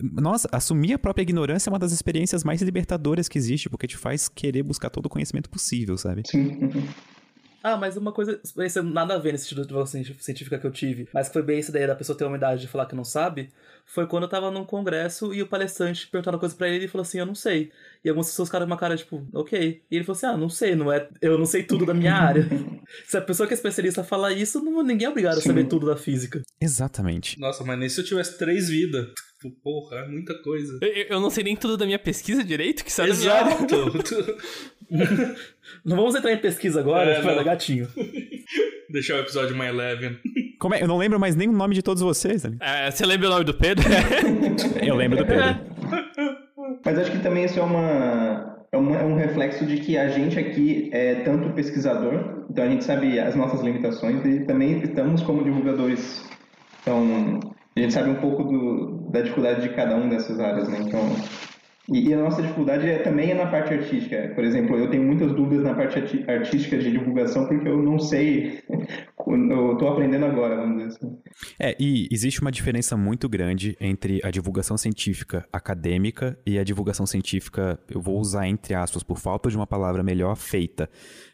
nossa, 0.00 0.48
assumir 0.52 0.94
a 0.94 0.98
própria 0.98 1.22
ignorância 1.22 1.68
é 1.68 1.72
uma 1.72 1.78
das 1.78 1.92
experiências 1.92 2.44
mais 2.44 2.62
libertadoras 2.62 3.28
que 3.28 3.38
existe, 3.38 3.68
porque 3.68 3.86
te 3.86 3.96
faz 3.96 4.28
querer 4.28 4.62
buscar 4.62 4.90
todo 4.90 5.06
o 5.06 5.08
conhecimento 5.08 5.50
possível, 5.50 5.96
sabe? 5.96 6.22
Sim. 6.26 6.58
Ah, 7.62 7.76
mas 7.76 7.96
uma 7.96 8.12
coisa, 8.12 8.40
isso 8.42 8.82
nada 8.82 9.14
a 9.14 9.18
ver 9.18 9.32
nesse 9.32 9.44
estudo 9.44 9.62
de 9.62 9.68
divulgação 9.68 10.02
científica 10.18 10.58
que 10.58 10.66
eu 10.66 10.70
tive, 10.70 11.08
mas 11.12 11.28
que 11.28 11.32
foi 11.32 11.42
bem 11.42 11.58
essa 11.58 11.70
ideia 11.70 11.86
da 11.86 11.94
pessoa 11.94 12.16
ter 12.16 12.24
a 12.24 12.26
humildade 12.26 12.60
de 12.60 12.68
falar 12.68 12.86
que 12.86 12.94
não 12.94 13.04
sabe, 13.04 13.50
foi 13.84 14.06
quando 14.06 14.24
eu 14.24 14.28
tava 14.28 14.50
num 14.50 14.64
congresso 14.64 15.34
e 15.34 15.42
o 15.42 15.46
palestrante 15.46 16.08
perguntou 16.08 16.32
uma 16.32 16.38
coisa 16.38 16.54
pra 16.54 16.66
ele 16.68 16.76
e 16.76 16.80
ele 16.80 16.88
falou 16.88 17.02
assim, 17.02 17.18
eu 17.18 17.26
não 17.26 17.34
sei. 17.34 17.70
E 18.04 18.08
algumas 18.08 18.28
pessoas 18.28 18.48
ficaram 18.48 18.66
com 18.66 18.72
uma 18.72 18.78
cara, 18.78 18.96
tipo, 18.96 19.26
ok. 19.32 19.82
E 19.90 19.94
ele 19.94 20.04
falou 20.04 20.16
assim, 20.16 20.26
ah, 20.26 20.36
não 20.36 20.48
sei, 20.48 20.74
não 20.74 20.90
é, 20.90 21.08
eu 21.20 21.38
não 21.38 21.46
sei 21.46 21.62
tudo 21.62 21.86
da 21.86 21.94
minha 21.94 22.14
área. 22.14 22.48
Se 23.06 23.16
a 23.16 23.22
pessoa 23.22 23.46
que 23.46 23.54
é 23.54 23.56
especialista 23.56 24.02
falar 24.02 24.32
isso, 24.32 24.62
não, 24.62 24.82
ninguém 24.82 25.06
é 25.06 25.10
obrigado 25.10 25.34
Sim. 25.34 25.40
a 25.40 25.42
saber 25.42 25.64
tudo 25.64 25.86
da 25.86 25.96
física. 25.96 26.42
Exatamente. 26.60 27.38
Nossa, 27.38 27.64
mas 27.64 27.78
nem 27.78 27.88
se 27.88 28.00
eu 28.00 28.04
tivesse 28.04 28.38
três 28.38 28.68
vidas. 28.68 29.08
Tipo, 29.42 29.50
porra, 29.60 29.96
é 29.96 30.08
muita 30.08 30.34
coisa. 30.34 30.78
Eu, 30.80 31.06
eu, 31.10 31.20
não 31.20 31.28
sei 31.28 31.42
nem 31.42 31.56
tudo 31.56 31.76
da 31.76 31.84
minha 31.84 31.98
pesquisa 31.98 32.44
direito, 32.44 32.84
que 32.84 32.92
sabe 32.92 33.10
Exato. 33.10 33.66
não 35.84 35.96
vamos 35.96 36.14
entrar 36.14 36.32
em 36.32 36.38
pesquisa 36.38 36.78
agora, 36.78 37.10
é, 37.10 37.20
para 37.22 37.42
gatinho. 37.42 37.88
Deixar 38.88 39.16
o 39.16 39.18
episódio 39.18 39.56
mais 39.56 39.74
leve. 39.74 40.16
Como 40.60 40.76
é? 40.76 40.82
Eu 40.82 40.86
não 40.86 40.96
lembro 40.96 41.18
mais 41.18 41.34
nem 41.34 41.48
o 41.48 41.52
nome 41.52 41.74
de 41.74 41.82
todos 41.82 42.04
vocês. 42.04 42.44
É, 42.60 42.88
você 42.88 43.04
lembra 43.04 43.26
o 43.26 43.30
nome 43.30 43.44
do 43.44 43.54
Pedro? 43.54 43.84
eu 44.80 44.94
lembro 44.94 45.18
do 45.18 45.26
Pedro. 45.26 45.58
Mas 46.84 46.98
acho 46.98 47.10
que 47.10 47.18
também 47.18 47.44
isso 47.44 47.58
é 47.58 47.62
uma, 47.62 48.64
é 48.70 48.78
um, 48.78 48.94
é 48.94 49.04
um 49.04 49.16
reflexo 49.16 49.66
de 49.66 49.78
que 49.78 49.98
a 49.98 50.08
gente 50.08 50.38
aqui 50.38 50.88
é 50.92 51.16
tanto 51.16 51.52
pesquisador, 51.52 52.44
então 52.48 52.64
a 52.64 52.68
gente 52.68 52.84
sabe 52.84 53.18
as 53.18 53.34
nossas 53.34 53.60
limitações 53.60 54.24
e 54.24 54.44
também 54.44 54.78
estamos 54.82 55.20
como 55.22 55.42
divulgadores. 55.42 56.24
Então, 56.80 57.40
a 57.74 57.80
gente 57.80 57.92
sabe 57.92 58.10
um 58.10 58.16
pouco 58.16 58.44
do, 58.44 59.01
da 59.12 59.20
dificuldade 59.20 59.62
de 59.62 59.74
cada 59.74 59.94
um 59.94 60.08
dessas 60.08 60.40
áreas, 60.40 60.68
né? 60.68 60.78
Então, 60.80 61.00
e, 61.88 62.08
e, 62.08 62.14
a 62.14 62.18
nossa 62.18 62.40
dificuldade 62.40 62.88
é, 62.88 62.98
também 62.98 63.30
é 63.30 63.34
na 63.34 63.46
parte 63.46 63.74
artística. 63.74 64.32
Por 64.34 64.44
exemplo, 64.44 64.76
eu 64.76 64.88
tenho 64.88 65.02
muitas 65.02 65.32
dúvidas 65.32 65.64
na 65.64 65.74
parte 65.74 65.98
artística 66.26 66.78
de 66.78 66.90
divulgação 66.90 67.46
porque 67.46 67.68
eu 67.68 67.82
não 67.82 67.98
sei, 67.98 68.62
eu 69.26 69.72
estou 69.72 69.88
aprendendo 69.88 70.24
agora, 70.24 70.56
vamos 70.56 70.76
dizer 70.76 70.96
assim. 70.96 71.18
É, 71.58 71.76
e 71.78 72.08
existe 72.10 72.40
uma 72.40 72.52
diferença 72.52 72.96
muito 72.96 73.28
grande 73.28 73.76
entre 73.80 74.20
a 74.24 74.30
divulgação 74.30 74.76
científica 74.76 75.46
acadêmica 75.52 76.38
e 76.46 76.58
a 76.58 76.64
divulgação 76.64 77.06
científica, 77.06 77.78
eu 77.88 78.00
vou 78.00 78.18
usar 78.18 78.46
entre 78.46 78.74
aspas, 78.74 79.02
por 79.02 79.18
falta 79.18 79.50
de 79.50 79.56
uma 79.56 79.66
palavra 79.66 80.02
melhor, 80.02 80.36
feita. 80.36 80.88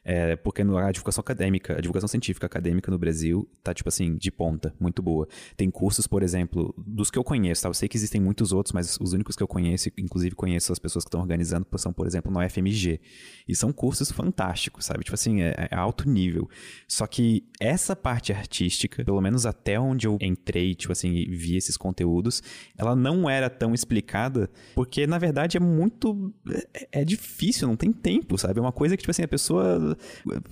É, 0.04 0.36
porque 0.36 0.62
a 0.62 0.90
divulgação 0.90 1.20
acadêmica, 1.20 1.76
a 1.76 1.80
divulgação 1.80 2.08
científica 2.08 2.46
acadêmica 2.46 2.90
no 2.90 2.98
Brasil 2.98 3.46
tá, 3.62 3.74
tipo 3.74 3.90
assim, 3.90 4.16
de 4.16 4.30
ponta, 4.30 4.74
muito 4.80 5.02
boa. 5.02 5.28
Tem 5.54 5.70
cursos, 5.70 6.06
por 6.06 6.22
exemplo, 6.22 6.74
dos 6.78 7.10
que 7.10 7.18
eu 7.18 7.24
conheço, 7.24 7.62
tá? 7.62 7.68
Eu 7.68 7.74
sei 7.74 7.88
que 7.88 7.96
existem 7.96 8.18
muitos 8.18 8.50
outros, 8.50 8.72
mas 8.72 8.96
os 8.98 9.12
únicos 9.12 9.36
que 9.36 9.42
eu 9.42 9.48
conheço, 9.48 9.90
inclusive 9.98 10.34
conheço 10.34 10.72
as 10.72 10.78
pessoas 10.78 11.04
que 11.04 11.08
estão 11.08 11.20
organizando, 11.20 11.66
são, 11.76 11.92
por 11.92 12.06
exemplo, 12.06 12.32
no 12.32 12.40
FMG. 12.48 13.00
E 13.46 13.54
são 13.54 13.70
cursos 13.70 14.10
fantásticos, 14.10 14.86
sabe? 14.86 15.04
Tipo 15.04 15.14
assim, 15.14 15.42
é, 15.42 15.68
é 15.70 15.76
alto 15.76 16.08
nível. 16.08 16.48
Só 16.86 17.06
que 17.06 17.46
essa 17.60 17.77
parte 17.94 18.32
artística, 18.32 19.04
pelo 19.04 19.20
menos 19.20 19.46
até 19.46 19.78
onde 19.78 20.06
eu 20.06 20.18
entrei, 20.20 20.74
tipo 20.74 20.92
assim, 20.92 21.12
vi 21.28 21.56
esses 21.56 21.76
conteúdos, 21.76 22.42
ela 22.76 22.94
não 22.94 23.28
era 23.28 23.48
tão 23.48 23.74
explicada, 23.74 24.50
porque 24.74 25.06
na 25.06 25.18
verdade 25.18 25.56
é 25.56 25.60
muito. 25.60 26.32
É, 26.74 27.00
é 27.00 27.04
difícil, 27.04 27.68
não 27.68 27.76
tem 27.76 27.92
tempo, 27.92 28.36
sabe? 28.38 28.58
É 28.58 28.62
uma 28.62 28.72
coisa 28.72 28.96
que, 28.96 29.02
tipo 29.02 29.10
assim, 29.10 29.22
a 29.22 29.28
pessoa 29.28 29.96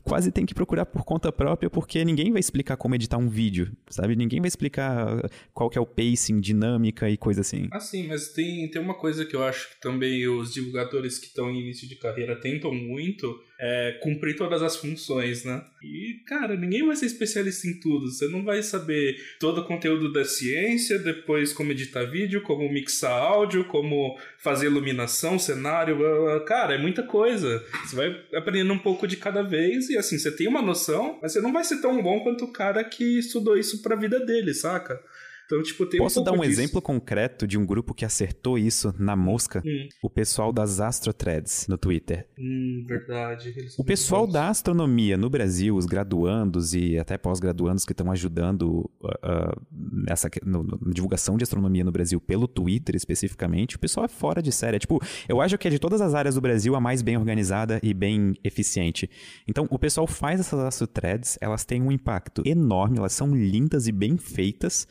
quase 0.03 0.31
tem 0.31 0.47
que 0.47 0.55
procurar 0.55 0.87
por 0.87 1.05
conta 1.05 1.33
própria, 1.33 1.69
porque 1.71 2.05
ninguém 2.05 2.31
vai 2.31 2.41
explicar 2.41 2.77
como 2.77 2.95
editar 2.95 3.19
um 3.19 3.29
vídeo, 3.29 3.73
sabe? 3.89 4.17
Ninguém 4.17 4.41
vai 4.41 4.49
explicar 4.49 5.29
qual 5.53 5.71
que 5.71 5.79
é 5.79 5.81
o 5.81 5.87
pacing, 5.87 6.41
dinâmica 6.41 7.09
e 7.09 7.17
coisa 7.17 7.41
assim. 7.41 7.69
Ah, 7.71 7.81
sim, 7.81 8.07
mas 8.07 8.29
tem, 8.29 8.71
tem 8.71 8.81
uma 8.81 8.95
coisa 8.95 9.25
que 9.25 9.35
eu 9.35 9.45
acho 9.45 9.71
que 9.71 9.81
também 9.81 10.27
os 10.29 10.53
divulgadores 10.53 11.19
que 11.19 11.27
estão 11.27 11.51
em 11.51 11.61
início 11.61 11.89
de 11.89 11.97
carreira 11.97 12.39
tentam 12.41 12.73
muito, 12.73 13.39
é, 13.59 13.99
cumprir 14.03 14.37
todas 14.37 14.63
as 14.63 14.77
funções, 14.77 15.45
né? 15.45 15.65
E, 15.83 16.21
cara, 16.27 16.57
ninguém 16.57 16.85
vai 16.87 16.95
ser 16.95 17.07
especialista 17.07 17.67
em 17.67 17.81
tudo. 17.81 18.11
Você 18.11 18.29
não 18.29 18.45
vai 18.45 18.63
saber 18.63 19.17
todo 19.41 19.61
o 19.61 19.65
conteúdo 19.65 20.13
da 20.13 20.25
ciência, 20.25 20.99
depois 20.99 21.53
como 21.53 21.73
editar 21.73 22.05
vídeo, 22.05 22.43
como 22.43 22.71
mixar 22.71 23.13
áudio, 23.13 23.65
como 23.65 24.19
fazer 24.39 24.67
iluminação, 24.67 25.39
cenário. 25.39 25.99
Cara, 26.47 26.75
é 26.75 26.79
muita 26.79 27.03
coisa. 27.03 27.65
Você 27.85 27.97
vai 27.97 28.21
aprendendo 28.35 28.73
um 28.73 28.79
pouco 28.79 29.07
de 29.07 29.17
cada 29.17 29.43
vez 29.43 29.89
e, 29.89 29.97
assim, 29.97 30.19
você 30.19 30.31
tem 30.31 30.49
uma 30.49 30.61
noção, 30.61 31.19
mas 31.23 31.33
você 31.33 31.41
não 31.41 31.53
vai 31.53 31.65
ser 31.65 31.81
tão 31.81 32.03
bom 32.03 32.21
quanto 32.21 32.45
o 32.45 32.53
cara 32.53 32.85
que 32.85 33.19
estudou 33.19 33.57
isso 33.57 33.83
pra 33.83 33.97
vida 33.97 34.21
dele, 34.21 34.53
saca? 34.53 35.01
Então, 35.47 35.63
tipo, 35.63 35.87
tem 35.87 35.99
Posso 36.01 36.21
um 36.21 36.25
dar 36.25 36.33
um 36.33 36.41
disso. 36.41 36.51
exemplo 36.61 36.83
concreto 36.83 37.47
de 37.47 37.57
um 37.57 37.65
grupo 37.65 37.95
que 37.95 38.05
acertou 38.05 38.59
isso 38.59 38.93
na 38.99 39.15
mosca? 39.17 39.63
Hum. 39.65 39.89
O 40.03 40.11
pessoal 40.11 40.53
das 40.53 40.81
Astrothreads 40.81 41.67
no 41.69 41.79
Twitter. 41.79 42.27
Hum, 42.39 42.85
verdade. 42.87 43.55
Eles 43.57 43.79
O 43.79 43.85
pessoal 43.85 44.27
bons. 44.27 44.33
da 44.33 44.49
astronomia 44.49 45.17
no 45.17 45.31
Brasil, 45.31 45.77
os 45.77 45.87
graduandos 45.87 46.75
e 46.75 46.99
até 46.99 47.17
pós-graduandos 47.17 47.85
que 47.85 47.93
estão 47.93 48.11
ajudando 48.11 48.91
uh, 49.01 49.07
uh, 49.07 49.63
nessa 49.71 50.29
que- 50.29 50.45
no- 50.45 50.65
no- 50.65 50.79
na 50.85 50.93
divulgação 50.93 51.37
de 51.37 51.45
astronomia 51.45 51.85
no 51.85 51.93
Brasil 51.93 52.21
pelo 52.21 52.49
Twitter 52.49 52.97
especificamente, 52.97 53.77
o 53.77 53.79
pessoal 53.79 54.05
é 54.07 54.09
fora 54.09 54.43
de 54.43 54.51
série. 54.51 54.77
É, 54.77 54.79
tipo, 54.81 55.01
eu 55.29 55.41
acho 55.41 55.57
que 55.57 55.69
é 55.69 55.71
de 55.71 55.79
todas 55.79 56.01
as 56.01 56.13
áreas 56.15 56.35
do 56.35 56.41
Brasil 56.41 56.75
a 56.75 56.81
mais 56.81 57.03
bem 57.03 57.17
organizada 57.17 57.79
e 57.85 57.95
bem 57.95 58.35
eficiente. 58.43 59.09
Então, 59.47 59.67
o 59.71 59.79
pessoal 59.79 60.07
faz 60.09 60.41
essas 60.41 60.59
astrothreads, 60.59 61.39
elas 61.41 61.65
têm 61.65 61.81
um 61.81 61.93
impacto 61.93 62.43
enorme, 62.45 62.99
elas 62.99 63.13
são 63.13 63.33
lindas 63.35 63.87
e 63.87 63.93
bem 63.93 64.17
feitas. 64.19 64.89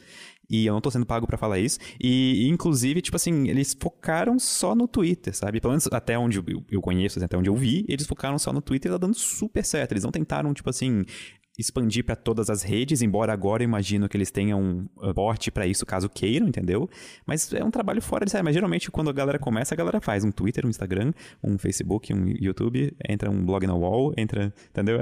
E 0.49 0.65
eu 0.65 0.73
não 0.73 0.81
tô 0.81 0.91
sendo 0.91 1.05
pago 1.05 1.25
pra 1.25 1.37
falar 1.37 1.59
isso. 1.59 1.79
E, 2.01 2.47
inclusive, 2.47 3.01
tipo 3.01 3.15
assim, 3.15 3.47
eles 3.47 3.75
focaram 3.79 4.37
só 4.37 4.75
no 4.75 4.87
Twitter, 4.87 5.35
sabe? 5.35 5.59
Pelo 5.59 5.71
menos 5.71 5.87
até 5.91 6.17
onde 6.17 6.37
eu, 6.37 6.43
eu 6.69 6.81
conheço, 6.81 7.23
até 7.23 7.37
onde 7.37 7.49
eu 7.49 7.55
vi, 7.55 7.85
eles 7.87 8.05
focaram 8.05 8.37
só 8.37 8.53
no 8.53 8.61
Twitter 8.61 8.91
e 8.91 8.93
tá 8.93 8.97
dando 8.97 9.15
super 9.15 9.63
certo. 9.63 9.93
Eles 9.93 10.03
não 10.03 10.11
tentaram, 10.11 10.53
tipo 10.53 10.69
assim, 10.69 11.03
expandir 11.57 12.03
pra 12.03 12.15
todas 12.15 12.49
as 12.49 12.63
redes, 12.63 13.01
embora 13.01 13.31
agora 13.31 13.63
eu 13.63 13.65
imagino 13.65 14.09
que 14.09 14.17
eles 14.17 14.29
tenham 14.29 14.61
um 14.61 15.13
porte 15.13 15.49
pra 15.49 15.65
isso 15.65 15.85
caso 15.85 16.09
queiram, 16.09 16.47
entendeu? 16.47 16.89
Mas 17.25 17.51
é 17.53 17.63
um 17.63 17.71
trabalho 17.71 18.01
fora 18.01 18.25
de 18.25 18.31
série. 18.31 18.43
Mas 18.43 18.53
geralmente 18.53 18.91
quando 18.91 19.09
a 19.09 19.13
galera 19.13 19.39
começa, 19.39 19.73
a 19.73 19.77
galera 19.77 20.01
faz 20.01 20.23
um 20.23 20.31
Twitter, 20.31 20.65
um 20.65 20.69
Instagram, 20.69 21.13
um 21.43 21.57
Facebook, 21.57 22.13
um 22.13 22.27
YouTube, 22.27 22.95
entra 23.07 23.29
um 23.29 23.45
blog 23.45 23.65
na 23.65 23.73
wall, 23.73 24.13
entra, 24.17 24.53
entendeu? 24.69 24.99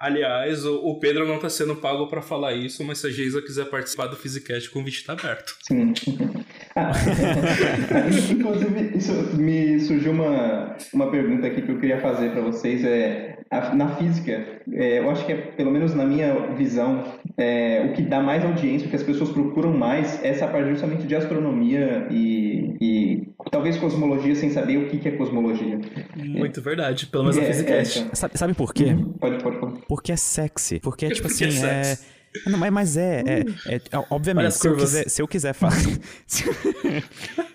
Aliás, 0.00 0.64
o, 0.64 0.76
o 0.76 0.98
Pedro 0.98 1.26
não 1.28 1.38
tá 1.38 1.50
sendo 1.50 1.76
pago 1.76 2.06
pra 2.06 2.22
falar 2.22 2.54
isso, 2.54 2.82
mas 2.82 2.98
se 2.98 3.06
a 3.06 3.10
Geisa 3.10 3.42
quiser 3.42 3.66
participar 3.66 4.06
do 4.06 4.16
Physicast, 4.16 4.68
o 4.68 4.72
convite 4.72 5.04
tá 5.04 5.12
aberto. 5.12 5.54
Sim. 5.62 5.92
Ah, 6.76 6.92
inclusive, 8.30 8.96
isso 8.96 9.12
me 9.36 9.80
surgiu 9.80 10.12
uma, 10.12 10.76
uma 10.94 11.10
pergunta 11.10 11.46
aqui 11.48 11.62
que 11.62 11.70
eu 11.70 11.78
queria 11.80 12.00
fazer 12.00 12.30
para 12.30 12.40
vocês. 12.42 12.84
É, 12.84 13.38
a- 13.50 13.74
na 13.74 13.96
física, 13.96 14.60
é, 14.72 15.00
eu 15.00 15.10
acho 15.10 15.26
que, 15.26 15.32
é, 15.32 15.36
pelo 15.36 15.72
menos 15.72 15.94
na 15.94 16.04
minha 16.04 16.54
visão, 16.54 17.04
é, 17.36 17.86
o 17.90 17.92
que 17.94 18.02
dá 18.02 18.20
mais 18.22 18.44
audiência, 18.44 18.86
o 18.86 18.90
que 18.90 18.94
as 18.96 19.02
pessoas 19.02 19.30
procuram 19.30 19.72
mais, 19.76 20.22
é 20.22 20.28
essa 20.28 20.46
parte 20.46 20.70
justamente 20.70 21.08
de 21.08 21.16
astronomia 21.16 22.06
e, 22.10 22.76
e 22.80 23.28
talvez 23.50 23.76
cosmologia, 23.76 24.36
sem 24.36 24.50
saber 24.50 24.76
o 24.78 24.88
que, 24.88 24.98
que 24.98 25.08
é 25.08 25.12
cosmologia. 25.12 25.80
Muito 26.16 26.62
verdade, 26.62 27.06
pelo 27.06 27.24
menos 27.24 27.36
no 27.36 27.42
É, 27.42 27.46
Physicast. 27.46 28.06
é, 28.12 28.14
Sabe, 28.14 28.38
sabe 28.38 28.54
por 28.54 28.72
quê? 28.72 28.96
Pode, 29.18 29.42
pode, 29.42 29.58
pode. 29.58 29.80
Porque 29.90 30.12
é 30.12 30.16
sexy. 30.16 30.78
Porque, 30.78 31.08
tipo 31.10 31.26
Porque 31.26 31.42
é 31.44 31.48
assim, 31.48 31.66
é. 31.66 31.98
Não, 32.46 32.58
mas, 32.58 32.72
mas 32.72 32.96
é, 32.96 33.22
é, 33.26 33.40
é- 33.66 33.76
é- 33.76 33.80
Olha 33.92 34.06
Obviamente, 34.10 34.52
se 34.54 34.68
eu, 34.68 34.76
quiser, 34.76 35.08
se 35.08 35.22
eu 35.22 35.28
quiser 35.28 35.52
falar. 35.52 35.76
se, 36.26 36.44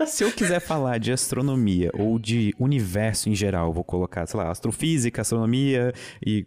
se 0.06 0.24
eu 0.24 0.32
quiser 0.32 0.60
falar 0.60 0.98
de 0.98 1.12
astronomia 1.12 1.90
ou 1.94 2.20
de 2.20 2.54
universo 2.60 3.30
em 3.30 3.36
geral, 3.36 3.72
vou 3.72 3.84
colocar, 3.84 4.28
sei 4.28 4.38
lá, 4.38 4.52
astrofísica, 4.52 5.22
astronomia 5.22 5.94
e 6.26 6.46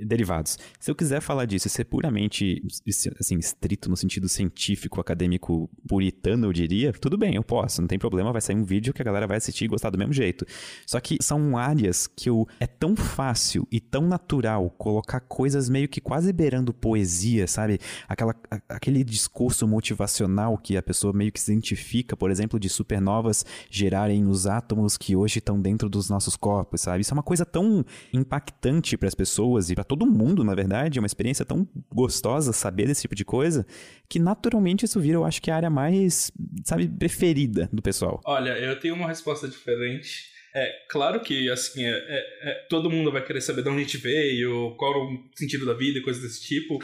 derivados. 0.00 0.58
Se 0.80 0.90
eu 0.90 0.94
quiser 0.94 1.20
falar 1.20 1.44
disso 1.44 1.66
e 1.66 1.70
ser 1.70 1.84
puramente, 1.84 2.62
assim, 3.20 3.38
estrito 3.38 3.90
no 3.90 3.96
sentido 3.96 4.28
científico, 4.28 5.00
acadêmico, 5.00 5.68
puritano, 5.86 6.46
eu 6.46 6.52
diria, 6.52 6.92
tudo 6.92 7.18
bem, 7.18 7.34
eu 7.34 7.44
posso, 7.44 7.82
não 7.82 7.88
tem 7.88 7.98
problema, 7.98 8.32
vai 8.32 8.40
sair 8.40 8.56
um 8.56 8.64
vídeo 8.64 8.94
que 8.94 9.02
a 9.02 9.04
galera 9.04 9.26
vai 9.26 9.36
assistir 9.36 9.66
e 9.66 9.68
gostar 9.68 9.90
do 9.90 9.98
mesmo 9.98 10.14
jeito. 10.14 10.46
Só 10.86 10.98
que 10.98 11.18
são 11.20 11.58
áreas 11.58 12.06
que 12.06 12.30
eu, 12.30 12.46
é 12.58 12.66
tão 12.66 12.96
fácil 12.96 13.68
e 13.70 13.80
tão 13.80 14.02
natural 14.02 14.70
colocar 14.70 15.20
coisas 15.20 15.68
meio 15.68 15.88
que 15.88 16.00
quase 16.00 16.32
beirando 16.32 16.72
poesia, 16.72 17.46
sabe? 17.46 17.65
Aquela, 18.08 18.34
a- 18.50 18.60
aquele 18.68 19.02
discurso 19.04 19.66
motivacional 19.66 20.56
que 20.58 20.76
a 20.76 20.82
pessoa 20.82 21.12
meio 21.12 21.32
que 21.32 21.40
se 21.40 21.52
identifica, 21.52 22.16
por 22.16 22.30
exemplo, 22.30 22.58
de 22.58 22.68
supernovas 22.68 23.44
gerarem 23.70 24.26
os 24.26 24.46
átomos 24.46 24.96
que 24.96 25.14
hoje 25.16 25.38
estão 25.38 25.60
dentro 25.60 25.88
dos 25.88 26.08
nossos 26.08 26.36
corpos, 26.36 26.80
sabe? 26.80 27.00
Isso 27.02 27.12
é 27.12 27.16
uma 27.16 27.22
coisa 27.22 27.44
tão 27.44 27.84
impactante 28.12 28.96
para 28.96 29.08
as 29.08 29.14
pessoas 29.14 29.70
e 29.70 29.74
para 29.74 29.84
todo 29.84 30.06
mundo, 30.06 30.42
na 30.44 30.54
verdade, 30.54 30.98
é 30.98 31.00
uma 31.00 31.06
experiência 31.06 31.44
tão 31.44 31.66
gostosa 31.92 32.52
saber 32.52 32.86
desse 32.86 33.02
tipo 33.02 33.14
de 33.14 33.24
coisa, 33.24 33.66
que 34.08 34.18
naturalmente 34.18 34.84
isso 34.84 35.00
vira, 35.00 35.16
eu 35.16 35.24
acho 35.24 35.40
que 35.40 35.50
a 35.50 35.56
área 35.56 35.70
mais, 35.70 36.30
sabe, 36.64 36.88
preferida 36.88 37.68
do 37.72 37.82
pessoal. 37.82 38.20
Olha, 38.24 38.50
eu 38.58 38.78
tenho 38.78 38.94
uma 38.94 39.08
resposta 39.08 39.48
diferente. 39.48 40.34
É 40.54 40.72
claro 40.90 41.20
que, 41.20 41.50
assim, 41.50 41.82
é, 41.84 41.90
é- 41.90 42.50
é- 42.50 42.66
todo 42.70 42.90
mundo 42.90 43.12
vai 43.12 43.22
querer 43.24 43.40
saber 43.42 43.62
de 43.62 43.68
onde 43.68 43.80
a 43.80 43.82
gente 43.84 43.98
veio, 43.98 44.74
qual 44.78 44.92
o 44.92 45.28
sentido 45.34 45.66
da 45.66 45.74
vida 45.74 45.98
e 45.98 46.02
coisas 46.02 46.22
desse 46.22 46.40
tipo, 46.42 46.78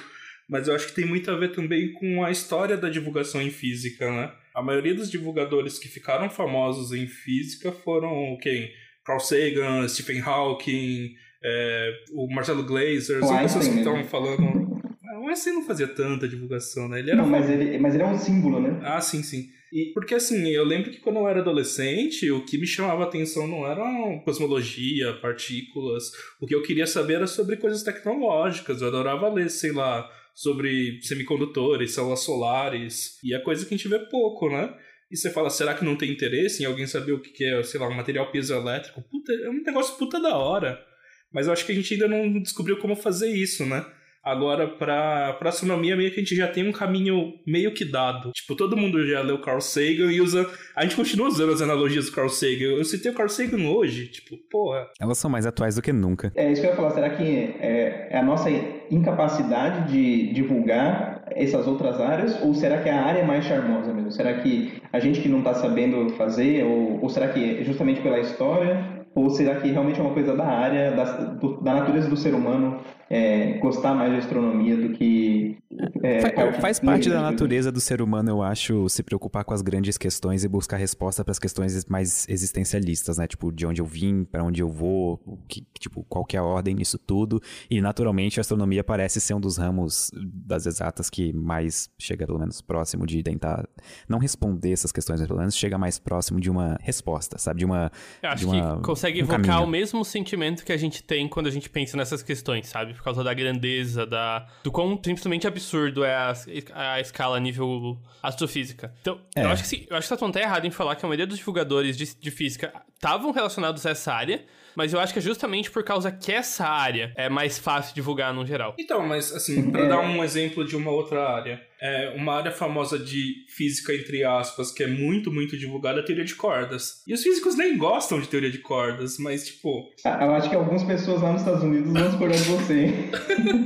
mas 0.48 0.68
eu 0.68 0.74
acho 0.74 0.88
que 0.88 0.94
tem 0.94 1.06
muito 1.06 1.30
a 1.30 1.36
ver 1.36 1.52
também 1.52 1.92
com 1.92 2.24
a 2.24 2.30
história 2.30 2.76
da 2.76 2.88
divulgação 2.88 3.40
em 3.40 3.50
física, 3.50 4.10
né? 4.10 4.32
A 4.54 4.62
maioria 4.62 4.94
dos 4.94 5.10
divulgadores 5.10 5.78
que 5.78 5.88
ficaram 5.88 6.28
famosos 6.28 6.92
em 6.92 7.06
física 7.06 7.72
foram 7.72 8.36
quem? 8.40 8.70
Carl 9.04 9.18
Sagan, 9.20 9.88
Stephen 9.88 10.20
Hawking, 10.20 11.14
é, 11.42 11.92
o 12.12 12.32
Marcelo 12.32 12.62
Glazer, 12.62 13.20
são 13.20 13.38
pessoas 13.38 13.66
que 13.68 13.78
estavam 13.78 14.04
falando. 14.04 14.80
Ah, 15.04 15.20
O 15.20 15.28
Einstein 15.28 15.54
não 15.54 15.64
fazia 15.64 15.88
tanta 15.88 16.28
divulgação, 16.28 16.88
né? 16.88 17.00
Ele 17.00 17.10
era 17.10 17.22
Não, 17.22 17.28
mas 17.28 17.48
ele, 17.50 17.78
mas 17.78 17.94
ele 17.94 18.04
é 18.04 18.06
um 18.06 18.18
símbolo, 18.18 18.60
né? 18.60 18.80
ah, 18.84 19.00
sim, 19.00 19.22
sim. 19.22 19.48
E 19.72 19.90
porque 19.94 20.14
assim, 20.14 20.48
eu 20.50 20.64
lembro 20.64 20.90
que 20.90 21.00
quando 21.00 21.16
eu 21.16 21.26
era 21.26 21.40
adolescente, 21.40 22.30
o 22.30 22.44
que 22.44 22.58
me 22.58 22.66
chamava 22.66 23.04
atenção 23.04 23.46
não 23.48 23.66
era 23.66 23.82
cosmologia, 24.22 25.14
partículas. 25.14 26.12
O 26.38 26.46
que 26.46 26.54
eu 26.54 26.62
queria 26.62 26.86
saber 26.86 27.14
era 27.14 27.26
sobre 27.26 27.56
coisas 27.56 27.82
tecnológicas. 27.82 28.82
Eu 28.82 28.88
adorava 28.88 29.32
ler, 29.32 29.48
sei 29.48 29.72
lá, 29.72 30.06
sobre 30.34 31.00
semicondutores, 31.02 31.94
células 31.94 32.20
solares. 32.20 33.18
E 33.22 33.34
é 33.34 33.38
coisa 33.38 33.66
que 33.66 33.74
a 33.74 33.76
gente 33.76 33.88
vê 33.88 33.98
pouco, 33.98 34.48
né? 34.48 34.74
E 35.10 35.16
você 35.16 35.30
fala, 35.30 35.50
será 35.50 35.74
que 35.74 35.84
não 35.84 35.96
tem 35.96 36.10
interesse 36.10 36.62
em 36.62 36.66
alguém 36.66 36.86
saber 36.86 37.12
o 37.12 37.20
que 37.20 37.44
é, 37.44 37.62
sei 37.62 37.78
lá, 37.78 37.88
um 37.88 37.94
material 37.94 38.30
piezoelétrico? 38.30 39.02
Puta, 39.02 39.32
é 39.32 39.50
um 39.50 39.62
negócio 39.62 39.96
puta 39.98 40.18
da 40.18 40.36
hora. 40.36 40.82
Mas 41.30 41.46
eu 41.46 41.52
acho 41.52 41.66
que 41.66 41.72
a 41.72 41.74
gente 41.74 41.92
ainda 41.94 42.08
não 42.08 42.40
descobriu 42.40 42.78
como 42.78 42.96
fazer 42.96 43.30
isso, 43.30 43.66
né? 43.66 43.84
Agora, 44.24 44.68
pra, 44.68 45.32
pra 45.34 45.48
astronomia, 45.48 45.96
meio 45.96 46.10
que 46.10 46.20
a 46.20 46.22
gente 46.22 46.36
já 46.36 46.46
tem 46.46 46.68
um 46.68 46.72
caminho 46.72 47.34
meio 47.46 47.74
que 47.74 47.84
dado. 47.84 48.30
Tipo, 48.32 48.54
todo 48.54 48.76
mundo 48.76 49.04
já 49.06 49.20
leu 49.20 49.40
Carl 49.40 49.60
Sagan 49.60 50.12
e 50.12 50.20
usa. 50.20 50.48
A 50.76 50.82
gente 50.84 50.94
continua 50.94 51.26
usando 51.26 51.52
as 51.52 51.60
analogias 51.60 52.06
do 52.06 52.12
Carl 52.12 52.28
Sagan. 52.28 52.76
Eu 52.76 52.84
citei 52.84 53.10
o 53.10 53.14
Carl 53.14 53.28
Sagan 53.28 53.68
hoje. 53.68 54.06
Tipo, 54.06 54.36
porra. 54.48 54.86
Elas 55.00 55.18
são 55.18 55.30
mais 55.30 55.44
atuais 55.44 55.74
do 55.74 55.82
que 55.82 55.92
nunca. 55.92 56.32
É 56.36 56.50
isso 56.52 56.60
que 56.60 56.68
eu 56.68 56.70
ia 56.70 56.76
falar. 56.76 56.90
Será 56.92 57.10
que 57.10 57.24
é, 57.58 58.08
é 58.10 58.18
a 58.18 58.22
nossa 58.22 58.48
incapacidade 58.90 59.90
de 59.90 60.32
divulgar 60.32 61.24
essas 61.34 61.66
outras 61.66 62.00
áreas? 62.00 62.40
Ou 62.42 62.54
será 62.54 62.80
que 62.80 62.88
a 62.88 63.02
área 63.02 63.20
é 63.20 63.26
mais 63.26 63.44
charmosa 63.44 63.92
mesmo? 63.92 64.12
Será 64.12 64.34
que 64.34 64.72
a 64.92 65.00
gente 65.00 65.20
que 65.20 65.28
não 65.28 65.38
está 65.38 65.54
sabendo 65.54 66.10
fazer? 66.10 66.64
Ou, 66.64 67.02
ou 67.02 67.08
será 67.08 67.28
que 67.28 67.58
é 67.58 67.64
justamente 67.64 68.00
pela 68.00 68.20
história? 68.20 69.01
Ou 69.14 69.28
será 69.30 69.60
que 69.60 69.70
realmente 69.70 70.00
é 70.00 70.02
uma 70.02 70.12
coisa 70.14 70.34
da 70.36 70.46
área, 70.46 70.92
da, 70.96 71.04
do- 71.34 71.60
da 71.60 71.74
natureza 71.74 72.08
do 72.08 72.16
ser 72.16 72.34
humano 72.34 72.80
é, 73.10 73.58
gostar 73.58 73.94
mais 73.94 74.10
de 74.10 74.18
astronomia 74.20 74.74
do 74.74 74.94
que. 74.94 75.58
É, 76.02 76.20
Fa- 76.22 76.30
parte 76.32 76.60
faz 76.62 76.80
pura 76.80 76.92
parte 76.92 77.08
da 77.10 77.16
coisa? 77.16 77.30
natureza 77.30 77.70
do 77.72 77.78
ser 77.80 78.00
humano, 78.00 78.30
eu 78.30 78.42
acho, 78.42 78.88
se 78.88 79.02
preocupar 79.02 79.44
com 79.44 79.52
as 79.52 79.60
grandes 79.60 79.98
questões 79.98 80.44
e 80.44 80.48
buscar 80.48 80.78
resposta 80.78 81.22
para 81.22 81.30
as 81.32 81.38
questões 81.38 81.84
mais 81.86 82.26
existencialistas, 82.28 83.18
né? 83.18 83.26
Tipo, 83.26 83.52
de 83.52 83.66
onde 83.66 83.82
eu 83.82 83.84
vim, 83.86 84.24
para 84.24 84.42
onde 84.42 84.62
eu 84.62 84.68
vou, 84.68 85.20
que, 85.48 85.66
tipo, 85.78 86.04
qual 86.08 86.24
que 86.24 86.36
é 86.36 86.40
a 86.40 86.44
ordem 86.44 86.74
nisso 86.74 86.98
tudo. 86.98 87.40
E 87.70 87.80
naturalmente 87.82 88.40
a 88.40 88.42
astronomia 88.42 88.82
parece 88.82 89.20
ser 89.20 89.34
um 89.34 89.40
dos 89.40 89.58
ramos 89.58 90.10
das 90.14 90.64
exatas 90.66 91.10
que 91.10 91.32
mais 91.34 91.90
chega 91.98 92.26
pelo 92.26 92.38
menos 92.38 92.62
próximo 92.62 93.06
de 93.06 93.22
tentar 93.22 93.68
não 94.08 94.18
responder 94.18 94.72
essas 94.72 94.90
questões, 94.92 95.20
mas 95.20 95.26
pelo 95.28 95.38
menos 95.40 95.54
chega 95.56 95.76
mais 95.76 95.98
próximo 95.98 96.40
de 96.40 96.50
uma 96.50 96.78
resposta, 96.80 97.36
sabe? 97.38 97.58
De 97.60 97.64
uma 97.66 97.90
Eu 98.22 98.28
acho 98.30 98.38
de 98.38 98.46
uma, 98.46 98.76
que 98.76 98.82
consegue 99.02 99.20
evocar 99.20 99.40
caminho. 99.44 99.64
o 99.64 99.66
mesmo 99.66 100.04
sentimento 100.04 100.64
que 100.64 100.72
a 100.72 100.76
gente 100.76 101.02
tem 101.02 101.28
quando 101.28 101.46
a 101.48 101.50
gente 101.50 101.68
pensa 101.68 101.96
nessas 101.96 102.22
questões, 102.22 102.68
sabe? 102.68 102.94
Por 102.94 103.02
causa 103.02 103.24
da 103.24 103.34
grandeza, 103.34 104.06
da 104.06 104.46
do 104.62 104.70
quão 104.70 104.98
simplesmente 105.02 105.46
absurdo 105.46 106.04
é 106.04 106.14
a, 106.14 106.32
a 106.74 107.00
escala 107.00 107.36
a 107.36 107.40
nível 107.40 107.98
astrofísica. 108.22 108.94
Então, 109.00 109.20
É. 109.34 109.44
eu 109.44 109.48
acho 109.48 109.62
que 109.62 109.68
sim, 109.68 109.86
eu 109.90 109.96
acho 109.96 110.08
que 110.08 110.16
tá 110.16 110.26
até 110.26 110.42
errado 110.42 110.66
em 110.66 110.70
falar 110.70 110.94
que 110.96 111.04
a 111.04 111.08
maioria 111.08 111.26
dos 111.26 111.38
divulgadores 111.38 111.96
de, 111.96 112.14
de 112.14 112.30
física 112.30 112.72
estavam 112.94 113.32
relacionados 113.32 113.84
a 113.84 113.90
essa 113.90 114.12
área, 114.12 114.44
mas 114.76 114.92
eu 114.94 115.00
acho 115.00 115.12
que 115.12 115.18
é 115.18 115.22
justamente 115.22 115.70
por 115.70 115.82
causa 115.82 116.10
que 116.12 116.30
essa 116.32 116.66
área 116.66 117.12
é 117.16 117.28
mais 117.28 117.58
fácil 117.58 117.94
divulgar 117.94 118.32
no 118.32 118.46
geral. 118.46 118.74
Então, 118.78 119.06
mas 119.06 119.32
assim, 119.32 119.70
pra 119.70 119.84
dar 119.86 120.00
um 120.00 120.22
exemplo 120.22 120.64
de 120.66 120.76
uma 120.76 120.90
outra 120.90 121.28
área. 121.28 121.60
É 121.84 122.14
uma 122.16 122.34
área 122.36 122.52
famosa 122.52 122.96
de 122.96 123.44
física, 123.48 123.92
entre 123.92 124.22
aspas, 124.22 124.70
que 124.70 124.84
é 124.84 124.86
muito, 124.86 125.32
muito 125.32 125.56
divulgada, 125.58 125.98
é 125.98 126.02
a 126.02 126.04
teoria 126.04 126.24
de 126.24 126.36
cordas. 126.36 127.02
E 127.06 127.12
os 127.12 127.22
físicos 127.24 127.56
nem 127.56 127.76
gostam 127.76 128.20
de 128.20 128.28
teoria 128.28 128.50
de 128.52 128.58
cordas, 128.58 129.18
mas 129.18 129.46
tipo. 129.48 129.90
Ah, 130.04 130.24
Eu 130.24 130.34
acho 130.34 130.48
que 130.48 130.54
algumas 130.54 130.84
pessoas 130.84 131.20
lá 131.22 131.32
nos 131.32 131.42
Estados 131.42 131.64
Unidos 131.64 131.92
vão 131.92 132.08
discordar 132.08 132.38
de 132.38 132.44
você. 132.44 132.84
hein? 132.84 133.10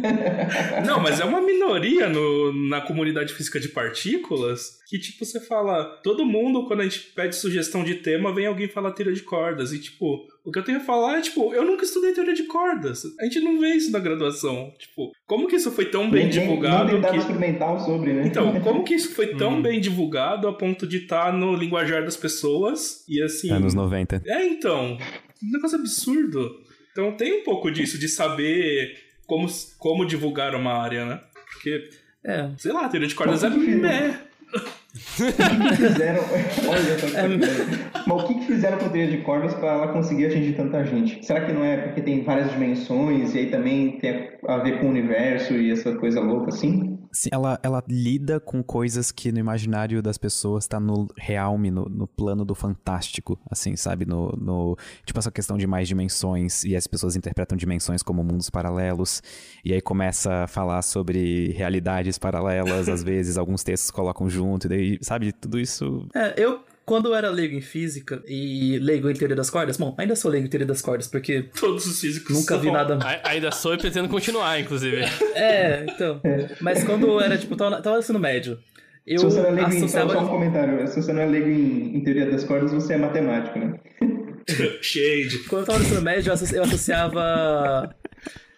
Não, 0.86 1.00
mas 1.00 1.20
é 1.20 1.24
uma 1.24 1.40
minoria 1.42 2.08
no, 2.08 2.52
na 2.68 2.80
comunidade 2.80 3.34
física 3.34 3.60
de 3.60 3.68
partículas 3.68 4.78
que, 4.88 4.98
tipo, 4.98 5.24
você 5.24 5.40
fala. 5.40 5.84
Todo 6.02 6.24
mundo, 6.24 6.66
quando 6.66 6.80
a 6.80 6.84
gente 6.84 7.00
pede 7.14 7.34
sugestão 7.34 7.82
de 7.82 7.96
tema, 7.96 8.32
vem 8.32 8.46
alguém 8.46 8.68
falar 8.68 8.92
teoria 8.92 9.12
de 9.14 9.22
cordas. 9.22 9.72
E, 9.72 9.80
tipo, 9.80 10.26
o 10.44 10.52
que 10.52 10.58
eu 10.58 10.62
tenho 10.62 10.78
a 10.78 10.82
falar 10.82 11.18
é, 11.18 11.20
tipo, 11.22 11.52
eu 11.52 11.64
nunca 11.64 11.84
estudei 11.84 12.12
teoria 12.12 12.34
de 12.34 12.44
cordas. 12.44 13.02
A 13.20 13.24
gente 13.24 13.40
não 13.40 13.58
vê 13.58 13.70
isso 13.74 13.90
na 13.90 13.98
graduação. 13.98 14.72
Tipo, 14.78 15.10
Como 15.26 15.48
que 15.48 15.56
isso 15.56 15.72
foi 15.72 15.86
tão 15.86 16.08
bem 16.08 16.24
nem- 16.24 16.30
divulgado 16.30 16.98
Não 16.98 17.10
que... 17.10 17.16
experimental 17.16 17.80
sobre, 17.80 18.12
né? 18.12 18.26
Então, 18.26 18.60
como 18.60 18.84
que 18.84 18.94
isso 18.94 19.12
foi 19.14 19.28
tão 19.36 19.54
Hum. 19.58 19.62
bem 19.62 19.80
divulgado 19.80 20.46
a 20.46 20.52
ponto 20.52 20.86
de 20.86 20.98
estar 20.98 21.32
no 21.32 21.56
linguajar 21.56 22.04
das 22.04 22.16
pessoas 22.16 23.04
e 23.08 23.20
assim... 23.20 23.50
Anos 23.50 23.74
90. 23.74 24.22
É, 24.24 24.46
então, 24.46 24.96
um 25.42 25.50
negócio 25.52 25.78
absurdo. 25.78 26.48
Então 26.92 27.12
tem 27.16 27.40
um 27.40 27.44
pouco 27.44 27.70
disso, 27.70 27.98
de 27.98 28.08
saber 28.08 28.96
como, 29.26 29.48
como 29.78 30.06
divulgar 30.06 30.54
uma 30.54 30.72
área, 30.72 31.04
né? 31.04 31.20
Porque, 31.52 31.88
É. 32.24 32.50
sei 32.56 32.72
lá, 32.72 32.86
a 32.86 32.88
teoria 32.88 33.08
de 33.08 33.14
cordas 33.14 33.42
é 33.44 33.50
meh. 33.50 34.20
O 34.56 35.58
que 35.58 35.68
que 35.68 35.76
fizeram. 35.76 36.22
Olha 36.68 36.98
só 36.98 37.06
que 37.06 37.38
coisa. 37.38 37.92
Mas 38.06 38.22
o 38.22 38.26
que, 38.26 38.34
que 38.34 38.46
fizeram 38.46 38.78
com 38.78 38.86
a 38.86 38.88
teoria 38.88 39.16
de 39.16 39.22
cordas 39.22 39.54
para 39.54 39.72
ela 39.72 39.88
conseguir 39.88 40.26
atingir 40.26 40.54
tanta 40.54 40.84
gente? 40.84 41.24
Será 41.24 41.44
que 41.44 41.52
não 41.52 41.64
é 41.64 41.76
porque 41.76 42.00
tem 42.00 42.22
várias 42.22 42.50
dimensões 42.50 43.34
e 43.34 43.38
aí 43.38 43.46
também 43.50 43.98
tem 43.98 44.30
a 44.46 44.58
ver 44.58 44.80
com 44.80 44.86
o 44.86 44.90
universo 44.90 45.54
e 45.54 45.70
essa 45.70 45.94
coisa 45.96 46.20
louca 46.20 46.48
assim? 46.48 46.95
Sim, 47.16 47.30
ela, 47.32 47.58
ela 47.62 47.82
lida 47.88 48.38
com 48.38 48.62
coisas 48.62 49.10
que 49.10 49.32
no 49.32 49.38
imaginário 49.38 50.02
das 50.02 50.18
pessoas 50.18 50.66
tá 50.66 50.78
no 50.78 51.08
realme, 51.16 51.70
no, 51.70 51.86
no 51.86 52.06
plano 52.06 52.44
do 52.44 52.54
fantástico, 52.54 53.40
assim, 53.50 53.74
sabe? 53.74 54.04
No, 54.04 54.32
no, 54.32 54.76
tipo, 55.02 55.18
essa 55.18 55.30
questão 55.30 55.56
de 55.56 55.66
mais 55.66 55.88
dimensões, 55.88 56.62
e 56.62 56.76
as 56.76 56.86
pessoas 56.86 57.16
interpretam 57.16 57.56
dimensões 57.56 58.02
como 58.02 58.22
mundos 58.22 58.50
paralelos, 58.50 59.22
e 59.64 59.72
aí 59.72 59.80
começa 59.80 60.44
a 60.44 60.46
falar 60.46 60.82
sobre 60.82 61.52
realidades 61.52 62.18
paralelas, 62.18 62.86
às 62.86 63.00
vezes 63.02 63.38
alguns 63.38 63.64
textos 63.64 63.90
colocam 63.90 64.28
junto, 64.28 64.66
e 64.66 64.68
daí, 64.68 64.98
sabe? 65.00 65.32
Tudo 65.32 65.58
isso... 65.58 66.06
É, 66.14 66.34
eu, 66.36 66.60
quando 66.86 67.08
eu 67.08 67.14
era 67.16 67.28
leigo 67.28 67.54
em 67.56 67.60
física 67.60 68.22
e 68.28 68.78
leigo 68.78 69.10
em 69.10 69.12
teoria 69.14 69.34
das 69.36 69.50
cordas, 69.50 69.76
bom, 69.76 69.94
ainda 69.98 70.14
sou 70.16 70.30
leigo 70.30 70.46
em 70.46 70.48
teoria 70.50 70.66
das 70.66 70.80
cordas, 70.80 71.08
porque 71.08 71.42
Todos 71.60 71.84
os 71.84 72.00
físicos 72.00 72.34
nunca 72.34 72.56
vi 72.56 72.66
são. 72.66 72.72
nada. 72.72 72.98
A- 73.02 73.30
Ainda 73.30 73.50
sou 73.50 73.74
e 73.74 73.78
pretendo 73.78 74.08
continuar, 74.08 74.58
inclusive. 74.60 74.98
É, 75.34 75.84
então. 75.88 76.20
Mas 76.60 76.82
quando 76.84 77.06
eu 77.08 77.20
era, 77.20 77.36
tipo, 77.36 77.56
tava, 77.56 77.82
tava 77.82 77.96
no 77.96 78.00
ensino 78.02 78.18
médio, 78.20 78.58
eu 79.06 79.18
se 79.18 79.24
você 79.26 79.40
não 79.42 79.48
é 79.48 79.52
leigo 79.52 79.70
em, 79.72 79.78
só, 79.80 79.84
associava. 79.84 80.18
um 80.20 80.28
comentário, 80.28 80.88
se 80.88 81.02
você 81.02 81.12
não 81.12 81.22
é 81.22 81.26
leigo 81.26 81.48
em, 81.48 81.96
em 81.96 82.00
teoria 82.04 82.30
das 82.30 82.44
cordas, 82.44 82.72
você 82.72 82.94
é 82.94 82.96
matemático, 82.96 83.58
né? 83.58 83.74
Shade. 84.80 85.40
Quando 85.48 85.62
eu 85.62 85.66
tava 85.66 85.78
no 85.80 85.84
ensino 85.84 86.02
médio, 86.02 86.32
eu 86.54 86.62
associava 86.62 87.94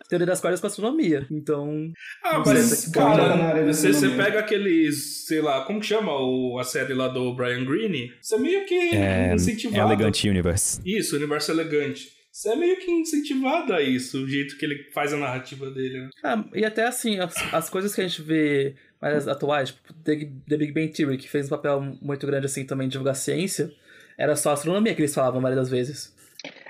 teoria 0.08 0.26
das 0.26 0.40
cordas 0.40 0.60
com 0.60 0.66
astronomia. 0.66 1.26
Então. 1.30 1.92
Ah, 2.24 2.42
mas, 2.44 2.58
se- 2.60 2.90
cara, 2.92 3.36
na 3.36 3.44
área 3.44 3.64
da 3.66 3.72
você, 3.72 3.92
você 3.92 4.08
pega 4.10 4.40
aqueles, 4.40 5.26
sei 5.26 5.40
lá, 5.40 5.64
como 5.64 5.80
que 5.80 5.86
chama 5.86 6.12
o, 6.12 6.58
a 6.58 6.64
série 6.64 6.94
lá 6.94 7.08
do 7.08 7.34
Brian 7.34 7.64
Greene? 7.64 8.10
Você 8.20 8.34
é 8.34 8.38
meio 8.38 8.66
que 8.66 8.74
É, 8.74 9.34
incentivado. 9.34 9.92
Elegant 9.92 10.24
Universe. 10.24 10.80
Isso, 10.84 11.16
Universo 11.16 11.50
Elegante. 11.52 12.08
Você 12.30 12.50
é 12.50 12.56
meio 12.56 12.76
que 12.78 12.88
incentivado 12.90 13.72
a 13.72 13.82
isso, 13.82 14.22
o 14.22 14.28
jeito 14.28 14.56
que 14.58 14.64
ele 14.64 14.84
faz 14.94 15.12
a 15.12 15.16
narrativa 15.16 15.70
dele, 15.70 16.02
né? 16.02 16.10
Ah, 16.22 16.44
e 16.54 16.64
até 16.64 16.86
assim, 16.86 17.18
as, 17.18 17.34
as 17.52 17.68
coisas 17.68 17.92
que 17.94 18.00
a 18.00 18.06
gente 18.06 18.22
vê 18.22 18.76
mais 19.02 19.26
atuais, 19.26 19.70
tipo, 19.70 19.92
The, 20.04 20.28
The 20.48 20.56
Big 20.56 20.72
Bang 20.72 20.88
Theory, 20.92 21.16
que 21.18 21.28
fez 21.28 21.46
um 21.46 21.50
papel 21.50 21.80
muito 22.00 22.24
grande 22.26 22.46
assim 22.46 22.64
também 22.64 22.86
de 22.86 22.92
divulgar 22.92 23.16
ciência, 23.16 23.72
era 24.16 24.36
só 24.36 24.52
astronomia 24.52 24.94
que 24.94 25.00
eles 25.00 25.14
falavam 25.14 25.40
a 25.40 25.42
maioria 25.42 25.60
das 25.62 25.70
vezes. 25.70 26.14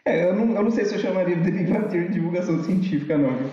É, 0.09 0.28
eu 0.28 0.35
não, 0.36 0.55
eu 0.56 0.62
não 0.64 0.70
sei 0.70 0.85
se 0.85 0.94
eu 0.94 0.98
chamaria 1.01 1.36
de 1.36 1.51
Big 1.51 1.64
Bang 1.70 1.89
Theory 1.89 2.09
de 2.09 2.14
divulgação 2.14 2.62
científica, 2.64 3.16
não, 3.18 3.36
viu? 3.36 3.51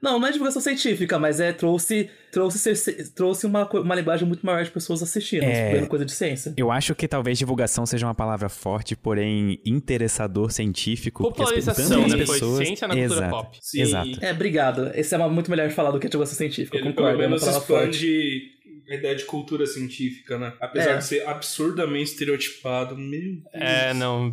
Não, 0.00 0.20
não 0.20 0.28
é 0.28 0.30
divulgação 0.30 0.62
científica, 0.62 1.18
mas 1.18 1.40
é 1.40 1.52
trouxe 1.52 2.08
trouxe, 2.30 3.12
trouxe 3.14 3.46
uma, 3.46 3.68
uma 3.68 3.94
linguagem 3.96 4.28
muito 4.28 4.46
maior 4.46 4.62
de 4.62 4.70
pessoas 4.70 5.02
assistindo, 5.02 5.42
É. 5.42 5.72
vendo 5.72 5.88
coisa 5.88 6.04
de 6.04 6.12
ciência. 6.12 6.54
Eu 6.56 6.70
acho 6.70 6.94
que 6.94 7.08
talvez 7.08 7.36
divulgação 7.36 7.84
seja 7.84 8.06
uma 8.06 8.14
palavra 8.14 8.48
forte, 8.48 8.94
porém 8.94 9.58
interessador 9.66 10.52
científico. 10.52 11.24
as 11.24 11.28
Popularização, 11.30 12.02
tantas 12.02 12.12
né? 12.18 12.26
Foi 12.26 12.34
pessoas- 12.36 12.66
ciência 12.66 12.86
na 12.86 12.94
cultura 12.94 13.18
Exato. 13.26 13.30
pop. 13.30 13.58
Sim. 13.60 13.80
Exato. 13.80 14.10
É, 14.20 14.30
obrigado. 14.30 14.90
Esse 14.94 15.14
é 15.14 15.18
uma, 15.18 15.28
muito 15.28 15.50
melhor 15.50 15.68
falar 15.70 15.90
do 15.90 15.98
que 15.98 16.06
a 16.06 16.10
divulgação 16.10 16.36
científica, 16.36 16.76
Ele 16.76 16.86
concordo. 16.92 17.10
pelo 17.18 17.22
É 17.22 17.26
uma 17.26 17.28
menos 17.30 17.44
palavra 17.44 17.66
forte. 17.66 18.57
A 18.88 18.94
ideia 18.94 19.14
de 19.14 19.24
cultura 19.24 19.66
científica, 19.66 20.38
né? 20.38 20.52
Apesar 20.60 20.92
É. 20.92 20.96
de 20.98 21.04
ser 21.04 21.26
absurdamente 21.26 22.10
estereotipado. 22.10 22.96
Meu 22.96 23.20
Deus. 23.20 23.42
É, 23.52 23.92
não. 23.94 24.32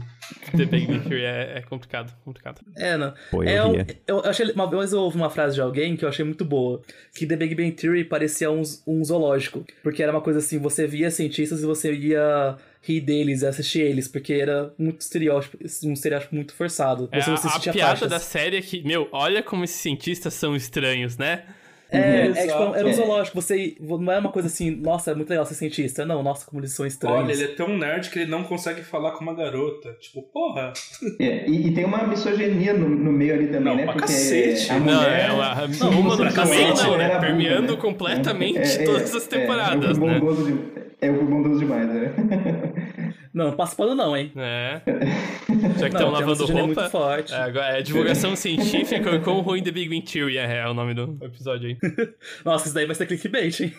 The 0.56 0.66
Big 0.66 0.88
Bang 0.88 1.08
Theory 1.08 1.24
é, 1.26 1.58
é 1.58 1.62
complicado, 1.62 2.14
complicado. 2.24 2.62
É, 2.78 2.98
não. 2.98 3.14
Pô, 3.32 3.44
eu 3.44 3.50
é, 3.50 3.66
um- 3.66 3.72
ria. 3.74 3.88
eu 4.08 4.20
achei, 4.22 4.52
uma 4.52 4.70
vez 4.70 4.94
eu 4.94 5.00
ouvi 5.02 5.18
uma 5.18 5.30
frase 5.30 5.56
de 5.56 5.62
alguém 5.62 5.96
que 5.98 6.04
eu 6.06 6.10
achei 6.10 6.24
muito 6.26 6.44
boa, 6.46 6.82
que 7.14 7.26
The 7.28 7.36
Big 7.36 7.54
Bang 7.56 7.72
Theory 7.72 8.04
parecia 8.06 8.50
um, 8.52 8.62
um 8.88 9.04
zoológico, 9.04 9.66
porque 9.84 10.02
era 10.02 10.12
uma 10.12 10.22
coisa 10.22 10.40
assim, 10.40 10.58
você 10.58 10.88
via 10.88 11.12
cientistas 11.12 11.62
e 11.62 11.66
você 11.66 11.94
ia 11.94 12.58
rir 12.82 13.02
deles 13.02 13.42
e 13.42 13.48
assistir 13.48 13.82
eles, 13.82 14.08
porque 14.08 14.34
era 14.34 14.72
muito 14.78 15.02
estereótipo, 15.02 15.58
um 15.84 15.94
estereótipo 15.94 16.36
muito 16.36 16.54
forçado. 16.54 17.10
É, 17.12 17.20
Você 17.20 17.30
não 17.32 17.36
a, 17.36 17.40
se 17.40 17.48
a 17.70 17.74
piada 17.74 17.90
faixas. 17.90 18.10
da 18.10 18.20
série 18.20 18.58
é 18.58 18.62
que, 18.62 18.84
meu, 18.84 19.10
olha 19.12 19.42
como 19.42 19.64
esses 19.64 19.78
cientistas 19.82 20.34
são 20.36 20.56
estranhos, 20.56 21.18
né? 21.18 21.46
É, 21.96 22.28
é, 22.28 22.48
tipo, 22.48 22.76
era 22.76 22.86
um 22.86 22.90
É. 22.90 22.94
zoológico, 22.94 23.42
você 23.42 23.76
não 23.80 24.12
é 24.12 24.20
uma 24.20 24.32
coisa 24.32 24.48
assim, 24.48 24.72
nossa, 24.72 25.12
é 25.12 25.16
muito 25.16 25.30
legal 25.30 25.46
ser 25.46 25.54
cientista. 25.56 26.06
Não, 26.06 26.22
nossa, 26.24 26.46
como 26.46 26.62
eles 26.62 26.72
são 26.74 26.86
estranhos. 26.86 27.20
Olha, 27.24 27.32
ele 27.34 27.44
é 27.44 27.48
tão 27.56 27.70
nerd 27.78 28.10
que 28.10 28.20
ele 28.20 28.30
não 28.32 28.44
consegue 28.44 28.82
falar 28.84 29.12
com 29.12 29.22
uma 29.24 29.34
garota. 29.34 29.96
Tipo, 30.00 30.22
porra. 30.22 30.74
É, 31.20 31.50
e, 31.50 31.68
e 31.68 31.74
tem 31.74 31.86
uma 31.86 32.06
misoginia 32.08 32.74
no, 32.74 32.90
no 32.90 33.12
meio 33.12 33.34
ali 33.34 33.48
também, 33.48 33.64
Não, 33.64 33.76
né? 33.76 33.84
pra 33.84 33.94
Porque 33.94 34.08
cacete. 34.12 34.72
a 34.72 34.80
Não, 34.80 34.96
mulher... 34.96 35.30
é 35.30 35.32
uma, 35.32 35.56
Não, 35.68 35.90
uma 36.00 36.16
pra 36.18 36.26
no 36.30 36.34
cacete, 36.34 36.84
não, 36.84 36.98
né? 36.98 37.20
Permeando 37.20 37.74
né? 37.74 37.80
completamente 37.82 38.60
É, 38.60 38.82
é, 38.82 38.86
todas 38.86 39.16
as 39.16 39.26
é, 39.26 39.30
temporadas, 39.30 39.86
é, 39.86 39.92
eu 39.92 39.96
fui 39.96 40.08
né? 40.08 40.20
bondoso 40.20 40.46
de, 40.46 40.60
é, 41.02 41.10
eu 41.10 41.16
fui 41.16 41.26
bondoso 41.26 41.60
demais, 41.60 41.88
né? 41.88 42.14
Não, 43.36 43.48
não 43.48 43.56
passa 43.58 43.76
pano 43.76 43.94
não, 43.94 44.16
hein? 44.16 44.32
É. 44.38 44.82
Já 45.78 45.90
que 45.90 45.96
estão 45.96 46.08
uma 46.08 46.20
lavando 46.20 46.46
roupa. 46.46 46.66
muito 46.66 46.90
forte. 46.90 47.34
É, 47.34 47.38
agora 47.38 47.80
é 47.80 47.82
divulgação 47.82 48.34
científica 48.34 49.14
e 49.14 49.20
quão 49.20 49.42
ruim 49.42 49.62
The 49.62 49.72
Big 49.72 49.90
Bang 49.90 50.10
Theory 50.10 50.38
é, 50.38 50.60
é 50.60 50.70
o 50.70 50.74
nome 50.74 50.94
do 50.94 51.18
episódio 51.22 51.68
aí. 51.68 51.78
Nossa, 52.46 52.68
isso 52.68 52.74
daí 52.74 52.86
vai 52.86 52.96
ser 52.96 53.06
clickbait, 53.06 53.60
hein? 53.60 53.74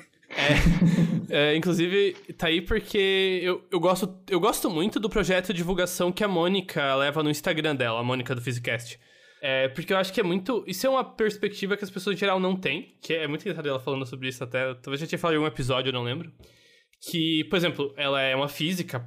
É, 1.30 1.56
inclusive, 1.56 2.12
tá 2.36 2.48
aí 2.48 2.60
porque 2.60 3.40
eu, 3.42 3.64
eu, 3.70 3.80
gosto, 3.80 4.14
eu 4.28 4.38
gosto 4.38 4.68
muito 4.68 5.00
do 5.00 5.08
projeto 5.08 5.48
de 5.48 5.54
divulgação 5.54 6.12
que 6.12 6.22
a 6.22 6.28
Mônica 6.28 6.94
leva 6.94 7.22
no 7.22 7.30
Instagram 7.30 7.74
dela, 7.74 8.00
a 8.00 8.04
Mônica 8.04 8.34
do 8.34 8.42
Physicast. 8.42 9.00
É, 9.40 9.68
porque 9.68 9.92
eu 9.92 9.96
acho 9.96 10.12
que 10.12 10.20
é 10.20 10.22
muito. 10.22 10.64
Isso 10.66 10.86
é 10.86 10.90
uma 10.90 11.02
perspectiva 11.04 11.78
que 11.78 11.84
as 11.84 11.90
pessoas 11.90 12.14
em 12.14 12.18
geral 12.18 12.38
não 12.38 12.56
têm. 12.56 12.94
Que 13.00 13.14
é 13.14 13.26
muito 13.26 13.42
engraçado 13.42 13.68
ela 13.68 13.80
falando 13.80 14.04
sobre 14.04 14.28
isso 14.28 14.44
até. 14.44 14.74
Talvez 14.74 15.00
já 15.00 15.06
tinha 15.06 15.18
falado 15.18 15.34
em 15.34 15.36
algum 15.38 15.48
episódio, 15.48 15.88
eu 15.88 15.94
não 15.94 16.02
lembro. 16.02 16.30
Que, 17.00 17.44
por 17.44 17.56
exemplo, 17.56 17.94
ela 17.96 18.20
é 18.20 18.34
uma 18.34 18.48
física, 18.48 19.04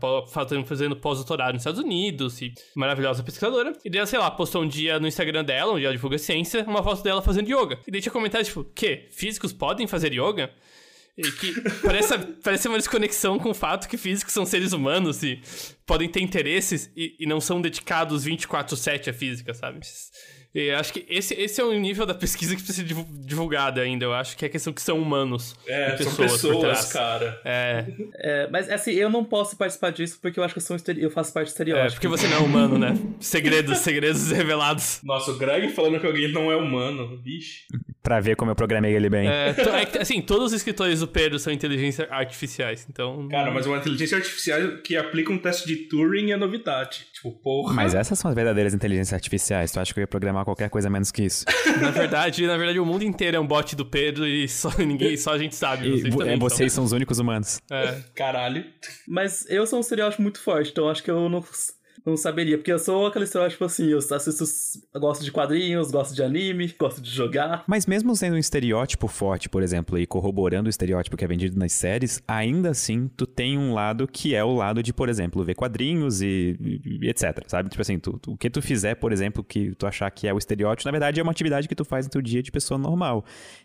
fazendo, 0.66 0.96
pós-doutorado 0.96 1.54
nos 1.54 1.62
Estados 1.62 1.80
Unidos, 1.80 2.42
e 2.42 2.54
maravilhosa 2.76 3.24
pesquisadora. 3.24 3.74
E 3.84 3.90
daí 3.90 4.06
sei 4.06 4.20
lá, 4.20 4.30
postou 4.32 4.64
um 4.64 4.68
dia 4.68 5.00
no 5.00 5.08
Instagram 5.08 5.44
dela, 5.44 5.74
onde 5.74 5.84
ela 5.84 5.94
divulga 5.94 6.18
ciência, 6.18 6.64
uma 6.66 6.84
foto 6.84 7.04
dela 7.04 7.22
fazendo 7.22 7.50
yoga. 7.50 7.80
E 7.88 7.92
daí 7.92 8.02
tinha 8.02 8.12
comentários 8.12 8.48
tipo, 8.48 8.64
que? 8.64 9.08
Físicos 9.12 9.52
podem 9.52 9.88
fazer 9.88 10.14
yoga? 10.14 10.52
E 11.18 11.32
que 11.34 11.54
parece, 11.82 12.18
parece 12.42 12.68
uma 12.70 12.78
desconexão 12.78 13.38
com 13.38 13.50
o 13.50 13.54
fato 13.54 13.90
que 13.90 13.98
físicos 13.98 14.34
são 14.34 14.46
seres 14.46 14.72
humanos 14.72 15.22
e 15.22 15.42
podem 15.86 16.08
ter 16.08 16.22
interesses 16.22 16.90
e, 16.96 17.18
e 17.20 17.26
não 17.26 17.42
são 17.42 17.62
dedicados 17.62 18.26
24-7 18.26 19.10
à 19.10 19.14
física, 19.14 19.54
sabe? 19.54 19.80
E 20.54 20.72
acho 20.72 20.92
que 20.94 21.06
esse, 21.08 21.36
esse 21.36 21.62
é 21.62 21.64
um 21.64 21.80
nível 21.80 22.06
da 22.08 22.14
pesquisa 22.16 22.56
que 22.56 22.62
precisa 22.64 22.82
ser 22.82 22.88
divu- 22.88 23.08
divulgado 23.24 23.80
ainda. 23.80 24.06
Eu 24.06 24.14
acho 24.14 24.36
que 24.36 24.44
é 24.44 24.48
a 24.48 24.52
questão 24.52 24.74
que 24.74 24.82
são 24.82 25.00
humanos. 25.00 25.56
É, 25.68 25.94
e 25.94 26.04
são 26.04 26.16
por 26.16 26.18
pessoas, 26.24 26.60
trás. 26.60 26.94
cara. 26.94 27.42
É, 27.46 27.86
É, 28.16 28.48
mas 28.52 28.68
assim, 28.70 28.92
eu 28.92 29.10
não 29.12 29.24
posso 29.24 29.56
participar 29.56 29.92
disso 29.92 30.18
porque 30.22 30.40
eu 30.40 30.44
acho 30.44 30.54
que 30.54 30.60
eu, 30.60 30.64
sou 30.64 30.76
um 30.76 30.80
eu 30.98 31.12
faço 31.12 31.32
parte 31.32 31.48
do 31.48 31.50
é, 31.50 31.52
estereótipo. 31.52 31.94
porque 31.94 32.08
você 32.08 32.28
não 32.28 32.38
é 32.38 32.40
humano, 32.40 32.78
né? 32.80 32.98
Segredos, 33.20 33.78
segredos 33.80 34.32
revelados. 34.32 35.00
Nossa, 35.04 35.32
o 35.32 35.38
Greg 35.38 35.70
falando 35.70 36.00
que 36.00 36.08
alguém 36.08 36.32
não 36.32 36.52
é 36.52 36.56
humano. 36.56 37.20
Vixe. 37.24 37.66
Pra 38.02 38.20
ver 38.22 38.36
como 38.38 38.50
eu 38.50 38.56
programei 38.56 38.96
ele 38.96 39.10
bem. 39.10 39.28
É, 39.28 39.54
to- 39.54 39.70
é 39.70 40.02
assim, 40.02 40.22
todos 40.22 40.48
os 40.48 40.54
escritores 40.54 41.02
do 41.02 41.08
Pedro 41.08 41.38
são 41.38 41.52
inteligências 41.52 42.08
artificiais, 42.10 42.88
então... 42.90 43.28
Cara, 43.28 43.52
mas 43.52 43.66
uma 43.68 43.78
inteligência 43.78 44.18
artificial 44.18 44.60
que 44.84 44.96
aplica 44.96 45.32
um 45.34 45.38
teste 45.38 45.68
de 45.68 45.76
Turing 45.90 46.32
é 46.32 46.38
novidade. 46.38 47.08
Tipo, 47.14 47.32
porra. 47.34 47.74
Mas 47.74 47.94
essas 47.94 48.18
são 48.18 48.30
as 48.30 48.36
verdadeiras 48.36 48.74
inteligências 48.74 49.14
artificiais. 49.14 49.72
Tu 49.74 49.80
acha 49.82 49.94
que 49.94 50.00
eu 50.00 50.04
ia 50.04 50.08
programar 50.08 50.46
qualquer 50.46 50.70
coisa 50.70 50.90
menos 50.90 51.12
que 51.12 51.24
isso? 51.24 51.44
Na 51.82 51.92
verdade, 51.92 52.48
na 52.48 52.56
verdade, 52.58 52.80
o 52.80 52.86
mundo 52.86 53.04
inteiro 53.04 53.36
é 53.36 53.40
um 53.40 53.46
bot 53.46 53.76
do 53.76 53.86
Pedro 53.86 54.26
e 54.26 54.48
só 54.48 54.72
ninguém, 54.80 55.18
só 55.18 55.34
a 55.34 55.38
gente 55.38 55.56
sabe. 55.56 55.88
E 55.90 55.92
Vocês 56.02 56.06
é, 56.28 56.34
então. 56.36 56.40
vocês 56.50 56.72
são 56.74 56.84
os 56.86 56.94
únicos 56.94 57.20
humanos. 57.20 57.60
É. 57.70 57.96
Caralho. 58.16 58.64
Mas 59.08 59.46
eu 59.50 59.68
sou 59.68 59.78
um 59.78 59.82
estereótipo 59.82 60.22
muito 60.22 60.40
forte, 60.42 60.72
então 60.72 60.88
acho 60.90 61.04
que 61.04 61.12
eu 61.12 61.28
não, 61.28 61.44
não 62.06 62.16
saberia. 62.18 62.58
Porque 62.58 62.72
eu 62.72 62.80
sou 62.80 63.08
aquele 63.08 63.26
estereótipo 63.26 63.66
assim, 63.66 63.88
eu 63.90 63.98
assisto, 64.00 64.44
gosto 65.00 65.24
de 65.24 65.32
quadrinhos, 65.32 65.92
gosto 65.92 66.14
de 66.16 66.24
anime, 66.24 66.74
gosto 66.80 67.02
de 67.02 67.10
jogar. 67.10 67.64
Mas 67.68 67.86
mesmo 67.86 68.16
sendo 68.16 68.36
um 68.36 68.40
estereótipo 68.40 69.08
forte, 69.08 69.48
por 69.50 69.62
exemplo, 69.64 69.98
e 69.98 70.06
corroborando 70.08 70.68
o 70.68 70.70
estereótipo 70.70 71.16
que 71.18 71.24
é 71.26 71.28
vendido 71.28 71.58
nas 71.58 71.74
séries, 71.74 72.22
ainda 72.28 72.70
assim 72.70 73.08
tu 73.16 73.26
tem 73.26 73.58
um 73.58 73.74
lado 73.74 74.08
que 74.08 74.34
é 74.36 74.44
o 74.44 74.54
lado 74.54 74.82
de, 74.84 74.94
por 74.94 75.10
exemplo, 75.10 75.44
ver 75.44 75.56
quadrinhos 75.56 76.22
e, 76.22 76.58
e- 76.62 77.10
etc, 77.10 77.44
sabe? 77.48 77.70
Tipo 77.70 77.82
assim, 77.82 78.00
tu- 78.00 78.18
tu- 78.20 78.32
o 78.34 78.38
que 78.38 78.50
tu 78.50 78.62
fizer, 78.62 78.96
por 78.96 79.12
exemplo, 79.12 79.44
que 79.44 79.74
tu 79.76 79.86
achar 79.88 80.10
que 80.12 80.28
é 80.28 80.34
o 80.34 80.38
estereótipo, 80.38 80.88
na 80.88 80.92
verdade 80.92 81.20
é 81.20 81.24
uma 81.24 81.32
atividade 81.32 81.68
que 81.68 81.76
tu 81.76 81.86
faz 81.86 82.06
no 82.06 82.12
teu 82.12 82.22
dia 82.22 82.42
de 82.42 82.52
pessoa 82.52 82.78
normal. 82.78 83.24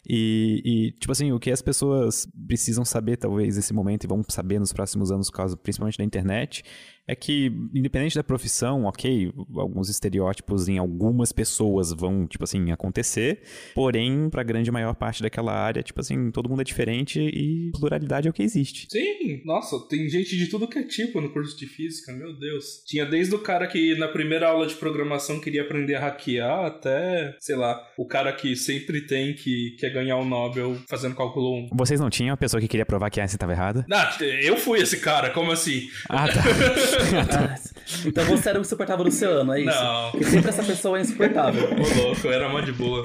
E, 0.08 0.62
e, 0.64 0.92
tipo 0.98 1.12
assim, 1.12 1.32
o 1.32 1.38
que 1.38 1.50
as 1.50 1.62
pessoas 1.62 2.26
precisam 2.46 2.84
saber, 2.84 3.16
talvez, 3.16 3.56
nesse 3.56 3.72
momento, 3.72 4.04
e 4.04 4.06
vão 4.06 4.22
saber 4.28 4.58
nos 4.58 4.72
próximos 4.72 5.10
anos, 5.10 5.30
causa 5.30 5.56
principalmente 5.56 5.98
da 5.98 6.04
internet, 6.04 6.62
é 7.06 7.14
que, 7.14 7.52
independente 7.74 8.16
da 8.16 8.24
profissão, 8.24 8.84
ok, 8.84 9.32
alguns 9.56 9.88
estereótipos 9.88 10.68
em 10.68 10.78
algumas 10.78 11.32
pessoas 11.32 11.92
vão, 11.92 12.26
tipo 12.26 12.44
assim, 12.44 12.72
acontecer, 12.72 13.42
porém, 13.74 14.28
pra 14.30 14.42
grande 14.42 14.70
maior 14.70 14.94
parte 14.94 15.22
daquela 15.22 15.52
área, 15.52 15.82
tipo 15.82 16.00
assim, 16.00 16.30
todo 16.30 16.48
mundo 16.48 16.62
é 16.62 16.64
diferente 16.64 17.20
e 17.20 17.70
pluralidade 17.78 18.26
é 18.26 18.30
o 18.30 18.34
que 18.34 18.42
existe. 18.42 18.86
Sim, 18.90 19.42
nossa, 19.44 19.78
tem 19.88 20.08
gente 20.08 20.36
de 20.36 20.46
tudo 20.48 20.68
que 20.68 20.78
é 20.78 20.82
tipo 20.82 21.20
no 21.20 21.30
curso 21.30 21.58
de 21.58 21.66
física, 21.66 22.12
meu 22.12 22.38
Deus. 22.38 22.82
Tinha 22.86 23.04
desde 23.04 23.34
o 23.34 23.38
cara 23.38 23.66
que 23.66 23.94
na 23.96 24.08
primeira 24.08 24.48
aula 24.48 24.66
de 24.66 24.74
programação 24.74 25.40
queria 25.40 25.62
aprender 25.62 25.96
a 25.96 26.00
hackear, 26.00 26.64
até, 26.64 27.36
sei 27.38 27.56
lá, 27.56 27.80
o 27.98 28.06
cara 28.06 28.32
que 28.32 28.56
sempre 28.56 29.06
tem 29.06 29.34
que 29.34 29.76
quer 29.78 29.90
ganhar 29.90 30.16
o 30.16 30.24
Nobel 30.24 30.76
fazendo 30.88 31.14
cálculo 31.14 31.66
1. 31.66 31.68
Vocês 31.74 32.00
não 32.00 32.08
tinham 32.08 32.32
a 32.32 32.36
pessoa 32.36 32.60
que 32.60 32.68
queria 32.68 32.86
provar 32.86 33.10
que 33.10 33.20
a 33.20 33.24
Einstein 33.24 33.36
estava 33.36 33.52
errada? 33.52 33.84
Ah, 33.92 34.16
eu 34.42 34.56
fui 34.56 34.80
esse 34.80 35.00
cara, 35.00 35.30
como 35.30 35.52
assim? 35.52 35.88
Ah, 36.08 36.26
tá. 36.28 36.42
Então 38.06 38.24
você 38.24 38.48
era 38.48 38.58
o 38.58 38.62
insuportável 38.62 39.04
do 39.04 39.08
oceano, 39.08 39.52
é 39.52 39.60
isso? 39.60 39.70
Não. 39.82 40.10
Porque 40.12 40.24
sempre 40.24 40.48
essa 40.48 40.62
pessoa 40.62 40.98
é 40.98 41.02
insuportável. 41.02 41.64
Ô 41.76 42.02
louco, 42.06 42.26
eu 42.26 42.32
era 42.32 42.48
mó 42.48 42.60
de 42.60 42.72
boa. 42.72 43.02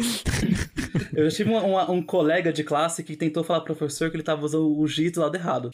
Eu 1.14 1.28
tive 1.30 1.50
um, 1.50 1.58
um- 1.58 1.92
um 1.92 2.02
colega 2.02 2.52
de 2.54 2.64
classe 2.64 3.04
que 3.04 3.16
tentou 3.18 3.44
falar 3.44 3.62
pro 3.62 3.76
professor 3.76 4.10
que 4.10 4.16
ele 4.16 4.24
tava 4.24 4.44
usando 4.46 4.78
o 4.80 4.88
giz 4.88 5.12
do 5.12 5.20
lado 5.22 5.36
errado. 5.36 5.70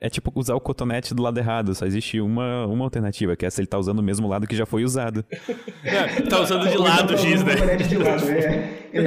É 0.00 0.08
tipo 0.08 0.30
usar 0.34 0.54
o 0.54 0.60
cotonete 0.60 1.14
do 1.14 1.22
lado 1.22 1.38
errado, 1.38 1.74
só 1.74 1.84
existe 1.86 2.20
uma, 2.20 2.66
uma 2.66 2.84
alternativa, 2.84 3.34
que 3.34 3.44
é 3.46 3.50
se 3.50 3.60
ele 3.60 3.66
tá 3.66 3.78
usando 3.78 3.98
o 3.98 4.02
mesmo 4.02 4.28
lado 4.28 4.46
que 4.46 4.54
já 4.54 4.64
foi 4.66 4.84
usado. 4.84 5.24
É, 5.82 6.20
tá 6.22 6.40
usando 6.40 6.68
de 6.68 6.76
lado 6.76 7.14
o 7.14 7.16
giz, 7.16 7.42
né? 7.42 7.54
cotonete 7.54 7.88
de 7.88 7.96
lado, 7.96 8.30
é. 8.30 8.70
É, 8.92 9.06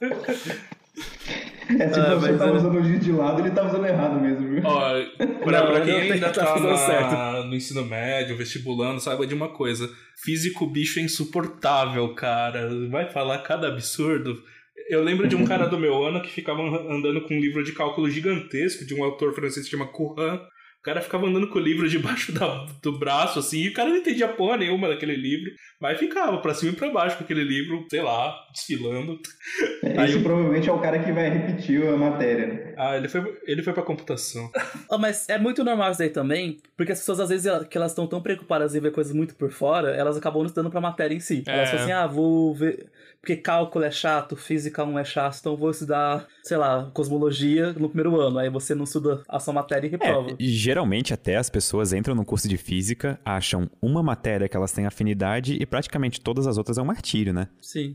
se 1.70 1.82
Ah, 1.82 1.86
o 1.86 2.20
professor 2.20 2.20
mas 2.30 2.38
tá 2.38 2.46
eu- 2.46 2.54
usando 2.54 2.78
o 2.78 2.98
de 2.98 3.12
lado, 3.12 3.40
ele 3.40 3.50
tá 3.50 3.66
usando 3.66 3.86
errado 3.86 4.20
mesmo, 4.20 4.48
viu? 4.48 4.62
Ó, 4.64 4.80
pra, 5.44 5.60
Não, 5.60 5.66
pra 5.72 5.80
quem 5.82 5.94
ainda 6.00 6.14
que 6.14 6.20
tá 6.20 6.30
tá 6.30 6.46
fazendo 6.46 6.68
na- 6.70 6.76
certo. 6.76 7.44
no 7.46 7.54
ensino 7.54 7.84
médio, 7.84 8.36
vestibulando, 8.36 9.00
saiba 9.00 9.26
de 9.26 9.34
uma 9.34 9.48
coisa. 9.48 9.88
Físico 10.16 10.66
bicho 10.66 10.98
é 10.98 11.02
insuportável, 11.02 12.12
cara. 12.14 12.68
Vai 12.90 13.08
falar 13.10 13.38
cada 13.38 13.68
absurdo. 13.68 14.42
Eu 14.88 15.02
lembro 15.04 15.28
de 15.28 15.36
um 15.36 15.44
cara 15.44 15.66
do 15.66 15.78
meu 15.78 16.04
ano 16.04 16.20
que 16.20 16.30
ficava 16.30 16.60
andando 16.62 17.20
com 17.22 17.34
um 17.34 17.40
livro 17.40 17.62
de 17.62 17.72
cálculo 17.72 18.10
gigantesco 18.10 18.84
de 18.84 18.94
um 18.94 19.04
autor 19.04 19.32
francês 19.34 19.64
que 19.64 19.70
se 19.70 19.70
chama 19.70 19.86
Courant. 19.86 20.40
O 20.80 20.82
cara 20.82 21.02
ficava 21.02 21.26
andando 21.26 21.46
com 21.48 21.58
o 21.58 21.62
livro 21.62 21.86
debaixo 21.88 22.32
da- 22.32 22.64
do 22.82 22.98
braço, 22.98 23.38
assim, 23.38 23.58
e 23.64 23.68
o 23.68 23.72
cara 23.74 23.90
não 23.90 23.98
entendia 23.98 24.26
porra 24.28 24.56
nenhuma 24.56 24.88
daquele 24.88 25.14
livro, 25.14 25.50
mas 25.78 25.98
ficava 25.98 26.38
pra 26.38 26.54
cima 26.54 26.72
e 26.72 26.74
pra 26.74 26.88
baixo 26.90 27.18
com 27.18 27.24
aquele 27.24 27.44
livro, 27.44 27.84
sei 27.90 28.00
lá, 28.00 28.34
desfilando. 28.50 29.20
Aí 29.98 30.06
Esse 30.08 30.16
eu- 30.16 30.22
provavelmente 30.22 30.70
é 30.70 30.72
o 30.72 30.78
cara 30.80 30.98
que 30.98 31.12
vai 31.12 31.28
repetir 31.28 31.86
a 31.86 31.96
matéria. 31.98 32.74
Ah, 32.78 32.96
ele 32.96 33.08
foi, 33.08 33.38
ele 33.46 33.62
foi 33.62 33.74
pra 33.74 33.82
computação. 33.82 34.50
Ah, 34.90 34.96
mas 34.98 35.28
é 35.28 35.36
muito 35.38 35.62
normal 35.62 35.90
isso 35.90 35.98
daí 35.98 36.08
também, 36.08 36.58
porque 36.78 36.92
as 36.92 36.98
pessoas, 36.98 37.20
às 37.20 37.28
vezes, 37.28 37.50
que 37.68 37.76
elas 37.76 37.92
estão 37.92 38.06
tão 38.06 38.22
preocupadas 38.22 38.74
em 38.74 38.80
ver 38.80 38.90
coisas 38.92 39.12
muito 39.14 39.34
por 39.34 39.50
fora, 39.50 39.90
elas 39.90 40.16
acabam 40.16 40.40
não 40.40 40.46
estudando 40.46 40.70
pra 40.70 40.80
matéria 40.80 41.14
em 41.14 41.20
si. 41.20 41.42
Elas 41.46 41.68
É. 41.68 41.72
falam 41.72 41.82
assim, 41.84 41.92
ah, 41.92 42.06
vou 42.06 42.54
ver... 42.54 42.90
Porque 43.20 43.36
cálculo 43.36 43.84
é 43.84 43.90
chato, 43.90 44.34
física 44.34 44.84
não 44.84 44.98
é 44.98 45.04
chato, 45.04 45.36
então 45.40 45.56
vou 45.56 45.70
estudar, 45.70 46.26
sei 46.42 46.56
lá, 46.56 46.90
cosmologia 46.94 47.72
no 47.74 47.88
primeiro 47.88 48.18
ano. 48.18 48.38
Aí 48.38 48.48
você 48.48 48.74
não 48.74 48.84
estuda 48.84 49.22
a 49.28 49.38
sua 49.38 49.52
matéria 49.52 49.86
e 49.86 49.90
reprova. 49.90 50.30
É, 50.30 50.36
e 50.38 50.48
geralmente 50.48 51.12
até 51.12 51.36
as 51.36 51.50
pessoas 51.50 51.92
entram 51.92 52.14
no 52.14 52.24
curso 52.24 52.48
de 52.48 52.56
física, 52.56 53.20
acham 53.24 53.70
uma 53.80 54.02
matéria 54.02 54.48
que 54.48 54.56
elas 54.56 54.72
têm 54.72 54.86
afinidade 54.86 55.54
e 55.60 55.66
praticamente 55.66 56.20
todas 56.20 56.46
as 56.46 56.56
outras 56.56 56.78
é 56.78 56.82
um 56.82 56.86
martírio, 56.86 57.34
né? 57.34 57.48
Sim. 57.60 57.92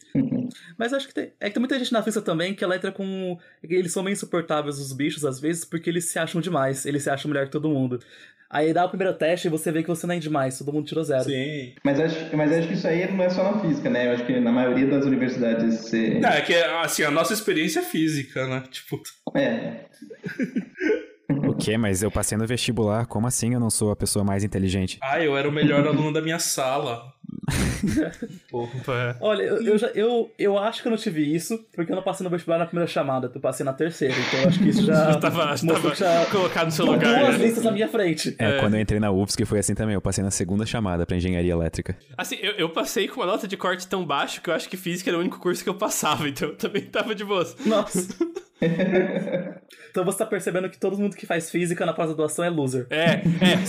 Mas 0.78 0.94
acho 0.94 1.08
que 1.08 1.14
tem. 1.14 1.32
É 1.40 1.48
que 1.48 1.56
tem 1.56 1.60
muita 1.60 1.80
gente 1.80 1.92
na 1.92 2.04
física 2.04 2.24
também 2.24 2.54
que 2.54 2.64
ela 2.64 2.76
entra 2.76 2.92
com. 2.92 3.38
Eles 3.64 3.92
são 3.92 4.04
meio 4.04 4.14
insuportáveis, 4.14 4.80
os 4.80 4.94
bichos, 4.94 5.26
às 5.26 5.40
vezes, 5.40 5.66
porque 5.66 5.90
eles 5.90 6.06
se 6.06 6.20
acham 6.20 6.40
demais. 6.40 6.86
Eles 6.86 7.04
se 7.04 7.10
acham 7.10 7.30
melhor 7.30 7.46
que 7.46 7.52
todo 7.52 7.70
mundo. 7.70 8.00
Aí 8.50 8.74
dá 8.74 8.86
o 8.86 8.90
primeiro 8.90 9.14
teste 9.14 9.48
e 9.48 9.52
você 9.52 9.72
vê 9.72 9.82
que 9.82 9.90
você 9.90 10.06
não 10.06 10.16
é 10.16 10.20
demais, 10.20 10.58
todo 10.58 10.72
mundo 10.72 10.86
tirou 10.86 11.04
zero. 11.04 11.24
Sim. 11.24 11.74
Mas 11.84 12.00
acho, 12.00 12.38
mas 12.38 12.52
acho 12.52 12.68
que 12.68 12.74
isso 12.76 12.88
aí 12.88 13.12
não 13.12 13.24
é 13.24 13.30
só 13.30 13.52
na 13.52 13.60
física, 13.60 13.90
né? 13.90 14.08
Eu 14.08 14.12
acho 14.14 14.26
que 14.26 14.40
na 14.40 14.52
maioria 14.52 14.88
das 14.88 15.06
universidades 15.06 15.80
você. 15.82 16.20
Não, 16.20 16.30
é 16.30 16.42
que, 16.42 16.54
assim, 16.56 17.04
a 17.04 17.12
nossa 17.12 17.34
experiência 17.34 17.80
é 17.80 17.84
física, 17.84 18.48
né? 18.48 18.64
Tipo, 18.72 19.02
É. 19.36 19.86
O 21.28 21.56
quê? 21.56 21.78
Mas 21.78 22.04
eu 22.04 22.12
passei 22.12 22.38
no 22.38 22.46
vestibular, 22.46 23.08
como 23.08 23.26
assim 23.26 23.54
eu 23.54 23.60
não 23.60 23.70
sou 23.70 23.90
a 23.92 23.96
pessoa 23.96 24.24
mais 24.24 24.44
inteligente? 24.44 25.00
ah, 25.02 25.20
eu 25.22 25.36
era 25.36 25.50
o 25.50 25.52
melhor 25.52 25.86
aluno 25.88 26.14
da 26.14 26.22
minha 26.22 26.38
sala. 26.38 27.02
Porra. 28.50 28.72
É. 28.88 29.16
Olha, 29.20 29.44
eu, 29.44 29.62
eu, 29.62 29.78
já, 29.78 29.88
eu, 29.88 30.32
eu 30.38 30.58
acho 30.58 30.82
que 30.82 30.88
eu 30.88 30.92
não 30.92 30.98
tive 30.98 31.22
isso, 31.24 31.64
porque 31.74 31.92
eu 31.92 31.96
não 31.96 32.04
passei 32.04 32.24
no 32.24 32.30
vestibular 32.30 32.58
na 32.58 32.66
primeira 32.66 32.88
chamada, 32.88 33.32
eu 33.34 33.42
passei 33.42 33.66
na 33.66 33.74
terceira, 33.74 34.14
então 34.28 34.42
eu 34.42 34.48
acho 34.48 34.60
que 34.60 34.70
isso 34.70 34.84
já. 34.84 35.12
Já 35.12 35.20
tava, 35.20 35.56
já 35.56 36.26
colocado 36.32 36.66
no 36.66 36.72
seu 36.72 36.86
Duas 36.86 36.98
lugar. 36.98 37.32
né? 37.32 37.38
listas 37.38 37.64
na 37.64 37.72
minha 37.72 37.88
frente. 37.88 38.36
É, 38.40 38.60
quando 38.60 38.76
eu 38.76 38.82
entrei 38.82 39.00
na 39.00 39.12
UFSC 39.12 39.46
foi 39.46 39.60
assim 39.60 39.76
também, 39.76 39.94
eu 39.94 40.02
passei 40.02 40.24
na 40.24 40.32
segunda 40.32 40.66
chamada 40.66 41.06
pra 41.06 41.16
engenharia 41.16 41.52
elétrica. 41.52 41.98
Assim, 42.18 42.38
eu, 42.42 42.54
eu 42.54 42.70
passei 42.70 43.08
com 43.08 43.20
uma 43.22 43.26
nota 43.26 43.48
de 43.48 43.58
corte 43.58 43.88
tão 43.88 44.06
baixa 44.06 44.42
que 44.42 44.50
eu 44.50 44.54
acho 44.54 44.70
que 44.70 44.78
física 44.78 45.10
era 45.10 45.18
o 45.18 45.22
único 45.22 45.40
curso 45.40 45.64
que 45.64 45.70
eu 45.70 45.76
passava, 45.76 46.28
então 46.28 46.50
eu 46.50 46.56
também 46.56 46.84
tava 46.84 47.14
de 47.14 47.24
boas. 47.24 47.56
Nossa. 47.66 48.08
então 49.92 50.06
você 50.06 50.18
tá 50.18 50.26
percebendo 50.26 50.70
que 50.70 50.80
todo 50.80 50.98
mundo 50.98 51.16
que 51.16 51.26
faz 51.26 51.52
física 51.52 51.86
na 51.86 51.94
pós-graduação 51.94 52.46
é 52.46 52.50
loser. 52.50 52.88
É, 52.90 53.06
é. 53.06 53.22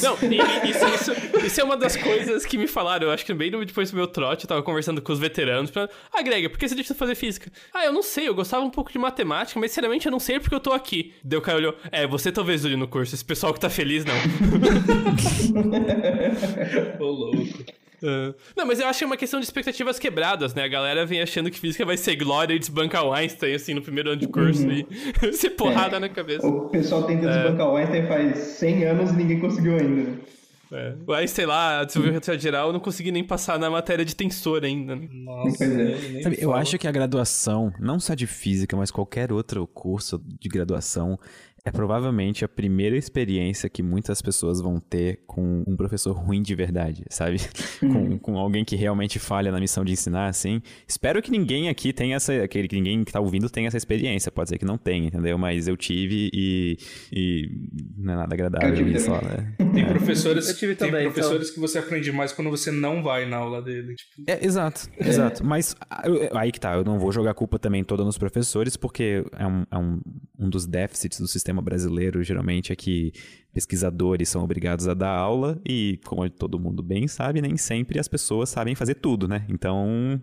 Não, 0.02 0.16
e- 0.30 0.36
e- 0.36 0.70
isso, 0.70 0.86
isso, 0.94 1.12
isso 1.44 1.60
é 1.60 1.64
uma 1.64 1.76
das 1.76 1.96
coisas 1.96 2.46
que 2.46 2.56
me 2.56 2.66
falaram. 2.68 3.08
Eu 3.08 3.12
acho 3.12 3.24
que 3.26 3.34
bem 3.34 3.50
depois 3.50 3.90
do 3.90 3.96
meu 3.96 4.06
trote, 4.06 4.44
eu 4.44 4.48
tava 4.48 4.62
conversando 4.62 5.02
com 5.02 5.12
os 5.12 5.18
veteranos. 5.18 5.70
Falando, 5.70 5.90
ah, 6.12 6.22
Greg, 6.22 6.48
por 6.48 6.58
que 6.58 6.68
você 6.68 6.74
deixa 6.74 6.94
de 6.94 6.98
fazer 6.98 7.14
física? 7.14 7.50
Ah, 7.74 7.84
eu 7.84 7.92
não 7.92 8.02
sei, 8.02 8.28
eu 8.28 8.34
gostava 8.34 8.64
um 8.64 8.70
pouco 8.70 8.92
de 8.92 8.98
matemática, 8.98 9.58
mas 9.58 9.72
sinceramente 9.72 10.06
eu 10.06 10.12
não 10.12 10.20
sei 10.20 10.38
porque 10.38 10.54
eu 10.54 10.60
tô 10.60 10.72
aqui. 10.72 11.14
Daí 11.24 11.38
o 11.38 11.42
cara 11.42 11.58
olhou, 11.58 11.74
é, 11.90 12.06
você 12.06 12.30
talvez 12.30 12.64
olhe 12.64 12.76
no 12.76 12.86
curso, 12.88 13.14
esse 13.14 13.24
pessoal 13.24 13.52
que 13.52 13.60
tá 13.60 13.68
feliz, 13.70 14.04
não. 14.04 14.14
Ô, 17.00 17.04
louco. 17.10 17.64
Ah, 18.02 18.35
Não, 18.56 18.66
mas 18.66 18.81
eu 18.81 18.86
acho 18.86 18.98
que 18.98 19.05
é 19.05 19.06
uma 19.06 19.16
questão 19.16 19.40
de 19.40 19.47
expectativas 19.47 19.98
quebradas, 19.98 20.55
né? 20.55 20.64
A 20.64 20.68
galera 20.68 21.06
vem 21.06 21.20
achando 21.20 21.51
que 21.51 21.59
física 21.59 21.85
vai 21.85 21.97
ser 21.97 22.16
glória 22.16 22.55
e 22.55 22.59
desbancar 22.59 23.05
o 23.05 23.12
Einstein, 23.12 23.55
assim, 23.55 23.74
no 23.74 23.82
primeiro 23.82 24.10
ano 24.10 24.20
de 24.20 24.28
curso 24.28 24.66
e 24.70 24.86
ser 25.32 25.51
porrada 25.51 25.98
na 26.01 26.09
cabeça. 26.09 26.47
O 26.47 26.68
pessoal 26.68 27.05
tenta 27.05 27.27
desbancar 27.27 27.68
o 27.68 27.77
Einstein 27.77 28.06
faz 28.06 28.39
100 28.39 28.85
anos 28.85 29.10
e 29.10 29.16
ninguém 29.16 29.40
conseguiu 29.40 29.77
ainda. 29.77 30.36
É. 30.73 30.94
O 31.06 31.12
Einstein 31.12 31.47
lá, 31.47 31.85
desenvolveu 31.85 32.12
relatividade 32.12 32.43
geral, 32.43 32.66
eu 32.68 32.73
não 32.73 32.81
consegui 32.81 33.12
nem 33.12 33.23
passar 33.23 33.56
na 33.59 33.70
matéria 33.70 34.05
de 34.05 34.16
tensor 34.16 34.64
ainda. 34.64 34.97
né? 34.97 35.09
Nossa, 35.12 35.64
é. 35.64 36.23
Sabe, 36.23 36.39
eu 36.40 36.52
acho 36.52 36.77
que 36.77 36.89
a 36.89 36.90
graduação, 36.90 37.73
não 37.78 38.01
só 38.01 38.14
de 38.14 38.27
física, 38.27 38.77
mas 38.77 38.90
qualquer 38.90 39.32
outro 39.32 39.64
curso 39.68 40.20
de 40.40 40.48
graduação, 40.48 41.18
é 41.66 41.70
provavelmente 41.72 42.44
a 42.44 42.48
primeira 42.48 42.97
experiência 42.97 43.68
que 43.68 43.82
muitas 43.82 44.22
pessoas 44.22 44.60
vão 44.60 44.78
ter 44.78 45.24
com 45.26 45.64
um 45.66 45.76
professor 45.76 46.12
ruim 46.12 46.40
de 46.40 46.55
verdade, 46.55 47.05
sabe? 47.10 47.38
Com, 47.80 48.18
com 48.18 48.38
alguém 48.38 48.64
que 48.64 48.74
realmente 48.74 49.18
falha 49.18 49.52
na 49.52 49.60
missão 49.60 49.84
de 49.84 49.93
ensinar, 49.93 50.28
assim. 50.28 50.62
Espero 50.88 51.20
que 51.20 51.30
ninguém 51.30 51.68
aqui 51.68 51.93
tenha 51.93 52.16
essa. 52.16 52.48
Que 52.48 52.66
ninguém 52.72 53.05
que 53.05 53.12
tá 53.12 53.20
ouvindo 53.20 53.51
tenha 53.51 53.66
essa 53.68 53.76
experiência. 53.76 54.32
Pode 54.32 54.48
ser 54.48 54.59
que 54.59 54.64
não 54.64 54.78
tenha, 54.78 55.09
entendeu? 55.09 55.36
Mas 55.36 55.68
eu 55.68 55.76
tive 55.76 56.30
e. 56.32 56.78
e 57.12 57.51
não 57.98 58.14
é 58.14 58.16
nada 58.16 58.34
agradável 58.34 58.70
Eu 58.70 58.76
tive 58.76 58.97
isso, 58.97 59.10
ó, 59.12 59.18
também. 59.18 59.36
né? 59.36 59.55
Tem 59.74 59.84
professores, 59.86 60.48
Eu 60.48 60.56
tive 60.56 60.74
tem 60.74 60.88
também, 60.88 61.05
professores 61.10 61.51
que 61.51 61.60
você 61.60 61.78
aprende 61.78 62.10
mais 62.12 62.32
quando 62.32 62.48
você 62.51 62.70
não 62.70 63.02
vai 63.02 63.26
na 63.28 63.36
aula 63.36 63.60
dele. 63.60 63.94
Tipo, 63.94 64.30
É, 64.30 64.44
exato, 64.44 64.88
exato. 64.98 65.44
Mas 65.44 65.74
ah, 65.90 66.02
eu- 66.06 66.30
aí 66.38 66.51
que 66.51 66.59
tá, 66.60 66.74
eu 66.74 66.84
não 66.84 66.98
vou 66.98 67.12
jogar 67.12 67.32
a 67.32 67.34
culpa 67.34 67.59
também 67.59 67.84
toda 67.84 68.02
nos 68.05 68.16
professores, 68.16 68.76
porque 68.76 69.22
é 69.38 69.47
um, 69.47 69.66
é 69.70 69.76
um, 69.76 70.01
um 70.38 70.48
dos 70.48 70.66
déficits 70.66 71.20
do 71.20 71.28
sistema 71.28 71.55
brasileiro, 71.62 72.22
geralmente, 72.22 72.72
é 72.72 72.76
que 72.76 73.12
pesquisadores 73.56 74.28
são 74.28 74.44
obrigados 74.44 74.86
a 74.86 74.92
dar 74.92 75.16
aula 75.16 75.58
e, 75.66 75.98
como 76.04 76.28
todo 76.28 76.58
mundo 76.58 76.82
bem 76.82 77.08
sabe, 77.08 77.40
nem 77.40 77.56
sempre 77.56 77.98
as 77.98 78.06
pessoas 78.06 78.50
sabem 78.50 78.74
fazer 78.74 78.96
tudo, 78.96 79.26
né? 79.26 79.46
Então, 79.48 80.20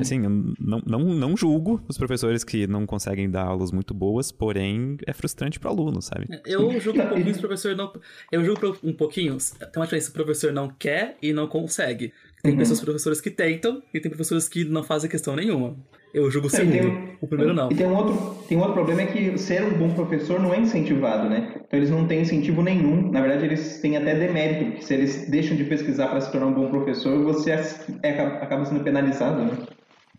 assim, 0.00 0.24
eu 0.24 0.30
não, 0.58 0.82
não, 0.86 1.00
não 1.00 1.36
julgo 1.36 1.84
os 1.86 1.98
professores 1.98 2.42
que 2.42 2.66
não 2.66 2.86
conseguem 2.86 3.28
dar 3.28 3.44
aulas 3.44 3.70
muito 3.70 3.92
boas, 3.92 4.32
porém 4.32 4.96
é 5.06 5.12
frustrante 5.12 5.60
pro 5.60 5.68
aluno, 5.68 6.00
sabe? 6.00 6.26
Eu 6.46 6.80
julgo 6.80 7.02
um 7.02 7.08
pouquinho 7.08 7.34
se 7.34 7.38
o 7.38 7.42
professor 7.42 7.76
não. 7.76 7.92
Eu 8.32 8.44
julgo 8.44 8.78
um 8.82 8.94
pouquinho. 8.94 9.36
Tem 9.36 9.68
uma 9.76 9.84
diferença: 9.84 10.08
o 10.08 10.14
professor 10.14 10.50
não 10.50 10.68
quer 10.68 11.18
e 11.20 11.34
não 11.34 11.46
consegue. 11.46 12.14
Tem 12.42 12.56
pessoas, 12.56 12.80
professores 12.80 13.20
que 13.20 13.30
tentam 13.30 13.82
e 13.92 14.00
tem 14.00 14.10
professores 14.10 14.48
que 14.48 14.64
não 14.64 14.82
fazem 14.82 15.10
questão 15.10 15.36
nenhuma. 15.36 15.76
Eu 16.12 16.30
julgo 16.30 16.48
o 16.48 16.50
tem 16.50 16.72
segundo. 16.72 16.88
um- 16.92 17.10
O 17.20 17.28
primeiro 17.28 17.52
não. 17.54 17.70
E 17.70 17.74
tem 17.74 17.86
um, 17.86 17.94
outro, 17.94 18.44
tem 18.48 18.56
um 18.56 18.60
outro 18.60 18.74
problema 18.74 19.02
é 19.02 19.06
que 19.06 19.36
ser 19.38 19.62
um 19.62 19.70
bom 19.78 19.90
professor 19.90 20.40
não 20.40 20.54
é 20.54 20.58
incentivado, 20.58 21.28
né? 21.28 21.52
Então 21.66 21.78
eles 21.78 21.90
não 21.90 22.06
têm 22.06 22.22
incentivo 22.22 22.62
nenhum. 22.62 23.10
Na 23.10 23.20
verdade, 23.20 23.44
eles 23.44 23.78
têm 23.80 23.96
até 23.96 24.14
demérito, 24.14 24.64
porque 24.70 24.82
se 24.82 24.94
eles 24.94 25.28
deixam 25.30 25.56
de 25.56 25.64
pesquisar 25.64 26.08
para 26.08 26.20
se 26.20 26.32
tornar 26.32 26.46
um 26.46 26.54
bom 26.54 26.70
professor, 26.70 27.22
você 27.22 27.50
é- 27.52 28.10
acaba 28.42 28.64
sendo 28.64 28.82
penalizado, 28.82 29.42
né? 29.44 29.50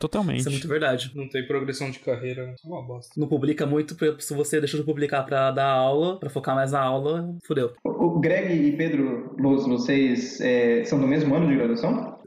Totalmente. 0.02 0.40
Isso 0.40 0.50
é 0.50 0.52
muito 0.52 0.68
verdade. 0.68 1.12
Não 1.16 1.30
tem 1.30 1.46
progressão 1.48 1.90
de 1.92 2.00
carreira, 2.00 2.42
é 2.64 2.68
uma 2.68 2.82
bosta. 2.82 3.14
Não 3.16 3.28
publica 3.28 3.66
muito, 3.66 3.96
porque 3.96 4.22
se 4.22 4.34
você 4.34 4.60
deixa 4.60 4.76
de 4.78 4.84
publicar 4.84 5.22
pra 5.24 5.52
dar 5.52 5.68
aula, 5.72 6.20
pra 6.20 6.30
focar 6.30 6.56
mais 6.56 6.72
na 6.72 6.82
aula, 6.82 7.34
fudeu. 7.48 7.72
O 7.86 8.20
Greg 8.20 8.52
e 8.54 8.72
Pedro 8.76 9.36
Luz, 9.40 9.66
vocês 9.68 10.42
é, 10.42 10.84
são 10.86 11.00
do 11.00 11.08
mesmo 11.08 11.34
ano 11.36 11.48
de 11.48 11.56
graduação? 11.56 12.18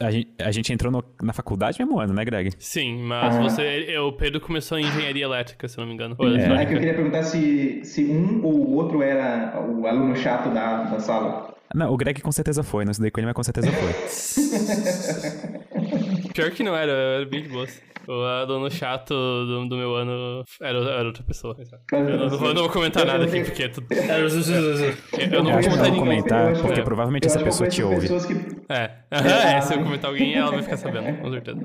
A 0.00 0.10
gente, 0.10 0.28
a 0.40 0.50
gente 0.50 0.72
entrou 0.72 0.90
no- 0.92 1.04
na 1.22 1.32
faculdade 1.32 1.78
mesmo 1.78 1.98
ano, 2.00 2.12
né, 2.12 2.24
Greg? 2.24 2.50
Sim, 2.58 3.02
mas 3.04 3.36
Ah. 3.36 3.40
você. 3.42 3.62
eu- 3.88 4.08
O 4.10 4.12
Pedro 4.12 4.40
começou 4.40 4.76
em 4.78 4.84
engenharia 4.86 5.24
elétrica, 5.24 5.68
se 5.68 5.78
eu 5.78 5.82
não 5.82 5.88
me 5.88 5.94
engano. 5.94 6.16
É. 6.20 6.62
É 6.62 6.66
que 6.66 6.74
eu 6.74 6.78
queria 6.78 6.94
perguntar 6.94 7.22
se, 7.22 7.80
se 7.84 8.04
um 8.06 8.44
ou 8.44 8.52
o 8.52 8.74
outro 8.74 9.02
era 9.02 9.60
o 9.60 9.86
aluno 9.86 10.16
chato 10.16 10.52
da, 10.52 10.84
da 10.84 10.98
sala. 10.98 11.54
Não, 11.72 11.92
o 11.92 11.96
Greg 11.96 12.20
com 12.20 12.32
certeza 12.32 12.64
foi. 12.64 12.84
Não 12.84 12.90
estudei 12.90 13.12
com 13.12 13.20
ele, 13.20 13.26
mas 13.26 13.34
com 13.36 13.42
certeza 13.44 13.68
foi. 13.70 13.92
Pior 16.40 16.50
que 16.50 16.62
não 16.62 16.76
era, 16.76 16.92
era 16.92 17.26
bem 17.26 17.42
de 17.42 17.48
boas. 17.48 17.82
O 18.08 18.12
aluno 18.24 18.70
chato 18.70 19.10
do, 19.14 19.68
do 19.68 19.76
meu 19.76 19.94
ano 19.94 20.42
era, 20.60 20.78
era 20.78 21.04
outra 21.04 21.22
pessoa. 21.22 21.54
Eu 21.92 22.18
não, 22.18 22.28
vou- 22.30 22.48
eu 22.48 22.54
não 22.54 22.62
vou 22.62 22.70
comentar 22.70 23.04
nada 23.06 23.24
aqui, 23.24 23.44
porque 23.44 23.64
é 23.64 23.68
tudo. 23.68 23.86
Eu 23.92 25.42
não 25.44 25.50
Eu 25.50 25.60
vou 25.60 25.62
comentar 25.62 25.84
ninguém. 25.84 25.98
comentar, 26.00 26.52
Eu 26.54 26.62
porque 26.62 26.80
é. 26.80 26.82
provavelmente 26.82 27.24
Eu 27.26 27.30
essa 27.30 27.40
eu 27.40 27.44
pessoa 27.44 27.68
te 27.68 27.82
ouve. 27.82 28.08
que 28.08 28.72
É, 28.72 28.90
é, 29.56 29.60
se 29.60 29.74
eu 29.74 29.82
comentar 29.82 30.10
alguém, 30.10 30.34
ela 30.34 30.50
vai 30.50 30.62
ficar 30.62 30.76
sabendo, 30.78 31.18
com 31.20 31.30
certeza. 31.30 31.60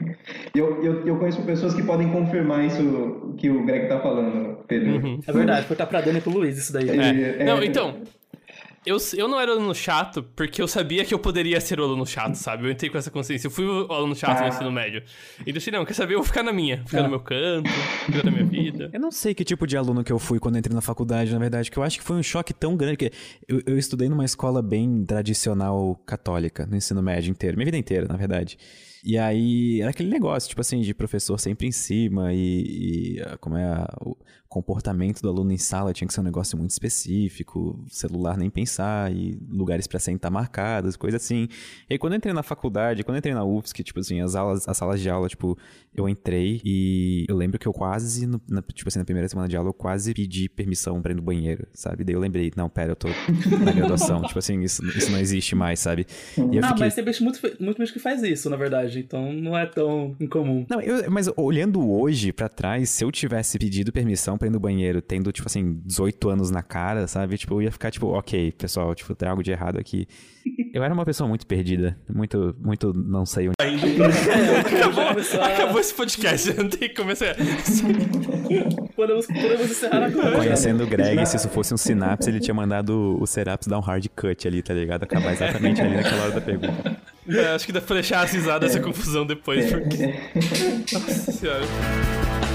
Eu, 0.54 0.84
eu, 0.84 1.08
eu 1.08 1.18
conheço 1.18 1.42
pessoas 1.44 1.74
que 1.74 1.82
podem 1.84 2.10
confirmar 2.12 2.66
isso 2.66 3.34
que 3.38 3.50
o 3.50 3.66
Greg 3.66 3.88
tá 3.88 4.00
falando, 4.02 4.58
Pedro. 4.68 4.92
Uhum. 4.92 5.20
É 5.26 5.32
verdade, 5.32 5.66
foi 5.66 5.76
tá 5.76 5.86
pra 5.86 6.02
Dani 6.02 6.20
e 6.20 6.22
pro 6.22 6.32
Luiz 6.32 6.58
isso 6.58 6.74
daí. 6.74 6.90
É. 6.90 7.42
É, 7.42 7.44
Não, 7.46 7.60
é, 7.60 7.66
então. 7.66 7.96
Eu, 8.86 8.98
eu 9.18 9.28
não 9.28 9.40
era 9.40 9.52
aluno 9.52 9.74
chato 9.74 10.22
porque 10.36 10.62
eu 10.62 10.68
sabia 10.68 11.04
que 11.04 11.12
eu 11.14 11.18
poderia 11.18 11.60
ser 11.60 11.80
o 11.80 11.84
aluno 11.84 12.06
chato, 12.06 12.36
sabe? 12.36 12.66
Eu 12.68 12.72
entrei 12.72 12.90
com 12.90 12.98
essa 12.98 13.10
consciência. 13.10 13.48
Eu 13.48 13.52
fui 13.52 13.66
o 13.66 13.92
aluno 13.92 14.16
chato 14.16 14.38
no 14.40 14.46
Ah. 14.46 14.50
ensino 14.50 14.72
médio. 14.72 15.02
E 15.46 15.50
eu 15.50 15.54
disse, 15.54 15.72
não, 15.72 15.84
quer 15.84 15.94
saber? 15.96 16.14
Eu 16.14 16.20
vou 16.20 16.26
ficar 16.28 16.44
na 16.44 16.54
minha. 16.54 16.84
Ficar 16.86 17.02
no 17.04 17.10
meu 17.10 17.20
canto, 17.20 17.70
cuidar 18.06 18.22
da 18.24 18.30
minha 18.32 18.46
vida. 18.46 18.92
Eu 18.94 19.00
não 19.00 19.12
sei 19.12 19.34
que 19.34 19.44
tipo 19.44 19.66
de 19.66 19.76
aluno 19.76 20.04
que 20.04 20.12
eu 20.12 20.20
fui 20.20 20.40
quando 20.40 20.58
entrei 20.60 20.74
na 20.76 20.82
faculdade, 20.82 21.34
na 21.34 21.40
verdade, 21.40 21.72
que 21.72 21.78
eu 21.78 21.84
acho 21.84 21.98
que 21.98 22.04
foi 22.06 22.16
um 22.16 22.22
choque 22.24 22.54
tão 22.54 22.78
grande 22.78 22.98
que 22.98 23.12
eu, 23.48 23.62
eu 23.66 23.78
estudei 23.78 24.08
numa 24.08 24.24
escola 24.26 24.62
bem 24.62 25.04
tradicional 25.04 25.96
católica, 26.06 26.66
no 26.68 26.76
ensino 26.76 27.02
médio 27.02 27.32
inteiro, 27.32 27.58
minha 27.58 27.66
vida 27.66 27.78
inteira, 27.78 28.08
na 28.08 28.16
verdade. 28.16 28.58
E 29.04 29.18
aí 29.18 29.82
era 29.82 29.92
aquele 29.92 30.10
negócio, 30.10 30.50
tipo 30.50 30.62
assim, 30.62 30.82
de 30.82 30.94
professor 30.94 31.40
sempre 31.40 31.68
em 31.68 31.72
cima 31.72 32.34
e, 32.34 33.18
e, 33.18 33.22
ah, 33.22 33.38
como 33.40 33.56
é 33.58 33.64
a- 33.64 33.88
o 34.02 34.16
comportamento 34.56 35.22
do 35.22 35.28
aluno 35.30 35.52
em 35.52 35.58
sala 35.58 35.92
tinha 35.92 36.08
que 36.08 36.14
ser 36.14 36.22
um 36.22 36.24
negócio 36.24 36.58
muito 36.58 36.72
específico, 36.72 37.84
celular 37.90 38.38
nem 38.38 38.50
pensar 38.50 39.12
e 39.14 39.38
lugares 39.50 39.86
pra 39.86 40.00
sentar 40.00 40.32
marcados, 40.32 40.96
coisa 40.96 41.18
assim. 41.18 41.48
E 41.90 41.94
aí 41.94 41.98
quando 41.98 42.14
eu 42.14 42.18
entrei 42.18 42.34
na 42.34 42.42
faculdade, 42.44 43.04
quando 43.04 43.16
eu 43.16 43.20
entrei 43.20 43.34
na 43.34 43.44
UFSC, 43.44 43.84
tipo 43.84 44.00
assim, 44.00 44.22
as 44.22 44.34
aulas, 44.34 44.68
as 44.68 44.78
salas 44.78 45.02
de 45.02 45.10
aula, 45.10 45.28
tipo, 45.28 45.58
eu 45.94 46.08
entrei 46.08 46.62
e 46.64 47.26
eu 47.28 47.36
lembro 47.36 47.60
que 47.60 47.68
eu 47.68 47.74
quase, 47.74 48.26
no- 48.26 48.42
na- 48.50 48.62
tipo 48.74 48.88
assim, 48.88 49.00
na 49.00 49.06
primeira 49.06 49.28
semana 49.28 49.48
de 49.48 49.58
aula, 49.58 49.70
eu 49.70 49.74
quase 49.74 50.14
pedi 50.14 50.48
permissão 50.50 51.02
pra 51.02 51.12
ir 51.12 51.16
no 51.16 51.22
banheiro, 51.22 51.68
sabe? 51.74 52.04
Daí 52.04 52.16
eu 52.16 52.20
lembrei, 52.20 52.52
não, 52.56 52.70
pera, 52.70 52.92
eu 52.94 52.96
tô 52.96 53.08
na 53.64 53.72
graduação, 53.74 54.22
tipo 54.24 54.40
assim, 54.40 54.62
isso, 54.62 54.86
isso 54.98 55.12
não 55.12 55.20
existe 55.20 55.54
mais, 55.56 55.80
sabe? 55.80 56.06
E 56.38 56.42
eu 56.58 56.64
Ah, 56.64 56.70
fiquei... 56.70 56.86
mas 56.86 56.96
tem 56.96 57.06
gente 57.06 57.24
muito, 57.24 57.40
muito 57.60 57.94
que 57.94 58.00
faz 58.00 58.24
isso, 58.24 58.50
na 58.50 58.56
verdade. 58.56 59.00
Então 59.00 59.34
não 59.34 59.58
é 59.58 59.66
tão 59.66 60.16
incomum. 60.20 60.66
Não, 60.70 60.80
eu- 60.82 61.12
mas 61.12 61.30
olhando 61.36 61.90
hoje 61.90 62.32
pra 62.32 62.48
trás, 62.50 62.90
se 62.90 63.04
eu 63.04 63.12
tivesse 63.12 63.60
pedido 63.60 63.92
permissão 63.92 64.38
pra 64.38 64.45
ir 64.46 64.52
no 64.52 64.60
banheiro, 64.60 65.02
tendo, 65.02 65.32
tipo 65.32 65.48
assim, 65.48 65.82
18 65.86 66.30
anos 66.30 66.52
na 66.52 66.62
cara, 66.64 67.08
sabe? 67.08 67.38
Tipo, 67.38 67.56
eu 67.56 67.64
ia 67.64 67.72
ficar, 67.72 67.92
tipo, 67.92 68.08
ok, 68.08 68.52
pessoal, 68.52 68.94
tipo, 68.96 69.14
tem 69.16 69.28
algo 69.28 69.44
de 69.44 69.52
errado 69.52 69.78
aqui. 69.78 70.08
Eu 70.74 70.84
era 70.84 70.94
uma 70.94 71.06
pessoa 71.06 71.28
muito 71.28 71.48
perdida, 71.48 71.98
muito, 72.14 72.56
muito 72.60 72.94
não 72.94 73.26
sei 73.26 73.48
onde. 73.48 73.56
Acabou, 74.60 75.44
Acabou 75.44 75.80
esse 75.80 75.94
podcast, 75.94 76.54
não 76.54 76.70
tem 76.70 76.90
que 76.90 76.96
começar. 76.96 77.36
Podemos, 78.96 79.26
podemos 79.26 79.72
encerrar 79.72 80.06
agora. 80.06 80.36
Conhecendo 80.36 80.84
o 80.84 80.88
Greg, 80.88 81.26
se 81.26 81.38
isso 81.38 81.50
fosse 81.50 81.74
um 81.74 81.78
sinapse, 81.78 82.30
ele 82.30 82.40
tinha 82.40 82.54
mandado 82.54 83.18
o 83.20 83.26
Seraps 83.26 83.68
dar 83.68 83.78
um 83.78 83.82
hard 83.82 84.06
cut 84.16 84.48
ali, 84.48 84.62
tá 84.62 84.74
ligado? 84.74 85.04
Acabar 85.04 85.34
exatamente 85.34 85.82
ali 85.82 85.96
naquela 85.96 86.24
hora 86.24 86.32
da 86.32 86.42
pergunta. 86.42 86.98
É, 87.28 87.48
acho 87.56 87.66
que 87.66 87.72
dá 87.72 87.82
pra 87.82 87.96
deixar 87.96 88.22
as 88.22 88.32
risadas 88.32 88.72
essa 88.72 88.80
confusão 88.80 89.26
depois, 89.26 89.72
porque. 89.72 90.14
Nossa 90.94 91.32
senhora. 91.32 92.55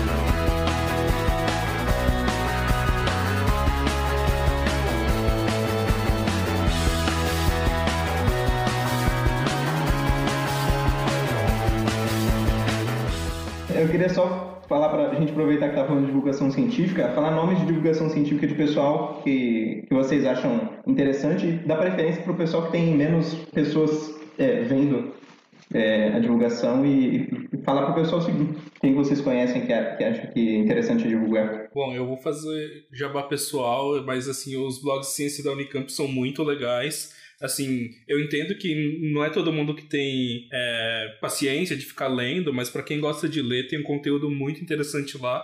Eu 13.81 13.89
queria 13.89 14.09
só 14.09 14.61
falar 14.69 14.89
pra 14.91 15.15
gente 15.19 15.31
aproveitar 15.33 15.69
que 15.71 15.75
tá 15.75 15.85
falando 15.85 16.03
de 16.03 16.07
divulgação 16.13 16.51
científica, 16.51 17.09
falar 17.15 17.31
nomes 17.33 17.59
de 17.61 17.67
divulgação 17.67 18.09
científica 18.11 18.47
de 18.47 18.55
pessoal 18.55 19.21
que, 19.25 19.85
que 19.89 19.95
vocês 19.95 20.25
acham 20.27 20.69
interessante 20.87 21.47
dar 21.67 21.77
preferência 21.77 22.23
pro 22.23 22.35
pessoal 22.35 22.67
que 22.67 22.73
tem 22.73 22.95
menos 22.97 23.35
pessoas 23.53 24.15
é, 24.39 24.61
vendo 24.63 25.13
é, 25.73 26.09
a 26.15 26.19
divulgação 26.19 26.85
e, 26.85 27.49
e 27.53 27.59
falar 27.65 27.87
pro 27.87 27.95
pessoal 28.03 28.21
o 28.21 28.25
seguinte, 28.25 28.59
quem 28.81 28.95
vocês 28.95 29.21
conhecem 29.21 29.67
que, 29.67 29.73
a- 29.73 29.97
que 29.97 30.05
acha 30.05 30.27
que 30.29 30.57
é 30.57 30.59
interessante 30.59 31.09
divulgar. 31.09 31.69
Bom, 31.75 31.93
eu 31.95 32.07
vou 32.07 32.17
fazer 32.17 32.87
jabá 32.93 33.23
pessoal, 33.25 34.03
mas 34.05 34.29
assim, 34.29 34.57
os 34.57 34.81
blogs 34.83 35.09
de 35.09 35.15
ciência 35.15 35.43
da 35.45 35.53
Unicamp 35.53 35.91
são 35.93 36.07
muito 36.07 36.43
legais. 36.43 37.19
Assim, 37.41 37.91
eu 38.07 38.21
entendo 38.21 38.55
que 38.55 38.99
não 39.01 39.25
é 39.25 39.31
todo 39.31 39.53
mundo 39.53 39.75
que 39.75 39.85
tem 39.85 40.47
é, 40.53 41.17
paciência 41.21 41.75
de 41.75 41.87
ficar 41.87 42.09
lendo, 42.09 42.53
mas 42.53 42.69
para 42.69 42.83
quem 42.83 43.01
gosta 43.01 43.27
de 43.27 43.41
ler, 43.41 43.67
tem 43.67 43.81
um 43.81 43.85
conteúdo 43.85 44.31
muito 44.31 44.61
interessante 44.61 45.17
lá. 45.17 45.43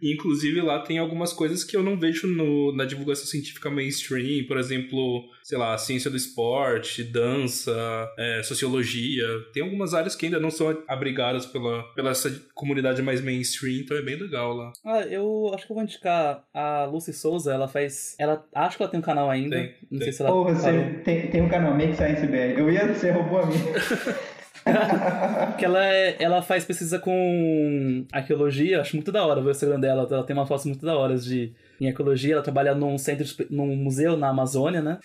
E, 0.00 0.14
inclusive, 0.14 0.60
lá 0.60 0.80
tem 0.80 0.98
algumas 0.98 1.32
coisas 1.32 1.62
que 1.64 1.76
eu 1.76 1.82
não 1.82 1.98
vejo 1.98 2.26
no- 2.26 2.74
na 2.74 2.84
divulgação 2.84 3.26
científica 3.26 3.70
mainstream, 3.70 4.44
por 4.46 4.58
exemplo, 4.58 5.24
sei 5.42 5.58
lá, 5.58 5.76
ciência 5.76 6.10
do 6.10 6.16
esporte, 6.16 7.02
dança, 7.04 7.72
é, 8.18 8.42
sociologia. 8.42 9.24
Tem 9.52 9.62
algumas 9.62 9.94
áreas 9.94 10.14
que 10.16 10.26
ainda 10.26 10.40
não 10.40 10.50
são 10.50 10.76
abrigadas 10.88 11.46
pela, 11.46 11.82
pela 11.94 12.10
essa 12.10 12.30
comunidade 12.54 13.02
mais 13.02 13.20
mainstream, 13.20 13.80
então 13.82 13.96
é 13.96 14.02
bem 14.02 14.16
legal 14.16 14.52
lá. 14.54 14.72
Ah, 14.84 15.00
eu 15.02 15.50
acho 15.54 15.66
que 15.66 15.72
eu 15.72 15.74
vou 15.76 15.84
indicar 15.84 16.44
a 16.54 16.84
Lucy 16.84 17.12
Souza, 17.12 17.52
ela 17.52 17.68
faz. 17.68 18.14
Ela 18.18 18.44
acho 18.54 18.76
que 18.76 18.82
ela 18.82 18.90
tem 18.90 19.00
um 19.00 19.02
canal 19.02 19.30
ainda. 19.30 19.56
Tem, 19.56 19.74
não 19.90 19.98
tem. 19.98 20.02
sei 20.06 20.12
se 20.12 20.22
ela. 20.22 20.32
Ou 20.32 20.44
você 20.44 21.00
tem, 21.04 21.28
tem 21.30 21.42
um 21.42 21.48
canal 21.48 21.74
Make 21.76 21.94
Science 21.96 22.26
BR. 22.26 22.58
Eu 22.58 22.70
ia, 22.70 22.86
você 22.92 23.10
roubou 23.10 23.40
a 23.40 23.46
minha. 23.46 23.60
Que 25.58 25.64
ela, 25.64 25.84
é- 25.84 26.16
ela 26.20 26.42
faz 26.42 26.64
pesquisa 26.64 26.98
com 26.98 28.04
arqueologia, 28.12 28.80
acho 28.80 28.96
muito 28.96 29.10
da 29.12 29.24
hora 29.26 29.40
ver 29.40 29.48
o 29.48 29.50
Instagram 29.50 29.80
dela. 29.80 30.06
Ela 30.10 30.24
tem 30.24 30.34
uma 30.34 30.46
fotos 30.46 30.66
muito 30.66 30.84
da 30.84 30.96
hora 30.96 31.16
de 31.16 31.52
em 31.80 31.88
arqueologia. 31.88 32.34
Ela 32.34 32.42
trabalha 32.42 32.74
num 32.74 32.96
centro, 32.98 33.24
de- 33.24 33.46
num 33.50 33.74
museu 33.76 34.16
na 34.16 34.28
Amazônia, 34.28 34.80
né? 34.82 34.98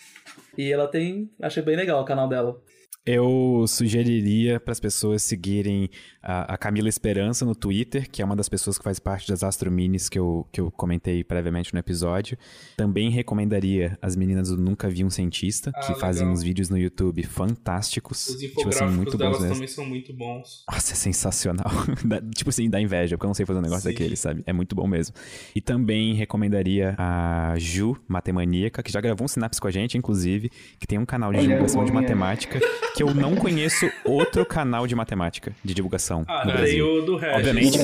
E 0.57 0.71
ela 0.71 0.87
tem. 0.87 1.29
Achei 1.41 1.63
bem 1.63 1.75
legal 1.75 2.01
o 2.01 2.05
canal 2.05 2.27
dela. 2.27 2.57
Eu 3.05 3.65
sugeriria 3.67 4.59
para 4.59 4.71
as 4.71 4.79
pessoas 4.79 5.21
seguirem 5.21 5.89
a, 6.23 6.55
a 6.55 6.57
Camila 6.57 6.89
Esperança 6.89 7.45
no 7.45 7.53
Twitter, 7.53 8.09
que 8.09 8.19
é 8.19 8.25
uma 8.25 8.35
das 8.35 8.49
pessoas 8.49 8.79
que 8.79 8.83
faz 8.83 8.97
parte 8.97 9.27
das 9.29 9.43
Astro 9.43 9.71
Minis 9.71 10.09
que 10.09 10.17
eu, 10.17 10.47
que 10.51 10.59
eu 10.59 10.71
comentei 10.71 11.23
previamente 11.23 11.71
no 11.71 11.79
episódio. 11.79 12.35
Também 12.75 13.11
recomendaria 13.11 13.95
as 14.01 14.15
meninas 14.15 14.49
do 14.49 14.57
Nunca 14.57 14.89
Vi 14.89 15.03
um 15.03 15.11
Cientista, 15.11 15.69
Ah, 15.75 15.79
que 15.81 15.85
legal. 15.89 15.99
fazem 15.99 16.27
uns 16.27 16.41
vídeos 16.41 16.67
no 16.71 16.79
YouTube 16.79 17.21
fantásticos. 17.23 18.27
Os 18.27 18.37
tipo 18.37 18.59
assim, 18.61 18.61
infográficos 18.61 18.95
muito 18.95 19.11
bons 19.11 19.17
delas 19.19 19.39
mesmo. 19.41 19.53
também 19.53 19.67
são 19.67 19.85
muito 19.85 20.11
bons. 20.13 20.63
Nossa, 20.71 20.93
é 20.93 20.95
sensacional. 20.95 21.71
Dá- 22.03 22.21
tipo 22.35 22.49
assim, 22.49 22.67
dá 22.71 22.81
inveja, 22.81 23.15
porque 23.17 23.25
eu 23.27 23.29
não 23.29 23.35
sei 23.35 23.45
fazer 23.45 23.59
um 23.59 23.61
negócio 23.61 23.83
Sim. 23.83 23.89
daquele, 23.89 24.15
sabe? 24.15 24.41
É 24.47 24.51
muito 24.53 24.75
bom 24.75 24.87
mesmo. 24.87 25.13
E 25.55 25.61
também 25.61 26.15
recomendaria 26.15 26.95
a 26.97 27.53
Ju, 27.59 27.95
Matemaníaca, 28.07 28.81
que 28.81 28.91
já 28.91 28.99
gravou 28.99 29.25
um 29.25 29.27
sinapse 29.27 29.61
com 29.61 29.67
a 29.67 29.71
gente, 29.71 29.95
inclusive, 29.95 30.49
que 30.79 30.87
tem 30.87 30.97
um 30.97 31.05
canal 31.05 31.31
de 31.31 31.37
Olha, 31.37 31.47
divulgação 31.49 31.85
de 31.85 31.91
matemática, 31.91 32.59
que 32.95 33.03
eu 33.03 33.13
não 33.13 33.35
conheço 33.35 33.89
outro 34.03 34.45
canal 34.45 34.87
de 34.87 34.95
matemática, 34.95 35.53
de 35.63 35.73
divulgação 35.73 36.23
Ah, 36.27 36.39
no 36.45 36.51
tem 36.51 36.53
Brasil. 36.53 36.87
o 36.87 37.01
do 37.05 37.15
Regis. 37.17 37.35
Obviamente. 37.37 37.79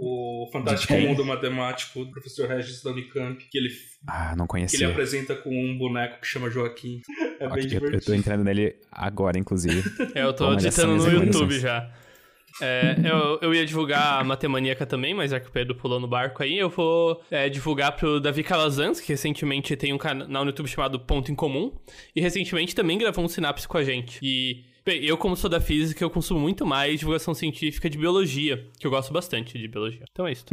O 0.00 0.48
Fantástico? 0.52 0.94
Mundo 0.94 1.24
Matemático 1.24 2.04
do 2.04 2.10
professor 2.10 2.48
Regis 2.48 2.82
da 2.82 2.90
Unicamp, 2.90 3.44
que 3.50 3.58
ele, 3.58 3.68
Ah, 4.06 4.34
não 4.36 4.46
que 4.46 4.56
ele 4.56 4.64
conhecia. 4.66 4.88
apresenta 4.88 5.34
com 5.34 5.50
um 5.50 5.76
boneco 5.76 6.20
que 6.20 6.26
chama 6.26 6.48
Joaquim. 6.50 7.00
É 7.38 7.46
bem 7.46 7.48
Ok, 7.48 7.60
eu, 7.60 7.62
eu 7.64 7.68
divertido. 7.68 8.04
tô 8.06 8.14
entrando 8.14 8.44
nele 8.44 8.76
agora, 8.90 9.38
inclusive. 9.38 9.82
É, 10.14 10.22
eu 10.24 10.32
tô 10.32 10.52
essas 10.54 10.76
no 10.84 10.94
recomendações. 10.94 11.26
YouTube 11.26 11.58
já. 11.60 11.90
É, 12.60 12.96
eu, 13.04 13.38
eu 13.40 13.54
ia 13.54 13.64
divulgar 13.64 14.20
a 14.20 14.24
Matemaníaca 14.24 14.86
também, 14.86 15.14
mas 15.14 15.30
já 15.30 15.40
que 15.40 15.48
o 15.48 15.52
Pedro 15.52 15.74
pulou 15.74 16.00
no 16.00 16.06
barco 16.06 16.42
aí, 16.42 16.58
eu 16.58 16.68
vou 16.68 17.20
é, 17.30 17.48
divulgar 17.48 17.92
pro 17.96 18.20
Davi 18.20 18.42
Calazans, 18.42 19.00
que 19.00 19.12
recentemente 19.12 19.76
tem 19.76 19.92
um 19.92 19.98
canal 19.98 20.44
no 20.44 20.50
YouTube 20.50 20.68
chamado 20.68 20.98
Ponto 20.98 21.30
em 21.30 21.34
Comum, 21.34 21.72
e 22.14 22.20
recentemente 22.20 22.74
também 22.74 22.98
gravou 22.98 23.24
um 23.24 23.28
sinapse 23.28 23.66
com 23.66 23.78
a 23.78 23.84
gente. 23.84 24.18
E, 24.22 24.64
bem, 24.84 25.04
eu 25.04 25.16
como 25.16 25.36
sou 25.36 25.48
da 25.48 25.60
física, 25.60 26.02
eu 26.02 26.10
consumo 26.10 26.40
muito 26.40 26.66
mais 26.66 26.98
divulgação 26.98 27.34
científica 27.34 27.88
de 27.88 27.98
biologia, 27.98 28.66
que 28.78 28.86
eu 28.86 28.90
gosto 28.90 29.12
bastante 29.12 29.58
de 29.58 29.68
biologia. 29.68 30.02
Então 30.10 30.26
é 30.26 30.32
isso. 30.32 30.44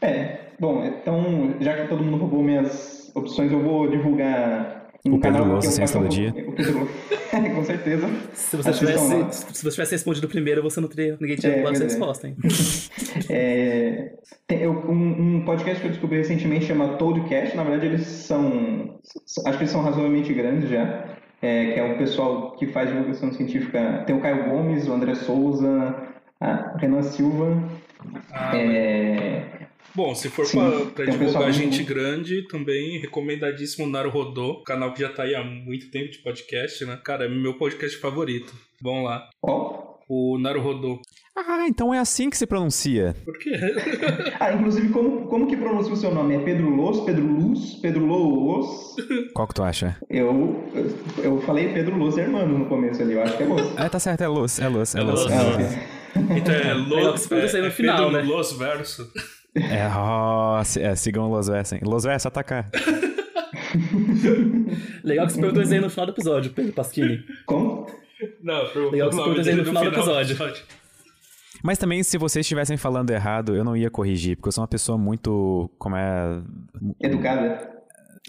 É, 0.00 0.50
bom, 0.58 0.84
então, 0.84 1.56
já 1.60 1.76
que 1.76 1.88
todo 1.88 2.02
mundo 2.02 2.18
roubou 2.18 2.42
minhas 2.42 3.12
opções, 3.14 3.52
eu 3.52 3.62
vou 3.62 3.88
divulgar 3.88 4.83
um 5.06 5.14
O 5.14 5.20
Pedro 5.20 5.38
canal 5.38 5.46
Lousa, 5.52 5.60
que 5.60 5.66
eu 5.66 5.72
Ciência 5.72 5.98
faço 5.98 5.98
do 5.98 6.04
um 6.04 6.08
Dia. 6.08 6.32
pouco- 6.32 6.52
Pedro 6.54 6.88
com 7.54 7.64
certeza. 7.64 8.08
Se 8.32 8.56
você, 8.56 8.72
tivesse, 8.72 9.32
se 9.54 9.62
você 9.64 9.70
tivesse 9.70 9.92
respondido 9.92 10.28
primeiro, 10.28 10.62
você 10.62 10.80
não 10.80 10.88
teria. 10.88 11.16
Ninguém 11.20 11.36
tinha 11.36 11.52
é, 11.52 11.62
essa 11.62 11.84
resposta, 11.84 12.28
hein? 12.28 12.36
É, 13.30 14.12
tem, 14.46 14.60
eu, 14.62 14.72
um, 14.72 15.36
um, 15.36 15.44
podcast 15.44 15.80
que 15.80 15.86
eu 15.86 15.92
descobri 15.92 16.18
recentemente 16.18 16.66
chama 16.66 16.96
Toadcast. 16.96 17.56
Na 17.56 17.62
verdade, 17.62 17.86
eles 17.86 18.06
são. 18.06 18.98
Acho 19.46 19.56
que 19.58 19.62
eles 19.64 19.70
são 19.70 19.82
razoavelmente 19.82 20.32
grandes 20.32 20.68
já. 20.68 21.04
É, 21.40 21.72
que 21.72 21.78
é 21.80 21.84
um 21.84 21.98
pessoal 21.98 22.56
que 22.56 22.66
faz 22.68 22.88
divulgação 22.88 23.32
científica. 23.32 24.02
Tem 24.06 24.16
o 24.16 24.20
Caio 24.20 24.48
Gomes, 24.48 24.88
o 24.88 24.92
André 24.92 25.14
Souza, 25.14 25.94
a 26.40 26.76
Renan 26.78 27.02
Silva. 27.02 27.62
Ah, 28.32 28.56
é, 28.56 29.44
Bom, 29.94 30.12
se 30.12 30.28
for 30.28 30.44
para 30.92 31.06
divulgar 31.06 31.52
gente 31.52 31.76
muito... 31.76 31.88
grande, 31.88 32.48
também 32.48 32.98
recomendadíssimo 32.98 33.86
Naruhodô, 33.86 34.60
canal 34.64 34.92
que 34.92 35.00
já 35.00 35.08
tá 35.08 35.22
aí 35.22 35.36
há 35.36 35.44
muito 35.44 35.88
tempo 35.88 36.10
de 36.10 36.18
podcast, 36.18 36.84
né? 36.84 36.98
Cara, 37.04 37.26
é 37.26 37.28
meu 37.28 37.54
podcast 37.54 37.96
favorito. 37.98 38.52
Vamos 38.82 39.04
lá. 39.04 39.30
Qual? 39.40 40.04
O 40.08 40.36
Naruhodô. 40.36 41.00
Ah, 41.36 41.66
então 41.68 41.94
é 41.94 42.00
assim 42.00 42.28
que 42.28 42.36
se 42.36 42.44
pronuncia. 42.44 43.14
Por 43.24 43.38
quê? 43.38 43.52
ah, 44.40 44.52
inclusive, 44.52 44.88
como, 44.88 45.28
como 45.28 45.46
que 45.46 45.56
pronuncia 45.56 45.92
o 45.92 45.96
seu 45.96 46.12
nome? 46.12 46.34
É 46.34 46.38
Pedro 46.40 46.70
Los, 46.70 47.00
Pedro 47.00 47.24
Luz, 47.24 47.74
Pedro 47.76 48.04
Los? 48.04 48.96
Qual 49.32 49.46
que 49.46 49.54
tu 49.54 49.62
acha? 49.62 49.96
Eu, 50.10 50.64
eu 51.22 51.40
falei 51.42 51.72
Pedro 51.72 51.96
Los 51.96 52.16
Hermano 52.18 52.58
no 52.58 52.66
começo 52.66 53.00
ali, 53.00 53.12
eu 53.12 53.22
acho 53.22 53.36
que 53.36 53.44
é 53.44 53.46
Los. 53.46 53.78
É, 53.78 53.88
tá 53.88 54.00
certo, 54.00 54.22
é 54.22 54.28
Los, 54.28 54.58
é 54.58 54.68
Los, 54.68 54.94
é, 54.94 54.98
é 54.98 55.02
Los. 55.02 55.30
É 55.30 55.42
Los. 55.42 55.62
É. 55.62 55.88
Então 56.36 56.54
é 56.54 56.74
Los, 56.74 57.30
é, 57.30 57.36
é, 57.36 57.66
é, 57.66 57.70
final, 57.70 58.10
Pedro 58.10 58.12
né? 58.12 58.22
Los 58.22 58.52
verso. 58.52 59.08
É, 59.56 59.88
oh, 59.88 60.60
é 60.80 60.96
sigam 60.96 61.30
Los 61.30 61.48
Versa. 61.48 61.78
Los 61.82 62.04
Versa, 62.04 62.28
atacar. 62.28 62.70
Legal 65.04 65.26
que 65.26 65.32
você 65.32 65.40
perguntou 65.40 65.62
isso 65.62 65.74
aí 65.74 65.80
no 65.80 65.90
final 65.90 66.06
do 66.06 66.12
episódio, 66.12 66.52
Pedro 66.52 66.72
Pasquini. 66.72 67.24
Como? 67.46 67.86
Não, 68.42 68.66
pro, 68.68 68.90
Legal 68.90 69.10
que 69.10 69.16
você 69.16 69.22
perguntou 69.22 69.40
isso 69.40 69.50
aí 69.50 69.56
no 69.56 69.64
final, 69.64 69.84
do 69.84 69.90
episódio. 69.90 70.36
Mas 71.62 71.78
também, 71.78 72.02
se 72.02 72.18
vocês 72.18 72.44
estivessem 72.44 72.76
falando 72.76 73.10
errado, 73.10 73.54
eu 73.54 73.64
não 73.64 73.76
ia 73.76 73.90
corrigir, 73.90 74.36
porque 74.36 74.48
eu 74.48 74.52
sou 74.52 74.62
uma 74.62 74.68
pessoa 74.68 74.98
muito. 74.98 75.70
Como 75.78 75.96
é. 75.96 76.42
Educada. 77.00 77.73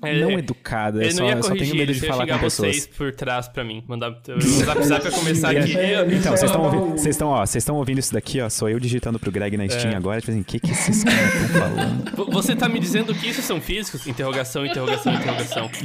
É, 0.03 0.19
não 0.19 0.31
educada, 0.31 1.01
ele 1.01 1.11
só, 1.11 1.21
não 1.21 1.29
ia 1.29 1.37
corrigir, 1.37 1.57
só 1.57 1.63
tenho 1.63 1.75
medo 1.77 1.93
de 1.93 2.05
falar 2.05 2.27
com 2.27 2.37
pessoas. 2.39 2.75
vocês 2.75 2.87
por 2.87 3.13
trás 3.13 3.47
pra 3.47 3.63
mim. 3.63 3.81
Mandar 3.87 4.11
o 4.11 4.67
WhatsApp 4.67 5.03
pra 5.03 5.11
começar 5.11 5.51
aqui. 5.55 5.73
então, 6.13 6.35
vocês 6.35 6.51
estão 6.51 6.63
ouvindo, 6.63 6.91
vocês 6.91 7.15
estão, 7.15 7.29
ó, 7.29 7.45
vocês 7.45 7.61
estão 7.61 7.75
ouvindo 7.77 7.99
isso 7.99 8.13
daqui, 8.13 8.41
ó, 8.41 8.49
sou 8.49 8.67
eu 8.67 8.77
digitando 8.77 9.17
pro 9.17 9.31
Greg 9.31 9.55
na 9.55 9.69
Steam 9.69 9.93
é. 9.93 9.95
agora, 9.95 10.19
tipo 10.19 10.31
assim, 10.31 10.41
o 10.41 10.43
que 10.43 10.59
que 10.59 10.69
esses 10.69 11.01
caras 11.01 11.33
estão 11.33 11.61
falando? 11.61 12.25
Você 12.33 12.57
tá 12.57 12.67
me 12.67 12.77
dizendo 12.77 13.15
que 13.15 13.29
isso 13.29 13.41
são 13.41 13.61
físicos? 13.61 14.05
Interrogação, 14.05 14.65
interrogação, 14.65 15.13
interrogação. 15.13 15.71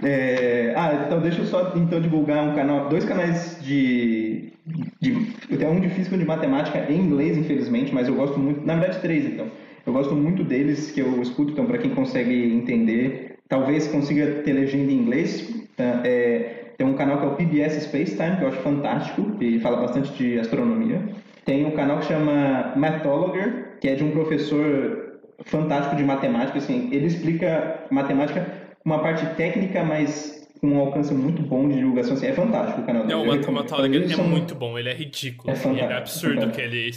é, 0.00 0.74
ah, 0.76 1.02
então 1.06 1.20
deixa 1.20 1.40
eu 1.40 1.46
só 1.46 1.72
então 1.74 2.00
divulgar 2.00 2.44
um 2.44 2.54
canal, 2.54 2.88
dois 2.88 3.04
canais 3.04 3.58
de, 3.60 4.52
de 5.00 5.26
eu 5.50 5.58
tenho 5.58 5.72
um 5.72 5.80
de 5.80 5.88
física 5.88 6.14
e 6.14 6.18
um 6.18 6.20
de 6.20 6.26
matemática 6.26 6.86
em 6.88 7.00
inglês, 7.00 7.36
infelizmente, 7.36 7.92
mas 7.92 8.06
eu 8.06 8.14
gosto 8.14 8.38
muito, 8.38 8.64
na 8.64 8.76
verdade 8.76 9.00
três 9.00 9.24
então. 9.24 9.50
Eu 9.86 9.92
gosto 9.92 10.14
muito 10.14 10.44
deles, 10.44 10.90
que 10.90 11.00
eu 11.00 11.20
escuto, 11.20 11.52
então, 11.52 11.66
para 11.66 11.78
quem 11.78 11.94
consegue 11.94 12.52
entender, 12.54 13.38
talvez 13.48 13.88
consiga 13.88 14.42
ter 14.42 14.52
legenda 14.52 14.92
em 14.92 14.96
inglês. 14.96 15.48
Tá? 15.76 16.02
É, 16.04 16.72
tem 16.78 16.86
um 16.86 16.94
canal 16.94 17.18
que 17.18 17.24
é 17.24 17.28
o 17.28 17.34
PBS 17.36 17.82
Space 17.84 18.16
Time, 18.16 18.36
que 18.36 18.44
eu 18.44 18.48
acho 18.48 18.58
fantástico, 18.58 19.36
e 19.40 19.58
fala 19.60 19.78
bastante 19.78 20.12
de 20.12 20.38
astronomia. 20.38 21.02
Tem 21.44 21.66
um 21.66 21.72
canal 21.72 21.98
que 21.98 22.06
chama 22.06 22.72
Mathologer, 22.76 23.78
que 23.80 23.88
é 23.88 23.94
de 23.94 24.04
um 24.04 24.12
professor 24.12 25.20
fantástico 25.44 25.96
de 25.96 26.04
matemática. 26.04 26.58
Assim, 26.58 26.88
ele 26.92 27.06
explica 27.06 27.86
matemática 27.90 28.46
uma 28.84 29.00
parte 29.00 29.26
técnica, 29.34 29.82
mas 29.82 30.48
com 30.60 30.68
um 30.68 30.78
alcance 30.78 31.12
muito 31.12 31.42
bom 31.42 31.68
de 31.68 31.76
divulgação. 31.76 32.14
Assim, 32.14 32.26
é 32.26 32.32
fantástico 32.32 32.82
o 32.82 32.84
canal 32.84 33.06
dele. 33.06 33.40
Não, 33.40 33.48
o 33.48 33.52
Mathologer 33.52 34.12
é 34.12 34.22
muito 34.22 34.54
bom, 34.54 34.78
ele 34.78 34.88
é 34.88 34.94
ridículo. 34.94 35.50
É, 35.50 35.52
assim, 35.52 35.78
é 35.78 35.92
absurdo 35.92 36.50
que 36.50 36.60
ele 36.60 36.90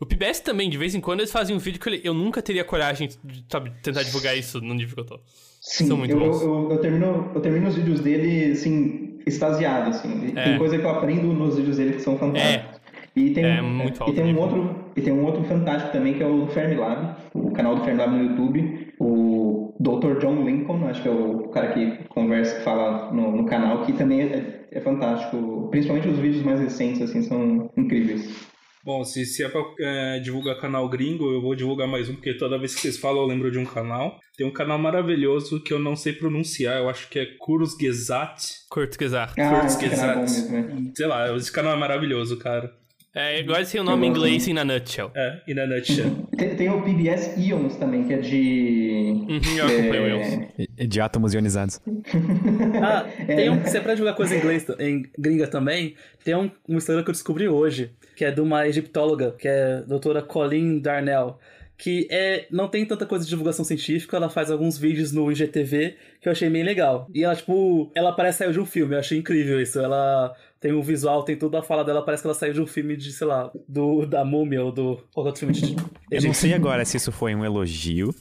o 0.00 0.06
PBS 0.06 0.40
também, 0.40 0.70
de 0.70 0.78
vez 0.78 0.94
em 0.94 1.00
quando, 1.00 1.20
eles 1.20 1.30
fazem 1.30 1.54
um 1.54 1.58
vídeo 1.58 1.78
que 1.78 1.88
eu, 1.88 1.94
eu 2.04 2.14
nunca 2.14 2.40
teria 2.40 2.64
coragem 2.64 3.08
de 3.22 3.44
sabe, 3.48 3.70
tentar 3.82 4.02
divulgar 4.02 4.36
isso 4.36 4.60
no 4.60 4.72
nível 4.72 4.94
que 4.94 5.00
eu 5.00 5.06
tô. 5.06 5.20
Sim, 5.60 5.86
São 5.86 5.96
muito 5.98 6.12
eu, 6.12 6.18
bons. 6.18 6.40
Eu, 6.40 6.70
eu, 6.70 6.78
termino, 6.78 7.30
eu 7.34 7.40
termino 7.40 7.68
os 7.68 7.76
vídeos 7.76 8.00
dele, 8.00 8.52
assim, 8.52 9.18
extasiado, 9.26 9.90
assim. 9.90 10.32
É. 10.34 10.44
Tem 10.44 10.58
coisa 10.58 10.78
que 10.78 10.84
eu 10.84 10.90
aprendo 10.90 11.34
nos 11.34 11.56
vídeos 11.56 11.76
dele 11.76 11.92
que 11.92 12.00
são 12.00 12.16
fantásticos. 12.16 12.76
É. 12.76 12.80
E 13.14 13.30
tem, 13.30 13.44
é, 13.44 13.60
muito 13.60 14.08
e 14.08 14.12
tem 14.12 14.24
um 14.24 14.38
outro 14.38 14.84
e 14.96 15.02
tem 15.02 15.12
um 15.12 15.24
outro 15.24 15.42
fantástico 15.44 15.92
também 15.92 16.14
que 16.14 16.22
é 16.22 16.26
o 16.26 16.46
Fermilab, 16.46 17.16
o 17.34 17.50
canal 17.50 17.74
do 17.74 17.84
Fermilab 17.84 18.14
no 18.14 18.22
YouTube, 18.22 18.94
o 19.00 19.74
Dr. 19.80 20.20
John 20.20 20.44
Lincoln, 20.44 20.86
acho 20.86 21.02
que 21.02 21.08
é 21.08 21.10
o 21.10 21.48
cara 21.48 21.72
que 21.72 22.04
conversa, 22.08 22.56
que 22.56 22.62
fala 22.62 23.12
no, 23.12 23.36
no 23.36 23.46
canal, 23.46 23.84
que 23.84 23.92
também 23.92 24.22
é, 24.22 24.68
é 24.70 24.80
fantástico. 24.80 25.68
Principalmente 25.70 26.08
os 26.08 26.18
vídeos 26.18 26.44
mais 26.44 26.60
recentes 26.60 27.02
assim 27.02 27.22
são 27.22 27.68
incríveis. 27.76 28.48
Bom, 28.84 29.04
se, 29.04 29.26
se 29.26 29.44
é 29.44 29.48
pra 29.48 29.62
é, 29.80 30.20
divulgar 30.20 30.58
canal 30.58 30.88
gringo, 30.88 31.30
eu 31.30 31.42
vou 31.42 31.54
divulgar 31.54 31.86
mais 31.86 32.08
um, 32.08 32.14
porque 32.14 32.34
toda 32.34 32.58
vez 32.58 32.74
que 32.74 32.80
vocês 32.80 32.96
falam 32.96 33.22
eu 33.22 33.28
lembro 33.28 33.50
de 33.50 33.58
um 33.58 33.64
canal. 33.64 34.18
Tem 34.36 34.46
um 34.46 34.52
canal 34.52 34.78
maravilhoso 34.78 35.62
que 35.62 35.72
eu 35.72 35.78
não 35.78 35.94
sei 35.94 36.14
pronunciar, 36.14 36.78
eu 36.78 36.88
acho 36.88 37.08
que 37.10 37.18
é 37.18 37.26
Kurzgesagt. 37.38 38.66
Kurzgesagt. 38.70 39.38
Ah, 39.38 39.60
Kurzgesagt. 39.60 40.32
É 40.32 40.92
Sei 40.96 41.06
lá, 41.06 41.36
esse 41.36 41.52
canal 41.52 41.74
é 41.74 41.76
maravilhoso, 41.76 42.38
cara. 42.38 42.72
É 43.12 43.40
igual 43.40 43.60
esse 43.60 43.76
o 43.76 43.82
nome 43.82 44.06
em 44.06 44.10
inglês 44.10 44.46
in 44.46 44.56
a 44.56 44.64
nutshell. 44.64 45.10
É, 45.16 45.40
in 45.48 45.58
a 45.58 45.66
nutshell. 45.66 46.28
Tem, 46.38 46.56
tem, 46.56 46.70
o 46.70 46.80
PBS 46.80 47.36
Ions 47.36 47.76
também, 47.76 48.04
que 48.04 48.14
é 48.14 48.18
de. 48.18 49.26
Uhum, 49.28 49.58
eu 49.58 49.66
acompanho 49.66 50.52
é... 50.78 50.86
De 50.86 51.00
átomos 51.00 51.34
ionizados. 51.34 51.80
ah, 52.82 53.04
tem 53.26 53.50
um. 53.50 53.66
Se 53.66 53.76
é 53.76 53.80
pra 53.80 53.96
jogar 53.96 54.14
coisa 54.14 54.34
em 54.34 54.38
inglês, 54.38 54.64
em 54.78 55.02
gringa 55.18 55.48
também, 55.48 55.96
tem 56.24 56.36
um, 56.36 56.50
um 56.68 56.76
Instagram 56.76 57.02
que 57.02 57.10
eu 57.10 57.12
descobri 57.12 57.48
hoje, 57.48 57.90
que 58.20 58.24
é 58.26 58.30
de 58.30 58.42
uma 58.42 58.68
egiptóloga, 58.68 59.32
que 59.32 59.48
é 59.48 59.76
a 59.76 59.80
doutora 59.80 60.20
Colleen 60.20 60.78
Darnell 60.78 61.38
que 61.78 62.06
é, 62.10 62.46
não 62.50 62.68
tem 62.68 62.84
tanta 62.84 63.06
coisa 63.06 63.24
de 63.24 63.30
divulgação 63.30 63.64
científica, 63.64 64.18
ela 64.18 64.28
faz 64.28 64.50
alguns 64.50 64.76
vídeos 64.76 65.10
no 65.10 65.32
IGTV 65.32 65.96
que 66.20 66.28
eu 66.28 66.32
achei 66.32 66.50
bem 66.50 66.62
legal. 66.62 67.08
E 67.14 67.24
ela, 67.24 67.34
tipo, 67.34 67.90
ela 67.94 68.12
parece 68.12 68.36
sair 68.36 68.52
de 68.52 68.60
um 68.60 68.66
filme, 68.66 68.94
eu 68.94 68.98
achei 68.98 69.16
incrível 69.16 69.58
isso. 69.58 69.80
Ela 69.80 70.36
tem 70.60 70.74
um 70.74 70.82
visual, 70.82 71.22
tem 71.22 71.34
tudo 71.34 71.56
a 71.56 71.62
fala 71.62 71.82
dela, 71.82 72.04
parece 72.04 72.22
que 72.22 72.26
ela 72.26 72.34
saiu 72.34 72.52
de 72.52 72.60
um 72.60 72.66
filme 72.66 72.94
de, 72.94 73.10
sei 73.10 73.26
lá, 73.26 73.50
do 73.66 74.04
da 74.04 74.22
Múmia 74.22 74.62
ou 74.62 74.70
do 74.70 74.96
qualquer 75.14 75.30
outro 75.30 75.40
filme 75.40 75.54
de. 75.54 75.74
Eu 76.10 76.20
não 76.20 76.34
sei 76.34 76.52
agora 76.52 76.84
se 76.84 76.98
isso 76.98 77.10
foi 77.10 77.34
um 77.34 77.42
elogio. 77.42 78.14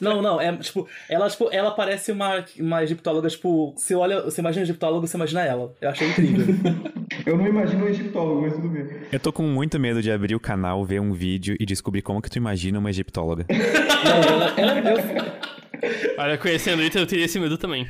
Não, 0.00 0.22
não, 0.22 0.40
é 0.40 0.56
tipo, 0.56 0.88
ela, 1.10 1.28
tipo, 1.28 1.50
ela 1.52 1.72
parece 1.72 2.10
uma, 2.10 2.42
uma 2.58 2.82
egiptóloga, 2.82 3.28
tipo, 3.28 3.74
você 3.76 3.94
olha, 3.94 4.22
você 4.22 4.40
imagina 4.40 4.62
egiptólogo, 4.62 5.06
você 5.06 5.14
imagina 5.14 5.44
ela. 5.44 5.74
Eu 5.78 5.90
achei 5.90 6.08
incrível. 6.08 6.46
eu 7.26 7.36
não 7.36 7.46
imagino 7.46 7.84
um 7.84 7.88
egiptólogo, 7.88 8.42
mas 8.42 8.54
tudo 8.54 8.68
bem. 8.68 8.86
Eu 9.10 9.20
tô 9.20 9.32
com 9.32 9.42
muito 9.42 9.78
medo 9.78 10.02
de 10.02 10.10
abrir 10.10 10.34
o 10.34 10.40
canal, 10.40 10.84
ver 10.84 11.00
um 11.00 11.12
vídeo 11.12 11.56
e 11.58 11.66
descobrir 11.66 12.02
como 12.02 12.20
que 12.20 12.30
tu 12.30 12.36
imagina 12.36 12.78
uma 12.78 12.90
egiptóloga. 12.90 13.46
não, 13.50 14.64
ela, 14.64 14.90
eu... 14.90 16.18
Olha, 16.18 16.38
conhecendo 16.38 16.82
isso, 16.82 16.98
eu 16.98 17.06
teria 17.06 17.24
esse 17.24 17.38
medo 17.38 17.56
também. 17.56 17.86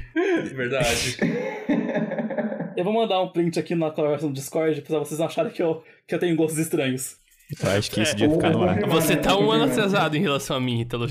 Verdade. 0.55 1.16
Eu 2.77 2.85
vou 2.85 2.94
mandar 2.94 3.20
um 3.20 3.28
print 3.28 3.59
aqui 3.59 3.74
na 3.74 3.90
conversa 3.90 4.27
no 4.27 4.32
Discord 4.32 4.81
pra 4.81 5.01
vocês 5.01 5.20
acharem 5.20 5.52
que 5.52 5.62
eu, 5.62 5.82
que 6.07 6.15
eu 6.15 6.19
tenho 6.19 6.35
gostos 6.35 6.59
estranhos. 6.59 7.16
Eu 7.62 7.70
acho 7.73 7.90
que 7.90 8.01
isso 8.01 8.12
é, 8.12 8.15
devia 8.15 8.35
ficar 8.35 8.51
no 8.51 8.62
ar. 8.62 8.81
Você 8.89 9.16
tá 9.16 9.36
um 9.36 9.51
ano 9.51 9.65
atrasado 9.65 10.16
em 10.16 10.20
relação 10.20 10.57
a 10.57 10.61
mim, 10.61 10.81
Ítalo. 10.81 11.07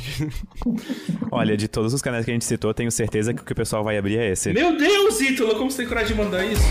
Olha, 1.29 1.55
de 1.57 1.67
todos 1.67 1.93
os 1.93 2.01
canais 2.01 2.25
que 2.25 2.31
a 2.31 2.33
gente 2.33 2.45
citou, 2.45 2.73
tenho 2.73 2.91
certeza 2.91 3.33
que 3.33 3.41
o 3.41 3.45
que 3.45 3.51
o 3.51 3.55
pessoal 3.55 3.83
vai 3.83 3.97
abrir 3.97 4.17
é 4.17 4.31
esse. 4.31 4.53
Meu 4.53 4.75
Deus, 4.75 5.19
Ítalo, 5.19 5.55
como 5.55 5.69
você 5.69 5.77
tem 5.77 5.87
coragem 5.87 6.15
de 6.15 6.23
mandar 6.23 6.43
isso? 6.45 6.63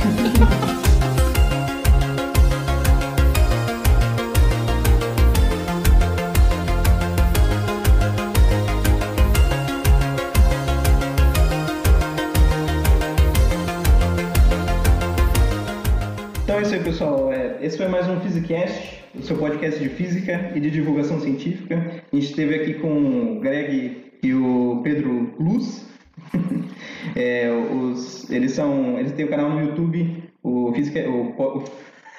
Esse 17.69 17.77
foi 17.77 17.87
mais 17.87 18.09
um 18.09 18.19
Physicast 18.21 18.97
o 19.15 19.23
seu 19.23 19.37
podcast 19.37 19.79
de 19.79 19.91
física 19.91 20.53
e 20.55 20.61
de 20.61 20.71
divulgação 20.71 21.21
científica. 21.21 22.03
A 22.11 22.17
gente 22.17 22.31
esteve 22.31 22.55
aqui 22.55 22.75
com 22.75 23.37
o 23.37 23.41
Greg 23.41 24.11
e 24.23 24.33
o 24.33 24.81
Pedro 24.83 25.35
Luz. 25.39 25.85
é, 27.15 27.51
os, 27.51 28.31
eles 28.31 28.53
são, 28.53 28.99
eles 28.99 29.13
têm 29.13 29.27
o 29.27 29.29
um 29.29 29.31
canal 29.31 29.51
no 29.51 29.61
YouTube, 29.61 30.31
o 30.43 30.73
física, 30.73 31.01
o, 31.11 31.31
o 31.39 31.65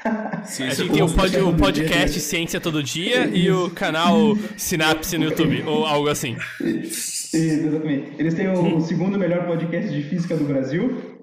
Sim, 0.45 0.67
a 0.67 0.69
gente 0.69 0.91
tem 0.91 1.01
o, 1.01 1.09
pod, 1.09 1.37
o 1.39 1.55
podcast 1.55 2.19
Ciência 2.19 2.61
Todo 2.61 2.83
Dia 2.83 3.25
e 3.25 3.49
o 3.49 3.71
canal 3.71 4.37
Sinapse 4.55 5.17
no 5.17 5.25
YouTube, 5.25 5.63
ou 5.65 5.83
algo 5.83 6.09
assim. 6.09 6.37
Exatamente. 6.61 8.11
Eles 8.19 8.35
têm 8.35 8.49
o, 8.49 8.77
o 8.77 8.81
segundo 8.81 9.17
melhor 9.17 9.47
podcast 9.47 9.89
de 9.91 10.03
física 10.03 10.37
do 10.37 10.45
Brasil. 10.45 11.19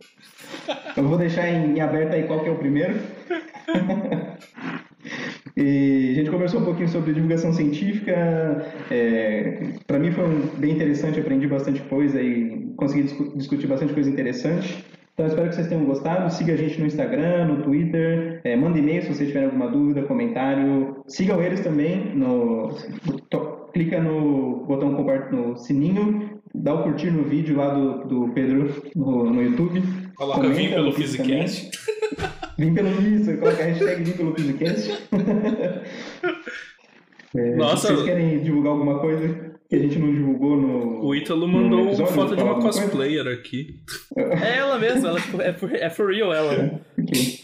Eu 0.97 1.07
vou 1.07 1.17
deixar 1.17 1.49
em, 1.49 1.77
em 1.77 1.81
aberto 1.81 2.15
aí 2.15 2.25
qual 2.25 2.41
que 2.41 2.49
é 2.49 2.53
o 2.53 2.59
primeiro. 2.59 2.99
E 5.57 6.11
a 6.11 6.15
gente 6.15 6.31
conversou 6.31 6.61
um 6.61 6.65
pouquinho 6.65 6.89
sobre 6.89 7.15
divulgação 7.15 7.51
científica. 7.51 8.13
É, 8.91 9.73
Para 9.87 9.99
mim 9.99 10.13
foi 10.13 10.25
bem 10.59 10.73
interessante, 10.73 11.19
aprendi 11.19 11.47
bastante 11.47 11.81
coisa 11.83 12.21
e 12.21 12.75
conseguir 12.77 13.05
discu 13.05 13.33
discutir 13.37 13.67
bastante 13.67 13.95
coisa 13.95 14.11
interessante. 14.11 14.85
Então, 15.15 15.25
espero 15.25 15.49
que 15.49 15.55
vocês 15.55 15.69
tenham 15.69 15.87
gostado. 15.87 16.31
Siga 16.31 16.53
a 16.53 16.57
gente 16.57 16.79
no 16.79 16.87
Instagram, 16.87 17.47
no 17.47 17.63
Twitter. 17.63 18.43
É, 18.45 18.55
manda 18.55 18.79
e-mail 18.79 19.01
se 19.01 19.15
vocês 19.15 19.29
tiverem 19.29 19.47
alguma 19.49 19.71
dúvida, 19.71 20.03
comentário. 20.03 21.03
Sigam 21.09 21.43
eles 21.43 21.61
também. 21.61 22.15
No, 22.15 22.69
clica 23.73 23.99
no 23.99 24.67
botão 24.67 24.93
no 25.33 25.57
sininho. 25.57 26.36
Dá 26.63 26.75
o 26.75 26.83
curtir 26.83 27.11
no 27.11 27.25
vídeo 27.25 27.57
lá 27.57 27.75
do, 27.75 28.05
do 28.05 28.29
Pedro 28.33 28.75
no, 28.95 29.31
no 29.31 29.43
YouTube. 29.43 29.83
Coloca 30.17 30.49
vim 30.49 30.71
pelo 30.71 30.93
Physicast. 30.93 31.71
Vim 32.59 32.73
pelo 32.73 32.89
isso, 33.03 33.37
coloca 33.37 33.63
a 33.63 33.67
hashtag 33.67 34.03
Vim 34.05 34.13
pelo 34.13 34.35
Physicast. 34.35 35.09
é, 37.37 37.57
Nossa. 37.57 37.89
Se 37.89 37.95
vocês 37.95 38.07
querem 38.07 38.41
divulgar 38.43 38.73
alguma 38.73 38.99
coisa, 38.99 39.57
que 39.69 39.77
a 39.77 39.79
gente 39.79 39.99
não 39.99 40.13
divulgou 40.13 40.57
no. 40.57 41.05
O 41.05 41.15
Ítalo 41.15 41.47
mandou 41.47 41.83
uma 41.93 42.07
foto 42.07 42.37
de 42.37 42.43
uma 42.43 42.61
cosplayer 42.61 43.25
coisa? 43.25 43.39
aqui. 43.39 43.81
É 44.17 44.59
ela 44.59 44.79
mesma, 44.79 45.09
ela, 45.11 45.21
é, 45.43 45.53
for, 45.53 45.73
é 45.75 45.91
for 45.91 46.11
real 46.11 46.33
ela. 46.33 46.55
É, 46.55 46.81
okay. 47.03 47.41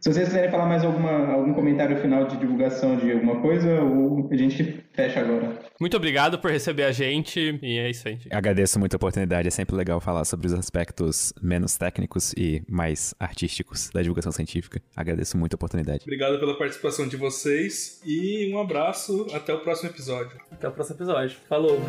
Se 0.00 0.10
vocês 0.10 0.28
quiserem 0.28 0.50
falar 0.50 0.66
mais 0.66 0.82
alguma, 0.82 1.10
algum 1.32 1.52
comentário 1.52 1.96
final 1.98 2.24
de 2.24 2.38
divulgação 2.38 2.96
de 2.96 3.12
alguma 3.12 3.40
coisa, 3.40 3.82
ou 3.82 4.28
a 4.30 4.36
gente 4.36 4.82
fecha 4.92 5.20
agora. 5.20 5.59
Muito 5.80 5.96
obrigado 5.96 6.38
por 6.38 6.50
receber 6.50 6.84
a 6.84 6.92
gente 6.92 7.58
e 7.62 7.78
é 7.78 7.88
isso 7.88 8.06
aí. 8.06 8.14
Gente. 8.14 8.34
Agradeço 8.34 8.78
muito 8.78 8.94
a 8.94 8.96
oportunidade, 8.96 9.48
é 9.48 9.50
sempre 9.50 9.74
legal 9.74 9.98
falar 10.00 10.26
sobre 10.26 10.46
os 10.46 10.52
aspectos 10.52 11.32
menos 11.40 11.76
técnicos 11.76 12.34
e 12.36 12.62
mais 12.68 13.14
artísticos 13.18 13.88
da 13.90 14.02
divulgação 14.02 14.30
científica. 14.30 14.82
Agradeço 14.94 15.38
muito 15.38 15.54
a 15.54 15.56
oportunidade. 15.56 16.02
Obrigado 16.02 16.38
pela 16.38 16.56
participação 16.58 17.08
de 17.08 17.16
vocês 17.16 18.00
e 18.04 18.52
um 18.52 18.60
abraço, 18.60 19.26
até 19.32 19.54
o 19.54 19.60
próximo 19.60 19.88
episódio. 19.88 20.38
Até 20.50 20.68
o 20.68 20.72
próximo 20.72 20.96
episódio. 20.96 21.38
Falou! 21.48 21.80